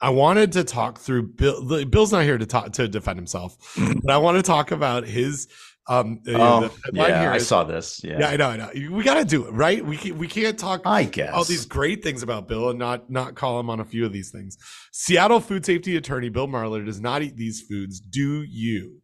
I 0.00 0.10
wanted 0.10 0.52
to 0.52 0.64
talk 0.64 0.98
through 0.98 1.28
Bill. 1.28 1.86
Bill's 1.86 2.12
not 2.12 2.24
here 2.24 2.36
to 2.36 2.44
talk 2.44 2.72
to 2.74 2.86
defend 2.86 3.18
himself, 3.18 3.56
but 4.02 4.12
I 4.12 4.18
want 4.18 4.36
to 4.36 4.42
talk 4.42 4.70
about 4.72 5.06
his. 5.06 5.48
Um, 5.86 6.20
oh, 6.28 6.60
the 6.60 6.70
headline 6.84 7.10
yeah, 7.10 7.32
I 7.32 7.36
is- 7.36 7.46
saw 7.46 7.62
this. 7.64 8.02
Yeah, 8.02 8.20
yeah, 8.20 8.28
I 8.28 8.36
know, 8.36 8.48
I 8.48 8.56
know. 8.56 8.70
We 8.90 9.02
got 9.04 9.14
to 9.14 9.24
do 9.24 9.46
it, 9.46 9.50
right? 9.52 9.84
We 9.84 9.98
can, 9.98 10.16
we 10.16 10.26
can't 10.26 10.58
talk 10.58 10.80
I 10.86 11.04
guess. 11.04 11.32
all 11.34 11.44
these 11.44 11.66
great 11.66 12.02
things 12.02 12.22
about 12.22 12.48
Bill 12.48 12.70
and 12.70 12.78
not 12.78 13.10
not 13.10 13.34
call 13.34 13.60
him 13.60 13.68
on 13.68 13.80
a 13.80 13.84
few 13.84 14.06
of 14.06 14.12
these 14.12 14.30
things. 14.30 14.56
Seattle 14.92 15.40
food 15.40 15.66
safety 15.66 15.96
attorney 15.96 16.30
Bill 16.30 16.48
Marler 16.48 16.84
does 16.84 17.00
not 17.00 17.22
eat 17.22 17.36
these 17.36 17.62
foods. 17.68 18.00
Do 18.00 18.42
you? 18.42 19.02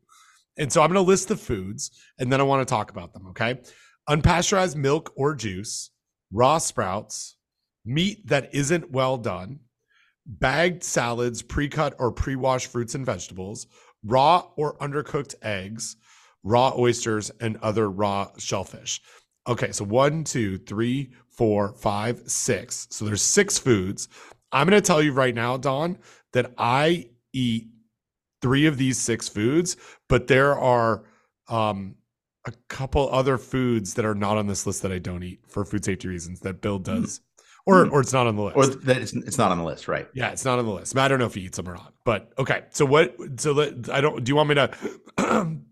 And 0.57 0.73
so 0.73 0.81
I'm 0.83 0.89
going 0.89 1.03
to 1.05 1.07
list 1.09 1.29
the 1.29 1.37
foods 1.37 1.91
and 2.19 2.33
then 2.33 2.41
I 2.41 2.45
want 2.45 2.67
to 2.67 2.71
talk 2.71 2.91
about 2.91 3.13
them. 3.13 3.27
Okay, 3.29 3.61
unpasteurized 4.09 4.77
milk 4.77 5.13
or 5.17 5.35
juice, 5.35 5.91
raw 6.33 6.57
sprouts, 6.59 7.37
meat 7.85 8.27
that 8.29 8.55
isn't 8.55 8.91
well 8.91 9.19
done, 9.19 9.61
bagged 10.27 10.83
salads, 10.83 11.43
pre-cut 11.43 11.95
or 11.99 12.11
pre-washed 12.11 12.69
fruits 12.69 12.95
and 12.95 13.05
vegetables, 13.05 13.67
raw 14.05 14.47
or 14.57 14.79
undercooked 14.79 15.35
eggs, 15.43 15.97
raw 16.43 16.73
oysters, 16.77 17.31
and 17.41 17.57
other 17.59 17.91
raw 17.91 18.29
shellfish. 18.39 19.01
Okay, 19.49 19.73
so 19.73 19.85
one, 19.85 20.25
two, 20.25 20.59
three, 20.59 21.11
four, 21.29 21.73
five, 21.75 22.23
six. 22.27 22.87
So 22.91 23.05
there's 23.05 23.23
six 23.23 23.59
foods. 23.59 24.09
I'm 24.53 24.69
going 24.69 24.81
to 24.81 24.87
tell 24.87 25.03
you 25.03 25.13
right 25.13 25.35
now, 25.35 25.57
Don, 25.57 25.99
that 26.33 26.53
I 26.59 27.09
eat 27.33 27.69
three 28.43 28.67
of 28.67 28.77
these 28.79 28.99
six 28.99 29.29
foods, 29.29 29.77
but 30.09 30.27
there 30.27 30.59
are 30.59 31.05
um, 31.49 31.95
a 32.47 32.53
couple 32.69 33.09
other 33.13 33.39
foods 33.39 33.95
that 33.95 34.05
are 34.05 34.15
not 34.15 34.37
on 34.37 34.47
this 34.47 34.67
list 34.67 34.83
that 34.83 34.93
I 34.93 34.99
don't 34.99 35.23
eat 35.23 35.41
for 35.49 35.65
food 35.65 35.85
safety 35.85 36.09
reasons 36.09 36.41
that 36.41 36.61
Bill 36.61 36.79
does, 36.79 37.21
or 37.67 37.85
Hmm. 37.87 37.93
or 37.93 38.01
it's 38.01 38.13
not 38.13 38.27
on 38.27 38.37
the 38.37 38.43
list. 38.43 38.57
or 38.57 38.67
that 38.67 38.97
it's, 38.99 39.13
it's 39.13 39.39
not 39.39 39.53
on 39.53 39.59
the 39.59 39.65
list, 39.65 39.89
right? 39.89 40.09
Yeah, 40.15 40.31
it's 40.31 40.45
not 40.45 40.59
on 40.59 40.65
the 40.65 40.73
list. 40.73 40.97
I 40.97 41.09
don't 41.09 41.19
know 41.19 41.27
if 41.27 41.35
he 41.35 41.43
eats 41.43 41.57
them 41.57 41.69
or 41.69 41.75
not. 41.75 41.93
But 42.05 42.33
okay. 42.39 42.65
So 42.71 42.85
what? 42.87 43.15
So 43.39 43.53
let, 43.53 43.91
I 43.91 44.01
don't. 44.01 44.23
Do 44.25 44.31
you 44.31 44.37
want 44.37 44.49
me 44.49 44.55
to? 44.57 44.71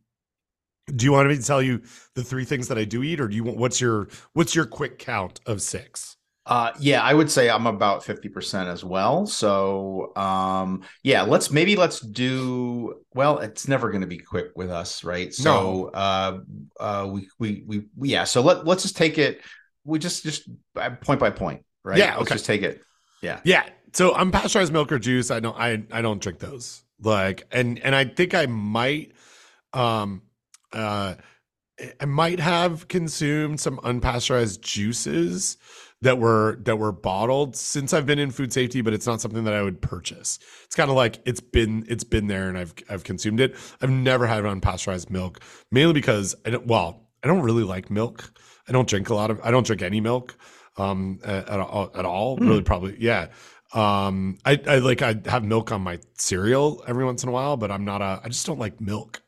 do 0.94 1.04
you 1.04 1.12
want 1.12 1.28
me 1.28 1.36
to 1.36 1.42
tell 1.42 1.62
you 1.62 1.82
the 2.14 2.22
three 2.24 2.44
things 2.44 2.68
that 2.68 2.78
I 2.78 2.84
do 2.84 3.02
eat, 3.02 3.20
or 3.20 3.28
do 3.28 3.36
you 3.36 3.44
want? 3.44 3.58
What's 3.58 3.80
your 3.80 4.08
What's 4.32 4.54
your 4.54 4.66
quick 4.66 4.98
count 4.98 5.40
of 5.46 5.62
six? 5.62 6.16
Uh, 6.46 6.72
yeah, 6.80 7.02
I 7.02 7.12
would 7.12 7.30
say 7.30 7.50
I'm 7.50 7.66
about 7.66 8.02
50% 8.02 8.68
as 8.68 8.82
well. 8.82 9.26
So, 9.26 10.16
um, 10.16 10.82
yeah, 11.02 11.20
let's 11.20 11.50
maybe 11.50 11.76
let's 11.76 12.00
do, 12.00 13.02
well, 13.12 13.40
it's 13.40 13.68
never 13.68 13.90
going 13.90 14.00
to 14.00 14.06
be 14.06 14.16
quick 14.16 14.52
with 14.56 14.70
us, 14.70 15.04
right? 15.04 15.34
So, 15.34 15.90
uh, 15.92 16.38
uh, 16.80 17.06
we, 17.10 17.28
we, 17.38 17.64
we, 17.66 17.84
we, 17.94 18.08
yeah. 18.08 18.24
So 18.24 18.40
let, 18.40 18.64
let's 18.64 18.82
just 18.82 18.96
take 18.96 19.18
it. 19.18 19.42
We 19.84 19.98
just, 19.98 20.22
just 20.22 20.48
uh, 20.74 20.88
point 21.02 21.20
by 21.20 21.28
point, 21.28 21.66
right? 21.84 21.98
Yeah, 21.98 22.16
Let's 22.16 22.22
okay. 22.22 22.34
just 22.36 22.46
take 22.46 22.62
it. 22.62 22.80
Yeah. 23.20 23.40
Yeah. 23.44 23.68
So 23.92 24.12
unpasteurized 24.12 24.70
milk 24.70 24.92
or 24.92 24.98
juice, 24.98 25.30
I 25.30 25.40
don't. 25.40 25.56
I 25.58 25.82
I 25.90 26.02
don't 26.02 26.20
drink 26.20 26.38
those. 26.38 26.84
Like, 27.00 27.46
and 27.50 27.78
and 27.80 27.94
I 27.94 28.04
think 28.04 28.34
I 28.34 28.46
might. 28.46 29.12
Um. 29.72 30.22
Uh. 30.72 31.14
I 32.00 32.06
might 32.06 32.40
have 32.40 32.88
consumed 32.88 33.60
some 33.60 33.78
unpasteurized 33.78 34.62
juices 34.62 35.56
that 36.02 36.18
were 36.18 36.58
that 36.62 36.76
were 36.76 36.92
bottled 36.92 37.56
since 37.56 37.92
I've 37.92 38.06
been 38.06 38.18
in 38.18 38.30
food 38.30 38.52
safety, 38.52 38.80
but 38.80 38.92
it's 38.92 39.06
not 39.06 39.20
something 39.20 39.44
that 39.44 39.54
I 39.54 39.62
would 39.62 39.80
purchase. 39.80 40.38
It's 40.64 40.74
kind 40.76 40.90
of 40.90 40.96
like 40.96 41.20
it's 41.24 41.40
been 41.40 41.84
it's 41.88 42.04
been 42.04 42.26
there 42.26 42.48
and 42.48 42.56
I've 42.56 42.74
I've 42.88 43.04
consumed 43.04 43.40
it. 43.40 43.56
I've 43.80 43.90
never 43.90 44.26
had 44.26 44.44
unpasteurized 44.44 45.10
milk, 45.10 45.40
mainly 45.70 45.92
because 45.92 46.34
I 46.44 46.50
don't 46.50 46.66
well, 46.66 47.08
I 47.22 47.26
don't 47.28 47.42
really 47.42 47.64
like 47.64 47.90
milk. 47.90 48.32
I 48.68 48.72
don't 48.72 48.88
drink 48.88 49.08
a 49.08 49.14
lot 49.14 49.30
of 49.30 49.40
I 49.42 49.50
don't 49.50 49.66
drink 49.66 49.82
any 49.82 50.00
milk 50.00 50.36
um 50.76 51.18
at, 51.24 51.48
at 51.48 51.60
all 51.60 51.90
at 51.94 52.04
all. 52.04 52.36
Hmm. 52.36 52.48
Really 52.48 52.62
probably 52.62 52.96
yeah. 52.98 53.28
Um 53.72 54.38
I, 54.44 54.60
I 54.66 54.78
like 54.78 55.02
I 55.02 55.16
have 55.26 55.44
milk 55.44 55.72
on 55.72 55.82
my 55.82 55.98
cereal 56.14 56.84
every 56.86 57.04
once 57.04 57.22
in 57.22 57.28
a 57.28 57.32
while, 57.32 57.56
but 57.56 57.70
I'm 57.70 57.84
not 57.84 58.02
a 58.02 58.20
I 58.22 58.28
just 58.28 58.46
don't 58.46 58.58
like 58.58 58.80
milk. 58.80 59.22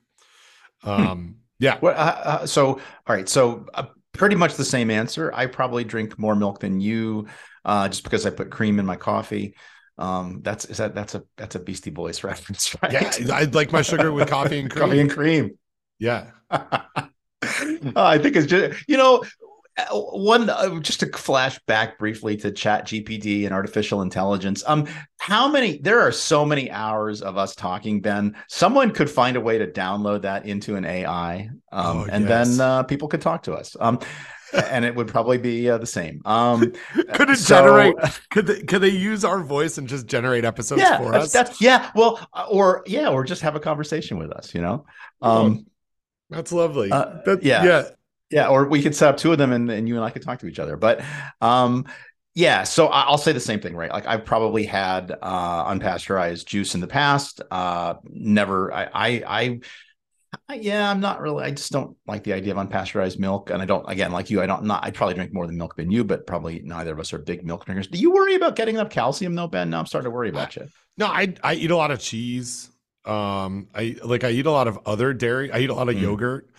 Um 0.83 1.37
yeah. 1.61 1.79
Well, 1.81 1.95
uh, 1.95 2.21
uh, 2.25 2.47
so, 2.47 2.67
all 2.67 2.81
right. 3.15 3.29
So, 3.29 3.67
uh, 3.75 3.85
pretty 4.13 4.35
much 4.35 4.57
the 4.57 4.65
same 4.65 4.91
answer. 4.91 5.31
I 5.33 5.47
probably 5.47 5.85
drink 5.85 6.19
more 6.19 6.35
milk 6.35 6.59
than 6.59 6.81
you, 6.81 7.29
uh, 7.65 7.89
just 7.89 8.03
because 8.03 8.27
I 8.27 8.31
put 8.31 8.51
cream 8.51 8.81
in 8.81 8.87
my 8.87 8.97
coffee. 8.97 9.55
Um, 9.99 10.41
that's 10.43 10.65
is 10.65 10.79
that 10.79 10.95
that's 10.95 11.15
a 11.15 11.23
that's 11.37 11.55
a 11.55 11.61
Beastie 11.61 11.91
Boys 11.91 12.25
reference, 12.25 12.75
right? 12.83 12.93
Yeah, 12.93 13.35
I 13.35 13.45
like 13.45 13.71
my 13.71 13.83
sugar 13.83 14.11
with 14.11 14.29
coffee 14.29 14.59
and 14.59 14.71
cream. 14.71 14.85
coffee 14.85 15.01
and 15.01 15.11
cream. 15.11 15.59
Yeah. 15.99 16.31
I 16.51 18.19
think 18.19 18.37
it's 18.37 18.47
just 18.47 18.89
you 18.89 18.97
know 18.97 19.19
uh, 19.19 19.40
one 19.91 20.49
uh, 20.51 20.79
just 20.81 21.01
to 21.01 21.07
flash 21.17 21.59
back 21.67 21.99
briefly 21.99 22.37
to 22.39 22.51
Chat 22.53 22.87
GPT 22.87 23.45
and 23.45 23.55
artificial 23.55 24.03
intelligence. 24.03 24.63
Um, 24.67 24.87
how 25.19 25.49
many? 25.49 25.79
There 25.79 26.01
are 26.01 26.13
so 26.13 26.45
many 26.45 26.71
hours 26.71 27.23
of 27.23 27.37
us 27.37 27.55
talking, 27.55 28.01
Ben. 28.01 28.37
Someone 28.49 28.91
could 28.93 29.11
find 29.11 29.37
a 29.37 29.41
way 29.41 29.59
to 29.59 29.67
download 29.67 30.23
that 30.23 30.47
into 30.47 30.77
an 30.77 30.85
AI, 30.85 31.49
um, 31.73 31.97
Oh, 31.99 32.07
and 32.11 32.27
yes. 32.29 32.57
then 32.57 32.61
uh, 32.67 32.83
people 32.85 33.09
could 33.09 33.21
talk 33.21 33.43
to 33.45 33.55
us. 33.55 33.77
Um, 33.81 33.99
and 34.53 34.85
it 34.85 34.95
would 34.97 35.07
probably 35.07 35.39
be 35.39 35.71
uh, 35.71 35.79
the 35.79 35.87
same. 35.87 36.21
Um, 36.25 36.73
Could 37.15 37.31
it 37.31 37.37
so- 37.39 37.55
generate? 37.55 37.95
Could 38.31 38.49
they, 38.49 38.63
could 38.63 38.81
they 38.83 38.89
use 38.89 39.25
our 39.25 39.45
voice 39.45 39.79
and 39.79 39.87
just 39.87 40.07
generate 40.09 40.45
episodes 40.45 40.83
Yeah, 40.83 40.99
for 40.99 41.15
us? 41.15 41.33
that's 41.33 41.61
yeah. 41.61 41.93
Well, 41.95 42.19
uh, 42.33 42.47
or 42.51 42.83
yeah, 42.85 43.11
or 43.11 43.23
just 43.23 43.43
have 43.43 43.55
a 43.55 43.61
conversation 43.61 44.19
with 44.19 44.33
us. 44.33 44.53
You 44.53 44.63
know. 44.63 44.87
Um, 45.23 45.67
That's 46.31 46.51
lovely. 46.53 46.91
Uh, 46.91 47.21
That- 47.27 47.43
yeah. 47.45 47.65
yeah. 47.65 47.83
Yeah, 48.31 48.49
or 48.49 48.67
we 48.69 48.83
could 48.83 48.95
set 48.95 49.09
up 49.09 49.17
two 49.17 49.33
of 49.33 49.39
them 49.39 49.53
and, 49.53 49.71
and 49.71 49.89
you 49.89 49.97
and 49.97 50.05
I 50.05 50.11
could 50.11 50.23
talk 50.23 50.39
to 50.41 50.47
each 50.47 50.59
other. 50.59 50.77
But 50.77 51.03
um 51.41 51.87
yeah, 52.35 52.63
so 52.63 52.87
I'll 52.87 53.19
say 53.19 53.33
the 53.33 53.41
same 53.41 53.59
thing, 53.61 53.75
right? 53.75 53.91
Like 53.91 54.07
I've 54.07 54.25
probably 54.25 54.65
had 54.65 55.11
uh 55.21 55.65
unpasteurized 55.73 56.47
juice 56.47 56.75
in 56.75 56.81
the 56.81 56.87
past. 56.87 57.41
Uh 57.51 57.95
never 58.05 58.73
I 58.73 58.85
I 58.85 59.09
I 59.27 59.61
I- 60.49 60.55
yeah, 60.57 60.91
I'm 60.91 61.01
not 61.01 61.21
really. 61.21 61.45
I 61.45 61.51
just 61.51 61.73
don't 61.73 61.97
like 62.07 62.23
the 62.25 62.33
idea 62.33 62.57
of 62.57 62.59
unpasteurized 62.69 63.19
milk, 63.19 63.51
and 63.51 63.61
I 63.61 63.65
don't. 63.65 63.89
Again, 63.91 64.13
like 64.13 64.31
you, 64.31 64.41
I 64.41 64.47
don't. 64.47 64.65
Not. 64.65 64.85
I 64.85 64.91
probably 64.93 65.15
drink 65.15 65.33
more 65.33 65.47
than 65.47 65.57
milk 65.57 65.75
than 65.77 65.91
you, 65.91 66.05
but 66.05 66.27
probably 66.27 66.61
neither 66.65 66.93
of 66.93 67.01
us 67.01 67.13
are 67.13 67.19
big 67.19 67.45
milk 67.45 67.65
drinkers. 67.65 67.89
Do 67.89 67.99
you 67.99 68.13
worry 68.13 68.35
about 68.37 68.55
getting 68.57 68.77
enough 68.77 68.91
calcium, 68.91 69.35
though, 69.35 69.49
Ben? 69.49 69.71
Now 69.71 69.81
I'm 69.81 69.87
starting 69.87 70.11
to 70.11 70.15
worry 70.15 70.29
about 70.29 70.55
you. 70.57 70.69
No, 70.97 71.07
I 71.07 71.35
I 71.43 71.55
eat 71.55 71.71
a 71.71 71.77
lot 71.77 71.91
of 71.91 71.99
cheese. 71.99 72.71
Um, 73.05 73.69
I 73.75 73.97
like 74.05 74.23
I 74.25 74.31
eat 74.31 74.47
a 74.47 74.51
lot 74.53 74.69
of 74.69 74.79
other 74.87 75.13
dairy. 75.13 75.51
I 75.51 75.61
eat 75.61 75.71
a 75.71 75.75
lot 75.75 75.89
of 75.89 75.97
Mm. 75.97 76.03
yogurt. 76.03 76.51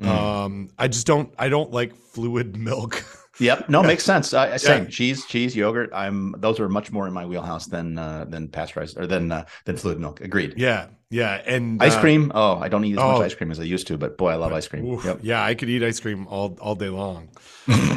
Mm. 0.00 0.06
Um, 0.08 0.70
I 0.78 0.88
just 0.88 1.06
don't. 1.06 1.32
I 1.38 1.48
don't 1.48 1.70
like 1.72 1.94
fluid 1.94 2.56
milk. 2.68 3.04
Yep. 3.40 3.68
No, 3.68 3.82
makes 3.84 4.02
sense. 4.04 4.32
Uh, 4.32 4.58
same 4.58 4.84
Yeah. 4.84 4.90
cheese, 4.90 5.24
cheese, 5.26 5.54
yogurt. 5.54 5.90
I'm 5.94 6.34
those 6.38 6.58
are 6.58 6.68
much 6.68 6.90
more 6.90 7.06
in 7.06 7.12
my 7.12 7.24
wheelhouse 7.24 7.66
than 7.66 7.96
uh, 7.98 8.24
than 8.28 8.48
pasteurized 8.48 8.98
or 8.98 9.06
than 9.06 9.30
uh, 9.30 9.44
than 9.64 9.76
fluid 9.76 10.00
milk. 10.00 10.20
Agreed. 10.20 10.54
yeah, 10.56 10.88
yeah, 11.10 11.40
and 11.46 11.80
Ice 11.80 11.94
uh, 11.94 12.00
cream. 12.00 12.32
Oh, 12.34 12.56
I 12.58 12.68
don't 12.68 12.84
eat 12.84 12.94
as 12.94 12.98
oh. 12.98 13.12
much 13.12 13.22
ice 13.26 13.34
cream 13.36 13.50
as 13.52 13.60
I 13.60 13.62
used 13.62 13.86
to, 13.88 13.96
but 13.96 14.18
boy, 14.18 14.30
I 14.30 14.34
love 14.34 14.52
ice 14.52 14.66
cream. 14.66 14.86
oof, 14.86 15.04
Yep. 15.04 15.20
Yeah, 15.22 15.42
I 15.42 15.54
could 15.54 15.68
eat 15.70 15.84
ice 15.84 16.00
cream 16.00 16.26
all 16.26 16.56
all 16.60 16.74
day 16.74 16.88
long. 16.88 17.28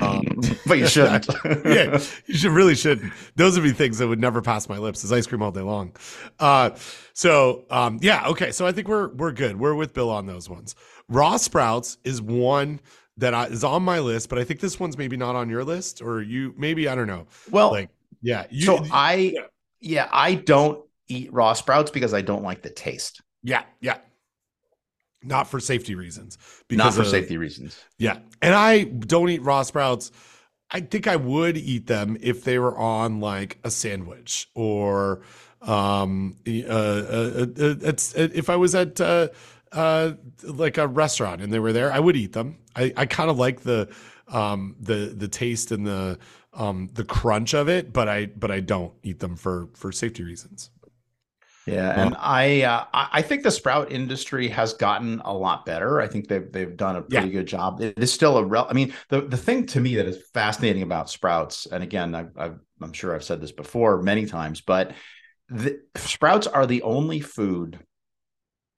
Um, 0.02 0.26
but 0.66 0.80
you 0.80 0.88
shouldn't. 0.88 1.28
yeah, 1.64 2.00
you 2.26 2.36
should 2.36 2.52
really 2.52 2.74
shouldn't. 2.76 3.14
Those 3.36 3.56
would 3.56 3.64
be 3.64 3.72
things 3.72 4.00
that 4.00 4.08
would 4.08 4.20
never 4.20 4.42
pass 4.42 4.68
my 4.68 4.80
lips. 4.80 5.04
Is 5.04 5.12
ice 5.12 5.28
cream 5.28 5.42
all 5.44 5.52
day 5.52 5.62
long. 5.62 5.96
Uh, 6.40 6.72
so 7.14 7.66
um, 7.70 8.00
yeah, 8.02 8.28
okay. 8.30 8.52
So 8.52 8.66
I 8.66 8.72
think 8.72 8.88
we're 8.88 9.10
we're 9.10 9.32
good. 9.32 9.60
We're 9.60 9.76
with 9.76 9.94
Bill 9.94 10.10
on 10.10 10.26
those 10.26 10.50
ones. 10.50 10.76
Raw 11.12 11.38
sprouts 11.38 11.98
is 12.04 12.22
one 12.22 12.80
that 13.18 13.34
I, 13.34 13.46
is 13.48 13.64
on 13.64 13.84
my 13.84 14.00
list, 14.00 14.30
but 14.30 14.40
I 14.40 14.44
think 14.44 14.60
this 14.62 14.80
one's 14.80 14.98
maybe 14.98 15.18
not 15.18 15.36
on 15.36 15.50
your 15.50 15.64
list, 15.64 16.02
or 16.02 16.22
you 16.22 16.54
maybe 16.58 16.88
I 16.88 16.96
don't 16.96 17.08
know. 17.08 17.28
well, 17.52 17.72
Like 17.72 17.90
yeah, 18.22 18.46
you, 18.50 18.66
so 18.66 18.84
I, 18.92 19.16
yeah. 19.36 19.42
yeah, 19.80 20.10
I 20.12 20.36
don't 20.36 20.84
eat 21.08 21.32
raw 21.34 21.54
sprouts 21.54 21.92
because 21.92 22.14
I 22.14 22.22
don't 22.22 22.44
like 22.44 22.62
the 22.62 22.70
taste, 22.70 23.22
yeah 23.44 23.64
yeah. 23.82 23.98
Not 25.24 25.48
for 25.48 25.60
safety 25.60 25.94
reasons. 25.94 26.38
not 26.72 26.94
for 26.96 27.02
of- 27.02 27.08
safety 27.08 27.38
reasons. 27.38 27.80
Yeah. 28.00 28.20
And 28.42 28.56
I 28.56 28.86
don't 28.86 29.30
eat 29.30 29.44
raw 29.44 29.62
sprouts. 29.62 30.12
I 30.72 30.80
think 30.80 31.06
I 31.06 31.16
would 31.16 31.58
eat 31.58 31.86
them 31.86 32.18
if 32.22 32.44
they 32.44 32.58
were 32.58 32.76
on 32.76 33.20
like 33.20 33.60
a 33.64 33.70
sandwich 33.70 34.48
or 34.56 35.22
um 35.62 36.38
uh, 36.48 36.52
uh, 36.74 37.46
uh, 37.60 37.76
it's 37.82 38.16
if 38.16 38.50
I 38.50 38.56
was 38.56 38.74
at 38.74 39.00
uh 39.72 40.14
like 40.44 40.78
a 40.78 40.88
restaurant 40.88 41.42
and 41.42 41.52
they 41.52 41.60
were 41.60 41.74
there, 41.74 41.92
I 41.92 42.00
would 42.00 42.16
eat 42.16 42.34
them. 42.34 42.58
I 42.76 42.94
I 42.98 43.06
kind 43.06 43.30
of 43.30 43.38
like 43.38 43.62
the 43.62 43.90
um 44.28 44.76
the 44.80 45.14
the 45.16 45.28
taste 45.28 45.72
and 45.72 45.86
the 45.86 46.20
um 46.54 46.90
the 46.94 47.04
crunch 47.04 47.54
of 47.54 47.70
it, 47.70 47.94
but 47.94 48.08
I 48.08 48.28
but 48.28 48.52
I 48.52 48.60
don't 48.60 48.94
eat 49.04 49.20
them 49.20 49.36
for 49.36 49.70
for 49.74 49.92
safety 49.92 50.24
reasons. 50.24 50.70
Yeah, 51.68 51.92
and 52.02 52.16
I 52.18 52.64
uh, 52.64 52.86
I 52.92 53.10
I 53.14 53.22
think 53.22 53.44
the 53.44 53.52
sprout 53.52 53.92
industry 53.92 54.48
has 54.48 54.74
gotten 54.74 55.22
a 55.24 55.34
lot 55.34 55.66
better. 55.66 56.02
I 56.02 56.08
think 56.08 56.28
they've 56.28 56.52
they've 56.52 56.76
done 56.76 56.96
a 56.96 57.02
pretty 57.04 57.30
good 57.30 57.46
job. 57.46 57.82
It 57.82 58.00
is 58.00 58.12
still 58.12 58.38
a 58.38 58.44
rel. 58.44 58.66
I 58.70 58.74
mean, 58.74 58.94
the 59.10 59.22
the 59.22 59.38
thing 59.38 59.68
to 59.68 59.80
me 59.80 59.96
that 59.96 60.08
is 60.08 60.24
fascinating 60.34 60.82
about 60.82 61.10
sprouts, 61.10 61.68
and 61.68 61.84
again, 61.84 62.16
I, 62.16 62.26
I've, 62.36 62.60
I'm 62.82 62.94
sure 62.94 63.14
I've 63.14 63.24
said 63.24 63.42
this 63.42 63.52
before 63.52 64.02
many 64.02 64.26
times, 64.26 64.62
but 64.62 64.94
the, 65.50 65.80
sprouts 65.96 66.48
are 66.48 66.66
the 66.66 66.82
only 66.82 67.20
food 67.20 67.80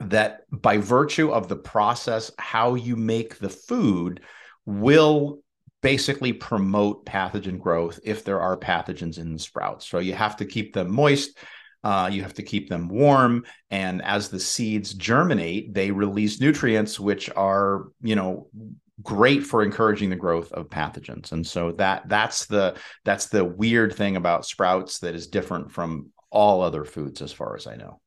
that, 0.09 0.41
by 0.51 0.77
virtue 0.77 1.31
of 1.31 1.47
the 1.47 1.55
process, 1.55 2.31
how 2.37 2.75
you 2.75 2.95
make 2.95 3.39
the 3.39 3.49
food, 3.49 4.21
will 4.65 5.39
basically 5.81 6.31
promote 6.33 7.05
pathogen 7.05 7.59
growth 7.59 7.99
if 8.03 8.23
there 8.23 8.39
are 8.39 8.57
pathogens 8.57 9.17
in 9.17 9.33
the 9.33 9.39
sprouts. 9.39 9.87
So 9.87 9.99
you 9.99 10.13
have 10.13 10.37
to 10.37 10.45
keep 10.45 10.73
them 10.73 10.91
moist. 10.91 11.37
Uh, 11.83 12.09
you 12.09 12.21
have 12.21 12.33
to 12.33 12.43
keep 12.43 12.69
them 12.69 12.87
warm, 12.87 13.43
and 13.69 14.01
as 14.03 14.29
the 14.29 14.39
seeds 14.39 14.93
germinate, 14.93 15.73
they 15.73 15.91
release 15.91 16.39
nutrients 16.39 16.97
which 16.97 17.29
are, 17.35 17.87
you 18.01 18.15
know, 18.15 18.47
great 19.01 19.43
for 19.43 19.63
encouraging 19.63 20.09
the 20.09 20.15
growth 20.15 20.49
of 20.53 20.69
pathogens. 20.69 21.33
And 21.33 21.45
so 21.45 21.73
that 21.73 22.07
that's 22.07 22.45
the 22.45 22.77
that's 23.03 23.25
the 23.25 23.43
weird 23.43 23.95
thing 23.95 24.15
about 24.15 24.45
sprouts 24.45 24.99
that 24.99 25.13
is 25.13 25.27
different 25.27 25.73
from 25.73 26.11
all 26.29 26.61
other 26.61 26.85
foods, 26.85 27.21
as 27.21 27.33
far 27.33 27.57
as 27.57 27.67
I 27.67 27.75
know. 27.75 27.99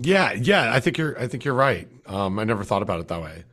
Yeah, 0.00 0.32
yeah, 0.32 0.72
I 0.72 0.80
think 0.80 0.98
you're 0.98 1.18
I 1.18 1.26
think 1.26 1.44
you're 1.44 1.54
right. 1.54 1.88
Um, 2.06 2.38
I 2.38 2.44
never 2.44 2.64
thought 2.64 2.82
about 2.82 3.00
it 3.00 3.08
that 3.08 3.22
way. 3.22 3.44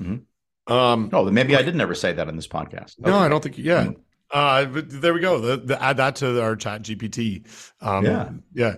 Mm-hmm. 0.00 0.72
Um, 0.72 1.10
oh, 1.12 1.30
maybe 1.30 1.56
I 1.56 1.62
did 1.62 1.76
never 1.76 1.94
say 1.94 2.12
that 2.12 2.28
in 2.28 2.36
this 2.36 2.48
podcast. 2.48 2.98
Okay. 3.00 3.10
No, 3.10 3.18
I 3.18 3.28
don't 3.28 3.42
think. 3.42 3.58
Yeah, 3.58 3.84
mm-hmm. 3.84 4.00
uh, 4.30 4.64
but 4.66 4.84
there 4.88 5.14
we 5.14 5.20
go. 5.20 5.38
The, 5.38 5.56
the, 5.58 5.82
add 5.82 5.96
that 5.98 6.16
to 6.16 6.42
our 6.42 6.56
Chat 6.56 6.82
GPT. 6.82 7.46
Um, 7.80 8.04
yeah, 8.04 8.30
yeah. 8.52 8.76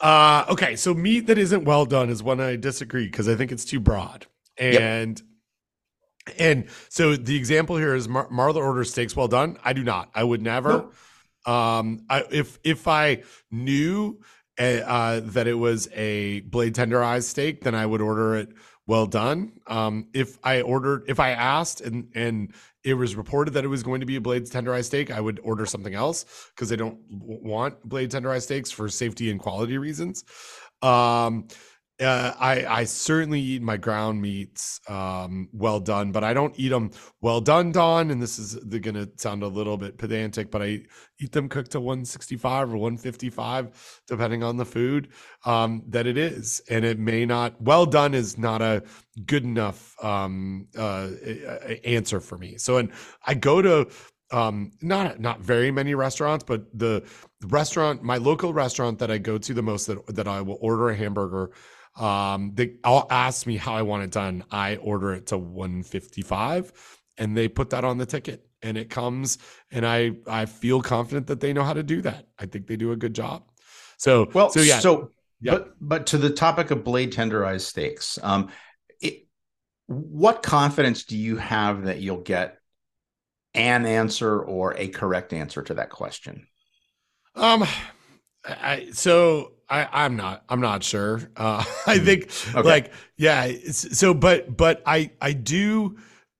Uh, 0.00 0.44
okay, 0.50 0.76
so 0.76 0.92
meat 0.94 1.26
that 1.26 1.38
isn't 1.38 1.64
well 1.64 1.86
done 1.86 2.10
is 2.10 2.22
one 2.22 2.40
I 2.40 2.56
disagree 2.56 3.06
because 3.06 3.28
I 3.28 3.34
think 3.34 3.50
it's 3.50 3.64
too 3.64 3.80
broad. 3.80 4.26
And 4.58 5.22
yep. 6.28 6.36
and 6.38 6.66
so 6.88 7.16
the 7.16 7.36
example 7.36 7.76
here 7.76 7.94
is 7.94 8.08
Mar- 8.08 8.28
Marler 8.28 8.64
orders 8.64 8.90
steaks 8.90 9.16
well 9.16 9.28
done. 9.28 9.58
I 9.64 9.72
do 9.72 9.84
not. 9.84 10.10
I 10.14 10.24
would 10.24 10.42
never. 10.42 10.88
Um, 11.46 12.04
I, 12.10 12.24
if 12.30 12.58
if 12.64 12.88
I 12.88 13.22
knew 13.50 14.20
uh, 14.58 15.20
that 15.24 15.46
it 15.46 15.54
was 15.54 15.88
a 15.92 16.40
blade 16.40 16.74
tenderized 16.74 17.24
steak, 17.24 17.62
then 17.62 17.74
I 17.74 17.86
would 17.86 18.00
order 18.00 18.36
it 18.36 18.50
well 18.86 19.06
done. 19.06 19.52
Um, 19.66 20.08
if 20.14 20.38
I 20.44 20.62
ordered, 20.62 21.04
if 21.08 21.20
I 21.20 21.30
asked 21.30 21.80
and 21.80 22.08
and 22.14 22.54
it 22.84 22.94
was 22.94 23.16
reported 23.16 23.54
that 23.54 23.64
it 23.64 23.68
was 23.68 23.82
going 23.82 24.00
to 24.00 24.06
be 24.06 24.16
a 24.16 24.20
blade 24.20 24.44
tenderized 24.44 24.84
steak, 24.84 25.10
I 25.10 25.20
would 25.20 25.40
order 25.42 25.66
something 25.66 25.94
else 25.94 26.24
because 26.54 26.72
I 26.72 26.76
don't 26.76 26.98
want 27.10 27.82
blade 27.82 28.10
tenderized 28.10 28.42
steaks 28.42 28.70
for 28.70 28.88
safety 28.88 29.30
and 29.30 29.40
quality 29.40 29.76
reasons. 29.76 30.24
Um, 30.82 31.48
uh, 32.00 32.34
I 32.38 32.66
I 32.66 32.84
certainly 32.84 33.40
eat 33.40 33.62
my 33.62 33.78
ground 33.78 34.20
meats 34.20 34.80
um, 34.86 35.48
well 35.52 35.80
done, 35.80 36.12
but 36.12 36.24
I 36.24 36.34
don't 36.34 36.54
eat 36.58 36.68
them 36.68 36.90
well 37.22 37.40
done 37.40 37.72
Don. 37.72 38.10
And 38.10 38.20
this 38.20 38.38
is 38.38 38.54
going 38.56 38.94
to 38.94 39.10
sound 39.16 39.42
a 39.42 39.48
little 39.48 39.78
bit 39.78 39.96
pedantic, 39.96 40.50
but 40.50 40.62
I 40.62 40.82
eat 41.18 41.32
them 41.32 41.48
cooked 41.48 41.70
to 41.72 41.80
165 41.80 42.72
or 42.72 42.76
155, 42.76 44.02
depending 44.06 44.42
on 44.42 44.58
the 44.58 44.66
food 44.66 45.08
um, 45.46 45.82
that 45.88 46.06
it 46.06 46.18
is. 46.18 46.60
And 46.68 46.84
it 46.84 46.98
may 46.98 47.24
not 47.24 47.60
well 47.62 47.86
done 47.86 48.12
is 48.12 48.36
not 48.36 48.60
a 48.60 48.82
good 49.24 49.44
enough 49.44 49.94
um, 50.04 50.68
uh, 50.76 51.08
answer 51.84 52.20
for 52.20 52.36
me. 52.36 52.58
So, 52.58 52.76
and 52.76 52.92
I 53.26 53.34
go 53.34 53.62
to 53.62 53.88
um 54.32 54.72
not 54.82 55.20
not 55.20 55.40
very 55.40 55.70
many 55.70 55.94
restaurants 55.94 56.44
but 56.44 56.66
the, 56.76 57.00
restaurant 57.44 58.02
my 58.02 58.16
local 58.16 58.52
restaurant 58.52 58.98
that 58.98 59.08
i 59.08 59.18
go 59.18 59.38
to 59.38 59.54
the 59.54 59.62
most 59.62 59.86
that 59.86 60.04
that 60.08 60.26
i 60.26 60.40
will 60.40 60.58
order 60.60 60.88
a 60.88 60.96
hamburger 60.96 61.52
um, 61.96 62.52
they 62.54 62.74
all 62.84 63.06
ask 63.10 63.46
me 63.46 63.56
how 63.56 63.74
I 63.74 63.82
want 63.82 64.02
it 64.02 64.10
done. 64.10 64.44
I 64.50 64.76
order 64.76 65.14
it 65.14 65.26
to 65.28 65.38
155 65.38 66.72
and 67.18 67.36
they 67.36 67.48
put 67.48 67.70
that 67.70 67.84
on 67.84 67.98
the 67.98 68.06
ticket 68.06 68.46
and 68.62 68.76
it 68.76 68.90
comes 68.90 69.38
and 69.70 69.86
I 69.86 70.12
I 70.26 70.46
feel 70.46 70.82
confident 70.82 71.26
that 71.28 71.40
they 71.40 71.52
know 71.52 71.62
how 71.62 71.72
to 71.72 71.82
do 71.82 72.02
that. 72.02 72.26
I 72.38 72.46
think 72.46 72.66
they 72.66 72.76
do 72.76 72.92
a 72.92 72.96
good 72.96 73.14
job. 73.14 73.44
So 73.96 74.28
well 74.34 74.50
so 74.50 74.60
yeah. 74.60 74.80
So 74.80 75.12
yeah. 75.40 75.52
but 75.52 75.74
but 75.80 76.06
to 76.08 76.18
the 76.18 76.30
topic 76.30 76.70
of 76.70 76.84
blade 76.84 77.12
tenderized 77.12 77.62
steaks, 77.62 78.18
um 78.22 78.50
it, 79.00 79.26
what 79.86 80.42
confidence 80.42 81.04
do 81.04 81.16
you 81.16 81.36
have 81.36 81.84
that 81.84 82.00
you'll 82.00 82.20
get 82.20 82.58
an 83.54 83.86
answer 83.86 84.38
or 84.38 84.74
a 84.76 84.88
correct 84.88 85.32
answer 85.32 85.62
to 85.62 85.74
that 85.74 85.90
question? 85.90 86.46
Um 87.34 87.64
I 88.44 88.88
so 88.92 89.52
I, 89.68 89.88
I'm 90.04 90.16
not. 90.16 90.44
I'm 90.48 90.60
not 90.60 90.82
sure. 90.82 91.20
Uh, 91.36 91.64
I 91.86 91.98
hmm. 91.98 92.04
think 92.04 92.30
okay. 92.54 92.62
like 92.62 92.92
yeah. 93.16 93.50
so, 93.70 94.14
but 94.14 94.56
but 94.56 94.82
I 94.86 95.10
I 95.20 95.32
do 95.32 95.98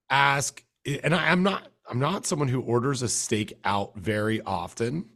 ask, 0.09 0.63
and 0.85 1.13
I, 1.13 1.31
I'm 1.31 1.43
not 1.43 1.67
I'm 1.89 1.99
not 1.99 2.25
someone 2.25 2.47
who 2.47 2.61
orders 2.61 3.01
a 3.01 3.09
steak 3.09 3.53
out 3.63 3.97
very 3.97 4.41
often. 4.41 5.09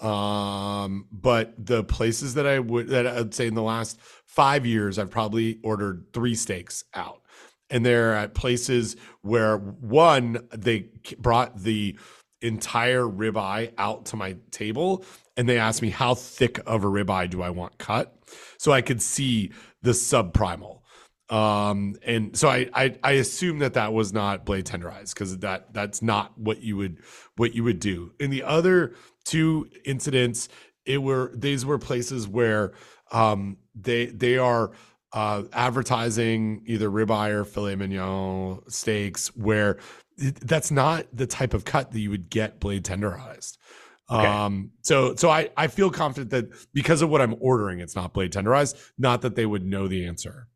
Um, 0.00 1.06
but 1.10 1.54
the 1.58 1.82
places 1.82 2.34
that 2.34 2.46
I 2.46 2.58
would 2.58 2.88
that 2.88 3.06
I'd 3.06 3.34
say 3.34 3.46
in 3.46 3.54
the 3.54 3.62
last 3.62 3.98
five 4.26 4.66
years, 4.66 4.98
I've 4.98 5.10
probably 5.10 5.58
ordered 5.62 6.06
three 6.12 6.34
steaks 6.34 6.84
out, 6.92 7.22
and 7.70 7.84
they're 7.84 8.14
at 8.14 8.34
places 8.34 8.96
where 9.22 9.56
one 9.56 10.46
they 10.54 10.90
brought 11.18 11.58
the 11.58 11.98
entire 12.42 13.02
ribeye 13.02 13.72
out 13.78 14.06
to 14.06 14.16
my 14.16 14.36
table 14.50 15.04
and 15.36 15.48
they 15.48 15.58
asked 15.58 15.82
me 15.82 15.90
how 15.90 16.14
thick 16.14 16.60
of 16.66 16.84
a 16.84 16.86
ribeye 16.86 17.28
do 17.28 17.42
I 17.42 17.50
want 17.50 17.78
cut, 17.78 18.16
so 18.58 18.72
I 18.72 18.80
could 18.80 19.02
see 19.02 19.52
the 19.82 19.90
subprimal. 19.90 20.80
Um, 21.28 21.96
and 22.04 22.36
so 22.36 22.48
I, 22.48 22.68
I 22.72 22.96
I 23.02 23.12
assume 23.12 23.58
that 23.58 23.74
that 23.74 23.92
was 23.92 24.12
not 24.12 24.46
blade 24.46 24.64
tenderized 24.64 25.14
because 25.14 25.36
that 25.38 25.74
that's 25.74 26.00
not 26.00 26.38
what 26.38 26.62
you 26.62 26.76
would 26.76 26.98
what 27.36 27.54
you 27.54 27.64
would 27.64 27.80
do. 27.80 28.12
In 28.20 28.30
the 28.30 28.44
other 28.44 28.94
two 29.24 29.68
incidents, 29.84 30.48
it 30.84 30.98
were 31.02 31.32
these 31.34 31.66
were 31.66 31.78
places 31.78 32.28
where 32.28 32.72
um 33.10 33.56
they 33.74 34.06
they 34.06 34.38
are 34.38 34.70
uh, 35.12 35.44
advertising 35.52 36.62
either 36.66 36.90
ribeye 36.90 37.30
or 37.30 37.44
filet 37.44 37.74
mignon 37.74 38.60
steaks 38.68 39.28
where 39.36 39.78
that's 40.16 40.70
not 40.70 41.06
the 41.12 41.26
type 41.26 41.54
of 41.54 41.64
cut 41.64 41.92
that 41.92 42.00
you 42.00 42.10
would 42.10 42.30
get 42.30 42.60
blade 42.60 42.84
tenderized. 42.84 43.58
Okay. 44.10 44.26
Um, 44.26 44.70
so 44.82 45.14
so 45.16 45.28
I 45.30 45.50
I 45.56 45.66
feel 45.66 45.90
confident 45.90 46.30
that 46.30 46.46
because 46.72 47.02
of 47.02 47.10
what 47.10 47.20
I'm 47.20 47.36
ordering, 47.40 47.80
it's 47.80 47.96
not 47.96 48.12
blade 48.12 48.32
tenderized. 48.32 48.76
Not 48.98 49.22
that 49.22 49.34
they 49.34 49.46
would 49.46 49.64
know 49.64 49.88
the 49.88 50.06
answer. 50.06 50.48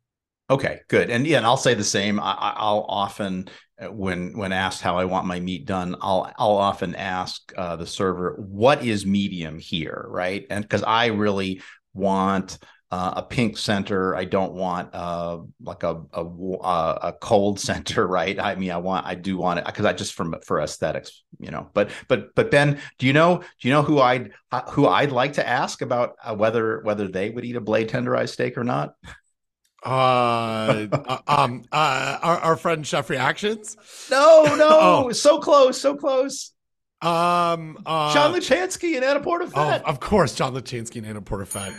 Okay, 0.49 0.81
good. 0.89 1.09
And 1.09 1.25
yeah, 1.25 1.37
and 1.37 1.45
I'll 1.45 1.55
say 1.55 1.73
the 1.73 1.83
same. 1.83 2.19
I, 2.19 2.53
will 2.59 2.85
often, 2.89 3.47
uh, 3.81 3.89
when 3.91 4.37
when 4.37 4.51
asked 4.51 4.81
how 4.81 4.97
I 4.97 5.05
want 5.05 5.25
my 5.25 5.39
meat 5.39 5.65
done, 5.65 5.95
I'll 6.01 6.31
I'll 6.37 6.57
often 6.57 6.93
ask 6.95 7.53
uh, 7.57 7.77
the 7.77 7.87
server, 7.87 8.35
"What 8.37 8.83
is 8.83 9.05
medium 9.05 9.59
here?" 9.59 10.05
Right, 10.09 10.45
and 10.49 10.61
because 10.61 10.83
I 10.83 11.07
really 11.07 11.61
want 11.93 12.57
uh, 12.91 13.13
a 13.17 13.23
pink 13.23 13.57
center. 13.57 14.15
I 14.15 14.25
don't 14.25 14.51
want 14.51 14.93
uh, 14.93 15.39
like 15.63 15.83
a, 15.83 16.01
a, 16.13 16.23
a 16.23 17.13
cold 17.19 17.59
center, 17.69 18.05
right? 18.05 18.37
I 18.37 18.55
mean, 18.55 18.71
I 18.71 18.77
want 18.77 19.05
I 19.05 19.15
do 19.15 19.37
want 19.37 19.59
it 19.59 19.65
because 19.65 19.85
I 19.85 19.93
just 19.93 20.13
from 20.13 20.35
for 20.45 20.59
aesthetics, 20.59 21.23
you 21.39 21.51
know. 21.51 21.69
But 21.73 21.89
but 22.07 22.35
but 22.35 22.51
Ben, 22.51 22.79
do 22.97 23.07
you 23.07 23.13
know 23.13 23.37
do 23.37 23.67
you 23.67 23.73
know 23.73 23.81
who 23.81 23.99
I'd 23.99 24.31
who 24.71 24.87
I'd 24.87 25.11
like 25.11 25.33
to 25.33 25.47
ask 25.47 25.81
about 25.81 26.15
uh, 26.23 26.35
whether 26.35 26.81
whether 26.81 27.07
they 27.07 27.29
would 27.29 27.45
eat 27.45 27.55
a 27.55 27.61
blade 27.61 27.89
tenderized 27.89 28.29
steak 28.29 28.57
or 28.57 28.63
not? 28.63 28.95
Uh, 29.83 30.85
uh, 30.91 31.17
um, 31.27 31.63
uh, 31.71 32.19
our, 32.21 32.37
our 32.39 32.55
friend 32.55 32.85
Chef 32.85 33.09
Reactions. 33.09 33.77
No, 34.11 34.55
no, 34.55 34.67
oh. 34.69 35.11
so 35.11 35.39
close, 35.39 35.81
so 35.81 35.95
close. 35.95 36.51
Um, 37.01 37.79
uh, 37.83 38.13
John 38.13 38.31
Luchansky 38.31 38.95
and 38.95 39.03
Anna 39.03 39.21
Porto-Fett. 39.21 39.81
Oh, 39.83 39.89
of 39.89 39.99
course, 39.99 40.35
John 40.35 40.53
Luchansky 40.53 40.97
and 40.97 41.07
Anna 41.07 41.21
Porto-Fett. 41.21 41.73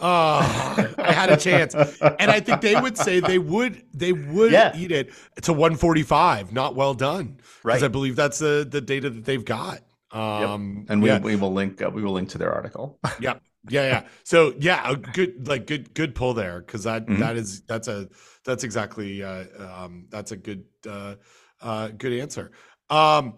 Oh, 0.00 0.94
I 0.98 1.12
had 1.12 1.30
a 1.30 1.36
chance, 1.36 1.74
and 1.74 2.30
I 2.30 2.40
think 2.40 2.60
they 2.60 2.80
would 2.80 2.98
say 2.98 3.20
they 3.20 3.38
would 3.38 3.84
they 3.92 4.12
would 4.12 4.50
yeah. 4.50 4.76
eat 4.76 4.90
it 4.90 5.12
to 5.42 5.52
145, 5.52 6.52
not 6.52 6.74
well 6.74 6.94
done, 6.94 7.38
right? 7.62 7.74
Because 7.74 7.82
I 7.84 7.88
believe 7.88 8.16
that's 8.16 8.38
the 8.38 8.66
the 8.68 8.80
data 8.80 9.10
that 9.10 9.24
they've 9.24 9.44
got. 9.44 9.82
Um, 10.10 10.78
yep. 10.78 10.90
and 10.90 11.02
we, 11.02 11.08
yeah. 11.08 11.18
we 11.18 11.36
will 11.36 11.52
link 11.52 11.80
uh, 11.82 11.90
we 11.90 12.02
will 12.02 12.12
link 12.12 12.28
to 12.30 12.38
their 12.38 12.52
article. 12.52 12.98
yep. 13.20 13.42
Yeah, 13.68 13.86
yeah. 13.86 14.02
So 14.24 14.54
yeah, 14.58 14.90
a 14.90 14.96
good 14.96 15.48
like 15.48 15.66
good 15.66 15.94
good 15.94 16.14
pull 16.14 16.34
there 16.34 16.60
because 16.60 16.84
that, 16.84 17.06
mm-hmm. 17.06 17.20
that 17.20 17.36
is 17.36 17.62
that's 17.62 17.88
a 17.88 18.08
that's 18.44 18.62
exactly 18.62 19.22
uh, 19.22 19.44
um, 19.58 20.06
that's 20.10 20.32
a 20.32 20.36
good 20.36 20.64
uh, 20.86 21.14
uh, 21.62 21.88
good 21.88 22.12
answer. 22.12 22.52
Um, 22.90 23.36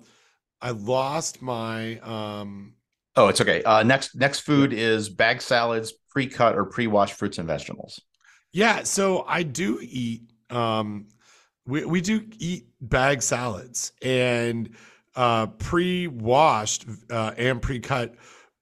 I 0.60 0.70
lost 0.70 1.42
my 1.42 1.98
um, 2.00 2.74
Oh, 3.16 3.28
it's 3.28 3.40
okay. 3.40 3.62
Uh, 3.62 3.82
next 3.82 4.14
next 4.14 4.40
food 4.40 4.72
is 4.72 5.08
bag 5.08 5.40
salads, 5.40 5.92
pre-cut 6.10 6.54
or 6.54 6.66
pre-washed 6.66 7.14
fruits 7.14 7.38
and 7.38 7.48
vegetables. 7.48 8.00
Yeah, 8.52 8.82
so 8.82 9.24
I 9.26 9.42
do 9.42 9.78
eat 9.82 10.22
um 10.50 11.08
we 11.66 11.84
we 11.84 12.00
do 12.00 12.22
eat 12.38 12.68
bag 12.80 13.22
salads 13.22 13.92
and 14.02 14.70
uh 15.14 15.46
pre-washed 15.46 16.86
uh, 17.10 17.32
and 17.36 17.60
pre-cut 17.60 18.14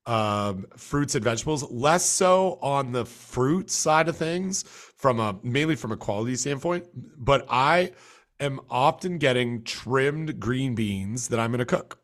um, 0.07 0.67
fruits 0.77 1.15
and 1.15 1.25
vegetables, 1.25 1.71
less 1.71 2.05
so 2.05 2.59
on 2.61 2.93
the 2.93 3.07
fruit 3.07 3.71
side 3.71 4.09
of 4.09 4.17
things 4.17 4.63
from 4.63 5.19
a 5.19 5.39
mainly 5.43 5.77
from 5.77 5.93
a 5.93 5.97
quality 5.97 6.37
standpoint, 6.37 6.87
but 6.95 7.47
I 7.49 7.93
am 8.41 8.61
often 8.69 9.19
getting 9.19 9.63
trimmed 9.65 10.39
green 10.39 10.75
beans 10.75 11.29
that 11.29 11.41
I'm 11.41 11.51
going 11.51 11.59
to 11.61 11.65
cook. 11.65 11.99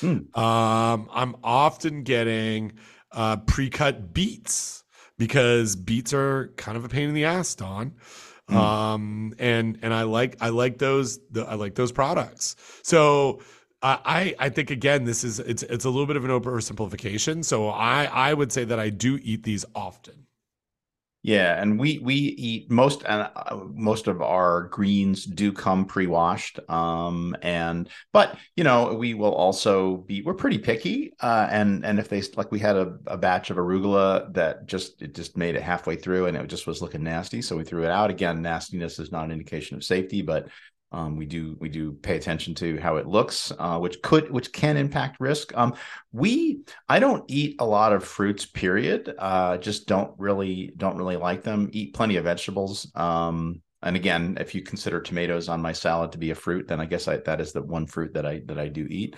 Mm. 0.00 0.36
Um, 0.36 1.08
I'm 1.12 1.36
often 1.42 2.02
getting 2.02 2.72
uh, 3.12 3.38
pre-cut 3.38 4.12
beets 4.12 4.84
because 5.18 5.76
beets 5.76 6.12
are 6.14 6.52
kind 6.56 6.76
of 6.76 6.84
a 6.84 6.88
pain 6.88 7.08
in 7.08 7.14
the 7.14 7.24
ass, 7.24 7.54
Don. 7.54 7.94
Mm. 8.48 8.54
Um, 8.56 9.34
and 9.38 9.78
and 9.82 9.94
I 9.94 10.02
like 10.02 10.36
I 10.40 10.48
like 10.48 10.78
those 10.78 11.18
the, 11.30 11.44
I 11.44 11.54
like 11.54 11.74
those 11.74 11.92
products. 11.92 12.56
So 12.82 13.40
I 13.82 14.34
I 14.38 14.48
think 14.48 14.70
again 14.70 15.04
this 15.04 15.24
is 15.24 15.38
it's 15.40 15.62
it's 15.62 15.84
a 15.84 15.90
little 15.90 16.06
bit 16.06 16.16
of 16.16 16.24
an 16.24 16.30
oversimplification. 16.30 17.44
So 17.44 17.68
I 17.68 18.04
I 18.04 18.34
would 18.34 18.52
say 18.52 18.64
that 18.64 18.78
I 18.78 18.90
do 18.90 19.18
eat 19.22 19.44
these 19.44 19.64
often. 19.74 20.26
Yeah, 21.22 21.60
and 21.60 21.78
we 21.78 21.98
we 21.98 22.14
eat 22.14 22.70
most 22.70 23.04
uh, 23.04 23.28
most 23.74 24.06
of 24.08 24.22
our 24.22 24.62
greens 24.68 25.26
do 25.26 25.52
come 25.52 25.84
pre-washed, 25.84 26.58
um, 26.70 27.36
and 27.42 27.90
but 28.10 28.38
you 28.56 28.64
know 28.64 28.94
we 28.94 29.12
will 29.12 29.34
also 29.34 29.98
be 29.98 30.22
we're 30.22 30.32
pretty 30.32 30.56
picky, 30.56 31.12
uh, 31.20 31.46
and 31.50 31.84
and 31.84 31.98
if 31.98 32.08
they 32.08 32.22
like 32.36 32.50
we 32.50 32.58
had 32.58 32.76
a, 32.76 32.96
a 33.06 33.18
batch 33.18 33.50
of 33.50 33.58
arugula 33.58 34.32
that 34.32 34.64
just 34.66 35.02
it 35.02 35.14
just 35.14 35.36
made 35.36 35.56
it 35.56 35.62
halfway 35.62 35.94
through 35.94 36.24
and 36.24 36.38
it 36.38 36.46
just 36.46 36.66
was 36.66 36.80
looking 36.80 37.04
nasty, 37.04 37.42
so 37.42 37.54
we 37.54 37.64
threw 37.64 37.84
it 37.84 37.90
out. 37.90 38.08
Again, 38.08 38.40
nastiness 38.40 38.98
is 38.98 39.12
not 39.12 39.26
an 39.26 39.30
indication 39.30 39.76
of 39.76 39.84
safety, 39.84 40.22
but 40.22 40.48
um, 40.92 41.16
we 41.16 41.26
do 41.26 41.56
we 41.60 41.68
do 41.68 41.92
pay 41.92 42.16
attention 42.16 42.54
to 42.56 42.78
how 42.78 42.96
it 42.96 43.06
looks, 43.06 43.52
uh, 43.58 43.78
which 43.78 44.02
could 44.02 44.30
which 44.30 44.52
can 44.52 44.76
impact 44.76 45.20
risk. 45.20 45.56
Um, 45.56 45.74
we 46.12 46.62
I 46.88 46.98
don't 46.98 47.24
eat 47.28 47.56
a 47.60 47.66
lot 47.66 47.92
of 47.92 48.04
fruits. 48.04 48.44
Period. 48.44 49.14
Uh, 49.16 49.58
just 49.58 49.86
don't 49.86 50.12
really 50.18 50.72
don't 50.76 50.96
really 50.96 51.16
like 51.16 51.44
them. 51.44 51.70
Eat 51.72 51.94
plenty 51.94 52.16
of 52.16 52.24
vegetables. 52.24 52.90
Um, 52.94 53.62
and 53.82 53.96
again, 53.96 54.36
if 54.40 54.54
you 54.54 54.62
consider 54.62 55.00
tomatoes 55.00 55.48
on 55.48 55.62
my 55.62 55.72
salad 55.72 56.12
to 56.12 56.18
be 56.18 56.30
a 56.32 56.34
fruit, 56.34 56.68
then 56.68 56.80
I 56.80 56.86
guess 56.86 57.08
I, 57.08 57.18
that 57.18 57.40
is 57.40 57.52
the 57.52 57.62
one 57.62 57.86
fruit 57.86 58.14
that 58.14 58.26
I 58.26 58.42
that 58.46 58.58
I 58.58 58.68
do 58.68 58.86
eat. 58.90 59.16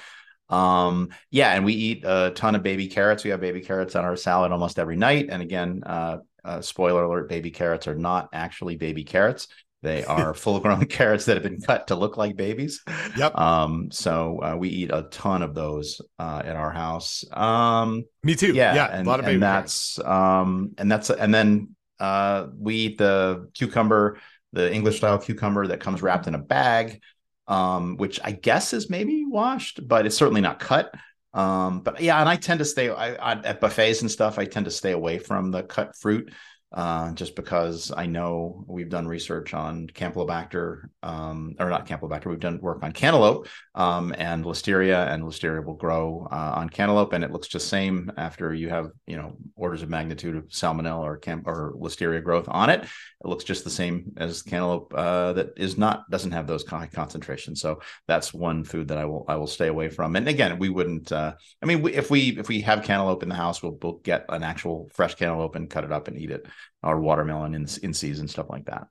Um, 0.51 1.09
yeah, 1.31 1.55
and 1.55 1.65
we 1.65 1.73
eat 1.73 2.05
a 2.05 2.33
ton 2.35 2.55
of 2.55 2.63
baby 2.63 2.87
carrots. 2.87 3.25
We 3.25 3.31
have 3.31 3.41
baby 3.41 3.63
carrots 3.63 3.97
on 3.97 4.05
our 4.05 4.17
salad 4.17 4.53
almost 4.53 4.79
every 4.79 4.97
night. 4.97 5.29
And 5.31 5.41
again, 5.41 5.83
uh, 5.87 6.19
uh, 6.45 6.61
spoiler 6.61 7.05
alert: 7.05 7.31
baby 7.31 7.51
carrots 7.51 7.89
are 7.89 7.95
not 7.95 8.29
actually 8.35 8.77
baby 8.77 9.05
carrots. 9.05 9.49
They 9.83 10.05
are 10.07 10.33
full 10.35 10.61
grown 10.61 10.85
carrots 10.87 11.25
that 11.27 11.35
have 11.35 11.43
been 11.43 11.61
cut 11.61 11.89
to 11.89 11.97
look 11.97 12.17
like 12.17 12.37
babies. 12.37 12.83
Yep. 13.17 13.37
Um, 13.37 13.91
so 13.91 14.41
uh, 14.43 14.57
we 14.57 14.69
eat 14.69 14.91
a 14.93 15.03
ton 15.11 15.43
of 15.43 15.55
those 15.55 16.01
uh, 16.19 16.43
at 16.45 16.57
our 16.57 16.71
house. 16.71 17.25
Um, 17.33 18.05
Me 18.23 18.35
too. 18.35 18.55
yeah, 18.55 18.75
Yeah. 18.75 18.87
and, 18.87 19.07
a 19.07 19.11
lot 19.11 19.19
of 19.21 19.27
baby 19.27 19.35
and 19.35 19.43
that's 19.43 19.99
um, 19.99 20.73
and 20.79 20.91
that's 20.91 21.11
and 21.11 21.35
then 21.35 21.75
uh, 22.01 22.47
we 22.57 22.75
eat 22.77 22.99
the 22.99 23.49
cucumber, 23.55 24.19
the 24.53 24.73
English 24.73 24.99
style 24.99 25.19
cucumber 25.19 25.67
that 25.69 25.81
comes 25.81 26.03
wrapped 26.03 26.27
in 26.27 26.35
a 26.35 26.39
bag, 26.39 27.01
um, 27.47 27.97
which 27.97 28.21
I 28.23 28.33
guess 28.33 28.73
is 28.73 28.91
maybe 28.91 29.25
washed, 29.25 29.87
but 29.87 30.07
it's 30.07 30.17
certainly 30.17 30.41
not 30.41 30.59
cut. 30.59 30.95
Um, 31.35 31.81
but 31.81 32.01
yeah, 32.01 32.21
and 32.21 32.29
I 32.29 32.37
tend 32.37 32.59
to 32.59 32.65
stay 32.65 32.91
I, 32.91 33.15
I, 33.15 33.33
at 33.41 33.61
buffets 33.61 34.03
and 34.03 34.11
stuff. 34.11 34.39
I 34.39 34.45
tend 34.45 34.67
to 34.67 34.71
stay 34.71 34.93
away 34.93 35.19
from 35.19 35.51
the 35.51 35.63
cut 35.63 35.97
fruit 35.97 36.31
uh, 36.73 37.13
just 37.13 37.37
because 37.37 37.93
I 37.95 38.07
know 38.07 38.65
we've 38.67 38.89
done 38.89 39.07
research 39.07 39.55
on 39.55 39.89
Campylobacter, 39.89 40.85
um, 41.03 41.55
or 41.59 41.69
not 41.69 41.87
Campylobacter, 41.87 42.27
we've 42.27 42.41
done 42.41 42.61
work 42.61 42.83
on 42.83 42.93
cantaloupe 42.93 43.49
um, 43.75 44.15
and 44.19 44.45
listeria, 44.45 45.11
and 45.11 45.23
listeria 45.23 45.65
will 45.65 45.75
grow 45.75 46.29
uh, 46.31 46.53
on 46.57 46.69
cantaloupe, 46.69 47.15
and 47.15 47.25
it 47.25 47.31
looks 47.31 47.49
just 47.49 47.65
the 47.65 47.71
same 47.71 48.13
after 48.19 48.53
you 48.53 48.69
have 48.69 48.91
you 49.07 49.17
know 49.17 49.37
orders 49.57 49.83
of 49.83 49.89
magnitude 49.89 50.37
of 50.37 50.49
salmonella 50.49 51.01
or 51.01 51.17
cam- 51.17 51.45
or 51.47 51.73
listeria 51.79 52.23
growth 52.23 52.47
on 52.49 52.69
it. 52.69 52.83
It 52.83 53.29
looks 53.29 53.45
just 53.45 53.65
the 53.65 53.71
same 53.71 54.13
as 54.19 54.43
cantaloupe 54.43 54.93
uh, 54.95 55.33
that 55.35 55.53
is 55.57 55.79
not 55.79 56.09
doesn't 56.11 56.33
have 56.33 56.47
those 56.47 56.67
high 56.67 56.87
concentrations. 56.87 57.63
So 57.63 57.81
that's 58.07 58.35
one 58.35 58.63
food 58.65 58.89
that 58.89 58.99
I 58.99 59.07
will 59.07 59.25
I 59.27 59.37
will 59.37 59.47
stay 59.47 59.69
away 59.69 59.89
from. 59.89 60.17
And 60.17 60.29
again, 60.29 60.59
we 60.59 60.69
wouldn't. 60.69 61.11
Uh, 61.11 61.33
I 61.63 61.67
mean, 61.67 61.81
we, 61.81 61.95
if 61.95 62.11
we 62.11 62.39
if 62.39 62.49
we 62.49 62.61
have 62.61 62.85
cantaloupe 62.85 63.23
in 63.23 63.31
the 63.31 63.35
house, 63.35 63.63
we'll, 63.63 63.79
we'll 63.81 63.99
get 63.99 64.27
an 64.29 64.43
actual 64.43 64.91
fresh 64.93 65.15
cantaloupe 65.15 65.57
and 65.57 65.71
cut 65.71 65.85
it 65.85 65.93
up 65.93 66.09
and 66.09 66.19
eat 66.19 66.31
it 66.31 66.47
or 66.83 67.01
watermelon 67.01 67.55
in 67.55 67.67
in 67.83 67.95
season 67.95 68.29
stuff 68.29 68.51
like 68.51 68.67
that. 68.67 68.89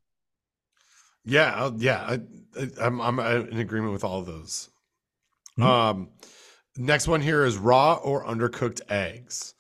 Yeah. 1.23 1.69
Yeah. 1.77 2.01
I, 2.01 2.19
I'm 2.79 2.99
I'm 2.99 3.19
in 3.19 3.59
agreement 3.59 3.93
with 3.93 4.03
all 4.03 4.23
those. 4.23 4.70
Mhm. 5.59 5.63
Um, 5.63 6.09
next 6.77 7.07
one 7.07 7.21
here 7.21 7.45
is 7.45 7.57
raw 7.57 7.95
or 7.95 8.25
undercooked 8.25 8.81
eggs. 8.89 9.53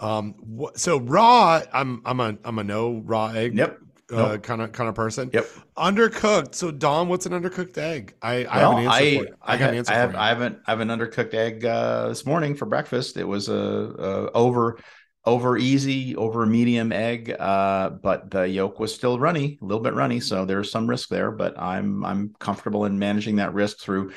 Um, 0.00 0.34
wh- 0.58 0.76
so 0.76 0.98
raw, 0.98 1.62
I'm 1.72 2.02
I'm 2.04 2.20
a 2.20 2.36
I'm 2.44 2.58
a 2.58 2.64
no 2.64 3.02
raw 3.04 3.28
egg. 3.28 3.56
Yep. 3.56 3.78
Kind 4.08 4.62
of 4.62 4.72
kind 4.72 4.88
of 4.88 4.94
person. 4.94 5.30
Yep. 5.32 5.46
Undercooked. 5.76 6.54
So 6.54 6.70
Don, 6.70 7.08
what's 7.08 7.26
an 7.26 7.32
undercooked 7.32 7.78
egg? 7.78 8.14
I 8.22 8.46
I 8.46 8.58
have 8.60 8.72
an 8.72 8.78
answer 8.78 8.90
I 8.90 8.98
for 8.98 9.24
you. 9.24 9.34
I, 9.42 9.54
I, 9.54 9.56
got 9.56 9.70
an 9.70 9.76
answer 9.76 9.92
I 9.92 9.96
have 9.96 10.10
for 10.12 10.16
I 10.18 10.28
haven't 10.28 10.58
I 10.66 10.70
have 10.70 10.80
an 10.80 10.88
undercooked 10.88 11.34
egg 11.34 11.64
uh, 11.64 12.08
this 12.08 12.26
morning 12.26 12.54
for 12.54 12.66
breakfast. 12.66 13.16
It 13.16 13.24
was 13.24 13.48
a, 13.48 13.54
a 13.54 14.30
over 14.32 14.78
over 15.24 15.56
easy 15.56 16.14
over 16.16 16.44
medium 16.44 16.92
egg, 16.92 17.34
uh, 17.38 17.90
but 17.90 18.30
the 18.30 18.46
yolk 18.46 18.78
was 18.78 18.94
still 18.94 19.18
runny, 19.18 19.58
a 19.60 19.64
little 19.64 19.82
bit 19.82 19.94
runny, 19.94 20.20
so 20.20 20.44
there's 20.44 20.70
some 20.70 20.86
risk 20.86 21.08
there. 21.08 21.30
But 21.30 21.58
I'm 21.58 22.04
I'm 22.04 22.34
comfortable 22.38 22.84
in 22.84 22.98
managing 22.98 23.36
that 23.36 23.54
risk 23.54 23.80
through 23.80 24.12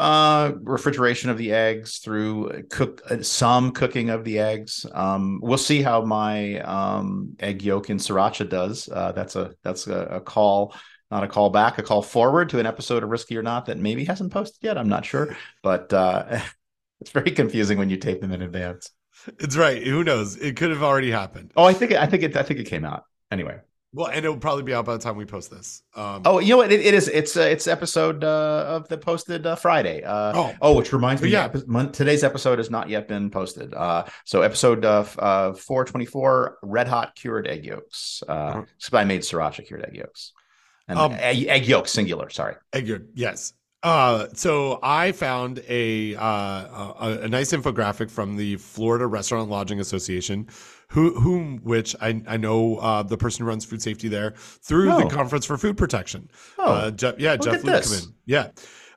uh 0.00 0.52
refrigeration 0.62 1.30
of 1.30 1.38
the 1.38 1.52
eggs 1.52 1.98
through 1.98 2.64
cook 2.68 3.00
uh, 3.10 3.22
some 3.22 3.70
cooking 3.70 4.10
of 4.10 4.24
the 4.24 4.38
eggs 4.40 4.84
um 4.92 5.38
we'll 5.40 5.56
see 5.56 5.82
how 5.82 6.04
my 6.04 6.58
um 6.60 7.36
egg 7.38 7.62
yolk 7.62 7.88
in 7.88 7.96
sriracha 7.96 8.48
does 8.48 8.88
uh 8.88 9.12
that's 9.12 9.36
a 9.36 9.52
that's 9.62 9.86
a, 9.86 10.00
a 10.06 10.20
call 10.20 10.74
not 11.12 11.22
a 11.22 11.28
call 11.28 11.50
back 11.50 11.78
a 11.78 11.82
call 11.82 12.02
forward 12.02 12.48
to 12.48 12.58
an 12.58 12.66
episode 12.66 13.04
of 13.04 13.08
risky 13.08 13.36
or 13.36 13.42
not 13.42 13.66
that 13.66 13.78
maybe 13.78 14.04
hasn't 14.04 14.32
posted 14.32 14.58
yet 14.62 14.76
i'm 14.76 14.88
not 14.88 15.04
sure 15.04 15.36
but 15.62 15.92
uh 15.92 16.40
it's 17.00 17.10
very 17.10 17.30
confusing 17.30 17.78
when 17.78 17.90
you 17.90 17.96
tape 17.96 18.20
them 18.20 18.32
in 18.32 18.42
advance. 18.42 18.90
It's 19.38 19.56
right. 19.56 19.84
Who 19.86 20.02
knows? 20.04 20.36
It 20.36 20.56
could 20.56 20.70
have 20.70 20.82
already 20.82 21.10
happened. 21.10 21.52
oh 21.56 21.64
i 21.64 21.72
think 21.72 21.92
i 21.92 22.06
think 22.06 22.22
it 22.22 22.36
i 22.36 22.42
think 22.42 22.60
it 22.60 22.64
came 22.64 22.84
out 22.84 23.04
anyway 23.30 23.58
Well, 23.94 24.08
and 24.08 24.24
it 24.24 24.28
will 24.28 24.36
probably 24.36 24.64
be 24.64 24.74
out 24.74 24.84
by 24.84 24.92
the 24.92 24.98
time 25.02 25.16
we 25.16 25.24
post 25.24 25.50
this. 25.50 25.82
Um, 25.94 26.22
oh 26.26 26.38
you 26.40 26.50
know 26.50 26.58
what 26.58 26.70
it, 26.70 26.80
it 26.80 26.92
is 26.92 27.08
it's 27.08 27.36
uh, 27.38 27.40
it's 27.40 27.66
episode 27.66 28.22
uh 28.22 28.64
of 28.68 28.86
the 28.88 28.98
posted 28.98 29.46
uh, 29.46 29.56
friday 29.56 30.02
uh 30.04 30.32
oh, 30.36 30.54
Oh, 30.60 30.76
which 30.76 30.92
reminds 30.92 31.22
me, 31.22 31.30
yeah. 31.30 31.48
today's 31.92 32.22
episode 32.22 32.58
has 32.58 32.70
not 32.70 32.90
yet 32.90 33.08
been 33.08 33.30
posted. 33.30 33.72
Uh, 33.72 34.04
so 34.26 34.42
episode 34.42 34.84
uh, 34.84 35.00
f- 35.00 35.18
uh, 35.18 35.52
424, 35.54 36.58
red 36.62 36.86
hot 36.86 37.14
cured 37.14 37.46
egg 37.48 37.64
yolks. 37.64 38.22
Uh, 38.28 38.32
Uh-huh. 38.32 38.96
I 38.98 39.04
made 39.04 39.22
sriracha 39.22 39.66
cured 39.66 39.84
egg 39.84 39.96
yolks. 39.96 40.32
And 40.86 40.98
Um, 40.98 41.12
egg, 41.18 41.46
egg 41.46 41.66
yolk 41.66 41.88
singular, 41.88 42.28
sorry. 42.30 42.56
egg 42.74 42.88
yolk. 42.88 43.02
Yes. 43.14 43.52
Uh, 43.82 44.26
so 44.34 44.80
I 44.82 45.12
found 45.12 45.62
a, 45.68 46.14
uh, 46.16 46.22
a 46.24 47.18
a 47.22 47.28
nice 47.28 47.52
infographic 47.52 48.10
from 48.10 48.36
the 48.36 48.56
Florida 48.56 49.06
Restaurant 49.06 49.48
Lodging 49.48 49.78
Association, 49.80 50.48
who 50.90 51.18
whom 51.20 51.58
which 51.58 51.94
I 52.00 52.22
I 52.26 52.36
know 52.36 52.76
uh, 52.76 53.02
the 53.02 53.16
person 53.16 53.44
who 53.44 53.48
runs 53.48 53.64
food 53.64 53.82
safety 53.82 54.08
there 54.08 54.32
through 54.36 54.90
Oh. 54.92 55.00
the 55.00 55.14
Conference 55.14 55.44
for 55.44 55.56
Food 55.58 55.76
Protection. 55.76 56.30
Oh, 56.58 56.64
uh, 56.72 56.90
Jeff, 56.90 57.18
yeah, 57.18 57.32
look 57.32 57.42
Jeff. 57.42 57.62
Lukeman. 57.62 58.12
Yeah. 58.26 58.48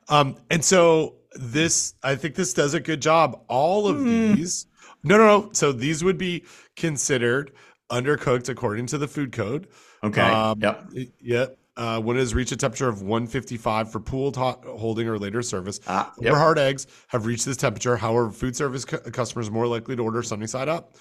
Um, 0.08 0.36
and 0.50 0.64
so 0.64 1.16
this, 1.34 1.94
I 2.02 2.14
think 2.16 2.34
this 2.34 2.52
does 2.54 2.74
a 2.74 2.80
good 2.80 3.00
job. 3.00 3.42
All 3.48 3.86
of 3.86 3.98
Hmm. 3.98 4.34
these, 4.34 4.66
no, 5.04 5.16
no, 5.16 5.26
no. 5.26 5.50
So 5.52 5.72
these 5.72 6.02
would 6.02 6.18
be 6.18 6.44
considered 6.76 7.52
undercooked 7.90 8.48
according 8.48 8.86
to 8.86 8.98
the 8.98 9.06
food 9.08 9.32
code. 9.32 9.68
okay. 10.02 10.20
Um, 10.22 10.60
yep. 10.60 10.88
Yep. 11.20 11.58
Uh, 11.74 11.98
when 12.00 12.16
it 12.16 12.20
has 12.20 12.34
reached 12.34 12.52
a 12.52 12.56
temperature 12.56 12.88
of 12.88 13.00
155 13.00 13.90
for 13.90 13.98
pooled 14.00 14.36
hot 14.36 14.62
holding 14.64 15.08
or 15.08 15.18
later 15.18 15.40
service, 15.40 15.80
Ah, 15.86 16.12
or 16.18 16.36
hard 16.36 16.58
eggs 16.58 16.86
have 17.08 17.24
reached 17.24 17.46
this 17.46 17.56
temperature. 17.56 17.96
However, 17.96 18.30
food 18.30 18.54
service 18.54 18.84
cu- 18.84 18.98
customers 19.10 19.48
are 19.48 19.52
more 19.52 19.66
likely 19.66 19.96
to 19.96 20.02
order 20.02 20.22
sunny 20.22 20.46
side 20.46 20.68
up. 20.68 20.96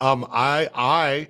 Um, 0.00 0.26
I, 0.30 0.68
I, 0.74 1.28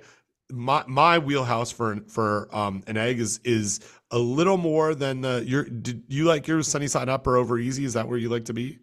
my 0.51 0.83
my 0.87 1.17
wheelhouse 1.17 1.71
for 1.71 1.97
for 2.07 2.49
um 2.51 2.83
an 2.87 2.97
egg 2.97 3.19
is 3.19 3.39
is 3.43 3.79
a 4.11 4.17
little 4.17 4.57
more 4.57 4.95
than 4.95 5.21
the 5.21 5.43
your. 5.45 5.63
Did 5.63 6.03
you 6.07 6.25
like 6.25 6.47
your 6.47 6.61
sunny 6.61 6.87
side 6.87 7.09
up 7.09 7.25
or 7.27 7.37
over 7.37 7.57
easy? 7.57 7.85
Is 7.85 7.93
that 7.93 8.07
where 8.07 8.17
you 8.17 8.29
like 8.29 8.45
to 8.45 8.53
be? 8.53 8.79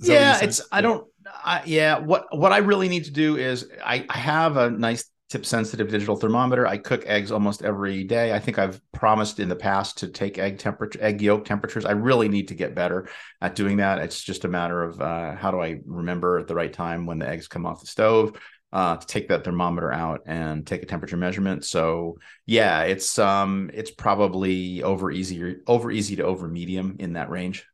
Is 0.00 0.06
that 0.08 0.14
what 0.14 0.20
you 0.20 0.26
yeah, 0.26 0.38
it's, 0.42 0.60
I 0.72 0.80
don't, 0.80 1.06
I, 1.26 1.62
yeah, 1.66 1.98
what, 1.98 2.36
what 2.36 2.52
I 2.52 2.58
really 2.58 2.88
need 2.88 3.04
to 3.04 3.10
do 3.10 3.36
is 3.36 3.68
I, 3.84 4.06
I 4.08 4.16
have 4.16 4.56
a 4.56 4.70
nice 4.70 5.10
tip 5.28 5.46
sensitive 5.46 5.88
digital 5.88 6.16
thermometer. 6.16 6.66
I 6.66 6.76
cook 6.78 7.04
eggs 7.06 7.30
almost 7.30 7.62
every 7.62 8.04
day. 8.04 8.32
I 8.32 8.38
think 8.38 8.58
I've 8.58 8.80
promised 8.92 9.38
in 9.38 9.48
the 9.48 9.56
past 9.56 9.98
to 9.98 10.08
take 10.08 10.38
egg 10.38 10.58
temperature, 10.58 10.98
egg 11.02 11.22
yolk 11.22 11.44
temperatures. 11.44 11.84
I 11.84 11.92
really 11.92 12.28
need 12.28 12.48
to 12.48 12.54
get 12.54 12.74
better 12.74 13.08
at 13.40 13.54
doing 13.54 13.76
that. 13.76 13.98
It's 13.98 14.22
just 14.22 14.44
a 14.44 14.48
matter 14.48 14.82
of 14.82 15.00
uh, 15.00 15.36
how 15.36 15.50
do 15.50 15.60
I 15.60 15.80
remember 15.86 16.38
at 16.38 16.48
the 16.48 16.54
right 16.54 16.72
time 16.72 17.06
when 17.06 17.18
the 17.18 17.28
eggs 17.28 17.46
come 17.46 17.66
off 17.66 17.80
the 17.80 17.86
stove 17.86 18.36
uh, 18.72 18.96
to 18.96 19.06
take 19.06 19.28
that 19.28 19.44
thermometer 19.44 19.92
out 19.92 20.22
and 20.26 20.66
take 20.66 20.82
a 20.82 20.86
temperature 20.86 21.16
measurement. 21.16 21.64
So 21.64 22.18
yeah, 22.46 22.82
it's 22.82 23.18
um 23.18 23.70
it's 23.74 23.90
probably 23.90 24.82
over 24.82 25.10
easy 25.10 25.56
over 25.66 25.90
easy 25.90 26.16
to 26.16 26.24
over 26.24 26.48
medium 26.48 26.96
in 26.98 27.14
that 27.14 27.30
range. 27.30 27.64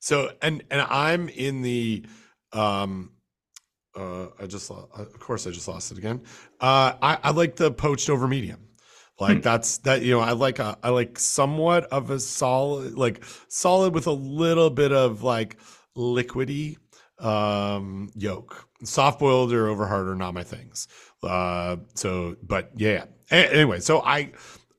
So 0.00 0.32
and 0.42 0.62
and 0.70 0.80
I'm 0.82 1.28
in 1.28 1.62
the 1.62 2.04
um 2.52 3.12
uh 3.96 4.28
I 4.40 4.46
just 4.46 4.70
of 4.70 5.20
course 5.20 5.46
I 5.46 5.50
just 5.50 5.68
lost 5.68 5.92
it 5.92 5.98
again. 5.98 6.22
Uh 6.60 6.94
I 7.02 7.18
I 7.24 7.30
like 7.32 7.56
the 7.56 7.70
poached 7.70 8.10
over 8.10 8.28
medium. 8.28 8.60
Like 9.20 9.42
Hmm. 9.42 9.42
that's 9.42 9.78
that 9.78 10.02
you 10.02 10.12
know 10.12 10.20
I 10.20 10.32
like 10.32 10.58
a 10.58 10.78
I 10.82 10.90
like 10.90 11.18
somewhat 11.18 11.84
of 11.86 12.10
a 12.10 12.20
solid 12.20 12.94
like 12.94 13.24
solid 13.48 13.94
with 13.94 14.06
a 14.06 14.12
little 14.12 14.70
bit 14.70 14.92
of 14.92 15.22
like 15.22 15.58
liquidy 15.96 16.78
um 17.22 18.10
yolk. 18.14 18.68
Soft 18.84 19.20
boiled 19.20 19.52
or 19.52 19.68
over 19.68 19.86
hard 19.86 20.08
are 20.08 20.14
not 20.16 20.34
my 20.34 20.42
things. 20.42 20.88
Uh 21.22 21.76
so 21.94 22.36
but 22.42 22.70
yeah. 22.76 23.04
A- 23.30 23.54
anyway, 23.54 23.80
so 23.80 24.00
I 24.02 24.32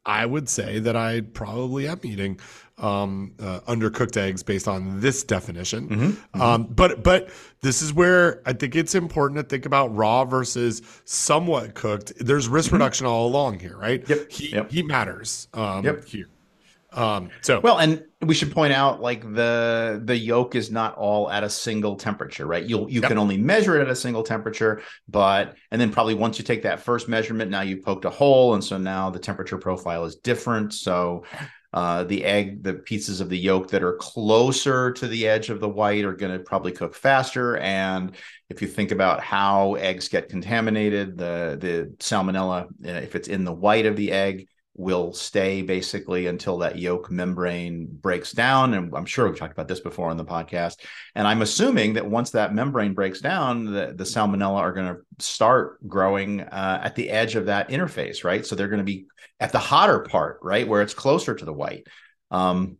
I 0.06 0.26
would 0.26 0.49
say 0.49 0.80
that 0.80 0.95
I 0.98 1.22
probably 1.22 1.88
am 1.88 2.02
eating 2.03 2.40
um, 2.78 3.36
uh, 3.40 3.61
undercooked 3.61 4.18
eggs 4.18 4.44
based 4.44 4.68
on 4.68 4.99
this 4.99 5.24
definition. 5.24 5.88
Mm-hmm, 5.88 6.03
mm-hmm. 6.03 6.41
Um, 6.41 6.64
but 6.65 7.03
but 7.03 7.30
this 7.61 7.82
is 7.82 7.94
where 7.94 8.41
I 8.45 8.52
think 8.53 8.76
it's 8.76 8.95
important 8.95 9.38
to 9.38 9.44
think 9.44 9.65
about 9.65 9.95
raw 9.95 10.26
versus 10.26 10.82
somewhat 11.06 11.76
cooked. 11.76 12.11
There's 12.20 12.49
risk 12.49 12.68
Mm-hmm. 12.68 12.76
reduction 12.78 13.06
all 13.07 13.28
along 13.28 13.60
here, 13.60 13.78
right? 13.78 14.03
Yep, 14.10 14.30
Heat, 14.32 14.53
yep. 14.53 14.72
heat 14.72 14.86
matters 14.86 15.48
um, 15.53 15.86
Yep. 15.86 16.06
here. 16.06 16.28
Um, 16.94 17.30
so 17.41 17.60
Well, 17.60 17.80
and 17.80 18.03
we 18.22 18.34
should 18.34 18.52
point 18.52 18.74
out 18.74 19.02
like 19.02 19.22
the 19.34 20.02
the 20.03 20.15
yolk 20.15 20.56
is 20.56 20.72
not 20.72 20.95
all 20.95 21.30
at 21.30 21.44
a 21.44 21.49
single 21.49 21.95
temperature, 21.95 22.45
right? 22.45 22.64
You'll 22.64 22.90
you 22.90 23.02
Yep. 23.02 23.10
can 23.10 23.18
only 23.18 23.38
measure 23.38 23.78
it 23.80 23.82
at 23.82 23.90
a 23.90 23.95
single 23.95 24.24
temperature, 24.24 24.82
but 25.07 25.56
and 25.72 25.82
then 25.82 25.91
probably 25.91 26.14
once 26.14 26.38
you 26.38 26.45
take 26.45 26.64
that 26.64 26.80
first 26.80 27.10
measurement, 27.10 27.49
now 27.52 27.61
you 27.61 27.82
poked 27.82 28.06
a 28.06 28.10
hole, 28.10 28.53
and 28.53 28.64
so 28.64 28.78
now 28.78 29.10
the 29.10 29.20
temperature 29.20 29.57
profile 29.57 30.06
is 30.06 30.15
different. 30.18 30.74
So 30.74 31.24
uh, 31.74 32.03
the 32.03 32.24
egg, 32.24 32.61
the 32.64 32.76
pieces 32.76 33.20
of 33.20 33.30
the 33.30 33.38
yolk 33.38 33.72
that 33.72 33.82
are 33.82 33.95
closer 33.95 34.91
to 34.91 35.07
the 35.07 35.28
edge 35.28 35.49
of 35.49 35.60
the 35.60 35.68
white 35.68 36.06
are 36.06 36.14
going 36.14 36.32
to 36.32 36.44
probably 36.44 36.72
cook 36.72 36.94
faster. 36.94 37.57
And 37.57 38.15
if 38.49 38.61
you 38.61 38.68
think 38.68 38.91
about 38.91 39.22
how 39.22 39.74
eggs 39.76 40.07
get 40.07 40.30
contaminated, 40.30 41.18
the 41.18 41.57
the 41.60 41.95
salmonella, 41.98 42.65
uh, 42.65 42.68
if 43.02 43.15
it's 43.15 43.28
in 43.28 43.44
the 43.44 43.53
white 43.53 43.88
of 43.88 43.95
the 43.95 44.11
egg, 44.11 44.48
will 44.75 45.13
stay 45.13 45.61
basically 45.61 46.25
until 46.27 46.57
that 46.59 46.79
yolk 46.79 47.11
membrane 47.11 47.87
breaks 47.87 48.31
down. 48.31 48.73
And 48.73 48.93
I'm 48.95 49.05
sure 49.05 49.27
we've 49.27 49.37
talked 49.37 49.53
about 49.53 49.67
this 49.67 49.79
before 49.79 50.09
on 50.09 50.17
the 50.17 50.25
podcast. 50.25 50.77
And 51.13 51.27
I'm 51.27 51.43
assuming 51.43 51.93
that 51.93 52.09
once 52.09 52.31
that 52.31 52.55
membrane 52.55 52.93
breaks 52.93 53.21
down, 53.21 53.65
the, 53.65 53.93
the 53.95 54.03
salmonella 54.03 54.57
are 54.57 54.73
going 54.73 54.95
to 54.95 55.01
start 55.23 55.87
growing 55.87 56.41
uh, 56.41 56.81
at 56.83 56.95
the 56.95 57.11
edge 57.11 57.35
of 57.35 57.45
that 57.45 57.69
interface, 57.69 58.23
right? 58.23 58.45
So 58.45 58.55
they're 58.55 58.67
going 58.67 58.79
to 58.79 58.83
be 58.83 59.05
at 59.39 59.51
the 59.51 59.59
hotter 59.59 59.99
part, 59.99 60.39
right, 60.41 60.67
where 60.67 60.81
it's 60.81 60.93
closer 60.95 61.35
to 61.35 61.45
the 61.45 61.53
white. 61.53 61.85
Um, 62.31 62.77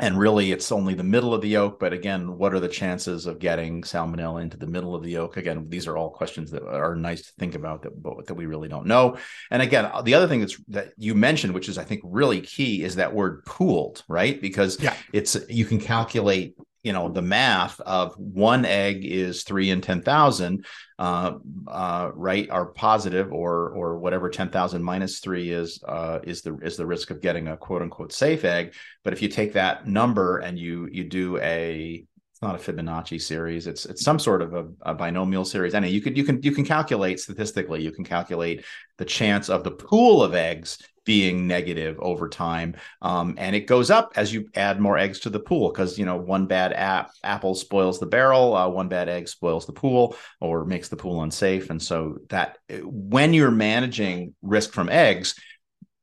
and 0.00 0.18
really, 0.18 0.50
it's 0.50 0.72
only 0.72 0.94
the 0.94 1.04
middle 1.04 1.32
of 1.32 1.40
the 1.40 1.48
yolk. 1.48 1.78
But 1.78 1.92
again, 1.92 2.36
what 2.36 2.52
are 2.52 2.58
the 2.58 2.68
chances 2.68 3.26
of 3.26 3.38
getting 3.38 3.82
salmonella 3.82 4.42
into 4.42 4.56
the 4.56 4.66
middle 4.66 4.94
of 4.94 5.04
the 5.04 5.12
yolk? 5.12 5.36
Again, 5.36 5.66
these 5.68 5.86
are 5.86 5.96
all 5.96 6.10
questions 6.10 6.50
that 6.50 6.66
are 6.66 6.96
nice 6.96 7.22
to 7.22 7.32
think 7.38 7.54
about 7.54 7.82
that, 7.82 8.02
but 8.02 8.26
that 8.26 8.34
we 8.34 8.46
really 8.46 8.68
don't 8.68 8.86
know. 8.86 9.16
And 9.52 9.62
again, 9.62 9.88
the 10.02 10.14
other 10.14 10.26
thing 10.26 10.40
that's 10.40 10.58
that 10.68 10.92
you 10.96 11.14
mentioned, 11.14 11.54
which 11.54 11.68
is 11.68 11.78
I 11.78 11.84
think 11.84 12.00
really 12.04 12.40
key, 12.40 12.82
is 12.82 12.96
that 12.96 13.14
word 13.14 13.44
pooled, 13.44 14.02
right? 14.08 14.40
Because 14.40 14.80
Yeah. 14.82 14.96
it's 15.12 15.36
you 15.48 15.64
can 15.64 15.78
calculate, 15.78 16.56
you 16.84 16.92
know, 16.92 17.08
the 17.08 17.22
math 17.22 17.80
of 17.80 18.14
one 18.16 18.66
egg 18.66 19.06
is 19.06 19.42
three 19.42 19.70
in 19.70 19.80
ten 19.80 20.02
thousand, 20.02 20.66
uh, 20.98 21.32
uh, 21.66 22.10
right? 22.14 22.48
Are 22.50 22.66
positive 22.66 23.32
or 23.32 23.70
or 23.70 23.98
whatever 23.98 24.28
ten 24.28 24.50
thousand 24.50 24.84
minus 24.84 25.18
three 25.18 25.50
is 25.50 25.82
uh, 25.88 26.20
is 26.22 26.42
the 26.42 26.56
is 26.58 26.76
the 26.76 26.86
risk 26.86 27.10
of 27.10 27.22
getting 27.22 27.48
a 27.48 27.56
quote 27.56 27.80
unquote 27.80 28.12
safe 28.12 28.44
egg. 28.44 28.74
But 29.02 29.14
if 29.14 29.22
you 29.22 29.28
take 29.28 29.54
that 29.54 29.88
number 29.88 30.38
and 30.38 30.58
you 30.58 30.86
you 30.92 31.04
do 31.04 31.38
a 31.38 32.04
it's 32.32 32.42
not 32.42 32.56
a 32.56 32.58
Fibonacci 32.58 33.20
series. 33.20 33.66
It's 33.66 33.86
it's 33.86 34.04
some 34.04 34.18
sort 34.18 34.42
of 34.42 34.52
a, 34.52 34.66
a 34.82 34.94
binomial 34.94 35.46
series. 35.46 35.74
I 35.74 35.78
you 35.86 36.02
could 36.02 36.18
you 36.18 36.24
can 36.24 36.42
you 36.42 36.52
can 36.52 36.66
calculate 36.66 37.18
statistically. 37.18 37.82
You 37.82 37.92
can 37.92 38.04
calculate 38.04 38.62
the 38.98 39.06
chance 39.06 39.48
of 39.48 39.64
the 39.64 39.70
pool 39.70 40.22
of 40.22 40.34
eggs 40.34 40.78
being 41.04 41.46
negative 41.46 41.98
over 42.00 42.28
time, 42.28 42.76
um, 43.02 43.34
and 43.38 43.54
it 43.54 43.66
goes 43.66 43.90
up 43.90 44.12
as 44.16 44.32
you 44.32 44.48
add 44.54 44.80
more 44.80 44.98
eggs 44.98 45.20
to 45.20 45.30
the 45.30 45.40
pool 45.40 45.70
because 45.70 45.98
you 45.98 46.04
know 46.04 46.16
one 46.16 46.46
bad 46.46 46.72
app, 46.72 47.12
apple 47.22 47.54
spoils 47.54 48.00
the 48.00 48.06
barrel, 48.06 48.56
uh, 48.56 48.68
one 48.68 48.88
bad 48.88 49.08
egg 49.08 49.28
spoils 49.28 49.66
the 49.66 49.72
pool 49.72 50.16
or 50.40 50.64
makes 50.64 50.88
the 50.88 50.96
pool 50.96 51.22
unsafe, 51.22 51.70
and 51.70 51.82
so 51.82 52.18
that 52.28 52.58
when 52.82 53.34
you're 53.34 53.50
managing 53.50 54.34
risk 54.42 54.72
from 54.72 54.88
eggs 54.88 55.34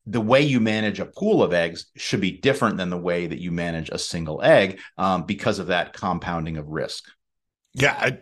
the 0.08 0.22
way 0.22 0.42
you 0.42 0.60
manage 0.60 1.00
a 1.00 1.06
pool 1.06 1.44
of 1.44 1.54
eggs 1.54 1.86
should 1.96 2.22
be 2.22 2.32
different 2.32 2.78
than 2.78 2.90
the 2.90 2.98
way 2.98 3.28
that 3.28 3.40
you 3.40 3.52
manage 3.52 3.90
a 3.90 4.00
single 4.00 4.42
egg 4.42 4.80
um, 4.98 5.24
because 5.26 5.60
of 5.60 5.68
that 5.68 5.94
compounding 5.94 6.58
of 6.58 6.68
risk. 6.68 7.06
Yeah, 7.74 7.94
I, 7.98 8.18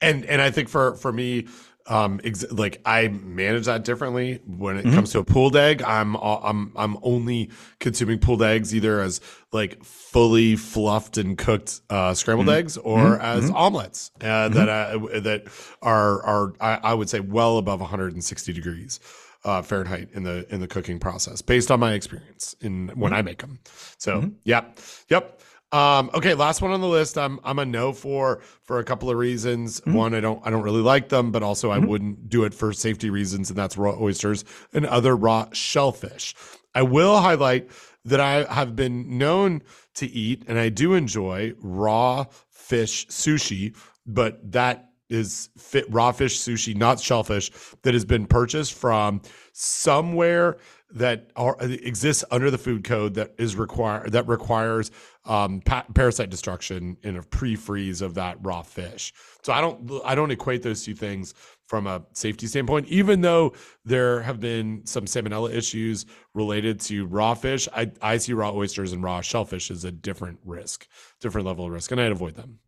and 0.00 0.24
and 0.24 0.42
I 0.42 0.50
think 0.50 0.68
for 0.68 0.96
for 0.96 1.12
me, 1.12 1.46
um, 1.90 2.20
ex- 2.24 2.50
like 2.52 2.80
I 2.86 3.08
manage 3.08 3.66
that 3.66 3.84
differently 3.84 4.40
when 4.46 4.78
it 4.78 4.86
Mhm. 4.86 4.94
comes 4.94 5.10
to 5.12 5.18
a 5.18 5.24
pooled 5.24 5.56
egg. 5.56 5.82
I'm 5.82 6.14
I'm 6.16 6.72
I'm 6.76 6.96
only 7.02 7.50
consuming 7.80 8.18
pooled 8.20 8.42
eggs 8.42 8.74
either 8.74 9.00
as 9.00 9.20
like 9.52 9.84
fully 9.84 10.56
fluffed 10.56 11.18
and 11.18 11.36
cooked 11.36 11.80
uh, 11.90 12.14
scrambled 12.14 12.46
Mhm. 12.48 12.54
eggs 12.54 12.76
or 12.78 13.18
Mhm. 13.18 13.20
as 13.20 13.50
Mhm. 13.50 13.54
omelets 13.54 14.10
uh, 14.22 14.48
that 14.48 14.68
uh, 14.68 15.20
that 15.20 15.44
are 15.82 16.22
are 16.22 16.52
I, 16.60 16.78
I 16.90 16.94
would 16.94 17.10
say 17.10 17.20
well 17.20 17.58
above 17.58 17.80
160 17.80 18.52
degrees. 18.52 19.00
Uh, 19.42 19.62
Fahrenheit 19.62 20.10
in 20.12 20.22
the 20.22 20.44
in 20.52 20.60
the 20.60 20.68
cooking 20.68 20.98
process, 20.98 21.40
based 21.40 21.70
on 21.70 21.80
my 21.80 21.94
experience 21.94 22.54
in 22.60 22.88
when 22.94 23.14
I 23.14 23.22
make 23.22 23.38
them. 23.38 23.58
So, 23.96 24.32
yep, 24.44 24.78
yep. 25.08 25.40
Um, 25.72 26.10
okay, 26.14 26.34
last 26.34 26.62
one 26.62 26.72
on 26.72 26.80
the 26.80 26.88
list. 26.88 27.16
I'm 27.16 27.38
I'm 27.44 27.58
a 27.60 27.64
no 27.64 27.92
for 27.92 28.40
for 28.62 28.80
a 28.80 28.84
couple 28.84 29.08
of 29.08 29.16
reasons. 29.16 29.80
Mhm. 29.82 29.94
One, 29.94 30.14
I 30.14 30.20
don't 30.20 30.44
I 30.44 30.50
don't 30.50 30.62
really 30.62 30.80
like 30.82 31.10
them, 31.10 31.30
but 31.30 31.42
also 31.44 31.70
I 31.70 31.78
Mhm. 31.78 31.86
wouldn't 31.88 32.28
do 32.28 32.42
it 32.44 32.54
for 32.54 32.72
safety 32.72 33.08
reasons, 33.08 33.50
and 33.50 33.58
that's 33.58 33.76
raw 33.76 33.96
oysters 34.00 34.44
and 34.72 34.84
other 34.86 35.16
raw 35.16 35.46
shellfish. 35.52 36.34
I 36.74 36.82
will 36.82 37.18
highlight 37.18 37.70
that 38.04 38.18
I 38.20 38.52
have 38.52 38.74
been 38.74 39.16
known 39.18 39.62
to 39.94 40.06
eat 40.06 40.42
and 40.48 40.58
I 40.58 40.70
do 40.70 40.94
enjoy 40.94 41.52
raw 41.60 42.26
fish 42.48 43.06
sushi, 43.08 43.76
but 44.06 44.52
that 44.52 44.88
is 45.08 45.50
fit 45.58 45.84
raw 45.92 46.10
fish 46.12 46.38
sushi, 46.40 46.74
not 46.74 46.98
shellfish, 47.00 47.50
that 47.82 47.94
has 47.94 48.04
been 48.04 48.26
purchased 48.26 48.72
from 48.74 49.20
somewhere 49.52 50.56
that 50.92 51.30
are, 51.36 51.56
exists 51.60 52.24
under 52.30 52.50
the 52.50 52.58
food 52.58 52.84
code 52.84 53.14
that 53.14 53.34
is 53.38 53.56
require 53.56 54.08
that 54.10 54.26
requires 54.26 54.90
um, 55.24 55.60
pa- 55.60 55.84
parasite 55.94 56.30
destruction 56.30 56.96
in 57.02 57.16
a 57.16 57.22
pre-freeze 57.22 58.02
of 58.02 58.14
that 58.14 58.36
raw 58.40 58.62
fish. 58.62 59.12
So 59.42 59.52
I 59.52 59.60
don't 59.60 60.00
I 60.04 60.14
don't 60.14 60.30
equate 60.30 60.62
those 60.62 60.84
two 60.84 60.94
things 60.94 61.34
from 61.66 61.86
a 61.86 62.02
safety 62.12 62.46
standpoint. 62.46 62.88
Even 62.88 63.20
though 63.20 63.54
there 63.84 64.20
have 64.22 64.40
been 64.40 64.84
some 64.84 65.04
salmonella 65.04 65.54
issues 65.54 66.06
related 66.34 66.80
to 66.80 67.06
raw 67.06 67.34
fish, 67.34 67.68
I 67.74 67.92
I 68.02 68.16
see 68.16 68.32
raw 68.32 68.50
oysters 68.52 68.92
and 68.92 69.02
raw 69.02 69.20
shellfish 69.20 69.70
as 69.70 69.84
a 69.84 69.92
different 69.92 70.40
risk, 70.44 70.88
different 71.20 71.46
level 71.46 71.66
of 71.66 71.72
risk, 71.72 71.92
and 71.92 72.00
I'd 72.00 72.12
avoid 72.12 72.34
them. 72.34 72.58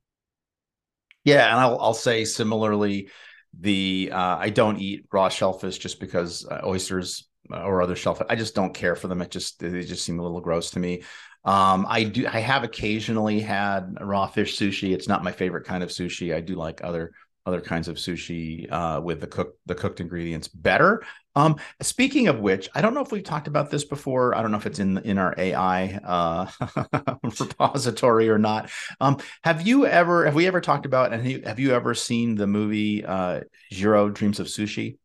Yeah, 1.24 1.50
and 1.50 1.60
I'll 1.60 1.78
I'll 1.80 1.94
say 1.94 2.24
similarly, 2.24 3.10
the 3.58 4.10
uh, 4.12 4.36
I 4.38 4.50
don't 4.50 4.78
eat 4.78 5.06
raw 5.12 5.28
shellfish 5.28 5.78
just 5.78 5.98
because 5.98 6.46
uh, 6.46 6.60
oysters 6.64 7.28
or 7.54 7.82
other 7.82 7.96
shellfish 7.96 8.26
I 8.30 8.36
just 8.36 8.54
don't 8.54 8.74
care 8.74 8.96
for 8.96 9.08
them. 9.08 9.22
It 9.22 9.30
just 9.30 9.58
they 9.60 9.82
just 9.82 10.04
seem 10.04 10.18
a 10.18 10.22
little 10.22 10.40
gross 10.40 10.70
to 10.72 10.80
me. 10.80 11.02
Um, 11.44 11.86
I 11.88 12.04
do 12.04 12.26
I 12.26 12.38
have 12.40 12.64
occasionally 12.64 13.40
had 13.40 13.96
raw 14.00 14.26
fish 14.26 14.56
sushi. 14.58 14.94
It's 14.94 15.08
not 15.08 15.24
my 15.24 15.32
favorite 15.32 15.66
kind 15.66 15.82
of 15.82 15.90
sushi. 15.90 16.34
I 16.34 16.40
do 16.40 16.54
like 16.54 16.82
other 16.84 17.12
other 17.44 17.60
kinds 17.60 17.88
of 17.88 17.96
sushi 17.96 18.70
uh, 18.70 19.00
with 19.02 19.20
the 19.20 19.26
cooked 19.26 19.58
the 19.66 19.74
cooked 19.74 20.00
ingredients 20.00 20.46
better. 20.48 21.02
Um, 21.34 21.56
speaking 21.80 22.28
of 22.28 22.38
which, 22.38 22.68
I 22.74 22.82
don't 22.82 22.94
know 22.94 23.00
if 23.00 23.10
we've 23.10 23.24
talked 23.24 23.48
about 23.48 23.70
this 23.70 23.84
before. 23.84 24.34
I 24.36 24.42
don't 24.42 24.52
know 24.52 24.58
if 24.58 24.66
it's 24.66 24.78
in 24.78 24.98
in 24.98 25.18
our 25.18 25.34
AI 25.36 25.98
uh, 26.04 27.16
repository 27.40 28.28
or 28.28 28.38
not. 28.38 28.70
Um, 29.00 29.18
have 29.42 29.66
you 29.66 29.86
ever 29.86 30.24
have 30.26 30.34
we 30.34 30.46
ever 30.46 30.60
talked 30.60 30.86
about 30.86 31.12
and 31.12 31.44
have 31.44 31.58
you- 31.58 31.72
ever 31.74 31.94
seen 31.94 32.34
the 32.36 32.46
movie 32.46 33.04
uh, 33.04 33.40
Jiro 33.70 34.10
Dreams 34.10 34.38
of 34.40 34.46
Sushi? 34.46 34.98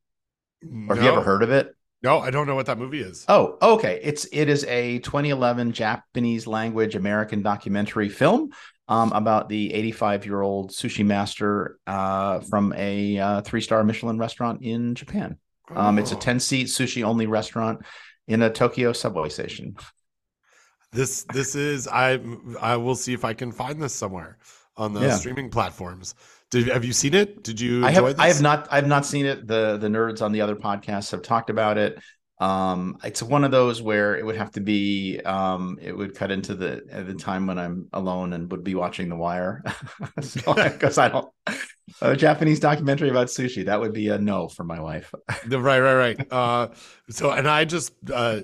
Or 0.90 0.96
have 0.96 1.04
you 1.04 1.10
ever 1.10 1.22
heard 1.22 1.44
of 1.44 1.52
it? 1.52 1.77
No, 2.04 2.20
I 2.20 2.30
don't 2.30 2.46
know 2.46 2.56
what 2.56 2.68
that 2.68 2.78
movie 2.78 3.02
is. 3.02 3.26
Oh, 3.28 3.58
okay. 3.62 4.00
It's 4.04 4.26
it 4.32 4.50
is 4.50 4.64
a 4.66 5.00
2011 5.00 5.72
Japanese 5.72 6.46
language 6.46 6.96
American 6.96 7.42
documentary 7.42 8.08
film 8.10 8.52
um, 8.88 9.12
about 9.14 9.50
the 9.50 9.74
85 9.74 10.26
year 10.26 10.42
old 10.42 10.72
sushi 10.72 11.04
master 11.06 11.80
uh, 11.88 12.40
from 12.42 12.74
a 12.78 13.18
uh, 13.20 13.42
three 13.42 13.62
star 13.62 13.84
Michelin 13.84 14.18
restaurant 14.20 14.62
in 14.62 14.94
Japan. 14.96 15.38
Um, 15.76 15.98
It's 15.98 16.12
a 16.12 16.16
Oh. 16.16 16.20
10 16.20 16.40
seat 16.40 16.68
sushi 16.68 17.04
only 17.04 17.26
restaurant 17.26 17.82
in 18.28 18.42
a 18.44 18.50
Tokyo 18.50 18.94
subway 18.94 19.30
station. 19.30 19.76
This 20.92 21.24
this 21.34 21.56
is 21.56 21.88
I 21.88 22.20
I 22.62 22.78
will 22.78 22.96
see 22.96 23.14
if 23.14 23.26
I 23.26 23.34
can 23.34 23.52
find 23.52 23.82
this 23.82 23.94
somewhere 23.94 24.38
on 24.78 24.94
the 24.94 25.02
Yeah. 25.02 25.16
streaming 25.18 25.50
platforms. 25.50 26.14
Did 26.50 26.68
have 26.68 26.86
you 26.86 26.94
seen 26.94 27.14
it? 27.14 27.44
Did 27.44 27.60
you 27.60 27.86
I 27.86 27.92
have 27.92 28.06
this? 28.06 28.16
I 28.18 28.28
have 28.28 28.42
not 28.42 28.68
I 28.72 28.76
have 28.78 28.88
not 28.88 29.06
seen 29.06 29.26
it. 29.26 29.48
The 29.48 29.78
the 29.78 29.88
nerds 29.88 30.22
on 30.22 30.32
the 30.32 30.42
other 30.42 30.56
podcasts 30.56 31.12
have 31.12 31.22
talked 31.22 31.50
about 31.50 31.78
it. 31.78 32.00
Um, 32.40 32.98
it's 33.04 33.24
one 33.24 33.44
of 33.44 33.50
those 33.52 33.82
where 33.82 34.16
it 34.16 34.24
would 34.26 34.38
have 34.38 34.52
to 34.52 34.62
be 34.62 35.20
um, 35.26 35.78
it 35.82 35.92
would 35.92 36.16
cut 36.16 36.32
into 36.32 36.54
the 36.56 36.84
the 37.06 37.16
time 37.16 37.48
when 37.48 37.58
I'm 37.58 37.88
alone 37.94 38.34
and 38.34 38.50
would 38.52 38.64
be 38.64 38.76
watching 38.76 39.10
The 39.10 39.16
Wire. 39.16 39.64
Because 40.16 40.98
I 40.98 41.10
don't 41.10 41.30
a 42.02 42.16
Japanese 42.16 42.60
documentary 42.60 43.10
about 43.10 43.28
sushi 43.28 43.66
that 43.66 43.80
would 43.80 43.94
be 43.94 44.10
a 44.10 44.18
no 44.18 44.48
for 44.48 44.64
my 44.64 44.80
wife. 44.80 45.14
Right, 45.48 45.80
right, 45.80 45.96
right. 45.96 46.32
Uh, 46.32 46.70
so, 47.10 47.32
and 47.32 47.48
I 47.48 47.66
just 47.66 47.94
uh, 48.14 48.42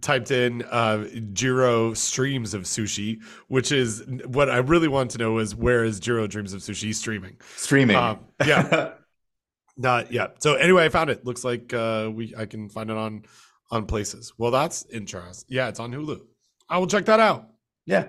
typed 0.00 0.30
in 0.30 0.62
uh, 0.62 1.06
Jiro 1.32 1.94
streams 1.94 2.54
of 2.54 2.62
sushi, 2.62 3.22
which 3.48 3.72
is 3.72 4.04
what 4.26 4.50
I 4.50 4.58
really 4.58 4.88
want 4.88 5.10
to 5.12 5.18
know 5.18 5.38
is 5.38 5.54
where 5.54 5.84
is 5.84 6.00
Jiro 6.00 6.26
Dreams 6.26 6.52
of 6.52 6.60
Sushi 6.60 6.94
streaming? 6.94 7.36
Streaming. 7.56 7.96
Um, 7.96 8.20
yeah, 8.44 8.92
not 9.76 10.12
yeah. 10.12 10.28
So 10.38 10.54
anyway, 10.54 10.84
I 10.84 10.88
found 10.88 11.10
it. 11.10 11.24
Looks 11.24 11.44
like 11.44 11.72
uh, 11.72 12.10
we 12.12 12.34
I 12.36 12.46
can 12.46 12.68
find 12.68 12.90
it 12.90 12.96
on 12.96 13.24
on 13.70 13.86
places. 13.86 14.32
Well, 14.38 14.50
that's 14.50 14.84
interesting. 14.86 15.54
Yeah, 15.54 15.68
it's 15.68 15.80
on 15.80 15.92
Hulu. 15.92 16.20
I 16.68 16.78
will 16.78 16.86
check 16.86 17.06
that 17.06 17.20
out. 17.20 17.48
Yeah. 17.86 18.08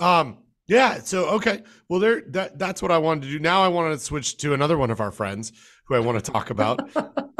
Um. 0.00 0.38
Yeah. 0.66 0.98
So 1.00 1.26
okay. 1.36 1.62
Well, 1.88 2.00
there. 2.00 2.22
That 2.28 2.58
that's 2.58 2.82
what 2.82 2.90
I 2.90 2.98
wanted 2.98 3.22
to 3.22 3.28
do. 3.28 3.38
Now 3.38 3.62
I 3.62 3.68
want 3.68 3.92
to 3.92 4.04
switch 4.04 4.38
to 4.38 4.54
another 4.54 4.76
one 4.76 4.90
of 4.90 5.00
our 5.00 5.12
friends 5.12 5.52
who 5.86 5.94
I 5.94 6.00
want 6.00 6.22
to 6.22 6.30
talk 6.30 6.50
about. 6.50 6.80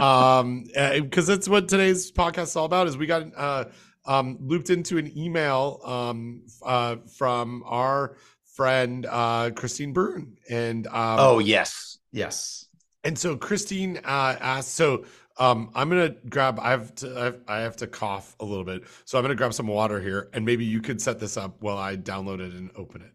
um. 0.01 0.65
Because 0.75 1.27
that's 1.27 1.49
what 1.49 1.69
today's 1.69 2.11
podcast 2.11 2.45
is 2.45 2.57
all 2.57 2.65
about. 2.65 2.87
Is 2.87 2.97
we 2.97 3.07
got 3.07 3.25
uh 3.37 3.65
um 4.07 4.39
looped 4.41 4.71
into 4.71 4.99
an 4.99 5.17
email 5.17 5.81
um 5.85 6.43
uh 6.63 6.97
from 7.17 7.63
our 7.67 8.17
friend 8.55 9.07
uh 9.09 9.51
Christine 9.51 9.93
Bruhn 9.93 10.37
and 10.49 10.87
um, 10.87 11.17
oh 11.19 11.39
yes 11.41 11.99
yes 12.13 12.69
and 13.05 13.19
so 13.19 13.37
Christine 13.37 13.99
uh 13.99 14.37
asked 14.41 14.75
so 14.75 15.05
um, 15.39 15.71
I'm 15.75 15.91
gonna 15.91 16.15
grab. 16.31 16.59
I 16.59 16.71
have 16.71 16.95
to. 16.97 17.21
I 17.21 17.25
have, 17.25 17.41
I 17.47 17.59
have, 17.59 17.77
to 17.77 17.87
cough 17.87 18.35
a 18.41 18.45
little 18.45 18.65
bit, 18.65 18.85
so 19.05 19.19
I'm 19.19 19.25
gonna 19.25 19.35
grab 19.35 19.53
some 19.53 19.67
water 19.67 20.01
here, 20.01 20.31
and 20.33 20.47
maybe 20.47 20.65
you 20.65 20.81
could 20.81 21.01
set 21.01 21.19
this 21.19 21.37
up 21.37 21.57
while 21.61 21.77
I 21.77 21.97
download 21.97 22.41
it 22.41 22.55
and 22.55 22.71
open 22.75 23.03
it. 23.03 23.13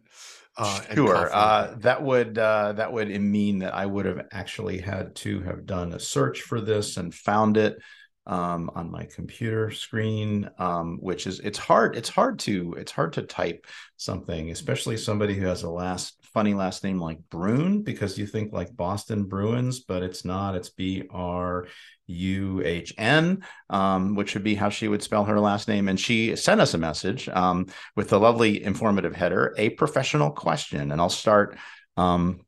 Uh, 0.56 0.80
sure. 0.94 1.34
Uh, 1.34 1.74
that 1.78 2.02
would 2.02 2.36
uh, 2.36 2.72
that 2.74 2.92
would 2.92 3.08
mean 3.08 3.60
that 3.60 3.74
I 3.74 3.86
would 3.86 4.04
have 4.04 4.26
actually 4.32 4.78
had 4.78 5.14
to 5.16 5.40
have 5.40 5.64
done 5.64 5.94
a 5.94 5.98
search 5.98 6.42
for 6.42 6.60
this 6.60 6.98
and 6.98 7.14
found 7.14 7.56
it 7.56 7.78
um, 8.26 8.70
on 8.74 8.90
my 8.90 9.06
computer 9.06 9.70
screen, 9.70 10.48
um, 10.58 10.98
which 11.00 11.26
is 11.26 11.40
it's 11.40 11.58
hard. 11.58 11.96
It's 11.96 12.10
hard 12.10 12.38
to 12.40 12.74
it's 12.76 12.92
hard 12.92 13.14
to 13.14 13.22
type 13.22 13.66
something, 13.96 14.50
especially 14.50 14.98
somebody 14.98 15.34
who 15.34 15.46
has 15.46 15.62
a 15.62 15.70
last 15.70 16.18
funny 16.34 16.54
last 16.54 16.84
name 16.84 16.98
like 16.98 17.18
Bruhn, 17.30 17.82
because 17.82 18.18
you 18.18 18.26
think 18.26 18.52
like 18.52 18.76
Boston 18.76 19.24
Bruins, 19.24 19.80
but 19.80 20.02
it's 20.02 20.24
not. 20.24 20.54
It's 20.54 20.70
B 20.70 21.04
R 21.10 21.66
U 22.12 22.62
H 22.64 22.94
N, 22.98 23.42
um, 23.70 24.14
which 24.14 24.34
would 24.34 24.44
be 24.44 24.54
how 24.54 24.68
she 24.68 24.88
would 24.88 25.02
spell 25.02 25.24
her 25.24 25.40
last 25.40 25.68
name. 25.68 25.88
And 25.88 25.98
she 25.98 26.36
sent 26.36 26.60
us 26.60 26.74
a 26.74 26.78
message 26.78 27.28
um, 27.28 27.66
with 27.96 28.12
a 28.12 28.18
lovely 28.18 28.62
informative 28.62 29.14
header, 29.16 29.54
a 29.58 29.70
professional 29.70 30.30
question. 30.30 30.92
And 30.92 31.00
I'll 31.00 31.08
start. 31.08 31.58
Um, 31.96 32.40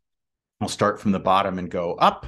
I'll 0.61 0.69
start 0.69 1.01
from 1.01 1.13
the 1.13 1.19
bottom 1.19 1.59
and 1.59 1.71
go 1.71 1.95
up. 1.95 2.27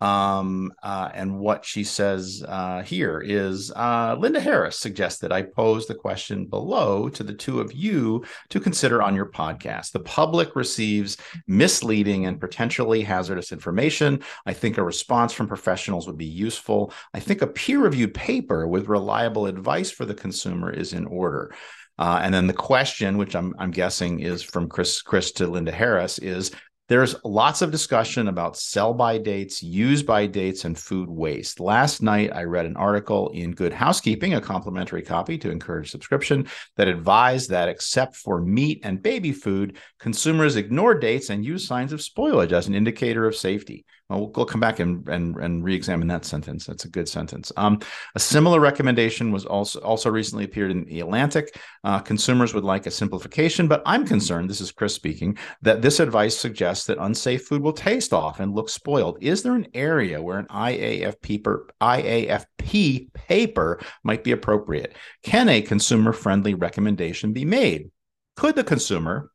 Um, 0.00 0.72
uh, 0.82 1.10
and 1.14 1.38
what 1.38 1.64
she 1.64 1.84
says 1.84 2.44
uh, 2.46 2.82
here 2.82 3.22
is 3.24 3.70
uh, 3.70 4.16
Linda 4.18 4.40
Harris 4.40 4.78
suggested 4.78 5.32
I 5.32 5.42
pose 5.42 5.86
the 5.86 5.94
question 5.94 6.46
below 6.46 7.08
to 7.10 7.22
the 7.22 7.32
two 7.32 7.60
of 7.60 7.72
you 7.72 8.24
to 8.50 8.60
consider 8.60 9.02
on 9.02 9.14
your 9.14 9.30
podcast. 9.30 9.92
The 9.92 10.00
public 10.00 10.56
receives 10.56 11.16
misleading 11.46 12.26
and 12.26 12.40
potentially 12.40 13.02
hazardous 13.02 13.52
information. 13.52 14.22
I 14.44 14.52
think 14.52 14.78
a 14.78 14.82
response 14.82 15.32
from 15.32 15.48
professionals 15.48 16.06
would 16.06 16.18
be 16.18 16.26
useful. 16.26 16.92
I 17.14 17.20
think 17.20 17.40
a 17.40 17.46
peer 17.46 17.80
reviewed 17.80 18.14
paper 18.14 18.66
with 18.66 18.88
reliable 18.88 19.46
advice 19.46 19.90
for 19.90 20.04
the 20.04 20.14
consumer 20.14 20.70
is 20.70 20.92
in 20.92 21.06
order. 21.06 21.54
Uh, 21.98 22.20
and 22.22 22.34
then 22.34 22.46
the 22.46 22.52
question, 22.52 23.16
which 23.16 23.36
I'm, 23.36 23.54
I'm 23.58 23.70
guessing 23.70 24.20
is 24.20 24.42
from 24.42 24.68
Chris 24.68 25.00
Chris 25.00 25.32
to 25.32 25.46
Linda 25.46 25.70
Harris, 25.70 26.18
is 26.18 26.50
there's 26.88 27.16
lots 27.24 27.62
of 27.62 27.70
discussion 27.70 28.28
about 28.28 28.58
sell 28.58 28.92
by 28.92 29.16
dates, 29.16 29.62
use 29.62 30.02
by 30.02 30.26
dates, 30.26 30.66
and 30.66 30.78
food 30.78 31.08
waste. 31.08 31.58
Last 31.58 32.02
night, 32.02 32.30
I 32.34 32.42
read 32.42 32.66
an 32.66 32.76
article 32.76 33.30
in 33.30 33.52
Good 33.52 33.72
Housekeeping, 33.72 34.34
a 34.34 34.40
complimentary 34.40 35.00
copy 35.00 35.38
to 35.38 35.50
encourage 35.50 35.90
subscription, 35.90 36.46
that 36.76 36.88
advised 36.88 37.48
that 37.50 37.70
except 37.70 38.16
for 38.16 38.40
meat 38.42 38.80
and 38.84 39.02
baby 39.02 39.32
food, 39.32 39.78
consumers 39.98 40.56
ignore 40.56 40.94
dates 40.94 41.30
and 41.30 41.42
use 41.42 41.66
signs 41.66 41.92
of 41.92 42.00
spoilage 42.00 42.52
as 42.52 42.68
an 42.68 42.74
indicator 42.74 43.26
of 43.26 43.34
safety. 43.34 43.86
Well, 44.10 44.30
we'll 44.36 44.44
come 44.44 44.60
back 44.60 44.80
and, 44.80 45.08
and, 45.08 45.34
and 45.36 45.64
re-examine 45.64 46.08
that 46.08 46.26
sentence. 46.26 46.66
That's 46.66 46.84
a 46.84 46.90
good 46.90 47.08
sentence. 47.08 47.50
Um, 47.56 47.78
a 48.14 48.20
similar 48.20 48.60
recommendation 48.60 49.32
was 49.32 49.46
also 49.46 49.80
also 49.80 50.10
recently 50.10 50.44
appeared 50.44 50.70
in 50.70 50.84
the 50.84 51.00
Atlantic. 51.00 51.58
Uh, 51.84 52.00
consumers 52.00 52.52
would 52.52 52.64
like 52.64 52.84
a 52.86 52.90
simplification, 52.90 53.66
but 53.66 53.82
I'm 53.86 54.06
concerned. 54.06 54.50
This 54.50 54.60
is 54.60 54.72
Chris 54.72 54.94
speaking. 54.94 55.38
That 55.62 55.80
this 55.80 56.00
advice 56.00 56.36
suggests 56.36 56.84
that 56.86 56.98
unsafe 56.98 57.46
food 57.46 57.62
will 57.62 57.72
taste 57.72 58.12
off 58.12 58.40
and 58.40 58.54
look 58.54 58.68
spoiled. 58.68 59.16
Is 59.22 59.42
there 59.42 59.54
an 59.54 59.68
area 59.72 60.20
where 60.22 60.38
an 60.38 60.48
IAFP 60.48 61.22
paper, 61.22 61.68
IAFP 61.80 63.12
paper 63.14 63.80
might 64.02 64.22
be 64.22 64.32
appropriate? 64.32 64.96
Can 65.22 65.48
a 65.48 65.62
consumer-friendly 65.62 66.54
recommendation 66.54 67.32
be 67.32 67.46
made? 67.46 67.90
Could 68.36 68.56
the 68.56 68.64
consumer 68.64 69.30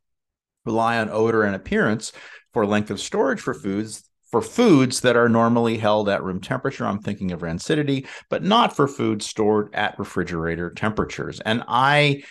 rely 0.64 0.98
on 0.98 1.10
odor 1.10 1.42
and 1.42 1.56
appearance 1.56 2.12
for 2.52 2.66
length 2.66 2.90
of 2.90 3.00
storage 3.00 3.40
for 3.40 3.54
foods 3.54 4.09
for 4.30 4.42
foods 4.42 5.00
that 5.00 5.16
are 5.16 5.28
normally 5.28 5.78
held 5.78 6.08
at 6.08 6.22
room 6.22 6.40
temperature. 6.40 6.86
I'm 6.86 7.00
thinking 7.00 7.32
of 7.32 7.40
rancidity, 7.40 8.06
but 8.28 8.42
not 8.44 8.76
for 8.76 8.86
foods 8.86 9.26
stored 9.26 9.74
at 9.74 9.98
refrigerator 9.98 10.70
temperatures. 10.70 11.40
And 11.40 11.64
I 11.66 12.22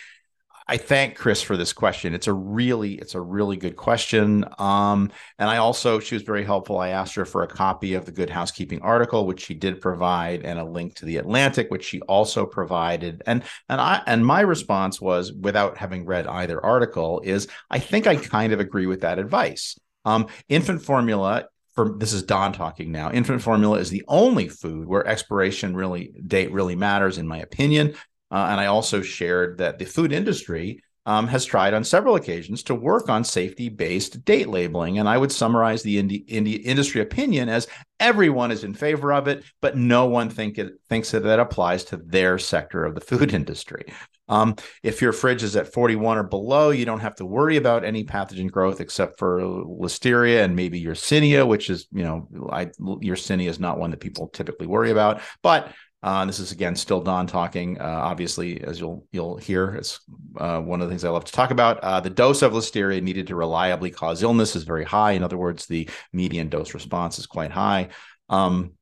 I 0.70 0.76
thank 0.76 1.16
Chris 1.16 1.42
for 1.42 1.56
this 1.56 1.72
question. 1.72 2.14
It's 2.14 2.28
a 2.28 2.32
really, 2.32 2.94
it's 2.94 3.16
a 3.16 3.20
really 3.20 3.56
good 3.56 3.74
question. 3.74 4.44
Um, 4.56 5.10
and 5.36 5.50
I 5.50 5.56
also, 5.56 5.98
she 5.98 6.14
was 6.14 6.22
very 6.22 6.44
helpful. 6.44 6.78
I 6.78 6.90
asked 6.90 7.16
her 7.16 7.24
for 7.24 7.42
a 7.42 7.48
copy 7.48 7.94
of 7.94 8.04
the 8.04 8.12
Good 8.12 8.30
Housekeeping 8.30 8.80
article, 8.80 9.26
which 9.26 9.40
she 9.44 9.54
did 9.54 9.80
provide, 9.80 10.44
and 10.44 10.60
a 10.60 10.64
link 10.64 10.94
to 10.96 11.06
the 11.06 11.16
Atlantic, 11.16 11.72
which 11.72 11.84
she 11.84 12.00
also 12.02 12.46
provided. 12.46 13.20
And 13.26 13.42
and 13.68 13.80
I 13.80 14.00
and 14.06 14.24
my 14.24 14.42
response 14.42 15.00
was, 15.00 15.32
without 15.32 15.76
having 15.76 16.06
read 16.06 16.28
either 16.28 16.64
article, 16.64 17.20
is 17.24 17.48
I 17.68 17.80
think 17.80 18.06
I 18.06 18.14
kind 18.14 18.52
of 18.52 18.60
agree 18.60 18.86
with 18.86 19.00
that 19.00 19.18
advice. 19.18 19.76
Um, 20.04 20.28
infant 20.48 20.82
formula 20.82 21.48
for 21.74 21.96
this 21.98 22.12
is 22.12 22.22
Don 22.22 22.52
talking 22.52 22.90
now. 22.92 23.10
Infant 23.10 23.42
formula 23.42 23.78
is 23.78 23.90
the 23.90 24.04
only 24.08 24.48
food 24.48 24.86
where 24.86 25.06
expiration 25.06 25.74
really 25.76 26.12
date 26.26 26.52
really 26.52 26.76
matters, 26.76 27.18
in 27.18 27.28
my 27.28 27.38
opinion. 27.38 27.94
Uh, 28.30 28.46
and 28.50 28.60
I 28.60 28.66
also 28.66 29.02
shared 29.02 29.58
that 29.58 29.78
the 29.78 29.84
food 29.84 30.12
industry 30.12 30.82
um, 31.06 31.26
has 31.28 31.44
tried 31.44 31.74
on 31.74 31.84
several 31.84 32.14
occasions 32.14 32.62
to 32.64 32.74
work 32.74 33.08
on 33.08 33.24
safety 33.24 33.68
based 33.68 34.24
date 34.24 34.48
labeling. 34.48 34.98
And 34.98 35.08
I 35.08 35.16
would 35.16 35.32
summarize 35.32 35.82
the 35.82 35.98
indi- 35.98 36.24
indi- 36.28 36.56
industry 36.56 37.00
opinion 37.00 37.48
as 37.48 37.66
everyone 37.98 38.50
is 38.50 38.64
in 38.64 38.74
favor 38.74 39.12
of 39.12 39.26
it, 39.26 39.44
but 39.60 39.76
no 39.76 40.06
one 40.06 40.28
think 40.30 40.58
it, 40.58 40.74
thinks 40.88 41.10
that 41.12 41.22
that 41.22 41.40
applies 41.40 41.84
to 41.84 41.96
their 41.96 42.38
sector 42.38 42.84
of 42.84 42.94
the 42.94 43.00
food 43.00 43.32
industry. 43.34 43.84
Um, 44.28 44.54
if 44.84 45.02
your 45.02 45.12
fridge 45.12 45.42
is 45.42 45.56
at 45.56 45.72
41 45.72 46.18
or 46.18 46.22
below, 46.22 46.70
you 46.70 46.84
don't 46.84 47.00
have 47.00 47.16
to 47.16 47.26
worry 47.26 47.56
about 47.56 47.84
any 47.84 48.04
pathogen 48.04 48.48
growth 48.48 48.80
except 48.80 49.18
for 49.18 49.40
listeria 49.40 50.44
and 50.44 50.54
maybe 50.54 50.80
Yersinia, 50.80 51.46
which 51.46 51.68
is, 51.68 51.88
you 51.90 52.04
know, 52.04 52.28
I, 52.50 52.66
Yersinia 52.66 53.48
is 53.48 53.58
not 53.58 53.78
one 53.78 53.90
that 53.90 53.98
people 53.98 54.28
typically 54.28 54.68
worry 54.68 54.92
about. 54.92 55.20
But 55.42 55.72
uh, 56.02 56.24
this 56.24 56.38
is 56.38 56.50
again 56.50 56.74
still 56.76 57.00
Don 57.00 57.26
talking. 57.26 57.78
Uh, 57.78 57.84
obviously, 57.84 58.62
as 58.62 58.80
you'll 58.80 59.06
you'll 59.12 59.36
hear, 59.36 59.74
it's 59.74 60.00
uh, 60.38 60.60
one 60.60 60.80
of 60.80 60.88
the 60.88 60.92
things 60.92 61.04
I 61.04 61.10
love 61.10 61.26
to 61.26 61.32
talk 61.32 61.50
about. 61.50 61.78
Uh, 61.80 62.00
the 62.00 62.08
dose 62.08 62.40
of 62.42 62.52
listeria 62.52 63.02
needed 63.02 63.26
to 63.26 63.34
reliably 63.36 63.90
cause 63.90 64.22
illness 64.22 64.56
is 64.56 64.64
very 64.64 64.84
high. 64.84 65.12
In 65.12 65.22
other 65.22 65.36
words, 65.36 65.66
the 65.66 65.88
median 66.12 66.48
dose 66.48 66.72
response 66.72 67.18
is 67.18 67.26
quite 67.26 67.50
high. 67.50 67.88
Um, 68.30 68.72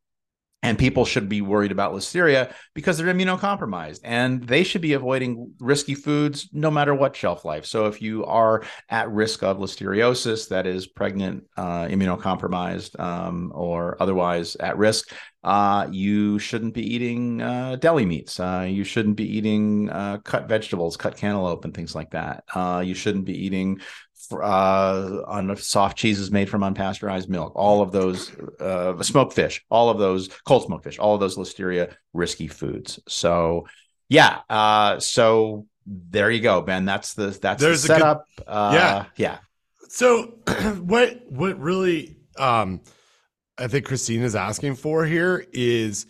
and 0.63 0.79
people 0.79 1.05
should 1.05 1.29
be 1.29 1.41
worried 1.41 1.71
about 1.71 1.93
listeria 1.93 2.53
because 2.75 2.99
they're 2.99 3.13
immunocompromised 3.13 4.01
and 4.03 4.43
they 4.43 4.65
should 4.65 4.81
be 4.81 4.95
avoiding 4.95 5.53
risky 5.61 5.95
foods 5.95 6.49
no 6.53 6.71
matter 6.71 6.95
what 6.95 7.15
shelf 7.15 7.45
life. 7.45 7.65
So 7.65 7.87
if 7.87 8.03
you 8.03 8.25
are 8.25 8.65
at 8.89 9.11
risk 9.11 9.43
of 9.45 9.59
listeriosis, 9.59 10.49
that 10.49 10.67
is 10.67 10.87
pregnant, 10.87 11.45
uh, 11.57 11.85
immunocompromised, 11.85 12.99
um, 12.99 13.53
or 13.55 13.97
otherwise 14.01 14.57
at 14.57 14.77
risk, 14.77 15.13
uh, 15.45 15.87
you 15.93 16.39
shouldn't 16.41 16.75
be 16.75 16.83
eating 16.95 17.41
uh, 17.41 17.77
deli 17.77 18.05
meats. 18.05 18.41
Uh, 18.41 18.67
you 18.69 18.83
shouldn't 18.83 19.17
be 19.17 19.37
eating 19.37 19.89
uh, 19.91 20.19
cut 20.19 20.49
vegetables, 20.49 20.97
cut 20.97 21.17
cantaloupe, 21.17 21.65
and 21.65 21.73
things 21.73 21.95
like 21.95 22.11
that. 22.11 22.43
Uh, 22.53 22.83
you 22.85 22.95
shouldn't 22.95 23.25
be 23.25 23.45
eating 23.47 23.81
uh, 24.33 25.23
on 25.27 25.57
soft 25.57 25.97
cheeses 25.97 26.31
made 26.31 26.49
from 26.49 26.63
unpasteurized 26.63 27.29
milk, 27.29 27.53
all 27.57 27.83
of 27.83 27.93
those 27.93 28.31
uh, 28.61 29.01
smoked 29.03 29.33
fish, 29.33 29.65
all 29.71 29.91
of 29.91 29.99
those 29.99 30.29
cold 30.47 30.65
smoked 30.65 30.85
fish, 30.85 30.99
all 30.99 31.15
of 31.15 31.21
those 31.21 31.37
listeria 31.37 31.95
risky 32.13 32.49
foods. 32.49 33.01
So, 33.09 33.67
yeah. 34.09 34.41
Uh, 34.49 35.01
so 35.01 35.67
there 35.87 36.31
you 36.31 36.41
go, 36.41 36.61
Ben. 36.61 36.85
That's 36.85 37.15
the 37.15 37.29
that's 37.29 37.63
There's 37.63 37.83
the 37.83 37.89
setup. 37.89 38.27
Good, 38.37 38.45
uh, 38.47 38.71
yeah, 38.75 39.05
yeah. 39.17 39.39
So 39.89 40.39
what 40.81 41.21
what 41.31 41.59
really 41.59 42.17
um, 42.39 42.81
I 43.57 43.67
think 43.67 43.87
Christine 43.87 44.23
is 44.23 44.37
asking 44.37 44.77
for 44.77 45.05
here 45.05 45.47
is 45.53 46.07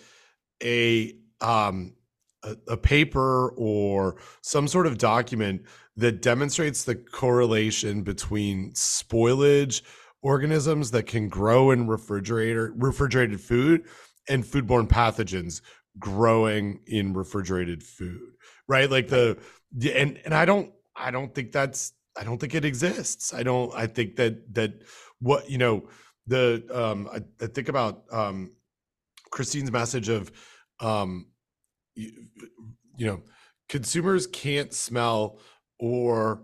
a 0.63 1.15
um, 1.41 1.95
a, 2.43 2.57
a 2.69 2.77
paper 2.77 3.51
or 3.57 4.17
some 4.43 4.69
sort 4.69 4.87
of 4.87 4.99
document 4.99 5.63
that 5.99 6.23
demonstrates 6.23 6.85
the 6.85 6.95
correlation 6.95 8.03
between 8.03 8.73
spoilage 8.73 9.83
organisms 10.23 10.91
that 10.91 11.07
can 11.07 11.29
grow 11.29 11.71
in 11.71 11.87
refrigerator 11.87 12.73
refrigerated 12.77 13.41
food 13.41 13.85
and 14.29 14.45
foodborne 14.45 14.89
pathogens 14.89 15.61
growing 15.99 16.81
in 16.87 17.13
refrigerated 17.13 17.83
food 17.83 18.33
right? 18.69 18.91
Like 18.91 19.09
the 19.09 19.39
and 19.95 20.21
and 20.25 20.35
i 20.35 20.45
don't 20.45 20.73
i 20.97 21.11
don't 21.11 21.35
think 21.35 21.53
that's 21.53 21.93
i 22.17 22.25
don't 22.25 22.39
think 22.39 22.55
it 22.55 22.65
exists. 22.65 23.35
I 23.35 23.43
don't 23.43 23.75
i 23.75 23.87
think 23.87 24.17
that 24.17 24.55
that 24.55 24.83
what 25.21 25.51
you 25.51 25.59
know 25.59 25.89
the 26.27 26.65
um 26.73 27.09
i, 27.13 27.21
I 27.43 27.49
think 27.49 27.69
about 27.69 28.05
um 28.13 28.53
christine's 29.31 29.73
message 29.73 30.09
of 30.09 30.31
um, 30.81 31.27
you, 31.95 32.13
you 32.97 33.07
know, 33.07 33.23
consumers 33.69 34.27
can't 34.27 34.73
smell 34.73 35.41
or 35.79 36.43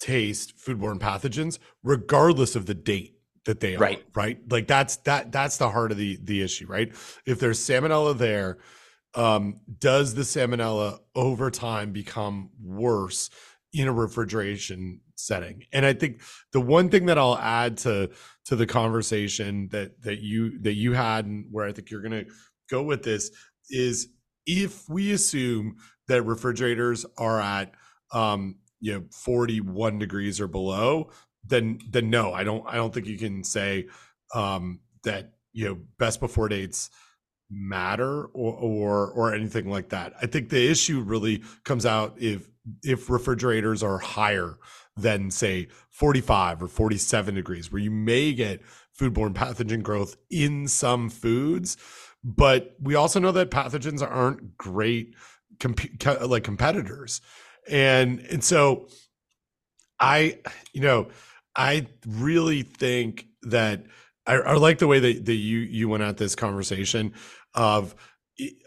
taste 0.00 0.54
foodborne 0.58 0.98
pathogens 0.98 1.58
regardless 1.82 2.56
of 2.56 2.66
the 2.66 2.74
date 2.74 3.14
that 3.44 3.60
they 3.60 3.76
right. 3.76 3.98
are 3.98 4.20
right. 4.20 4.38
like 4.50 4.66
that's 4.66 4.96
that 4.98 5.30
that's 5.32 5.56
the 5.58 5.70
heart 5.70 5.92
of 5.92 5.98
the 5.98 6.18
the 6.22 6.42
issue 6.42 6.66
right? 6.66 6.92
If 7.26 7.38
there's 7.40 7.60
salmonella 7.60 8.16
there 8.16 8.58
um 9.14 9.60
does 9.78 10.14
the 10.14 10.22
salmonella 10.22 10.98
over 11.14 11.50
time 11.50 11.92
become 11.92 12.50
worse 12.62 13.30
in 13.72 13.88
a 13.88 13.92
refrigeration 13.92 15.00
setting? 15.14 15.64
And 15.72 15.86
i 15.86 15.92
think 15.92 16.20
the 16.52 16.60
one 16.60 16.88
thing 16.88 17.06
that 17.06 17.18
i'll 17.18 17.38
add 17.38 17.76
to 17.78 18.10
to 18.46 18.56
the 18.56 18.66
conversation 18.66 19.68
that 19.72 20.02
that 20.02 20.20
you 20.20 20.58
that 20.60 20.74
you 20.74 20.92
had 20.92 21.26
and 21.26 21.46
where 21.50 21.66
i 21.66 21.72
think 21.72 21.90
you're 21.90 22.02
going 22.02 22.24
to 22.24 22.30
go 22.70 22.82
with 22.82 23.02
this 23.02 23.30
is 23.70 24.08
if 24.46 24.88
we 24.88 25.12
assume 25.12 25.76
that 26.08 26.22
refrigerators 26.22 27.06
are 27.16 27.40
at 27.40 27.72
um 28.14 28.56
you 28.80 28.94
know 28.94 29.04
41 29.10 29.98
degrees 29.98 30.40
or 30.40 30.48
below 30.48 31.10
then 31.46 31.78
then 31.90 32.08
no 32.08 32.32
i 32.32 32.44
don't 32.44 32.64
i 32.66 32.76
don't 32.76 32.94
think 32.94 33.06
you 33.06 33.18
can 33.18 33.44
say 33.44 33.86
um 34.34 34.80
that 35.02 35.32
you 35.52 35.66
know 35.66 35.78
best 35.98 36.20
before 36.20 36.48
dates 36.48 36.90
matter 37.50 38.24
or 38.26 38.52
or 38.54 39.10
or 39.12 39.34
anything 39.34 39.70
like 39.70 39.90
that. 39.90 40.12
I 40.20 40.26
think 40.26 40.48
the 40.48 40.70
issue 40.70 41.00
really 41.00 41.42
comes 41.64 41.86
out 41.86 42.14
if 42.18 42.48
if 42.82 43.10
refrigerators 43.10 43.82
are 43.82 43.98
higher 43.98 44.58
than 44.96 45.30
say 45.30 45.68
45 45.90 46.62
or 46.62 46.68
47 46.68 47.34
degrees 47.34 47.70
where 47.70 47.82
you 47.82 47.90
may 47.90 48.32
get 48.32 48.62
foodborne 48.98 49.34
pathogen 49.34 49.82
growth 49.82 50.16
in 50.30 50.68
some 50.68 51.10
foods 51.10 51.76
but 52.22 52.76
we 52.80 52.94
also 52.94 53.18
know 53.18 53.32
that 53.32 53.50
pathogens 53.50 54.08
aren't 54.08 54.56
great 54.56 55.14
comp- 55.58 56.06
like 56.26 56.44
competitors 56.44 57.20
and 57.68 58.20
and 58.30 58.42
so 58.42 58.88
i 60.00 60.38
you 60.72 60.80
know 60.80 61.08
i 61.56 61.86
really 62.06 62.62
think 62.62 63.26
that 63.42 63.84
I, 64.26 64.36
I, 64.36 64.54
like 64.54 64.78
the 64.78 64.86
way 64.86 65.00
that, 65.00 65.26
that 65.26 65.34
you 65.34 65.58
you 65.58 65.88
went 65.88 66.02
at 66.02 66.16
this 66.16 66.34
conversation 66.34 67.12
of 67.54 67.94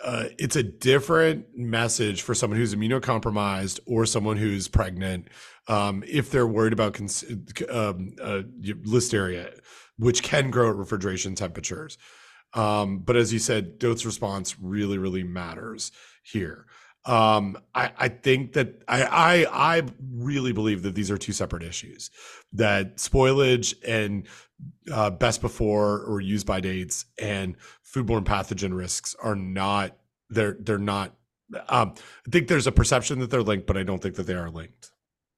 uh, 0.02 0.26
it's 0.40 0.56
a 0.56 0.64
different 0.64 1.46
message 1.54 2.22
for 2.22 2.34
someone 2.34 2.58
who's 2.58 2.74
immunocompromised 2.74 3.82
or 3.86 4.06
someone 4.06 4.38
who's 4.38 4.70
pregnant 4.70 5.28
um, 5.68 6.04
if 6.08 6.32
they're 6.32 6.48
worried 6.48 6.72
about 6.72 6.94
cons- 6.94 7.26
um, 7.70 8.14
uh, 8.22 8.44
listeria 8.86 9.60
which 9.98 10.24
can 10.24 10.52
grow 10.52 10.70
at 10.70 10.76
refrigeration 10.76 11.36
temperatures. 11.36 11.98
Um, 12.54 13.00
but 13.00 13.18
as 13.18 13.34
you 13.34 13.40
said 13.40 13.78
dose 13.78 14.06
response 14.06 14.58
really 14.60 14.98
really 14.98 15.24
matters 15.24 15.92
here 16.24 16.66
um, 17.08 17.58
I, 17.74 17.92
I, 17.98 18.08
think 18.10 18.54
that 18.54 18.84
I, 18.88 19.04
I, 19.04 19.78
I 19.78 19.84
really 20.12 20.52
believe 20.52 20.84
that 20.84 20.94
these 20.94 21.10
are 21.10 21.18
two 21.18 21.32
separate 21.32 21.64
issues. 21.64 22.12
That 22.52 22.98
spoilage 22.98 23.76
and 23.88 24.28
uh, 24.92 25.12
best 25.12 25.40
before 25.40 26.02
or 26.02 26.20
use 26.20 26.44
by 26.44 26.60
dates 26.60 27.06
and 27.18 27.56
foodborne 27.96 28.26
pathogen 28.26 28.76
risks 28.76 29.16
are 29.24 29.36
not 29.36 29.96
they're 30.30 30.58
they're 30.60 30.78
not. 30.78 31.16
Um, 31.70 31.94
I 32.28 32.30
think 32.30 32.50
there's 32.50 32.68
a 32.68 32.74
perception 32.74 33.20
that 33.20 33.30
they're 33.30 33.42
linked, 33.42 33.68
but 33.68 33.78
I 33.78 33.84
don't 33.84 34.02
think 34.02 34.16
that 34.16 34.28
they 34.28 34.34
are 34.34 34.50
linked 34.50 34.92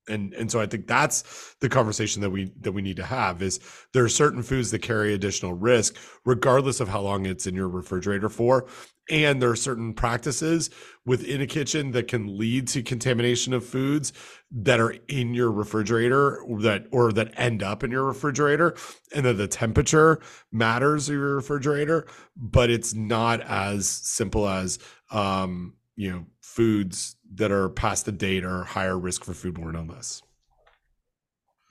and 0.10 0.34
and 0.34 0.52
so 0.52 0.60
I 0.60 0.66
think 0.66 0.88
that's 0.88 1.56
the 1.60 1.70
conversation 1.70 2.22
that 2.22 2.30
we 2.30 2.52
that 2.62 2.72
we 2.72 2.82
need 2.82 2.98
to 2.98 3.06
have 3.06 3.42
is 3.42 3.60
there 3.94 4.04
are 4.04 4.10
certain 4.10 4.44
foods 4.44 4.72
that 4.72 4.82
carry 4.82 5.14
additional 5.14 5.54
risk 5.54 5.96
regardless 6.26 6.80
of 6.80 6.88
how 6.88 7.02
long 7.02 7.26
it's 7.26 7.48
in 7.48 7.56
your 7.56 7.70
refrigerator 7.70 8.30
for. 8.30 8.68
And 9.12 9.42
there 9.42 9.50
are 9.50 9.56
certain 9.56 9.96
practices 9.96 10.70
within 11.04 11.42
a 11.42 11.48
kitchen 11.48 11.92
that 11.94 12.08
can 12.08 12.38
lead 12.38 12.68
to 12.70 12.84
contamination 12.84 13.54
of 13.54 13.66
foods 13.66 14.14
that 14.52 14.80
are 14.80 14.96
in 15.08 15.34
your 15.34 15.52
refrigerator 15.52 16.44
that 16.60 16.86
or 16.92 17.12
that 17.14 17.34
end 17.36 17.64
up 17.64 17.84
in 17.84 17.90
your 17.90 18.04
refrigerator 18.04 18.76
and 19.16 19.26
that 19.26 19.34
the 19.34 19.48
temperature 19.48 20.20
matters 20.52 21.10
in 21.10 21.16
your 21.16 21.36
refrigerator 21.36 22.06
but 22.36 22.70
it's 22.70 22.94
not 22.94 23.42
as 23.42 23.88
simple 23.88 24.48
as 24.48 24.80
um 25.12 25.74
you 25.96 26.12
know 26.12 26.26
foods 26.60 27.16
that 27.36 27.54
are 27.54 27.70
past 27.70 28.06
the 28.06 28.12
date 28.12 28.44
are 28.44 28.66
higher 28.66 29.00
risk 29.00 29.24
for 29.24 29.32
foodborne 29.32 29.76
illness. 29.76 30.22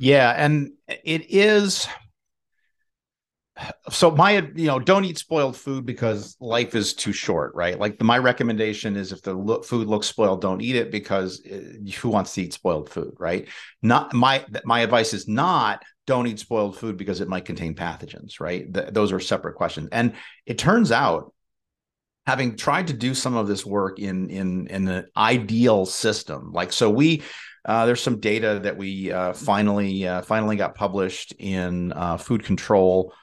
Yeah, 0.00 0.32
and 0.34 0.70
it 0.88 1.30
is 1.30 1.86
so 3.90 4.10
my 4.10 4.48
you 4.54 4.66
know 4.66 4.78
don't 4.78 5.04
eat 5.04 5.18
spoiled 5.18 5.58
food 5.58 5.84
because 5.84 6.38
life 6.40 6.74
is 6.74 6.94
too 6.94 7.12
short 7.12 7.54
right? 7.54 7.78
Like 7.78 7.98
the, 7.98 8.04
my 8.04 8.16
recommendation 8.16 8.96
is 8.96 9.12
if 9.12 9.20
the 9.20 9.62
food 9.62 9.88
looks 9.88 10.06
spoiled 10.06 10.40
don't 10.40 10.62
eat 10.62 10.76
it 10.76 10.90
because 10.90 11.44
uh, 11.44 11.90
who 12.00 12.08
wants 12.08 12.32
to 12.34 12.42
eat 12.44 12.54
spoiled 12.54 12.88
food 12.88 13.12
right? 13.18 13.46
Not 13.82 14.14
my 14.14 14.42
my 14.64 14.80
advice 14.80 15.12
is 15.12 15.28
not 15.28 15.82
don't 16.06 16.28
eat 16.28 16.38
spoiled 16.38 16.78
food 16.78 16.96
because 16.96 17.20
it 17.20 17.28
might 17.28 17.44
contain 17.44 17.74
pathogens 17.74 18.40
right? 18.40 18.72
Th- 18.72 18.88
those 18.90 19.12
are 19.12 19.20
separate 19.20 19.56
questions. 19.56 19.90
And 19.92 20.14
it 20.46 20.56
turns 20.56 20.92
out 20.92 21.34
having 22.28 22.54
tried 22.56 22.86
to 22.88 22.92
do 22.92 23.14
some 23.14 23.38
of 23.38 23.48
this 23.48 23.64
work 23.64 23.98
in 23.98 24.28
in 24.28 24.66
in 24.66 24.86
an 24.86 25.06
ideal 25.16 25.86
system. 25.86 26.52
Like 26.52 26.74
so 26.74 26.90
we 26.90 27.22
uh, 27.64 27.86
there's 27.86 28.02
some 28.02 28.20
data 28.20 28.60
that 28.64 28.76
we 28.76 29.10
uh, 29.10 29.32
finally 29.32 30.06
uh, 30.06 30.20
finally 30.20 30.56
got 30.56 30.74
published 30.74 31.32
in 31.38 31.90
uh, 31.94 32.18
food 32.18 32.44
control. 32.44 33.14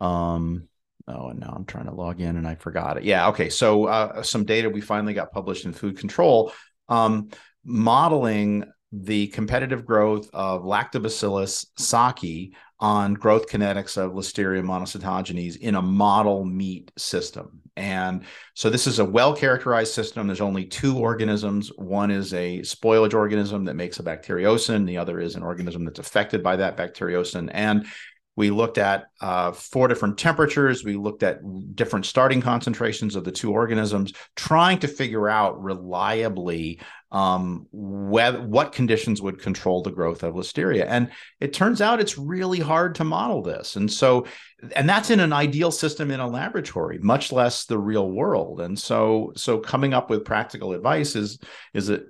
Um 0.00 0.66
oh 1.06 1.28
and 1.28 1.40
now 1.40 1.52
i'm 1.54 1.66
trying 1.66 1.84
to 1.84 1.94
log 1.94 2.22
in 2.22 2.38
and 2.38 2.48
i 2.48 2.54
forgot 2.54 2.96
it. 2.96 3.04
Yeah 3.04 3.28
okay. 3.28 3.50
So 3.50 3.84
uh, 3.84 4.22
some 4.22 4.46
data 4.46 4.70
we 4.70 4.80
finally 4.80 5.12
got 5.12 5.30
published 5.30 5.66
in 5.66 5.74
food 5.74 5.98
control. 5.98 6.50
Um 6.88 7.28
modeling 7.66 8.64
the 8.92 9.26
competitive 9.26 9.84
growth 9.84 10.30
of 10.32 10.62
lactobacillus 10.62 11.66
sakei 11.78 12.52
on 12.80 13.12
growth 13.12 13.46
kinetics 13.50 13.98
of 13.98 14.12
Listeria 14.12 14.62
monocytogenes 14.62 15.58
in 15.58 15.74
a 15.74 15.82
model 15.82 16.46
meat 16.46 16.90
system. 16.96 17.60
And 17.76 18.24
so 18.54 18.70
this 18.70 18.86
is 18.86 19.00
a 19.00 19.04
well 19.04 19.34
characterized 19.34 19.92
system. 19.92 20.26
There's 20.26 20.40
only 20.40 20.64
two 20.64 20.98
organisms. 20.98 21.70
One 21.76 22.10
is 22.10 22.32
a 22.32 22.60
spoilage 22.60 23.14
organism 23.14 23.64
that 23.64 23.74
makes 23.74 23.98
a 23.98 24.04
bacteriocin, 24.04 24.86
the 24.86 24.98
other 24.98 25.18
is 25.18 25.34
an 25.34 25.42
organism 25.42 25.84
that's 25.84 25.98
affected 25.98 26.42
by 26.42 26.56
that 26.56 26.76
bacteriocin. 26.76 27.50
And 27.52 27.86
we 28.36 28.50
looked 28.50 28.78
at 28.78 29.06
uh, 29.20 29.52
four 29.52 29.86
different 29.86 30.18
temperatures. 30.18 30.84
We 30.84 30.96
looked 30.96 31.22
at 31.22 31.40
different 31.76 32.06
starting 32.06 32.40
concentrations 32.40 33.14
of 33.14 33.24
the 33.24 33.32
two 33.32 33.52
organisms, 33.52 34.12
trying 34.34 34.80
to 34.80 34.88
figure 34.88 35.28
out 35.28 35.62
reliably 35.62 36.80
um, 37.12 37.68
what 37.70 38.72
conditions 38.72 39.22
would 39.22 39.40
control 39.40 39.82
the 39.82 39.92
growth 39.92 40.24
of 40.24 40.34
listeria. 40.34 40.84
And 40.88 41.12
it 41.38 41.52
turns 41.52 41.80
out 41.80 42.00
it's 42.00 42.18
really 42.18 42.58
hard 42.58 42.96
to 42.96 43.04
model 43.04 43.40
this. 43.40 43.76
And 43.76 43.90
so, 43.90 44.26
and 44.74 44.88
that's 44.88 45.10
in 45.10 45.20
an 45.20 45.32
ideal 45.32 45.70
system 45.70 46.10
in 46.10 46.18
a 46.18 46.28
laboratory, 46.28 46.98
much 46.98 47.30
less 47.30 47.66
the 47.66 47.78
real 47.78 48.10
world. 48.10 48.60
And 48.60 48.76
so, 48.76 49.32
so 49.36 49.60
coming 49.60 49.94
up 49.94 50.10
with 50.10 50.24
practical 50.24 50.72
advice 50.72 51.14
is 51.14 51.38
is 51.72 51.88
a 51.88 52.00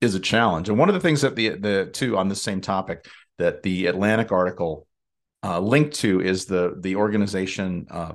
is 0.00 0.14
a 0.14 0.20
challenge. 0.20 0.68
And 0.68 0.78
one 0.78 0.88
of 0.88 0.94
the 0.94 1.00
things 1.00 1.22
that 1.22 1.34
the 1.34 1.48
the 1.50 1.90
two 1.92 2.16
on 2.16 2.28
the 2.28 2.36
same 2.36 2.60
topic 2.60 3.08
that 3.38 3.64
the 3.64 3.86
Atlantic 3.86 4.30
article 4.30 4.85
uh, 5.46 5.60
linked 5.60 5.94
to 5.96 6.20
is 6.20 6.46
the 6.46 6.74
the 6.80 6.96
organization 6.96 7.86
uh, 7.90 8.12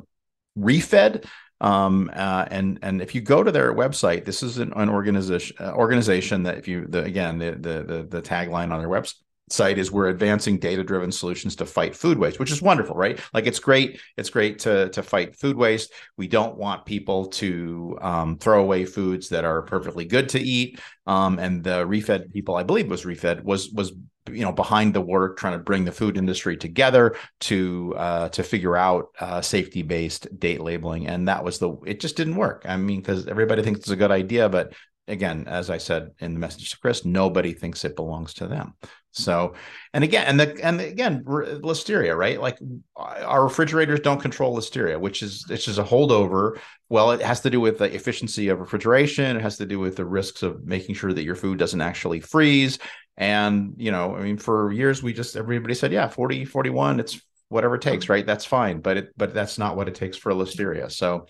Refed. 0.58 1.26
Um, 1.62 2.10
uh, 2.14 2.46
and 2.50 2.80
and 2.82 3.02
if 3.02 3.14
you 3.14 3.22
go 3.22 3.44
to 3.44 3.52
their 3.52 3.74
website, 3.74 4.26
this 4.26 4.42
is 4.42 4.58
an, 4.58 4.74
an 4.76 4.90
organization 4.90 5.56
uh, 5.60 5.72
organization 5.74 6.44
that 6.44 6.58
if 6.58 6.68
you 6.68 6.88
the 6.88 7.04
again 7.04 7.38
the 7.38 7.52
the 7.52 7.84
the, 7.84 8.08
the 8.10 8.22
tagline 8.22 8.72
on 8.72 8.80
their 8.80 8.90
website 8.90 9.16
site 9.50 9.78
is 9.78 9.92
we're 9.92 10.08
advancing 10.08 10.58
data 10.58 10.82
driven 10.82 11.12
solutions 11.12 11.58
to 11.58 11.66
fight 11.66 11.94
food 11.94 12.18
waste 12.18 12.40
which 12.40 12.52
is 12.52 12.62
wonderful 12.62 12.96
right? 12.96 13.20
Like 13.34 13.46
it's 13.48 13.60
great 13.60 14.00
it's 14.18 14.30
great 14.30 14.60
to 14.60 14.90
to 14.90 15.04
fight 15.04 15.36
food 15.36 15.56
waste. 15.56 15.94
We 16.18 16.28
don't 16.28 16.58
want 16.58 16.86
people 16.86 17.28
to 17.42 17.98
um, 18.02 18.38
throw 18.38 18.62
away 18.62 18.86
foods 18.86 19.30
that 19.30 19.46
are 19.46 19.62
perfectly 19.62 20.06
good 20.06 20.30
to 20.30 20.40
eat. 20.40 20.80
Um, 21.06 21.38
and 21.40 21.64
the 21.64 21.86
refed 21.86 22.32
people 22.34 22.56
i 22.56 22.64
believe 22.64 22.90
was 22.90 23.06
refed 23.06 23.44
was 23.44 23.70
was 23.70 23.94
you 24.30 24.42
know 24.42 24.52
behind 24.52 24.94
the 24.94 25.02
work 25.02 25.38
trying 25.38 25.54
to 25.54 25.60
bring 25.60 25.86
the 25.86 25.92
food 25.92 26.18
industry 26.18 26.56
together 26.56 27.16
to 27.40 27.94
uh, 27.98 28.30
to 28.30 28.44
figure 28.44 28.78
out 28.78 29.10
uh, 29.20 29.42
safety 29.42 29.82
based 29.82 30.40
date 30.40 30.62
labeling. 30.62 31.08
And 31.08 31.28
that 31.28 31.44
was 31.44 31.60
the 31.60 31.72
it 31.86 32.00
just 32.00 32.18
didn't 32.18 32.36
work. 32.36 32.66
I 32.68 32.78
mean 32.78 33.02
because 33.02 33.28
everybody 33.28 33.64
thinks 33.64 33.82
it's 33.82 33.90
a 33.90 33.96
good 33.96 34.12
idea 34.12 34.50
but 34.50 34.74
again 35.08 35.46
as 35.48 35.70
i 35.70 35.78
said 35.78 36.12
in 36.20 36.34
the 36.34 36.40
message 36.40 36.72
to 36.72 36.80
chris 36.80 37.06
nobody 37.06 37.54
thinks 37.54 37.84
it 37.84 37.96
belongs 37.96 38.34
to 38.34 38.48
them 38.48 38.74
so 39.12 39.54
and 39.94 40.04
again 40.04 40.26
and 40.28 40.40
the 40.40 40.66
and 40.66 40.80
again 40.80 41.24
listeria 41.24 42.16
right 42.16 42.40
like 42.40 42.58
uh, 42.98 43.24
our 43.26 43.44
refrigerators 43.44 44.00
don't 44.00 44.22
control 44.22 44.56
listeria 44.56 45.00
which 45.00 45.22
is 45.22 45.46
it's 45.50 45.66
just 45.66 45.80
a 45.80 45.84
holdover 45.84 46.58
well 46.90 47.12
it 47.12 47.22
has 47.22 47.42
to 47.42 47.50
do 47.50 47.60
with 47.60 47.78
the 47.78 47.94
efficiency 47.94 48.48
of 48.48 48.60
refrigeration 48.60 49.36
it 49.36 49.42
has 49.42 49.58
to 49.58 49.66
do 49.66 49.80
with 49.80 49.96
the 49.96 50.06
risks 50.06 50.44
of 50.44 50.64
making 50.66 50.96
sure 50.96 51.12
that 51.12 51.24
your 51.24 51.36
food 51.36 51.58
doesn't 51.58 51.82
actually 51.82 52.20
freeze 52.20 52.80
and, 53.18 53.76
you 53.78 53.92
know, 53.92 54.16
I 54.16 54.22
mean, 54.22 54.38
for 54.38 54.72
years 54.72 55.04
we 55.04 55.14
just 55.14 55.36
everybody 55.36 55.76
said, 55.76 55.92
yeah, 55.92 56.08
40, 56.08 56.46
41, 56.46 57.00
it's 57.00 57.22
whatever 57.50 57.76
it 57.76 57.82
takes, 57.82 58.10
right? 58.10 58.26
That's 58.26 58.46
fine. 58.46 58.80
But 58.80 58.98
it 58.98 59.14
but 59.18 59.34
that's 59.34 59.58
not 59.58 59.76
what 59.76 59.88
it 59.88 59.96
takes 59.96 60.18
for 60.18 60.32
listeria. 60.32 60.92
So 60.92 61.28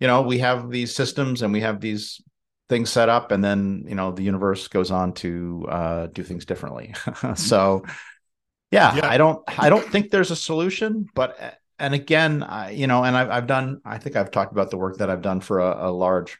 you 0.00 0.06
know, 0.06 0.22
we 0.22 0.38
have 0.38 0.70
these 0.70 0.94
systems 0.94 1.42
and 1.42 1.52
we 1.52 1.60
have 1.60 1.80
these 1.80 2.20
things 2.70 2.88
set 2.88 3.10
up, 3.10 3.32
and 3.32 3.44
then 3.44 3.84
you 3.86 3.94
know 3.94 4.12
the 4.12 4.22
universe 4.22 4.68
goes 4.68 4.90
on 4.90 5.12
to 5.14 5.66
uh, 5.68 6.06
do 6.06 6.22
things 6.22 6.46
differently. 6.46 6.94
so, 7.34 7.84
yeah, 8.70 8.94
yeah, 8.94 9.06
I 9.10 9.18
don't 9.18 9.42
I 9.58 9.68
don't 9.68 9.84
think 9.84 10.10
there's 10.10 10.30
a 10.30 10.36
solution, 10.36 11.06
but 11.14 11.60
and 11.78 11.92
again, 11.92 12.42
I, 12.42 12.70
you 12.70 12.86
know, 12.86 13.04
and 13.04 13.14
I've 13.14 13.28
I've 13.30 13.46
done 13.46 13.82
I 13.84 13.98
think 13.98 14.16
I've 14.16 14.30
talked 14.30 14.52
about 14.52 14.70
the 14.70 14.78
work 14.78 14.98
that 14.98 15.10
I've 15.10 15.20
done 15.20 15.40
for 15.40 15.58
a, 15.58 15.88
a 15.88 15.90
large 15.90 16.38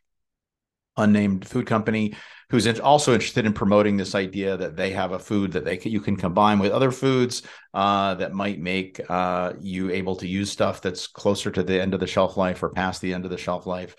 unnamed 0.96 1.46
food 1.46 1.66
company 1.66 2.14
who's 2.50 2.66
also 2.80 3.12
interested 3.12 3.46
in 3.46 3.52
promoting 3.52 3.96
this 3.96 4.14
idea 4.14 4.56
that 4.56 4.76
they 4.76 4.90
have 4.90 5.12
a 5.12 5.18
food 5.18 5.52
that 5.52 5.64
they 5.64 5.76
can, 5.76 5.92
you 5.92 6.00
can 6.00 6.16
combine 6.16 6.58
with 6.58 6.72
other 6.72 6.90
foods 6.90 7.42
uh, 7.74 8.14
that 8.16 8.32
might 8.32 8.58
make 8.58 9.00
uh, 9.08 9.52
you 9.60 9.90
able 9.90 10.16
to 10.16 10.26
use 10.26 10.50
stuff 10.50 10.82
that's 10.82 11.06
closer 11.06 11.50
to 11.50 11.62
the 11.62 11.80
end 11.80 11.94
of 11.94 12.00
the 12.00 12.08
shelf 12.08 12.36
life 12.36 12.62
or 12.62 12.68
past 12.70 13.00
the 13.00 13.14
end 13.14 13.24
of 13.24 13.30
the 13.30 13.38
shelf 13.38 13.66
life. 13.66 13.94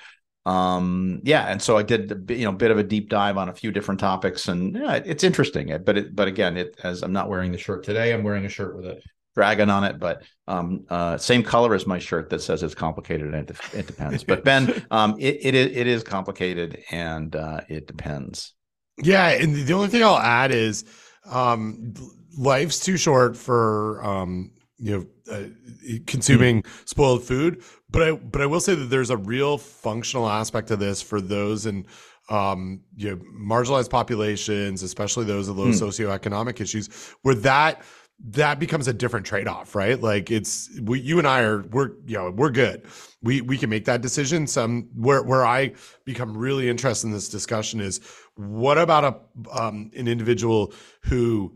Um, 0.45 1.21
yeah, 1.23 1.45
and 1.47 1.61
so 1.61 1.77
I 1.77 1.83
did 1.83 2.11
a, 2.11 2.35
you 2.35 2.45
know 2.45 2.51
a 2.51 2.53
bit 2.53 2.71
of 2.71 2.77
a 2.77 2.83
deep 2.83 3.09
dive 3.09 3.37
on 3.37 3.49
a 3.49 3.53
few 3.53 3.71
different 3.71 3.99
topics, 3.99 4.47
and 4.47 4.75
yeah, 4.75 4.95
it's 4.95 5.23
interesting. 5.23 5.77
But 5.85 5.97
it, 5.97 6.15
but 6.15 6.27
again, 6.27 6.57
it 6.57 6.79
as 6.83 7.03
I'm 7.03 7.13
not 7.13 7.29
wearing 7.29 7.51
the 7.51 7.57
shirt 7.57 7.83
today, 7.83 8.13
I'm 8.13 8.23
wearing 8.23 8.45
a 8.45 8.49
shirt 8.49 8.75
with 8.75 8.85
a 8.85 9.01
dragon 9.35 9.69
on 9.69 9.83
it, 9.83 9.99
but 9.99 10.23
um, 10.47 10.85
uh, 10.89 11.17
same 11.17 11.43
color 11.43 11.73
as 11.73 11.87
my 11.87 11.99
shirt 11.99 12.29
that 12.29 12.41
says 12.41 12.63
it's 12.63 12.75
complicated 12.75 13.33
and 13.33 13.49
it, 13.49 13.57
it 13.73 13.87
depends. 13.87 14.23
But 14.23 14.43
Ben, 14.43 14.85
um, 14.91 15.15
it, 15.19 15.37
it 15.41 15.55
is 15.55 15.77
it 15.77 15.87
is 15.87 16.03
complicated 16.03 16.83
and 16.91 17.35
uh, 17.35 17.61
it 17.69 17.87
depends. 17.87 18.53
Yeah, 19.01 19.29
and 19.29 19.55
the 19.55 19.73
only 19.73 19.87
thing 19.87 20.03
I'll 20.03 20.17
add 20.17 20.51
is 20.51 20.83
um, 21.25 21.93
life's 22.37 22.79
too 22.79 22.97
short 22.97 23.37
for 23.37 24.03
um, 24.03 24.51
you 24.77 24.97
know 24.97 25.33
uh, 25.33 25.99
consuming 26.07 26.63
mm-hmm. 26.63 26.81
spoiled 26.85 27.23
food. 27.23 27.63
But 27.91 28.03
I 28.03 28.11
but 28.13 28.41
I 28.41 28.45
will 28.45 28.61
say 28.61 28.75
that 28.75 28.85
there's 28.85 29.09
a 29.09 29.17
real 29.17 29.57
functional 29.57 30.29
aspect 30.29 30.69
to 30.69 30.77
this 30.77 31.01
for 31.01 31.19
those 31.19 31.65
and 31.65 31.85
um, 32.29 32.81
you 32.95 33.09
know 33.09 33.21
marginalized 33.37 33.89
populations, 33.89 34.83
especially 34.83 35.25
those 35.25 35.49
with 35.49 35.57
low 35.57 35.67
mm. 35.67 35.73
socioeconomic 35.73 36.61
issues, 36.61 36.87
where 37.21 37.35
that 37.35 37.83
that 38.23 38.59
becomes 38.59 38.87
a 38.87 38.93
different 38.93 39.25
trade-off 39.25 39.73
right? 39.73 39.99
Like 39.99 40.29
it's 40.29 40.69
we, 40.83 40.99
you 40.99 41.17
and 41.17 41.27
i 41.27 41.41
are 41.41 41.63
we're 41.71 41.91
you 42.05 42.17
know 42.17 42.31
we're 42.31 42.51
good. 42.51 42.83
We 43.21 43.41
we 43.41 43.57
can 43.57 43.69
make 43.69 43.85
that 43.85 44.01
decision. 44.01 44.47
Some 44.47 44.89
where 44.95 45.23
where 45.23 45.45
i 45.45 45.73
become 46.05 46.37
really 46.37 46.69
interested 46.69 47.07
in 47.07 47.13
this 47.13 47.29
discussion 47.29 47.81
is 47.81 47.99
what 48.35 48.77
about 48.77 49.03
a 49.03 49.59
um, 49.59 49.91
an 49.95 50.07
individual 50.07 50.73
who 51.03 51.55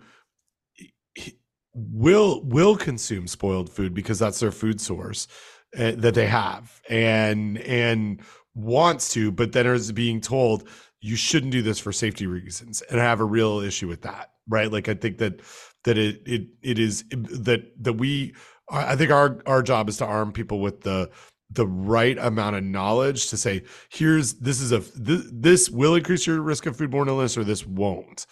will 1.73 2.43
will 2.43 2.75
consume 2.75 3.27
spoiled 3.27 3.69
food 3.69 3.93
because 3.93 4.17
that's 4.17 4.39
their 4.39 4.51
food 4.51 4.79
source 4.79 5.27
uh, 5.77 5.91
that 5.97 6.13
they 6.13 6.27
have 6.27 6.81
and 6.89 7.57
and 7.59 8.21
wants 8.53 9.13
to 9.13 9.31
but 9.31 9.51
then 9.51 9.65
is 9.65 9.91
being 9.91 10.21
told 10.21 10.67
you 11.01 11.15
shouldn't 11.15 11.51
do 11.51 11.61
this 11.61 11.79
for 11.79 11.91
safety 11.91 12.25
reasons. 12.27 12.81
And 12.89 12.99
i 12.99 13.03
have 13.03 13.19
a 13.19 13.25
real 13.25 13.59
issue 13.59 13.87
with 13.87 14.01
that 14.03 14.31
right? 14.47 14.71
Like 14.71 14.89
i 14.89 14.93
think 14.93 15.17
that 15.19 15.41
that 15.83 15.97
it 15.97 16.21
it 16.25 16.47
it 16.61 16.79
is 16.79 17.03
that 17.11 17.71
that 17.83 17.93
we 17.93 18.33
I 18.69 18.95
think 18.95 19.11
our 19.11 19.39
our 19.45 19.61
job 19.61 19.89
is 19.89 19.97
to 19.97 20.05
arm 20.05 20.31
people 20.31 20.59
with 20.59 20.81
the 20.81 21.09
the 21.51 21.67
right 21.67 22.17
amount 22.17 22.55
of 22.55 22.63
knowledge 22.63 23.29
to 23.29 23.37
say 23.37 23.63
here's 23.89 24.33
this 24.35 24.59
is 24.59 24.71
a 24.71 24.79
this, 24.95 25.23
this 25.31 25.69
will 25.69 25.95
increase 25.95 26.25
your 26.25 26.41
risk 26.41 26.65
of 26.65 26.75
foodborne 26.75 27.07
illness 27.07 27.37
or 27.37 27.43
this 27.43 27.65
won't. 27.65 28.25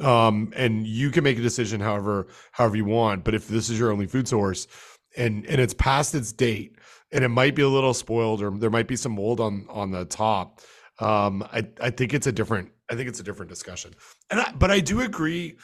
Um 0.00 0.52
and 0.56 0.86
you 0.86 1.10
can 1.10 1.24
make 1.24 1.38
a 1.38 1.42
decision 1.42 1.80
however 1.80 2.26
however 2.52 2.76
you 2.76 2.84
want 2.84 3.24
but 3.24 3.34
if 3.34 3.48
this 3.48 3.70
is 3.70 3.78
your 3.78 3.92
only 3.92 4.06
food 4.06 4.28
source 4.28 4.66
and 5.16 5.46
and 5.46 5.60
it's 5.60 5.74
past 5.74 6.14
its 6.14 6.32
date 6.32 6.76
and 7.12 7.24
it 7.24 7.28
might 7.28 7.54
be 7.54 7.62
a 7.62 7.68
little 7.68 7.94
spoiled 7.94 8.42
or 8.42 8.50
there 8.50 8.70
might 8.70 8.88
be 8.88 8.96
some 8.96 9.12
mold 9.12 9.40
on 9.40 9.66
on 9.68 9.90
the 9.90 10.04
top 10.04 10.60
um 11.00 11.42
i 11.52 11.66
i 11.80 11.90
think 11.90 12.14
it's 12.14 12.26
a 12.26 12.32
different 12.32 12.70
i 12.90 12.94
think 12.94 13.08
it's 13.08 13.20
a 13.20 13.22
different 13.22 13.48
discussion 13.48 13.94
and 14.30 14.40
I, 14.40 14.52
but 14.52 14.70
i 14.70 14.80
do 14.80 15.00
agree 15.00 15.56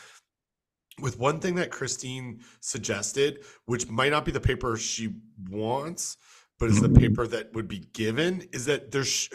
with 1.01 1.19
one 1.19 1.41
thing 1.41 1.55
that 1.57 1.71
Christine 1.71 2.41
suggested, 2.61 3.45
which 3.67 3.89
might 3.89 4.11
not 4.11 4.25
be 4.25 4.33
the 4.33 4.41
paper 4.41 4.77
she 4.77 5.15
wants, 5.51 6.17
but 6.59 6.69
is 6.69 6.81
the 6.81 6.89
mm-hmm. 6.89 6.97
paper 6.97 7.27
that 7.27 7.53
would 7.55 7.69
be 7.69 7.81
given, 7.93 8.47
is 8.53 8.67
that 8.67 8.91
there's 8.91 9.29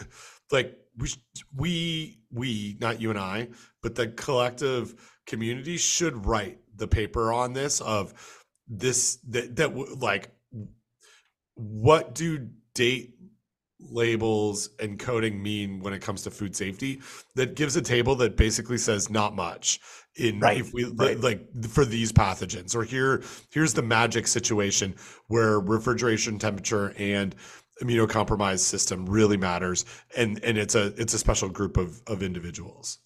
like 0.50 0.78
we 0.96 1.10
we 1.56 2.18
we 2.32 2.76
not 2.80 3.00
you 3.00 3.10
and 3.10 3.18
I, 3.18 3.48
but 3.82 3.94
the 3.94 4.08
collective 4.08 5.18
community 5.26 5.76
should 5.76 6.26
write 6.26 6.58
the 6.74 6.88
paper 6.88 7.32
on 7.32 7.52
this 7.52 7.80
of 7.80 8.37
this 8.68 9.16
that 9.28 9.56
that 9.56 9.98
like 9.98 10.30
what 11.54 12.14
do 12.14 12.48
date 12.74 13.14
labels 13.80 14.70
and 14.80 14.98
coding 14.98 15.40
mean 15.40 15.80
when 15.80 15.92
it 15.92 16.02
comes 16.02 16.22
to 16.22 16.30
food 16.30 16.54
safety 16.54 17.00
that 17.36 17.54
gives 17.54 17.76
a 17.76 17.82
table 17.82 18.16
that 18.16 18.36
basically 18.36 18.76
says 18.76 19.08
not 19.08 19.36
much 19.36 19.78
in 20.16 20.40
right. 20.40 20.58
if 20.58 20.72
we 20.72 20.84
right. 20.84 21.20
like 21.20 21.46
for 21.64 21.84
these 21.84 22.10
pathogens 22.10 22.74
or 22.74 22.82
here 22.82 23.22
here's 23.50 23.74
the 23.74 23.82
magic 23.82 24.26
situation 24.26 24.94
where 25.28 25.60
refrigeration 25.60 26.40
temperature 26.40 26.92
and 26.98 27.36
immunocompromised 27.80 28.60
system 28.60 29.06
really 29.06 29.36
matters 29.36 29.84
and 30.16 30.42
and 30.42 30.58
it's 30.58 30.74
a 30.74 30.86
it's 31.00 31.14
a 31.14 31.18
special 31.18 31.48
group 31.48 31.76
of 31.76 32.02
of 32.08 32.20
individuals 32.20 32.98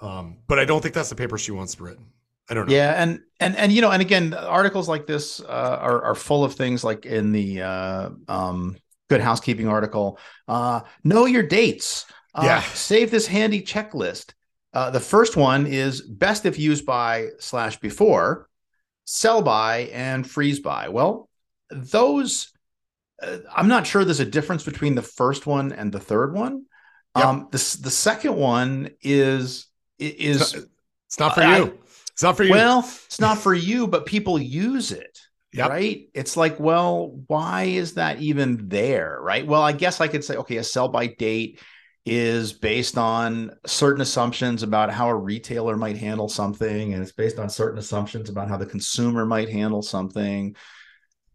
um 0.00 0.38
but 0.48 0.58
i 0.58 0.64
don't 0.64 0.82
think 0.82 0.94
that's 0.94 1.10
the 1.10 1.14
paper 1.14 1.38
she 1.38 1.52
wants 1.52 1.80
written 1.80 2.06
i 2.48 2.54
don't 2.54 2.68
know 2.68 2.74
yeah 2.74 2.92
and 3.02 3.20
and 3.40 3.56
and 3.56 3.72
you 3.72 3.80
know 3.80 3.90
and 3.90 4.02
again 4.02 4.34
articles 4.34 4.88
like 4.88 5.06
this 5.06 5.40
uh, 5.40 5.78
are 5.80 6.02
are 6.02 6.14
full 6.14 6.44
of 6.44 6.54
things 6.54 6.84
like 6.84 7.06
in 7.06 7.32
the 7.32 7.62
uh 7.62 8.10
um 8.28 8.76
good 9.08 9.20
housekeeping 9.20 9.68
article 9.68 10.18
uh 10.48 10.80
know 11.04 11.26
your 11.26 11.42
dates 11.42 12.06
uh, 12.34 12.42
yeah 12.44 12.60
save 12.60 13.10
this 13.10 13.26
handy 13.26 13.60
checklist 13.62 14.32
uh, 14.74 14.90
the 14.90 15.00
first 15.00 15.36
one 15.36 15.66
is 15.66 16.00
best 16.00 16.46
if 16.46 16.58
used 16.58 16.86
by 16.86 17.28
slash 17.38 17.78
before, 17.78 18.48
sell 19.04 19.42
by, 19.42 19.90
and 19.92 20.28
freeze 20.28 20.60
by. 20.60 20.88
Well, 20.88 21.28
those, 21.70 22.52
uh, 23.22 23.38
I'm 23.54 23.68
not 23.68 23.86
sure 23.86 24.04
there's 24.04 24.20
a 24.20 24.24
difference 24.24 24.64
between 24.64 24.94
the 24.94 25.02
first 25.02 25.46
one 25.46 25.72
and 25.72 25.92
the 25.92 26.00
third 26.00 26.32
one. 26.32 26.64
Yep. 27.16 27.24
Um, 27.24 27.48
the, 27.50 27.78
the 27.82 27.90
second 27.90 28.36
one 28.36 28.90
is 29.02 29.66
is 29.98 30.54
it's 30.54 31.18
not, 31.18 31.34
for 31.34 31.42
you. 31.42 31.78
It's 32.12 32.22
not 32.22 32.36
for 32.36 32.44
you. 32.44 32.50
Well, 32.50 32.80
it's 32.80 33.20
not 33.20 33.38
for 33.38 33.54
you, 33.54 33.86
but 33.86 34.06
people 34.06 34.38
use 34.38 34.92
it. 34.92 35.18
Yep. 35.54 35.68
Right. 35.68 36.08
It's 36.14 36.36
like, 36.36 36.58
well, 36.58 37.22
why 37.26 37.64
is 37.64 37.94
that 37.94 38.20
even 38.22 38.68
there? 38.68 39.18
Right. 39.20 39.46
Well, 39.46 39.62
I 39.62 39.72
guess 39.72 40.00
I 40.00 40.08
could 40.08 40.24
say, 40.24 40.36
okay, 40.36 40.56
a 40.56 40.64
sell 40.64 40.88
by 40.88 41.08
date 41.08 41.60
is 42.04 42.52
based 42.52 42.98
on 42.98 43.54
certain 43.66 44.00
assumptions 44.00 44.62
about 44.62 44.90
how 44.90 45.08
a 45.08 45.14
retailer 45.14 45.76
might 45.76 45.96
handle 45.96 46.28
something 46.28 46.94
and 46.94 47.02
it's 47.02 47.12
based 47.12 47.38
on 47.38 47.48
certain 47.48 47.78
assumptions 47.78 48.28
about 48.28 48.48
how 48.48 48.56
the 48.56 48.66
consumer 48.66 49.24
might 49.24 49.48
handle 49.48 49.82
something 49.82 50.56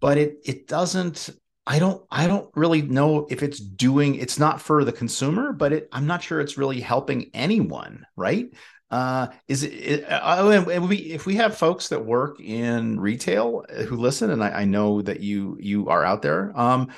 but 0.02 0.18
it 0.18 0.36
it 0.44 0.68
doesn't 0.68 1.30
i 1.66 1.80
don't 1.80 2.06
i 2.12 2.28
don't 2.28 2.50
really 2.54 2.82
know 2.82 3.26
if 3.30 3.44
it's 3.44 3.62
doing 3.62 4.16
it's 4.16 4.38
not 4.38 4.60
for 4.60 4.84
the 4.84 4.92
consumer 4.92 5.54
but 5.54 5.72
it 5.72 5.88
i'm 5.94 6.06
not 6.06 6.22
sure 6.22 6.42
it's 6.42 6.58
really 6.58 6.82
helping 6.82 7.32
anyone 7.34 8.06
right 8.18 8.50
uh 8.90 9.28
is 9.48 9.64
it, 9.64 10.06
uh, 10.10 10.66
and 10.72 10.88
we 10.88 10.98
if 10.98 11.26
we 11.26 11.36
have 11.36 11.58
folks 11.58 11.90
that 11.90 12.06
work 12.06 12.40
in 12.40 13.00
retail 13.00 13.66
who 13.88 13.98
listen 13.98 14.32
and 14.32 14.44
I, 14.44 14.62
I 14.62 14.66
know 14.66 15.02
that 15.02 15.20
you 15.20 15.58
you 15.60 15.90
are 15.90 16.06
out 16.06 16.22
there 16.22 16.54
um 16.56 16.90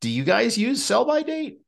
do 0.00 0.10
you 0.10 0.24
guys 0.24 0.58
use 0.58 0.84
sell 0.84 1.04
by 1.04 1.22
date 1.22 1.60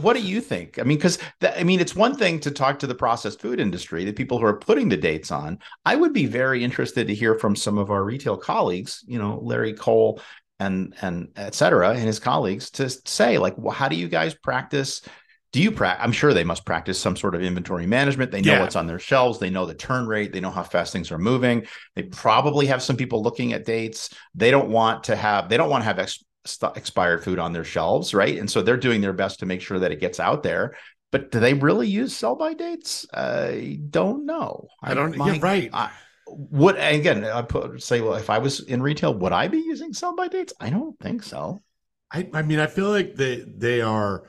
what 0.00 0.16
do 0.16 0.22
you 0.22 0.40
think? 0.40 0.78
I 0.78 0.82
mean, 0.82 0.98
because 0.98 1.18
I 1.42 1.62
mean, 1.64 1.80
it's 1.80 1.94
one 1.94 2.16
thing 2.16 2.40
to 2.40 2.50
talk 2.50 2.78
to 2.80 2.86
the 2.86 2.94
processed 2.94 3.40
food 3.40 3.60
industry, 3.60 4.04
the 4.04 4.12
people 4.12 4.38
who 4.38 4.46
are 4.46 4.58
putting 4.58 4.88
the 4.88 4.96
dates 4.96 5.30
on. 5.30 5.58
I 5.84 5.96
would 5.96 6.12
be 6.12 6.26
very 6.26 6.64
interested 6.64 7.06
to 7.06 7.14
hear 7.14 7.38
from 7.38 7.54
some 7.56 7.78
of 7.78 7.90
our 7.90 8.04
retail 8.04 8.36
colleagues, 8.36 9.04
you 9.06 9.18
know, 9.18 9.38
Larry 9.42 9.72
Cole 9.74 10.20
and 10.58 10.94
and 11.00 11.28
et 11.36 11.54
cetera, 11.54 11.90
and 11.90 12.00
his 12.00 12.18
colleagues 12.18 12.70
to 12.72 12.90
say, 12.90 13.38
like, 13.38 13.56
well, 13.56 13.74
how 13.74 13.88
do 13.88 13.96
you 13.96 14.08
guys 14.08 14.34
practice? 14.34 15.02
Do 15.52 15.62
you 15.62 15.72
practice? 15.72 16.04
I'm 16.04 16.12
sure 16.12 16.34
they 16.34 16.44
must 16.44 16.66
practice 16.66 17.00
some 17.00 17.16
sort 17.16 17.34
of 17.34 17.42
inventory 17.42 17.86
management. 17.86 18.30
They 18.30 18.42
know 18.42 18.52
yeah. 18.52 18.60
what's 18.60 18.76
on 18.76 18.86
their 18.86 18.98
shelves. 18.98 19.38
They 19.38 19.48
know 19.48 19.64
the 19.64 19.74
turn 19.74 20.06
rate. 20.06 20.32
They 20.32 20.40
know 20.40 20.50
how 20.50 20.62
fast 20.62 20.92
things 20.92 21.10
are 21.10 21.18
moving. 21.18 21.66
They 21.94 22.02
probably 22.02 22.66
have 22.66 22.82
some 22.82 22.96
people 22.96 23.22
looking 23.22 23.54
at 23.54 23.64
dates. 23.64 24.10
They 24.34 24.50
don't 24.50 24.68
want 24.68 25.04
to 25.04 25.16
have. 25.16 25.48
They 25.48 25.56
don't 25.56 25.70
want 25.70 25.82
to 25.82 25.86
have 25.86 25.98
ex- 25.98 26.24
expired 26.76 27.24
food 27.24 27.38
on 27.38 27.52
their 27.52 27.64
shelves, 27.64 28.12
right? 28.12 28.38
And 28.38 28.50
so 28.50 28.60
they're 28.60 28.76
doing 28.76 29.00
their 29.00 29.14
best 29.14 29.40
to 29.40 29.46
make 29.46 29.62
sure 29.62 29.78
that 29.78 29.92
it 29.92 30.00
gets 30.00 30.20
out 30.20 30.42
there. 30.42 30.76
But 31.10 31.30
do 31.30 31.40
they 31.40 31.54
really 31.54 31.88
use 31.88 32.14
sell 32.14 32.36
by 32.36 32.52
dates? 32.52 33.06
I 33.14 33.80
don't 33.88 34.26
know. 34.26 34.68
I 34.82 34.92
don't. 34.92 35.16
My, 35.16 35.32
yeah, 35.32 35.38
right. 35.40 35.70
I, 35.72 35.90
would 36.26 36.76
again? 36.76 37.24
I 37.24 37.40
put 37.40 37.82
say, 37.82 38.02
well, 38.02 38.14
if 38.14 38.28
I 38.28 38.38
was 38.38 38.60
in 38.60 38.82
retail, 38.82 39.14
would 39.14 39.32
I 39.32 39.48
be 39.48 39.58
using 39.58 39.94
sell 39.94 40.14
by 40.14 40.28
dates? 40.28 40.52
I 40.60 40.68
don't 40.68 40.98
think 41.00 41.22
so. 41.22 41.62
I, 42.12 42.28
I 42.34 42.42
mean, 42.42 42.58
I 42.58 42.66
feel 42.66 42.90
like 42.90 43.14
they 43.14 43.44
they 43.46 43.80
are 43.80 44.24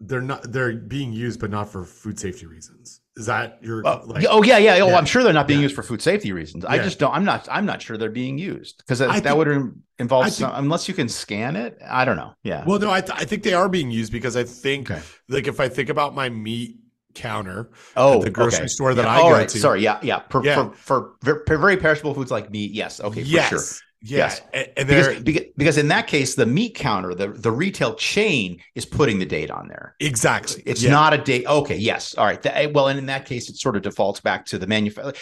they're 0.00 0.20
not 0.20 0.50
they're 0.52 0.74
being 0.74 1.12
used, 1.12 1.40
but 1.40 1.50
not 1.50 1.70
for 1.70 1.84
food 1.84 2.18
safety 2.18 2.46
reasons. 2.46 3.00
Is 3.16 3.26
that 3.26 3.58
your? 3.62 3.82
Well, 3.82 4.02
like, 4.06 4.24
oh 4.30 4.44
yeah, 4.44 4.58
yeah. 4.58 4.74
Oh, 4.74 4.88
yeah. 4.88 4.96
I'm 4.96 5.04
sure 5.04 5.24
they're 5.24 5.32
not 5.32 5.48
being 5.48 5.58
Yeah. 5.58 5.64
used 5.64 5.74
for 5.74 5.82
food 5.82 6.00
safety 6.00 6.32
reasons. 6.32 6.64
I 6.64 6.78
just 6.78 7.00
don't. 7.00 7.12
I'm 7.12 7.24
not. 7.24 7.48
I'm 7.50 7.66
not 7.66 7.82
sure 7.82 7.96
they're 7.98 8.10
being 8.10 8.38
used 8.38 8.78
because 8.78 9.00
that, 9.00 9.24
that 9.24 9.36
would 9.36 9.74
involve 9.98 10.26
I 10.26 10.28
some, 10.28 10.52
unless 10.54 10.86
you 10.86 10.94
can 10.94 11.08
scan 11.08 11.56
it. 11.56 11.78
I 11.84 12.04
don't 12.04 12.16
know. 12.16 12.32
Yeah. 12.44 12.64
well, 12.64 12.78
no, 12.78 12.92
I, 12.92 13.00
th- 13.00 13.18
I 13.18 13.24
think 13.24 13.42
they 13.42 13.54
are 13.54 13.68
being 13.68 13.90
used 13.90 14.12
because 14.12 14.36
I 14.36 14.44
think, 14.44 14.88
Okay. 14.88 15.02
like, 15.28 15.48
if 15.48 15.58
I 15.58 15.68
think 15.68 15.88
about 15.88 16.14
my 16.14 16.28
meat 16.28 16.76
counter, 17.14 17.70
oh, 17.96 18.22
the 18.22 18.30
grocery 18.30 18.58
okay. 18.60 18.66
store 18.68 18.94
that 18.94 19.02
Yeah, 19.02 19.10
I 19.10 19.18
go 19.22 19.30
right. 19.32 19.48
to- 19.48 19.58
Sorry. 19.58 19.82
Yeah. 19.82 19.98
Yeah. 20.02 20.22
For, 20.30 20.44
Yeah. 20.44 20.54
For, 20.70 21.16
for 21.18 21.38
for 21.44 21.58
very 21.58 21.76
perishable 21.76 22.14
foods 22.14 22.30
like 22.30 22.50
meat. 22.52 22.70
Yes. 22.70 23.00
Okay. 23.00 23.22
yes, 23.22 23.48
For 23.48 23.56
sure. 23.58 23.82
Yeah, 24.02 24.18
Yes. 24.18 24.40
and, 24.76 25.24
Because, 25.24 25.44
because 25.56 25.78
in 25.78 25.88
that 25.88 26.06
case, 26.06 26.34
the 26.34 26.46
meat 26.46 26.74
counter, 26.74 27.14
the 27.14 27.28
the 27.28 27.50
retail 27.50 27.94
chain 27.94 28.60
is 28.74 28.84
putting 28.84 29.18
the 29.18 29.26
date 29.26 29.50
on 29.50 29.68
there. 29.68 29.96
exactly. 30.00 30.62
It's 30.66 30.82
yeah. 30.82 30.90
not 30.90 31.14
a 31.14 31.18
date. 31.18 31.46
Okay, 31.46 31.76
yes, 31.76 32.14
all 32.14 32.24
right. 32.24 32.72
Well, 32.72 32.88
and 32.88 32.98
in 32.98 33.06
that 33.06 33.26
case, 33.26 33.48
it 33.50 33.56
sort 33.56 33.76
of 33.76 33.82
defaults 33.82 34.20
back 34.20 34.46
to 34.46 34.58
the 34.58 34.66
manufacturer. 34.66 35.14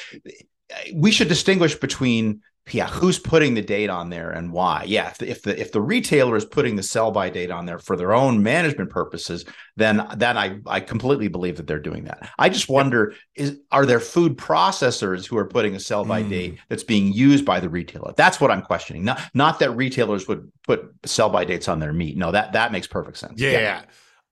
We 0.94 1.10
should 1.10 1.28
distinguish 1.28 1.74
between 1.76 2.42
yeah, 2.72 2.88
who's 2.88 3.18
putting 3.18 3.54
the 3.54 3.62
date 3.62 3.90
on 3.90 4.10
there 4.10 4.30
and 4.30 4.52
why. 4.52 4.84
Yeah, 4.86 5.08
if 5.08 5.18
the, 5.18 5.30
if 5.30 5.42
the 5.42 5.60
if 5.60 5.72
the 5.72 5.80
retailer 5.80 6.36
is 6.36 6.44
putting 6.44 6.74
the 6.76 6.82
sell 6.82 7.12
by 7.12 7.30
date 7.30 7.50
on 7.50 7.64
there 7.64 7.78
for 7.78 7.96
their 7.96 8.12
own 8.12 8.42
management 8.42 8.90
purposes, 8.90 9.44
then 9.76 10.04
then 10.16 10.36
I 10.36 10.58
I 10.66 10.80
completely 10.80 11.28
believe 11.28 11.56
that 11.58 11.68
they're 11.68 11.78
doing 11.78 12.04
that. 12.04 12.28
I 12.38 12.48
just 12.48 12.68
wonder 12.68 13.14
is 13.36 13.58
are 13.70 13.86
there 13.86 14.00
food 14.00 14.36
processors 14.36 15.26
who 15.26 15.38
are 15.38 15.46
putting 15.46 15.76
a 15.76 15.80
sell 15.80 16.04
by 16.04 16.22
Mm. 16.24 16.28
date 16.28 16.58
that's 16.68 16.82
being 16.84 17.12
used 17.12 17.44
by 17.44 17.60
the 17.60 17.68
retailer? 17.68 18.12
That's 18.16 18.40
what 18.40 18.50
I'm 18.50 18.62
questioning. 18.62 19.04
Not 19.04 19.20
not 19.32 19.58
that 19.60 19.70
retailers 19.76 20.26
would 20.26 20.50
put 20.64 20.92
sell 21.04 21.28
by 21.30 21.44
dates 21.44 21.68
on 21.68 21.78
their 21.78 21.92
meat. 21.92 22.16
No, 22.16 22.32
that 22.32 22.52
that 22.54 22.72
makes 22.72 22.86
perfect 22.88 23.18
sense. 23.18 23.40
Yeah, 23.40 23.50
yeah. 23.52 23.60
yeah. 23.60 23.82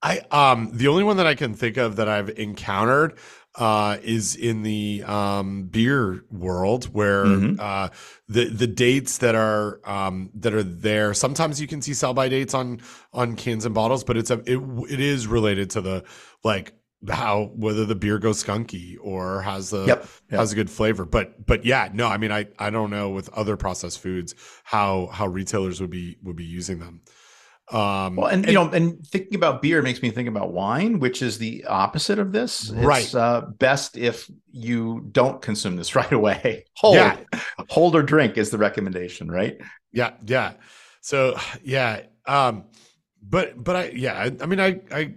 I 0.02 0.19
um 0.31 0.70
the 0.73 0.89
only 0.89 1.05
one 1.05 1.16
that 1.19 1.27
I 1.27 1.35
can 1.35 1.55
think 1.55 1.77
of 1.77 1.97
that 1.97 2.09
I've 2.09 2.31
encountered 2.31 3.19
uh 3.56 3.98
is 4.02 4.35
in 4.35 4.62
the 4.62 5.02
um 5.06 5.64
beer 5.64 6.24
world 6.31 6.86
where 6.86 7.24
Mhm. 7.26 7.56
uh 7.60 7.89
the 8.28 8.47
the 8.48 8.66
dates 8.66 9.18
that 9.18 9.35
are 9.36 9.81
um 9.85 10.31
that 10.35 10.52
are 10.55 10.62
there 10.64 11.14
sometimes 11.14 11.60
you 11.60 11.68
can 11.68 11.81
see 11.81 11.94
sell 11.94 12.14
by 12.14 12.28
dates 12.28 12.52
on 12.55 12.81
on 13.12 13.36
cans 13.36 13.64
and 13.64 13.74
bottles 13.74 14.02
but 14.02 14.16
it's 14.16 14.31
a 14.31 14.39
it, 14.47 14.59
it 14.90 14.98
is 15.01 15.26
related 15.28 15.70
to 15.70 15.81
the 15.81 16.02
like 16.43 16.72
how 17.09 17.52
whether 17.55 17.85
the 17.85 17.94
beer 17.94 18.18
goes 18.18 18.43
skunky 18.43 18.97
or 19.01 19.43
has 19.43 19.70
the 19.70 19.85
Yep. 19.86 20.09
Yep. 20.31 20.40
has 20.40 20.52
a 20.52 20.55
good 20.56 20.70
flavor 20.70 21.05
but 21.05 21.47
but 21.47 21.64
yeah 21.64 21.90
no 21.93 22.09
i 22.09 22.16
mean 22.16 22.32
i 22.32 22.47
i 22.59 22.70
don't 22.70 22.90
know 22.90 23.10
with 23.10 23.28
other 23.35 23.56
processed 23.56 24.01
foods 24.01 24.35
how 24.64 25.10
how 25.12 25.26
retailers 25.28 25.81
would 25.81 25.90
be 25.90 26.16
would 26.24 26.35
be 26.36 26.44
using 26.44 26.78
them 26.81 27.02
um 27.73 28.16
Well, 28.16 28.27
and, 28.27 28.45
you 28.47 28.53
know, 28.53 28.69
and 28.70 29.05
thinking 29.07 29.35
about 29.36 29.62
beer 29.62 29.81
makes 29.82 30.03
me 30.03 30.11
think 30.11 30.28
about 30.28 30.53
wine, 30.53 30.99
which 30.99 31.23
is 31.23 31.39
the 31.39 31.65
opposite 31.65 32.19
of 32.19 32.32
this. 32.32 32.70
Right. 32.70 33.03
It's 33.05 33.15
uh, 33.15 33.43
best 33.59 33.97
if 33.97 34.31
you 34.53 35.09
don't 35.12 35.41
consume 35.41 35.77
this 35.77 35.95
right 36.01 36.12
away. 36.12 36.66
Hold, 36.77 36.97
Yeah. 36.97 37.16
hold 37.70 37.97
or 37.97 38.03
drink 38.03 38.36
is 38.36 38.51
the 38.51 38.59
recommendation, 38.59 39.31
right? 39.31 39.59
Yeah, 39.93 40.12
yeah. 40.27 40.55
So 41.01 41.36
yeah, 41.62 42.03
um, 42.27 42.65
but 43.23 43.62
but 43.62 43.77
I 43.77 43.85
yeah, 43.91 44.15
I, 44.15 44.32
I 44.43 44.47
mean 44.47 44.61
I 44.61 44.81
I 44.91 45.15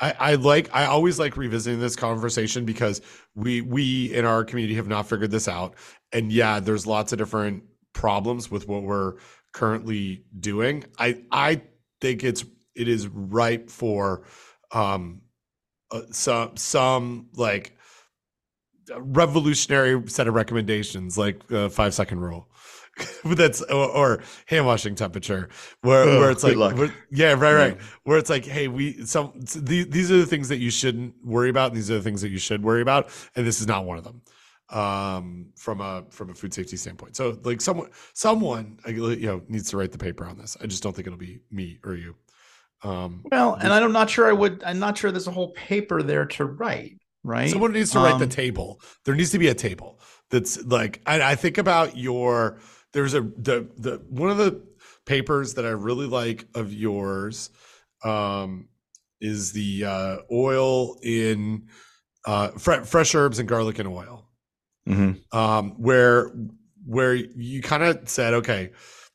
I 0.00 0.14
I 0.18 0.34
like 0.34 0.74
I 0.74 0.86
always 0.86 1.18
like 1.18 1.36
revisiting 1.36 1.80
this 1.80 1.94
conversation 1.96 2.64
because 2.64 3.00
we 3.34 3.60
we 3.60 4.12
in 4.14 4.24
our 4.24 4.44
community 4.44 4.74
have 4.74 4.88
not 4.88 5.08
figured 5.08 5.30
this 5.30 5.46
out, 5.48 5.74
and 6.12 6.32
yeah, 6.32 6.58
there's 6.60 6.86
lots 6.86 7.12
of 7.12 7.18
different 7.18 7.62
problems 7.92 8.50
with 8.50 8.66
what 8.66 8.82
we're 8.82 9.14
currently 9.52 10.24
doing. 10.40 10.84
I 10.98 11.22
I 11.30 11.62
think 12.04 12.22
it's 12.22 12.44
it 12.74 12.86
is 12.86 13.06
ripe 13.08 13.70
for 13.70 14.24
um 14.72 15.22
uh, 15.90 16.02
some 16.10 16.56
some 16.56 17.28
like 17.34 17.72
revolutionary 18.98 20.02
set 20.10 20.28
of 20.28 20.34
recommendations 20.34 21.16
like 21.16 21.40
uh, 21.50 21.68
five 21.68 21.94
second 21.94 22.20
rule. 22.20 22.48
But 23.24 23.38
that's 23.38 23.60
or, 23.62 23.88
or 23.90 24.22
hand 24.46 24.66
washing 24.66 24.94
temperature 24.94 25.48
where, 25.80 26.02
Ugh, 26.02 26.20
where 26.20 26.30
it's 26.30 26.44
like 26.44 26.56
where- 26.56 26.94
yeah 27.10 27.32
right 27.32 27.54
right. 27.54 27.78
Where 28.04 28.18
it's 28.18 28.30
like 28.30 28.44
hey 28.44 28.68
we 28.68 29.04
some 29.06 29.32
these, 29.56 29.88
these 29.88 30.12
are 30.12 30.18
the 30.18 30.26
things 30.26 30.48
that 30.50 30.58
you 30.58 30.70
shouldn't 30.70 31.14
worry 31.24 31.50
about 31.50 31.68
and 31.72 31.76
these 31.76 31.90
are 31.90 31.94
the 31.94 32.02
things 32.02 32.20
that 32.22 32.28
you 32.28 32.38
should 32.38 32.62
worry 32.62 32.82
about 32.82 33.08
and 33.34 33.44
this 33.46 33.60
is 33.60 33.66
not 33.66 33.84
one 33.84 33.98
of 33.98 34.04
them 34.04 34.22
um 34.70 35.50
from 35.56 35.80
a 35.80 36.04
from 36.10 36.30
a 36.30 36.34
food 36.34 36.54
safety 36.54 36.76
standpoint 36.76 37.14
so 37.14 37.38
like 37.44 37.60
someone 37.60 37.90
someone 38.14 38.78
you 38.86 39.26
know 39.26 39.42
needs 39.48 39.68
to 39.70 39.76
write 39.76 39.92
the 39.92 39.98
paper 39.98 40.24
on 40.24 40.38
this 40.38 40.56
i 40.62 40.66
just 40.66 40.82
don't 40.82 40.96
think 40.96 41.06
it'll 41.06 41.18
be 41.18 41.38
me 41.50 41.78
or 41.84 41.94
you 41.94 42.14
um 42.82 43.22
Well, 43.30 43.54
and 43.54 43.72
I'm 43.72 43.92
not 43.92 44.10
sure 44.10 44.28
I 44.28 44.32
would, 44.32 44.62
I'm 44.64 44.78
not 44.78 44.98
sure 44.98 45.10
there's 45.10 45.26
a 45.26 45.30
whole 45.30 45.52
paper 45.52 46.02
there 46.02 46.26
to 46.26 46.44
write, 46.44 46.98
right? 47.22 47.50
Someone 47.50 47.72
needs 47.72 47.92
to 47.92 47.98
write 47.98 48.18
the 48.18 48.24
Um, 48.24 48.30
table. 48.30 48.80
There 49.04 49.14
needs 49.14 49.30
to 49.30 49.38
be 49.38 49.48
a 49.48 49.54
table 49.54 50.00
that's 50.30 50.62
like 50.66 51.00
I, 51.06 51.32
I 51.32 51.34
think 51.34 51.56
about 51.56 51.96
your. 51.96 52.58
There's 52.92 53.14
a 53.14 53.22
the 53.22 53.68
the 53.78 54.02
one 54.10 54.28
of 54.30 54.36
the 54.36 54.62
papers 55.06 55.54
that 55.54 55.64
I 55.64 55.70
really 55.70 56.06
like 56.06 56.46
of 56.54 56.74
yours 56.74 57.48
um, 58.04 58.68
is 59.20 59.52
the 59.52 59.84
uh, 59.84 60.16
oil 60.30 60.98
in 61.02 61.68
uh, 62.26 62.48
fre- 62.58 62.82
fresh 62.84 63.14
herbs 63.14 63.38
and 63.38 63.48
garlic 63.48 63.78
and 63.78 63.88
oil, 63.88 64.28
mhm. 64.88 65.34
um, 65.34 65.70
where 65.72 66.32
where 66.86 67.14
you 67.14 67.62
kind 67.62 67.82
of 67.82 68.08
said, 68.08 68.34
okay, 68.34 68.70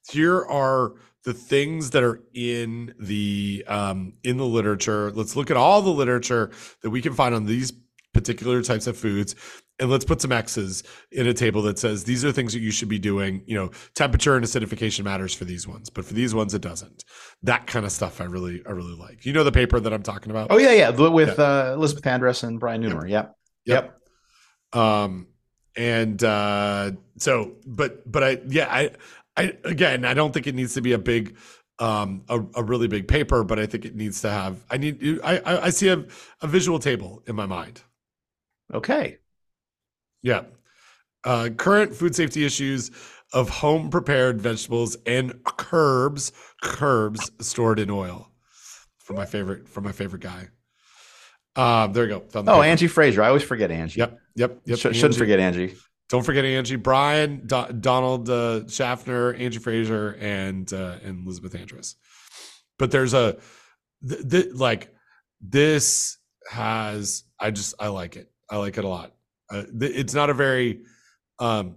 here 0.09 0.43
are 0.45 0.93
the 1.23 1.33
things 1.33 1.91
that 1.91 2.03
are 2.03 2.21
in 2.33 2.93
the 2.99 3.63
um, 3.67 4.13
in 4.23 4.37
the 4.37 4.45
literature. 4.45 5.11
Let's 5.11 5.35
look 5.35 5.51
at 5.51 5.57
all 5.57 5.81
the 5.81 5.89
literature 5.89 6.51
that 6.81 6.89
we 6.89 7.01
can 7.01 7.13
find 7.13 7.35
on 7.35 7.45
these 7.45 7.73
particular 8.13 8.61
types 8.63 8.87
of 8.87 8.97
foods, 8.97 9.35
and 9.79 9.89
let's 9.89 10.05
put 10.05 10.21
some 10.21 10.31
X's 10.31 10.83
in 11.11 11.27
a 11.27 11.33
table 11.33 11.61
that 11.63 11.77
says 11.77 12.05
these 12.05 12.25
are 12.25 12.31
things 12.31 12.53
that 12.53 12.59
you 12.59 12.71
should 12.71 12.89
be 12.89 12.99
doing. 12.99 13.43
You 13.45 13.55
know, 13.55 13.71
temperature 13.95 14.35
and 14.35 14.45
acidification 14.45 15.03
matters 15.03 15.33
for 15.33 15.45
these 15.45 15.67
ones, 15.67 15.89
but 15.89 16.05
for 16.05 16.13
these 16.13 16.33
ones 16.33 16.53
it 16.53 16.61
doesn't. 16.61 17.03
That 17.43 17.67
kind 17.67 17.85
of 17.85 17.91
stuff 17.91 18.21
I 18.21 18.25
really 18.25 18.63
I 18.65 18.71
really 18.71 18.95
like. 18.95 19.25
You 19.25 19.33
know 19.33 19.43
the 19.43 19.51
paper 19.51 19.79
that 19.79 19.93
I'm 19.93 20.03
talking 20.03 20.31
about? 20.31 20.47
Oh, 20.49 20.57
yeah, 20.57 20.71
yeah. 20.71 20.89
With 20.89 21.37
uh, 21.37 21.73
Elizabeth 21.75 22.05
Andress 22.05 22.43
and 22.43 22.59
Brian 22.59 22.81
Nummer. 22.81 23.05
Yep. 23.07 23.35
Yep. 23.65 23.99
Um, 24.73 25.27
and 25.79 26.21
uh, 26.25 26.91
so, 27.17 27.53
but 27.65 28.11
but 28.11 28.21
I 28.21 28.37
yeah 28.49 28.67
I 28.69 28.91
I 29.37 29.53
again 29.63 30.03
I 30.03 30.13
don't 30.13 30.33
think 30.33 30.45
it 30.45 30.53
needs 30.53 30.73
to 30.73 30.81
be 30.81 30.91
a 30.91 30.97
big 30.97 31.37
um 31.79 32.25
a, 32.27 32.41
a 32.55 32.63
really 32.63 32.89
big 32.89 33.07
paper, 33.07 33.45
but 33.45 33.59
I 33.59 33.65
think 33.65 33.85
it 33.85 33.95
needs 33.95 34.21
to 34.21 34.29
have 34.29 34.65
I 34.69 34.75
need 34.75 35.21
I 35.23 35.37
I, 35.37 35.65
I 35.67 35.69
see 35.69 35.87
a, 35.87 36.05
a 36.41 36.47
visual 36.47 36.79
table 36.79 37.23
in 37.27 37.35
my 37.35 37.45
mind. 37.45 37.81
Okay. 38.73 39.19
Yeah. 40.21 40.43
Uh, 41.23 41.49
current 41.55 41.95
food 41.95 42.13
safety 42.13 42.45
issues 42.45 42.91
of 43.31 43.49
home 43.49 43.89
prepared 43.89 44.41
vegetables 44.41 44.97
and 45.05 45.43
curbs, 45.45 46.33
curbs 46.61 47.31
stored 47.39 47.79
in 47.79 47.89
oil. 47.89 48.31
For 48.97 49.13
my 49.13 49.25
favorite, 49.25 49.67
for 49.67 49.79
my 49.79 49.93
favorite 49.93 50.21
guy. 50.21 50.49
Um, 51.59 51.91
there 51.93 52.03
we 52.03 52.09
go. 52.09 52.23
Oh, 52.35 52.43
paper. 52.43 52.63
Angie 52.63 52.87
Fraser. 52.87 53.21
I 53.21 53.27
always 53.27 53.43
forget 53.43 53.69
Angie. 53.69 53.99
Yep, 53.99 54.19
yep, 54.35 54.61
yep. 54.65 54.77
Sh- 54.79 54.81
shouldn't 54.95 55.15
forget 55.15 55.39
Angie. 55.39 55.75
Don't 56.07 56.23
forget 56.23 56.45
Angie, 56.45 56.77
Brian, 56.77 57.45
Do- 57.45 57.71
Donald 57.79 58.29
uh, 58.29 58.65
Schaffner, 58.67 59.33
Angie 59.33 59.59
Fraser, 59.59 60.17
and 60.19 60.71
uh, 60.71 60.95
and 61.03 61.25
Elizabeth 61.25 61.53
Andress. 61.53 61.95
But 62.77 62.91
there's 62.91 63.13
a 63.13 63.37
th- 64.07 64.29
th- 64.29 64.53
like 64.53 64.93
this 65.41 66.17
has 66.49 67.23
I 67.39 67.51
just 67.51 67.75
I 67.79 67.89
like 67.89 68.15
it. 68.15 68.31
I 68.49 68.57
like 68.57 68.77
it 68.77 68.85
a 68.85 68.87
lot. 68.87 69.13
Uh, 69.51 69.63
th- 69.77 69.91
it's 69.95 70.13
not 70.13 70.29
a 70.29 70.33
very 70.33 70.83
um 71.39 71.75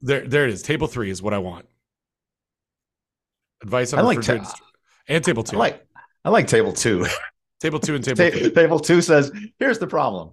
there 0.00 0.26
there 0.26 0.44
it 0.44 0.50
is. 0.50 0.62
Table 0.62 0.86
three 0.86 1.10
is 1.10 1.20
what 1.20 1.34
I 1.34 1.38
want. 1.38 1.66
Advice 3.62 3.92
on 3.92 3.98
I 4.00 4.02
like 4.02 4.22
ta- 4.22 4.54
and 5.08 5.22
table 5.22 5.42
two. 5.42 5.56
I 5.56 5.58
like 5.60 5.86
I 6.24 6.30
like 6.30 6.46
table 6.48 6.72
two. 6.72 7.06
table 7.64 7.80
two 7.80 7.94
and 7.94 8.04
table 8.04 8.16
Ta- 8.30 8.36
three. 8.38 8.50
table 8.50 8.78
two 8.78 9.00
says, 9.00 9.32
"Here's 9.58 9.78
the 9.78 9.86
problem." 9.86 10.30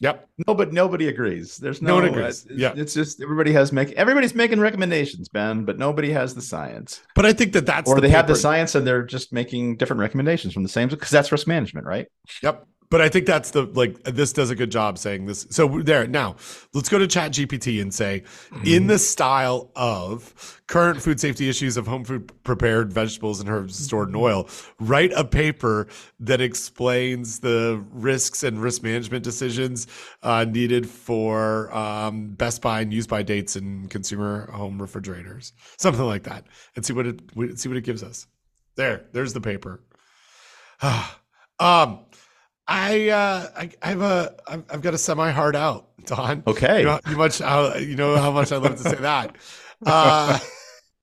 Yep. 0.00 0.28
No, 0.48 0.54
but 0.54 0.72
nobody 0.72 1.06
agrees. 1.06 1.56
There's 1.58 1.80
No 1.80 2.00
no, 2.00 2.06
one 2.10 2.18
agrees. 2.18 2.44
uh, 2.50 2.54
Yeah. 2.56 2.72
it's 2.74 2.92
just 2.92 3.22
everybody 3.22 3.52
has 3.52 3.70
make 3.72 3.92
everybody's 3.92 4.34
making 4.34 4.58
recommendations, 4.58 5.28
Ben, 5.28 5.64
but 5.64 5.78
nobody 5.78 6.10
has 6.10 6.34
the 6.34 6.42
science, 6.42 7.00
But 7.14 7.24
I 7.24 7.32
think 7.32 7.52
that 7.52 7.66
that's 7.66 7.88
or 7.88 7.94
the 7.96 8.00
they 8.00 8.08
have 8.08 8.26
the 8.26 8.34
science 8.34 8.74
and 8.74 8.84
they're 8.84 9.04
just 9.04 9.32
making 9.32 9.76
different 9.76 10.00
recommendations 10.00 10.54
from 10.54 10.64
the 10.64 10.68
same 10.68 10.88
because 10.88 11.10
that's 11.10 11.30
risk 11.30 11.46
management, 11.46 11.86
right? 11.86 12.08
Yep. 12.42 12.66
But 12.92 13.00
I 13.00 13.08
think 13.08 13.24
that's 13.24 13.52
the 13.52 13.62
like 13.62 14.02
this 14.02 14.34
does 14.34 14.50
a 14.50 14.54
good 14.54 14.70
job 14.70 14.98
saying 14.98 15.24
this. 15.24 15.46
So 15.48 15.80
there 15.80 16.06
now, 16.06 16.36
let's 16.74 16.90
go 16.90 16.98
to 16.98 17.06
Chat 17.06 17.32
GPT 17.32 17.80
and 17.80 17.92
say, 17.92 18.22
in 18.66 18.86
the 18.86 18.98
style 18.98 19.70
of 19.74 20.60
current 20.66 21.00
food 21.00 21.18
safety 21.18 21.48
issues 21.48 21.78
of 21.78 21.86
home 21.86 22.04
food 22.04 22.30
prepared 22.44 22.92
vegetables 22.92 23.40
and 23.40 23.48
herbs 23.48 23.82
stored 23.82 24.10
in 24.10 24.14
oil, 24.14 24.46
write 24.78 25.10
a 25.16 25.24
paper 25.24 25.88
that 26.20 26.42
explains 26.42 27.40
the 27.40 27.82
risks 27.92 28.42
and 28.42 28.60
risk 28.60 28.82
management 28.82 29.24
decisions 29.24 29.86
uh, 30.22 30.44
needed 30.44 30.86
for 30.86 31.74
um, 31.74 32.32
best 32.32 32.60
buy 32.60 32.82
and 32.82 32.92
use 32.92 33.06
by 33.06 33.22
dates 33.22 33.56
in 33.56 33.88
consumer 33.88 34.50
home 34.50 34.78
refrigerators, 34.78 35.54
something 35.78 36.04
like 36.04 36.24
that, 36.24 36.44
and 36.76 36.84
see 36.84 36.92
what 36.92 37.06
it 37.06 37.22
see 37.58 37.70
what 37.70 37.78
it 37.78 37.84
gives 37.84 38.02
us. 38.02 38.26
There, 38.76 39.06
there's 39.12 39.32
the 39.32 39.40
paper. 39.40 39.80
um, 41.58 42.00
I, 42.72 43.08
uh, 43.10 43.48
I, 43.54 43.70
I 43.82 43.88
have 43.90 44.00
a 44.00 44.34
I've, 44.48 44.64
I've 44.70 44.80
got 44.80 44.94
a 44.94 44.98
semi 44.98 45.30
hard 45.30 45.54
out, 45.54 45.90
Don. 46.06 46.42
Okay. 46.46 46.78
You 46.78 46.86
know, 46.86 47.00
you 47.06 47.16
much 47.16 47.38
how 47.38 47.74
you 47.76 47.96
know 47.96 48.16
how 48.16 48.30
much 48.30 48.50
I 48.50 48.56
love 48.56 48.76
to 48.76 48.82
say 48.82 48.94
that. 48.94 49.36
Uh, 49.84 50.38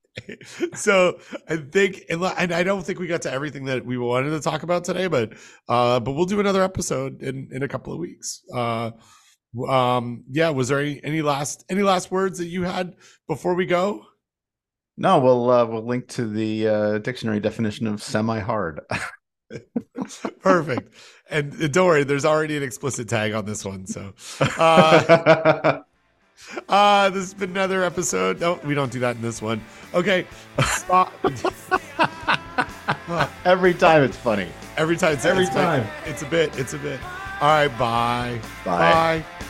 so 0.74 1.20
I 1.48 1.58
think, 1.58 2.06
and 2.10 2.26
I 2.26 2.64
don't 2.64 2.84
think 2.84 2.98
we 2.98 3.06
got 3.06 3.22
to 3.22 3.32
everything 3.32 3.66
that 3.66 3.86
we 3.86 4.00
wanted 4.00 4.32
to 4.32 4.40
talk 4.40 4.64
about 4.64 4.84
today, 4.84 5.06
but 5.06 5.34
uh, 5.68 6.00
but 6.00 6.14
we'll 6.14 6.26
do 6.26 6.40
another 6.40 6.64
episode 6.64 7.22
in 7.22 7.50
in 7.52 7.62
a 7.62 7.68
couple 7.68 7.94
of 7.94 8.00
weeks. 8.00 8.41
Uh, 8.52 8.90
um, 9.68 10.24
yeah. 10.28 10.50
Was 10.50 10.70
there 10.70 10.80
any 10.80 11.00
any 11.04 11.22
last 11.22 11.66
any 11.70 11.84
last 11.84 12.10
words 12.10 12.40
that 12.40 12.48
you 12.48 12.64
had 12.64 12.96
before 13.28 13.54
we 13.54 13.68
go? 13.68 14.06
No, 14.98 15.20
we'll 15.20 15.52
uh, 15.52 15.66
we'll 15.66 15.86
link 15.86 16.08
to 16.10 16.28
the 16.28 16.68
uh, 16.68 16.98
dictionary 16.98 17.40
definition 17.40 17.86
of 17.86 18.02
semi 18.02 18.40
hard. 18.40 18.82
Perfect. 20.41 20.93
And 21.30 21.53
uh, 21.61 21.67
don't 21.67 21.88
worry, 21.88 22.03
there's 22.03 22.26
already 22.26 22.57
an 22.57 22.63
explicit 22.63 23.07
tag 23.07 23.34
on 23.34 23.45
this 23.45 23.63
one. 23.63 23.85
So, 23.88 24.13
uh, 24.57 25.81
uh, 26.67 27.09
this 27.09 27.23
has 27.23 27.34
been 27.34 27.51
another 27.51 27.84
episode. 27.84 28.39
No, 28.39 28.59
we 28.63 28.73
don't 28.73 28.91
do 28.91 28.99
that 28.99 29.15
in 29.15 29.21
this 29.21 29.41
one. 29.41 29.61
Okay. 29.93 30.26
Stop. 30.63 31.13
every 33.45 33.73
time 33.73 34.03
it's 34.03 34.17
funny. 34.17 34.47
Every 34.77 34.97
time. 34.97 35.13
It's, 35.13 35.26
every 35.26 35.43
it's 35.43 35.53
time. 35.53 35.88
It's 36.05 36.21
a 36.21 36.27
bit. 36.27 36.57
It's 36.57 36.73
a 36.73 36.80
bit. 36.80 36.99
All 37.41 37.49
right. 37.49 37.67
Bye. 37.77 38.39
Bye. 38.65 39.23
Bye. 39.23 39.45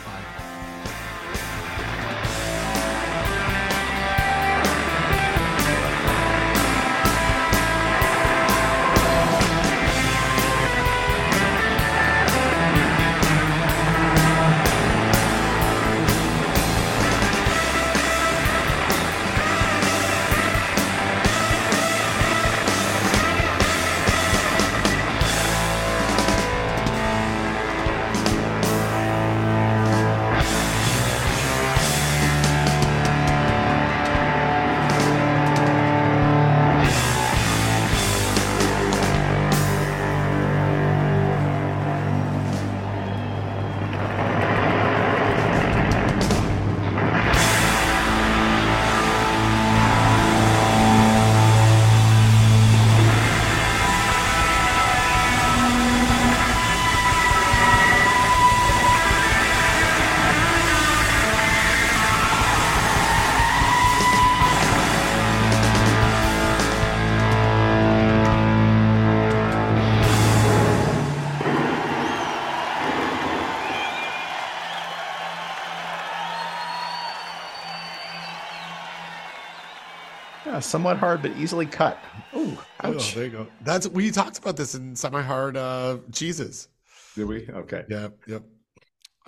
Somewhat 80.80 80.98
hard 80.98 81.22
but 81.22 81.36
easily 81.38 81.66
cut. 81.66 82.00
Ooh, 82.36 82.58
ouch. 82.84 83.12
Oh, 83.12 83.16
there 83.16 83.26
you 83.26 83.32
go. 83.32 83.48
That's 83.62 83.88
we 83.90 84.12
talked 84.12 84.38
about 84.38 84.56
this 84.56 84.76
in 84.76 84.96
semi-hard 84.96 85.58
uh 85.58 85.98
cheeses. 86.12 86.70
Did 87.16 87.26
we? 87.26 87.50
Okay. 87.50 87.84
Yep. 87.90 88.18
Yep. 88.28 88.44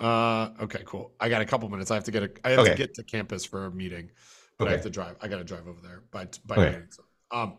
Uh 0.00 0.48
okay, 0.62 0.82
cool. 0.86 1.12
I 1.20 1.28
got 1.28 1.42
a 1.42 1.44
couple 1.44 1.68
minutes. 1.68 1.90
I 1.90 1.94
have 1.94 2.04
to 2.04 2.10
get 2.10 2.22
a 2.22 2.30
I 2.42 2.50
have 2.50 2.60
okay. 2.60 2.70
to 2.70 2.76
get 2.76 2.94
to 2.94 3.02
campus 3.02 3.44
for 3.44 3.66
a 3.66 3.70
meeting, 3.70 4.10
but 4.58 4.64
okay. 4.64 4.72
I 4.72 4.76
have 4.76 4.84
to 4.84 4.90
drive. 4.90 5.16
I 5.20 5.28
gotta 5.28 5.44
drive 5.44 5.68
over 5.68 5.80
there 5.82 6.02
by 6.10 6.26
by 6.46 6.56
okay. 6.56 6.82
so, 6.88 7.02
um 7.30 7.56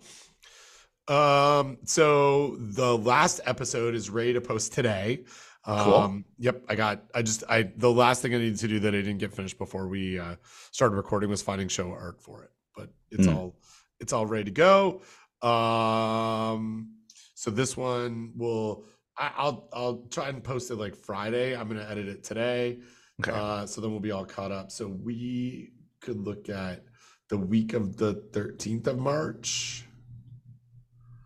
um 1.16 1.78
so 1.86 2.56
the 2.58 2.98
last 2.98 3.42
episode 3.46 3.94
is 3.94 4.10
ready 4.10 4.34
to 4.34 4.42
post 4.42 4.74
today. 4.74 5.24
Cool. 5.66 5.94
Um, 5.94 6.26
yep, 6.38 6.62
I 6.68 6.76
got. 6.76 7.04
I 7.16 7.22
just. 7.22 7.46
I 7.48 7.72
the 7.78 7.90
last 7.90 8.22
thing 8.22 8.36
I 8.36 8.38
needed 8.38 8.60
to 8.60 8.68
do 8.68 8.80
that 8.82 8.94
I 8.94 8.98
didn't 8.98 9.20
get 9.20 9.32
finished 9.32 9.58
before 9.58 9.88
we 9.88 10.20
uh, 10.20 10.36
started 10.72 10.96
recording 10.96 11.30
was 11.30 11.42
finding 11.42 11.70
show 11.70 11.90
art 11.92 12.22
for 12.22 12.44
it 12.44 12.50
but 12.76 12.90
it's 13.12 13.28
mm. 13.28 13.36
all 13.36 13.56
it's 14.04 14.14
all 14.14 14.28
ready 14.28 14.46
to 14.46 14.52
go. 14.52 15.02
Um, 15.42 16.92
so 17.34 17.50
this 17.50 17.76
one 17.76 18.34
will 18.36 18.86
I, 19.18 19.32
will 19.44 19.70
I'll 19.74 20.08
try 20.12 20.30
and 20.30 20.44
post 20.44 20.70
it 20.70 20.76
like 20.76 20.96
Friday. 20.96 21.56
I'm 21.56 21.68
gonna 21.68 21.88
edit 21.90 22.08
it 22.08 22.24
today. 22.24 22.80
Okay. 23.22 23.32
Uh, 23.32 23.66
so 23.66 23.82
then 23.82 23.92
we'll 23.92 24.00
be 24.00 24.12
all 24.12 24.26
caught 24.26 24.52
up. 24.52 24.72
So 24.72 24.88
we 24.88 25.72
could 26.02 26.20
look 26.20 26.50
at 26.50 26.84
the 27.30 27.38
week 27.38 27.74
of 27.74 27.98
the 27.98 28.16
13th 28.32 28.88
of 28.88 29.00
March. 29.00 29.86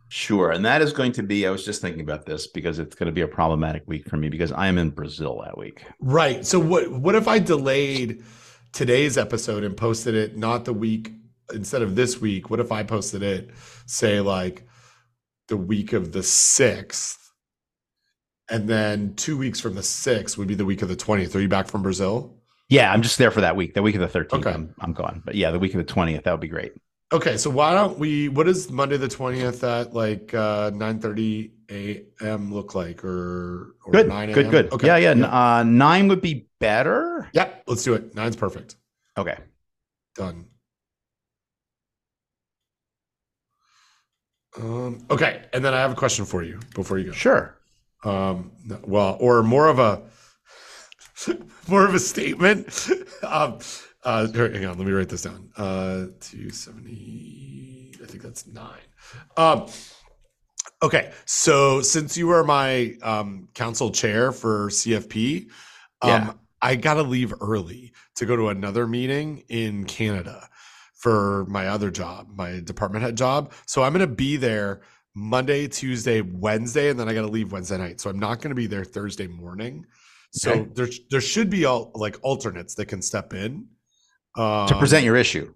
Sure. 0.10 0.52
And 0.52 0.64
that 0.66 0.82
is 0.82 0.94
going 0.94 1.12
to 1.14 1.24
be, 1.24 1.45
I 1.45 1.52
was 1.52 1.66
just 1.66 1.82
thinking 1.82 2.02
about 2.02 2.26
this 2.26 2.48
because 2.48 2.80
it's 2.80 2.95
going 2.95 3.08
to 3.08 3.12
be 3.12 3.22
a 3.22 3.28
problematic 3.28 3.84
week 3.88 4.08
for 4.08 4.18
me 4.18 4.30
because 4.30 4.52
I 4.52 4.68
am 4.68 4.78
in 4.78 4.90
Brazil 4.90 5.41
that 5.44 5.58
week. 5.58 5.86
Right. 5.99 6.45
So 6.45 6.60
what 6.60 6.91
what 6.91 7.16
if 7.16 7.28
I 7.28 7.40
delayed 7.40 8.24
today's 8.72 9.18
episode 9.18 9.64
and 9.64 9.76
posted 9.76 10.16
it 10.16 10.38
not 10.38 10.66
the 10.66 10.74
week 10.74 11.12
instead 11.53 11.82
of 11.82 11.95
this 11.95 12.19
week, 12.19 12.49
what 12.49 12.60
if 12.60 12.72
I 12.72 12.84
posted 12.84 13.24
it, 13.24 13.49
say 13.86 14.19
like 14.19 14.68
the 15.48 15.57
week 15.57 15.94
of 15.94 16.11
the 16.11 16.24
sixth, 16.24 17.32
and 18.49 18.69
then 18.69 19.14
two 19.15 19.38
weeks 19.38 19.60
from 19.60 19.76
the 19.76 19.84
sixth 19.84 20.38
would 20.38 20.48
be 20.48 20.56
the 20.56 20.65
week 20.65 20.82
of 20.82 20.90
the 20.90 20.95
twentieth. 20.95 21.36
Are 21.36 21.41
you 21.41 21.49
back 21.49 21.68
from 21.68 21.84
Brazil? 21.84 22.36
Yeah, 22.69 22.91
I'm 22.91 23.02
just 23.02 23.18
there 23.18 23.32
for 23.32 23.41
that 23.41 23.56
week. 23.56 23.74
The 23.74 23.82
week 23.82 23.95
of 23.95 24.02
the 24.02 24.07
thirteenth, 24.07 24.45
okay. 24.45 24.53
I'm, 24.53 24.76
I'm 24.80 24.94
gone. 24.94 25.22
But 25.26 25.36
yeah, 25.36 25.52
the 25.52 25.60
week 25.60 25.74
of 25.74 25.78
the 25.78 25.86
twentieth, 25.86 26.24
that 26.24 26.32
would 26.32 26.41
be 26.41 26.48
great. 26.48 26.74
Okay, 27.14 27.38
so 27.38 27.49
why 27.49 27.74
don't 27.74 27.98
we? 27.98 28.28
What 28.28 28.48
does 28.48 28.69
Monday 28.69 28.98
the 28.98 29.07
twentieth 29.07 29.64
at 29.64 29.94
like 29.94 30.34
uh, 30.34 30.72
nine 30.74 30.99
thirty 30.99 31.53
a.m. 31.69 32.53
look 32.53 32.76
like, 32.76 33.06
or, 33.06 33.76
or 33.86 33.91
good, 33.94 34.10
good, 34.34 34.49
good. 34.49 34.74
Okay, 34.74 34.88
yeah, 34.88 34.98
yeah. 34.98 35.14
yeah. 35.14 35.57
Uh, 35.57 35.64
nine 35.64 36.10
would 36.10 36.22
be 36.22 36.49
better. 36.60 37.30
Yep, 37.32 37.64
let's 37.68 37.84
do 37.84 37.94
it. 37.94 38.14
Nine's 38.14 38.36
perfect. 38.36 38.76
Okay, 39.18 39.38
done. 40.15 40.48
Um, 44.58 45.06
okay, 45.10 45.46
and 45.54 45.64
then 45.64 45.74
I 45.74 45.80
have 45.80 45.92
a 45.92 45.96
question 45.96 46.26
for 46.26 46.44
you 46.44 46.60
before 46.74 46.98
you 46.98 47.08
go. 47.08 47.12
Sure. 47.12 47.58
Um, 48.04 48.52
well, 48.84 49.18
or 49.20 49.44
more 49.44 49.68
of 49.68 49.80
a 49.80 50.02
more 51.68 51.86
of 51.86 51.94
a 51.94 52.00
statement. 52.00 52.90
um, 53.24 53.60
uh, 54.04 54.28
hang 54.32 54.66
on, 54.66 54.78
let 54.78 54.88
me 54.88 54.92
write 54.92 55.10
this 55.10 55.24
down. 55.24 55.50
Uh, 55.58 56.06
two 56.20 56.50
seventy. 56.50 57.94
I 58.02 58.06
think 58.06 58.24
that's 58.24 58.48
nine. 58.48 58.80
Um, 59.36 59.68
okay, 60.82 61.12
so 61.26 61.82
since 61.82 62.18
you 62.18 62.30
are 62.32 62.44
my 62.44 62.96
um, 63.02 63.50
council 63.54 63.92
chair 63.92 64.32
for 64.32 64.70
CFP, 64.70 65.50
um, 66.02 66.10
yeah. 66.10 66.34
I 66.62 66.76
got 66.76 66.96
to 66.96 67.04
leave 67.04 67.34
early 67.42 67.94
to 68.16 68.26
go 68.26 68.36
to 68.36 68.50
another 68.50 68.88
meeting 68.88 69.44
in 69.50 69.86
Canada 69.86 70.48
for 71.08 71.46
my 71.48 71.70
other 71.70 71.90
job, 71.90 72.28
my 72.36 72.60
department 72.60 73.02
head 73.02 73.16
job. 73.16 73.54
So 73.66 73.82
I'm 73.82 73.94
going 73.94 74.08
to 74.08 74.14
be 74.14 74.36
there 74.36 74.82
Monday, 75.16 75.66
Tuesday, 75.70 76.20
Wednesday, 76.20 76.90
and 76.90 77.00
then 77.00 77.08
I 77.08 77.14
got 77.14 77.22
to 77.22 77.30
leave 77.30 77.54
Wednesday 77.54 77.78
night. 77.78 78.02
So 78.02 78.10
I'm 78.10 78.20
not 78.20 78.42
going 78.42 78.50
to 78.50 78.56
be 78.56 78.68
there 78.68 78.84
Thursday 78.84 79.26
morning. 79.26 79.86
So 80.32 80.52
okay. 80.52 80.70
there 80.74 80.88
there 81.10 81.22
should 81.22 81.50
be 81.50 81.64
all 81.64 81.92
like 81.96 82.18
alternates 82.24 82.76
that 82.76 82.88
can 82.88 83.02
step 83.02 83.34
in 83.34 83.68
um, 84.36 84.68
to 84.68 84.78
present 84.78 85.06
your 85.06 85.16
issue. 85.16 85.54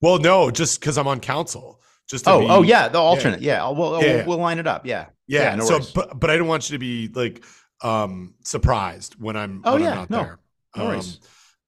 Well, 0.00 0.18
no, 0.18 0.52
just 0.52 0.78
because 0.78 0.96
I'm 0.98 1.08
on 1.08 1.18
council. 1.18 1.80
Just 2.08 2.28
oh, 2.28 2.38
be, 2.38 2.46
oh 2.48 2.62
yeah, 2.62 2.86
the 2.86 2.98
alternate. 2.98 3.42
Yeah, 3.42 3.54
yeah. 3.56 3.76
We'll, 3.76 4.00
yeah. 4.00 4.16
we'll, 4.18 4.26
we'll 4.26 4.38
line 4.38 4.60
it 4.60 4.68
up. 4.68 4.86
Yeah, 4.86 5.06
yeah. 5.26 5.50
yeah 5.50 5.54
no 5.56 5.64
so, 5.64 5.80
but 5.96 6.20
but 6.20 6.30
I 6.30 6.36
don't 6.36 6.46
want 6.46 6.70
you 6.70 6.74
to 6.74 6.78
be 6.78 7.08
like 7.12 7.44
um 7.82 8.34
surprised 8.44 9.16
when 9.20 9.36
I'm 9.36 9.62
oh 9.64 9.72
when 9.72 9.82
yeah 9.82 9.90
I'm 9.90 9.96
not 9.96 10.10
no. 10.10 10.22
there. 10.22 10.38
No 10.76 10.90
um, 10.90 11.02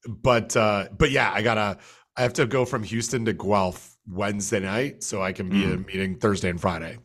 but 0.07 0.57
uh 0.57 0.87
but 0.97 1.11
yeah, 1.11 1.33
I 1.35 1.43
gotta 1.43 1.79
I 2.17 2.23
have 2.23 2.33
to 2.35 2.47
go 2.47 2.65
from 2.65 2.83
Houston 2.83 3.25
to 3.25 3.33
Guelph 3.33 3.97
Wednesday 4.09 4.61
night, 4.61 5.03
so 5.03 5.23
I 5.23 5.33
can 5.33 5.49
be 5.49 5.63
mm. 5.63 5.65
in 5.65 5.73
a 5.73 5.77
meeting 5.79 6.17
Thursday 6.17 6.51
and 6.51 6.61
Friday. 6.61 6.99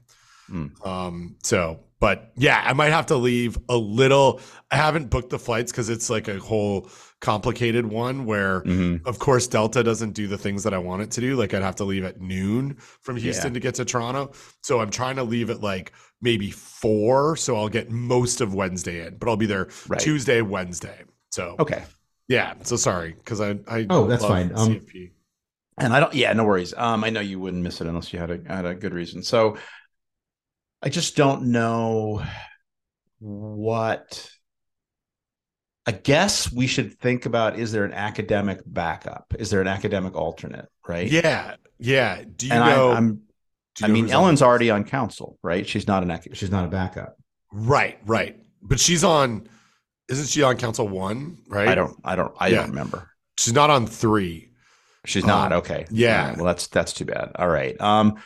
Mm. 0.52 0.86
Um, 0.86 1.36
so, 1.44 1.80
but 2.00 2.32
yeah, 2.36 2.64
I 2.66 2.74
might 2.74 2.92
have 2.92 3.08
to 3.08 3.16
leave 3.16 3.58
a 3.70 3.78
little. 3.78 4.42
I 4.72 4.76
haven't 4.78 5.10
booked 5.10 5.30
the 5.32 5.40
flights 5.40 5.72
because 5.72 5.90
it's 5.90 6.10
like 6.10 6.28
a 6.28 6.40
whole 6.40 6.90
complicated 7.22 7.86
one 7.86 8.26
where 8.26 8.62
Mhm. 8.62 9.06
of 9.06 9.20
course 9.20 9.46
delta 9.46 9.84
doesn't 9.84 10.12
do 10.12 10.26
the 10.26 10.38
things 10.38 10.64
that 10.64 10.74
i 10.74 10.78
want 10.78 11.02
it 11.02 11.12
to 11.12 11.20
do 11.20 11.36
like 11.36 11.54
i'd 11.54 11.62
have 11.62 11.76
to 11.76 11.84
leave 11.84 12.06
at 12.06 12.22
noon 12.22 12.78
from 13.02 13.18
houston 13.18 13.54
to 13.54 13.60
get 13.60 13.76
to 13.76 13.84
toronto 13.84 14.32
so 14.64 14.80
i'm 14.80 14.90
trying 14.90 15.18
to 15.18 15.24
leave 15.24 15.50
at 15.50 15.60
like 15.60 15.92
maybe 16.22 16.50
four 16.50 17.36
so 17.36 17.58
i'll 17.58 17.68
get 17.68 17.92
most 17.92 18.40
of 18.40 18.54
wednesday 18.54 19.06
in 19.06 19.18
but 19.18 19.28
i'll 19.28 19.36
be 19.36 19.46
there 19.46 19.68
Right. 19.90 20.00
tuesday 20.00 20.42
wednesday 20.42 21.04
so 21.30 21.58
Okay. 21.60 21.84
Yeah 22.30 22.54
so 22.64 22.78
sorry 22.78 23.14
because 23.14 23.42
i 23.42 23.58
i 23.68 23.86
Oh, 23.90 24.08
that's 24.08 24.22
love 24.24 24.32
fine. 24.32 24.52
Um, 24.56 24.76
CFP. 24.76 25.12
And 25.78 25.94
I 25.94 26.00
don't, 26.02 26.14
yeah, 26.14 26.34
no 26.34 26.44
worries. 26.44 26.74
Um, 26.76 27.04
I 27.06 27.10
know 27.10 27.22
you 27.22 27.40
wouldn't 27.40 27.64
miss 27.64 27.80
it 27.82 27.88
unless 27.88 28.12
you 28.12 28.20
had 28.20 28.32
a 28.32 28.40
had 28.48 28.66
a 28.66 28.76
good 28.76 28.94
reason. 28.94 29.24
So 29.24 29.58
I 30.82 30.90
just 30.90 31.16
don't 31.16 31.52
know 31.52 32.22
what 33.20 34.30
I 35.86 35.92
guess 35.92 36.52
we 36.52 36.68
should 36.68 37.00
think 37.00 37.26
about 37.26 37.58
is 37.58 37.72
there 37.72 37.86
an 37.86 37.94
academic 37.94 38.60
backup? 38.66 39.34
Is 39.40 39.50
there 39.50 39.62
an 39.62 39.68
academic 39.68 40.16
alternate? 40.16 40.68
Right. 40.88 41.08
yeah 41.10 41.56
yeah 41.80 42.24
do 42.36 42.48
you 42.48 42.54
and 42.54 42.66
know 42.66 42.92
I, 42.92 42.96
I'm 42.98 43.22
do 43.76 43.86
I 43.86 43.88
you 43.88 43.88
know 43.88 43.94
mean, 43.94 44.04
who's 44.06 44.12
Ellen's 44.14 44.42
already 44.42 44.70
on 44.70 44.84
council, 44.84 45.38
right? 45.42 45.66
She's 45.68 45.88
not 45.88 46.04
an 46.04 46.12
ac- 46.12 46.32
She's 46.34 46.52
not 46.52 46.66
a 46.66 46.68
backup. 46.68 47.16
right 47.52 47.98
right 48.06 48.38
but 48.62 48.80
she's 48.80 49.04
on 49.04 49.48
isn't 50.10 50.28
she 50.28 50.44
on 50.44 50.58
council 50.58 50.88
one 50.88 51.38
right 51.48 51.68
I 51.68 51.76
don't 51.76 51.96
I 52.04 52.16
don't 52.16 52.34
I 52.40 52.48
Yeah. 52.50 52.62
don't 52.62 52.70
remember. 52.70 53.10
she's 53.38 53.54
not 53.54 53.70
on 53.70 53.88
three 53.88 54.48
She's 55.06 55.26
not. 55.26 55.54
Um, 55.54 55.60
okay. 55.60 55.86
yeah. 55.90 56.28
Right, 56.28 56.36
Well, 56.36 56.46
that's 56.46 56.68
that's 56.68 56.92
too 56.92 57.06
bad. 57.06 57.32
All 57.36 57.48
right. 57.48 57.80
Um, 57.80 58.18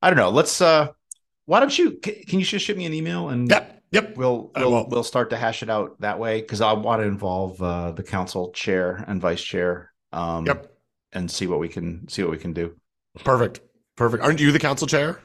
I 0.00 0.08
don't 0.08 0.16
know. 0.16 0.30
Let's 0.30 0.60
uh 0.62 0.88
why 1.44 1.60
don't 1.60 1.76
you 1.78 2.00
c- 2.02 2.24
can 2.24 2.38
you 2.40 2.44
just 2.46 2.64
shoot 2.64 2.76
me 2.76 2.86
an 2.86 2.94
email 2.94 3.28
and 3.28 3.50
yep 3.50 3.82
yep 3.92 4.16
we'll 4.16 4.50
we'll, 4.56 4.88
we'll 4.88 5.02
start 5.04 5.28
to 5.30 5.36
hash 5.36 5.62
it 5.62 5.68
out 5.68 6.00
that 6.00 6.18
way 6.18 6.40
because 6.40 6.62
I 6.62 6.72
want 6.72 7.02
to 7.02 7.06
involve 7.06 7.60
uh, 7.62 7.92
the 7.92 8.02
council 8.02 8.50
chair 8.52 9.04
and 9.06 9.20
vice 9.20 9.42
chair. 9.42 9.92
Um, 10.12 10.46
Yep. 10.46 10.72
and 11.12 11.30
see 11.30 11.46
what 11.46 11.58
we 11.60 11.68
can 11.68 12.08
see 12.08 12.22
what 12.22 12.30
we 12.30 12.38
can 12.38 12.54
do. 12.54 12.74
Perfect. 13.24 13.60
Perfect. 13.96 14.24
Aren't 14.24 14.40
you 14.40 14.52
the 14.52 14.58
council 14.58 14.86
chair? 14.88 15.20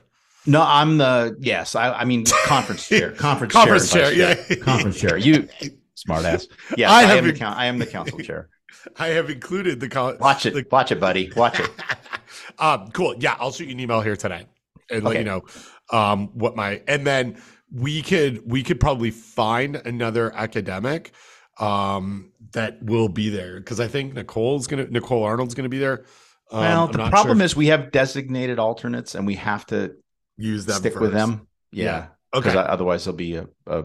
No, 0.45 0.61
I'm 0.61 0.97
the 0.97 1.37
yes. 1.39 1.73
I 1.73 1.93
I 1.93 2.03
mean 2.05 2.25
conference 2.45 2.85
chair, 2.87 3.11
conference, 3.13 3.53
chair. 3.53 3.61
Conference 3.61 3.91
chair, 3.91 4.13
chair. 4.13 4.45
Yeah. 4.49 4.55
Conference 4.57 4.99
chair. 4.99 5.17
You 5.17 5.47
smart 5.97 6.25
ass. 6.25 6.47
Yeah, 6.77 6.91
I 6.91 6.99
I, 6.99 7.03
have 7.03 7.25
am 7.25 7.33
the 7.33 7.45
I 7.45 7.65
am 7.65 7.79
the 7.79 7.85
council 7.85 8.19
chair. 8.19 8.49
I 8.97 9.07
have 9.07 9.29
included 9.29 9.79
the 9.79 9.89
con- 9.89 10.17
Watch 10.19 10.45
it, 10.45 10.53
the- 10.53 10.65
watch 10.71 10.91
it, 10.91 10.99
buddy. 10.99 11.31
Watch 11.35 11.59
it. 11.59 11.69
um, 12.59 12.89
cool. 12.91 13.15
Yeah, 13.17 13.35
I'll 13.39 13.51
shoot 13.51 13.65
you 13.65 13.71
an 13.71 13.79
email 13.79 14.01
here 14.01 14.15
today 14.15 14.45
and 14.89 15.03
let 15.03 15.17
you 15.17 15.23
know 15.25 15.43
um 15.91 16.27
what 16.33 16.55
my 16.55 16.81
and 16.87 17.05
then 17.05 17.41
we 17.71 18.01
could 18.01 18.49
we 18.49 18.63
could 18.63 18.79
probably 18.79 19.11
find 19.11 19.75
another 19.75 20.33
academic 20.33 21.11
um 21.59 22.31
that 22.53 22.81
will 22.83 23.09
be 23.09 23.29
there 23.29 23.57
because 23.59 23.79
I 23.79 23.87
think 23.87 24.13
Nicole's 24.13 24.67
gonna 24.67 24.87
Nicole 24.87 25.23
Arnold's 25.23 25.55
gonna 25.55 25.69
be 25.69 25.79
there. 25.79 26.05
Um, 26.51 26.61
well, 26.61 26.87
the 26.87 27.09
problem 27.09 27.39
sure 27.39 27.45
is 27.45 27.55
we 27.55 27.67
have 27.67 27.91
designated 27.91 28.59
alternates, 28.59 29.15
and 29.15 29.27
we 29.27 29.35
have 29.35 29.65
to 29.67 29.95
use 30.37 30.65
them 30.65 30.77
stick 30.77 30.97
with 30.99 31.11
them. 31.11 31.47
Yeah. 31.71 31.83
Yeah, 31.83 32.07
because 32.31 32.55
Okay. 32.55 32.67
otherwise 32.69 33.03
there'll 33.03 33.17
be 33.17 33.35
a, 33.35 33.47
a 33.65 33.83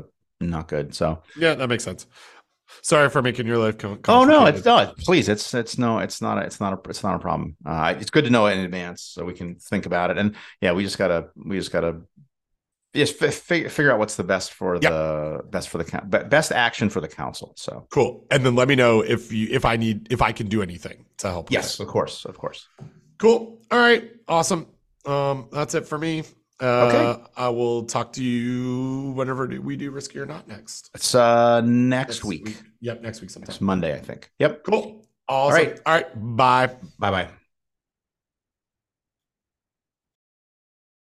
not 0.50 0.68
good. 0.68 0.94
So. 0.94 1.22
yeah, 1.36 1.54
that 1.54 1.68
makes 1.68 1.84
sense. 1.84 2.06
Sorry 2.80 3.10
for 3.10 3.20
making 3.20 3.46
your 3.46 3.58
life 3.58 3.76
Oh 4.08 4.24
no, 4.24 4.46
it's 4.46 4.64
not. 4.64 4.96
Please, 4.96 5.28
it's 5.28 5.52
it's 5.52 5.76
no, 5.76 5.98
it's 5.98 6.22
not. 6.22 6.38
A, 6.38 6.46
it's 6.46 6.58
not 6.58 6.72
a. 6.72 6.88
It's 6.88 7.02
not 7.02 7.14
a 7.14 7.18
problem. 7.18 7.56
Uh, 7.66 7.94
it's 8.00 8.10
good 8.10 8.24
to 8.24 8.30
know 8.30 8.46
it 8.46 8.54
in 8.56 8.60
advance 8.64 9.02
so 9.02 9.24
we 9.26 9.34
can 9.34 9.56
think 9.56 9.84
about 9.84 10.10
it. 10.10 10.16
And 10.16 10.34
yeah, 10.62 10.72
we 10.72 10.82
just 10.82 10.96
gotta. 10.96 11.28
We 11.36 11.58
just 11.58 11.70
gotta. 11.70 12.00
Just 12.94 13.22
f- 13.22 13.34
figure 13.34 13.68
figure 13.68 13.92
out 13.92 13.98
what's 13.98 14.16
the 14.16 14.24
best 14.24 14.52
for 14.54 14.74
Yep. 14.76 14.82
the 14.82 15.40
best 15.50 15.68
for 15.68 15.78
the 15.78 16.24
best 16.28 16.50
action 16.52 16.88
for 16.88 17.00
the 17.00 17.08
council. 17.08 17.52
So 17.56 17.86
Cool. 17.90 18.26
And 18.30 18.44
then 18.44 18.54
let 18.54 18.68
me 18.68 18.74
know 18.74 19.00
if 19.02 19.32
you 19.32 19.48
if 19.50 19.64
I 19.66 19.76
need 19.76 20.10
if 20.10 20.22
I 20.22 20.32
can 20.32 20.46
do 20.48 20.62
anything 20.62 21.04
to 21.18 21.28
help. 21.28 21.50
yes, 21.50 21.78
of 21.78 21.88
course, 21.88 22.24
of 22.24 22.38
course. 22.38 22.68
Cool. 23.18 23.60
All 23.70 23.78
right. 23.78 24.10
Awesome. 24.28 24.66
Um, 25.06 25.48
that's 25.52 25.74
it 25.74 25.86
for 25.86 25.98
me. 25.98 26.24
Uh, 26.62 26.86
Okay. 26.86 27.22
I 27.36 27.48
will 27.48 27.84
talk 27.84 28.12
to 28.14 28.22
you 28.24 29.12
whenever 29.16 29.46
we 29.46 29.76
do 29.76 29.90
risky 29.90 30.20
or 30.20 30.26
not 30.26 30.46
next. 30.46 30.90
It's 30.94 31.14
uh 31.14 31.60
next, 31.62 32.24
week. 32.24 32.62
Yep. 32.80 33.02
Next 33.02 33.20
week 33.20 33.30
sometime. 33.30 33.50
It's 33.50 33.60
Monday, 33.60 33.94
I 33.94 33.98
think. 33.98 34.30
Yep. 34.38 34.62
Cool. 34.64 35.04
Awesome. 35.28 35.56
right. 35.56 35.80
All 35.86 35.94
right. 35.94 36.36
Bye. 36.36 36.66
Bye 36.98 37.10
bye. 37.10 37.28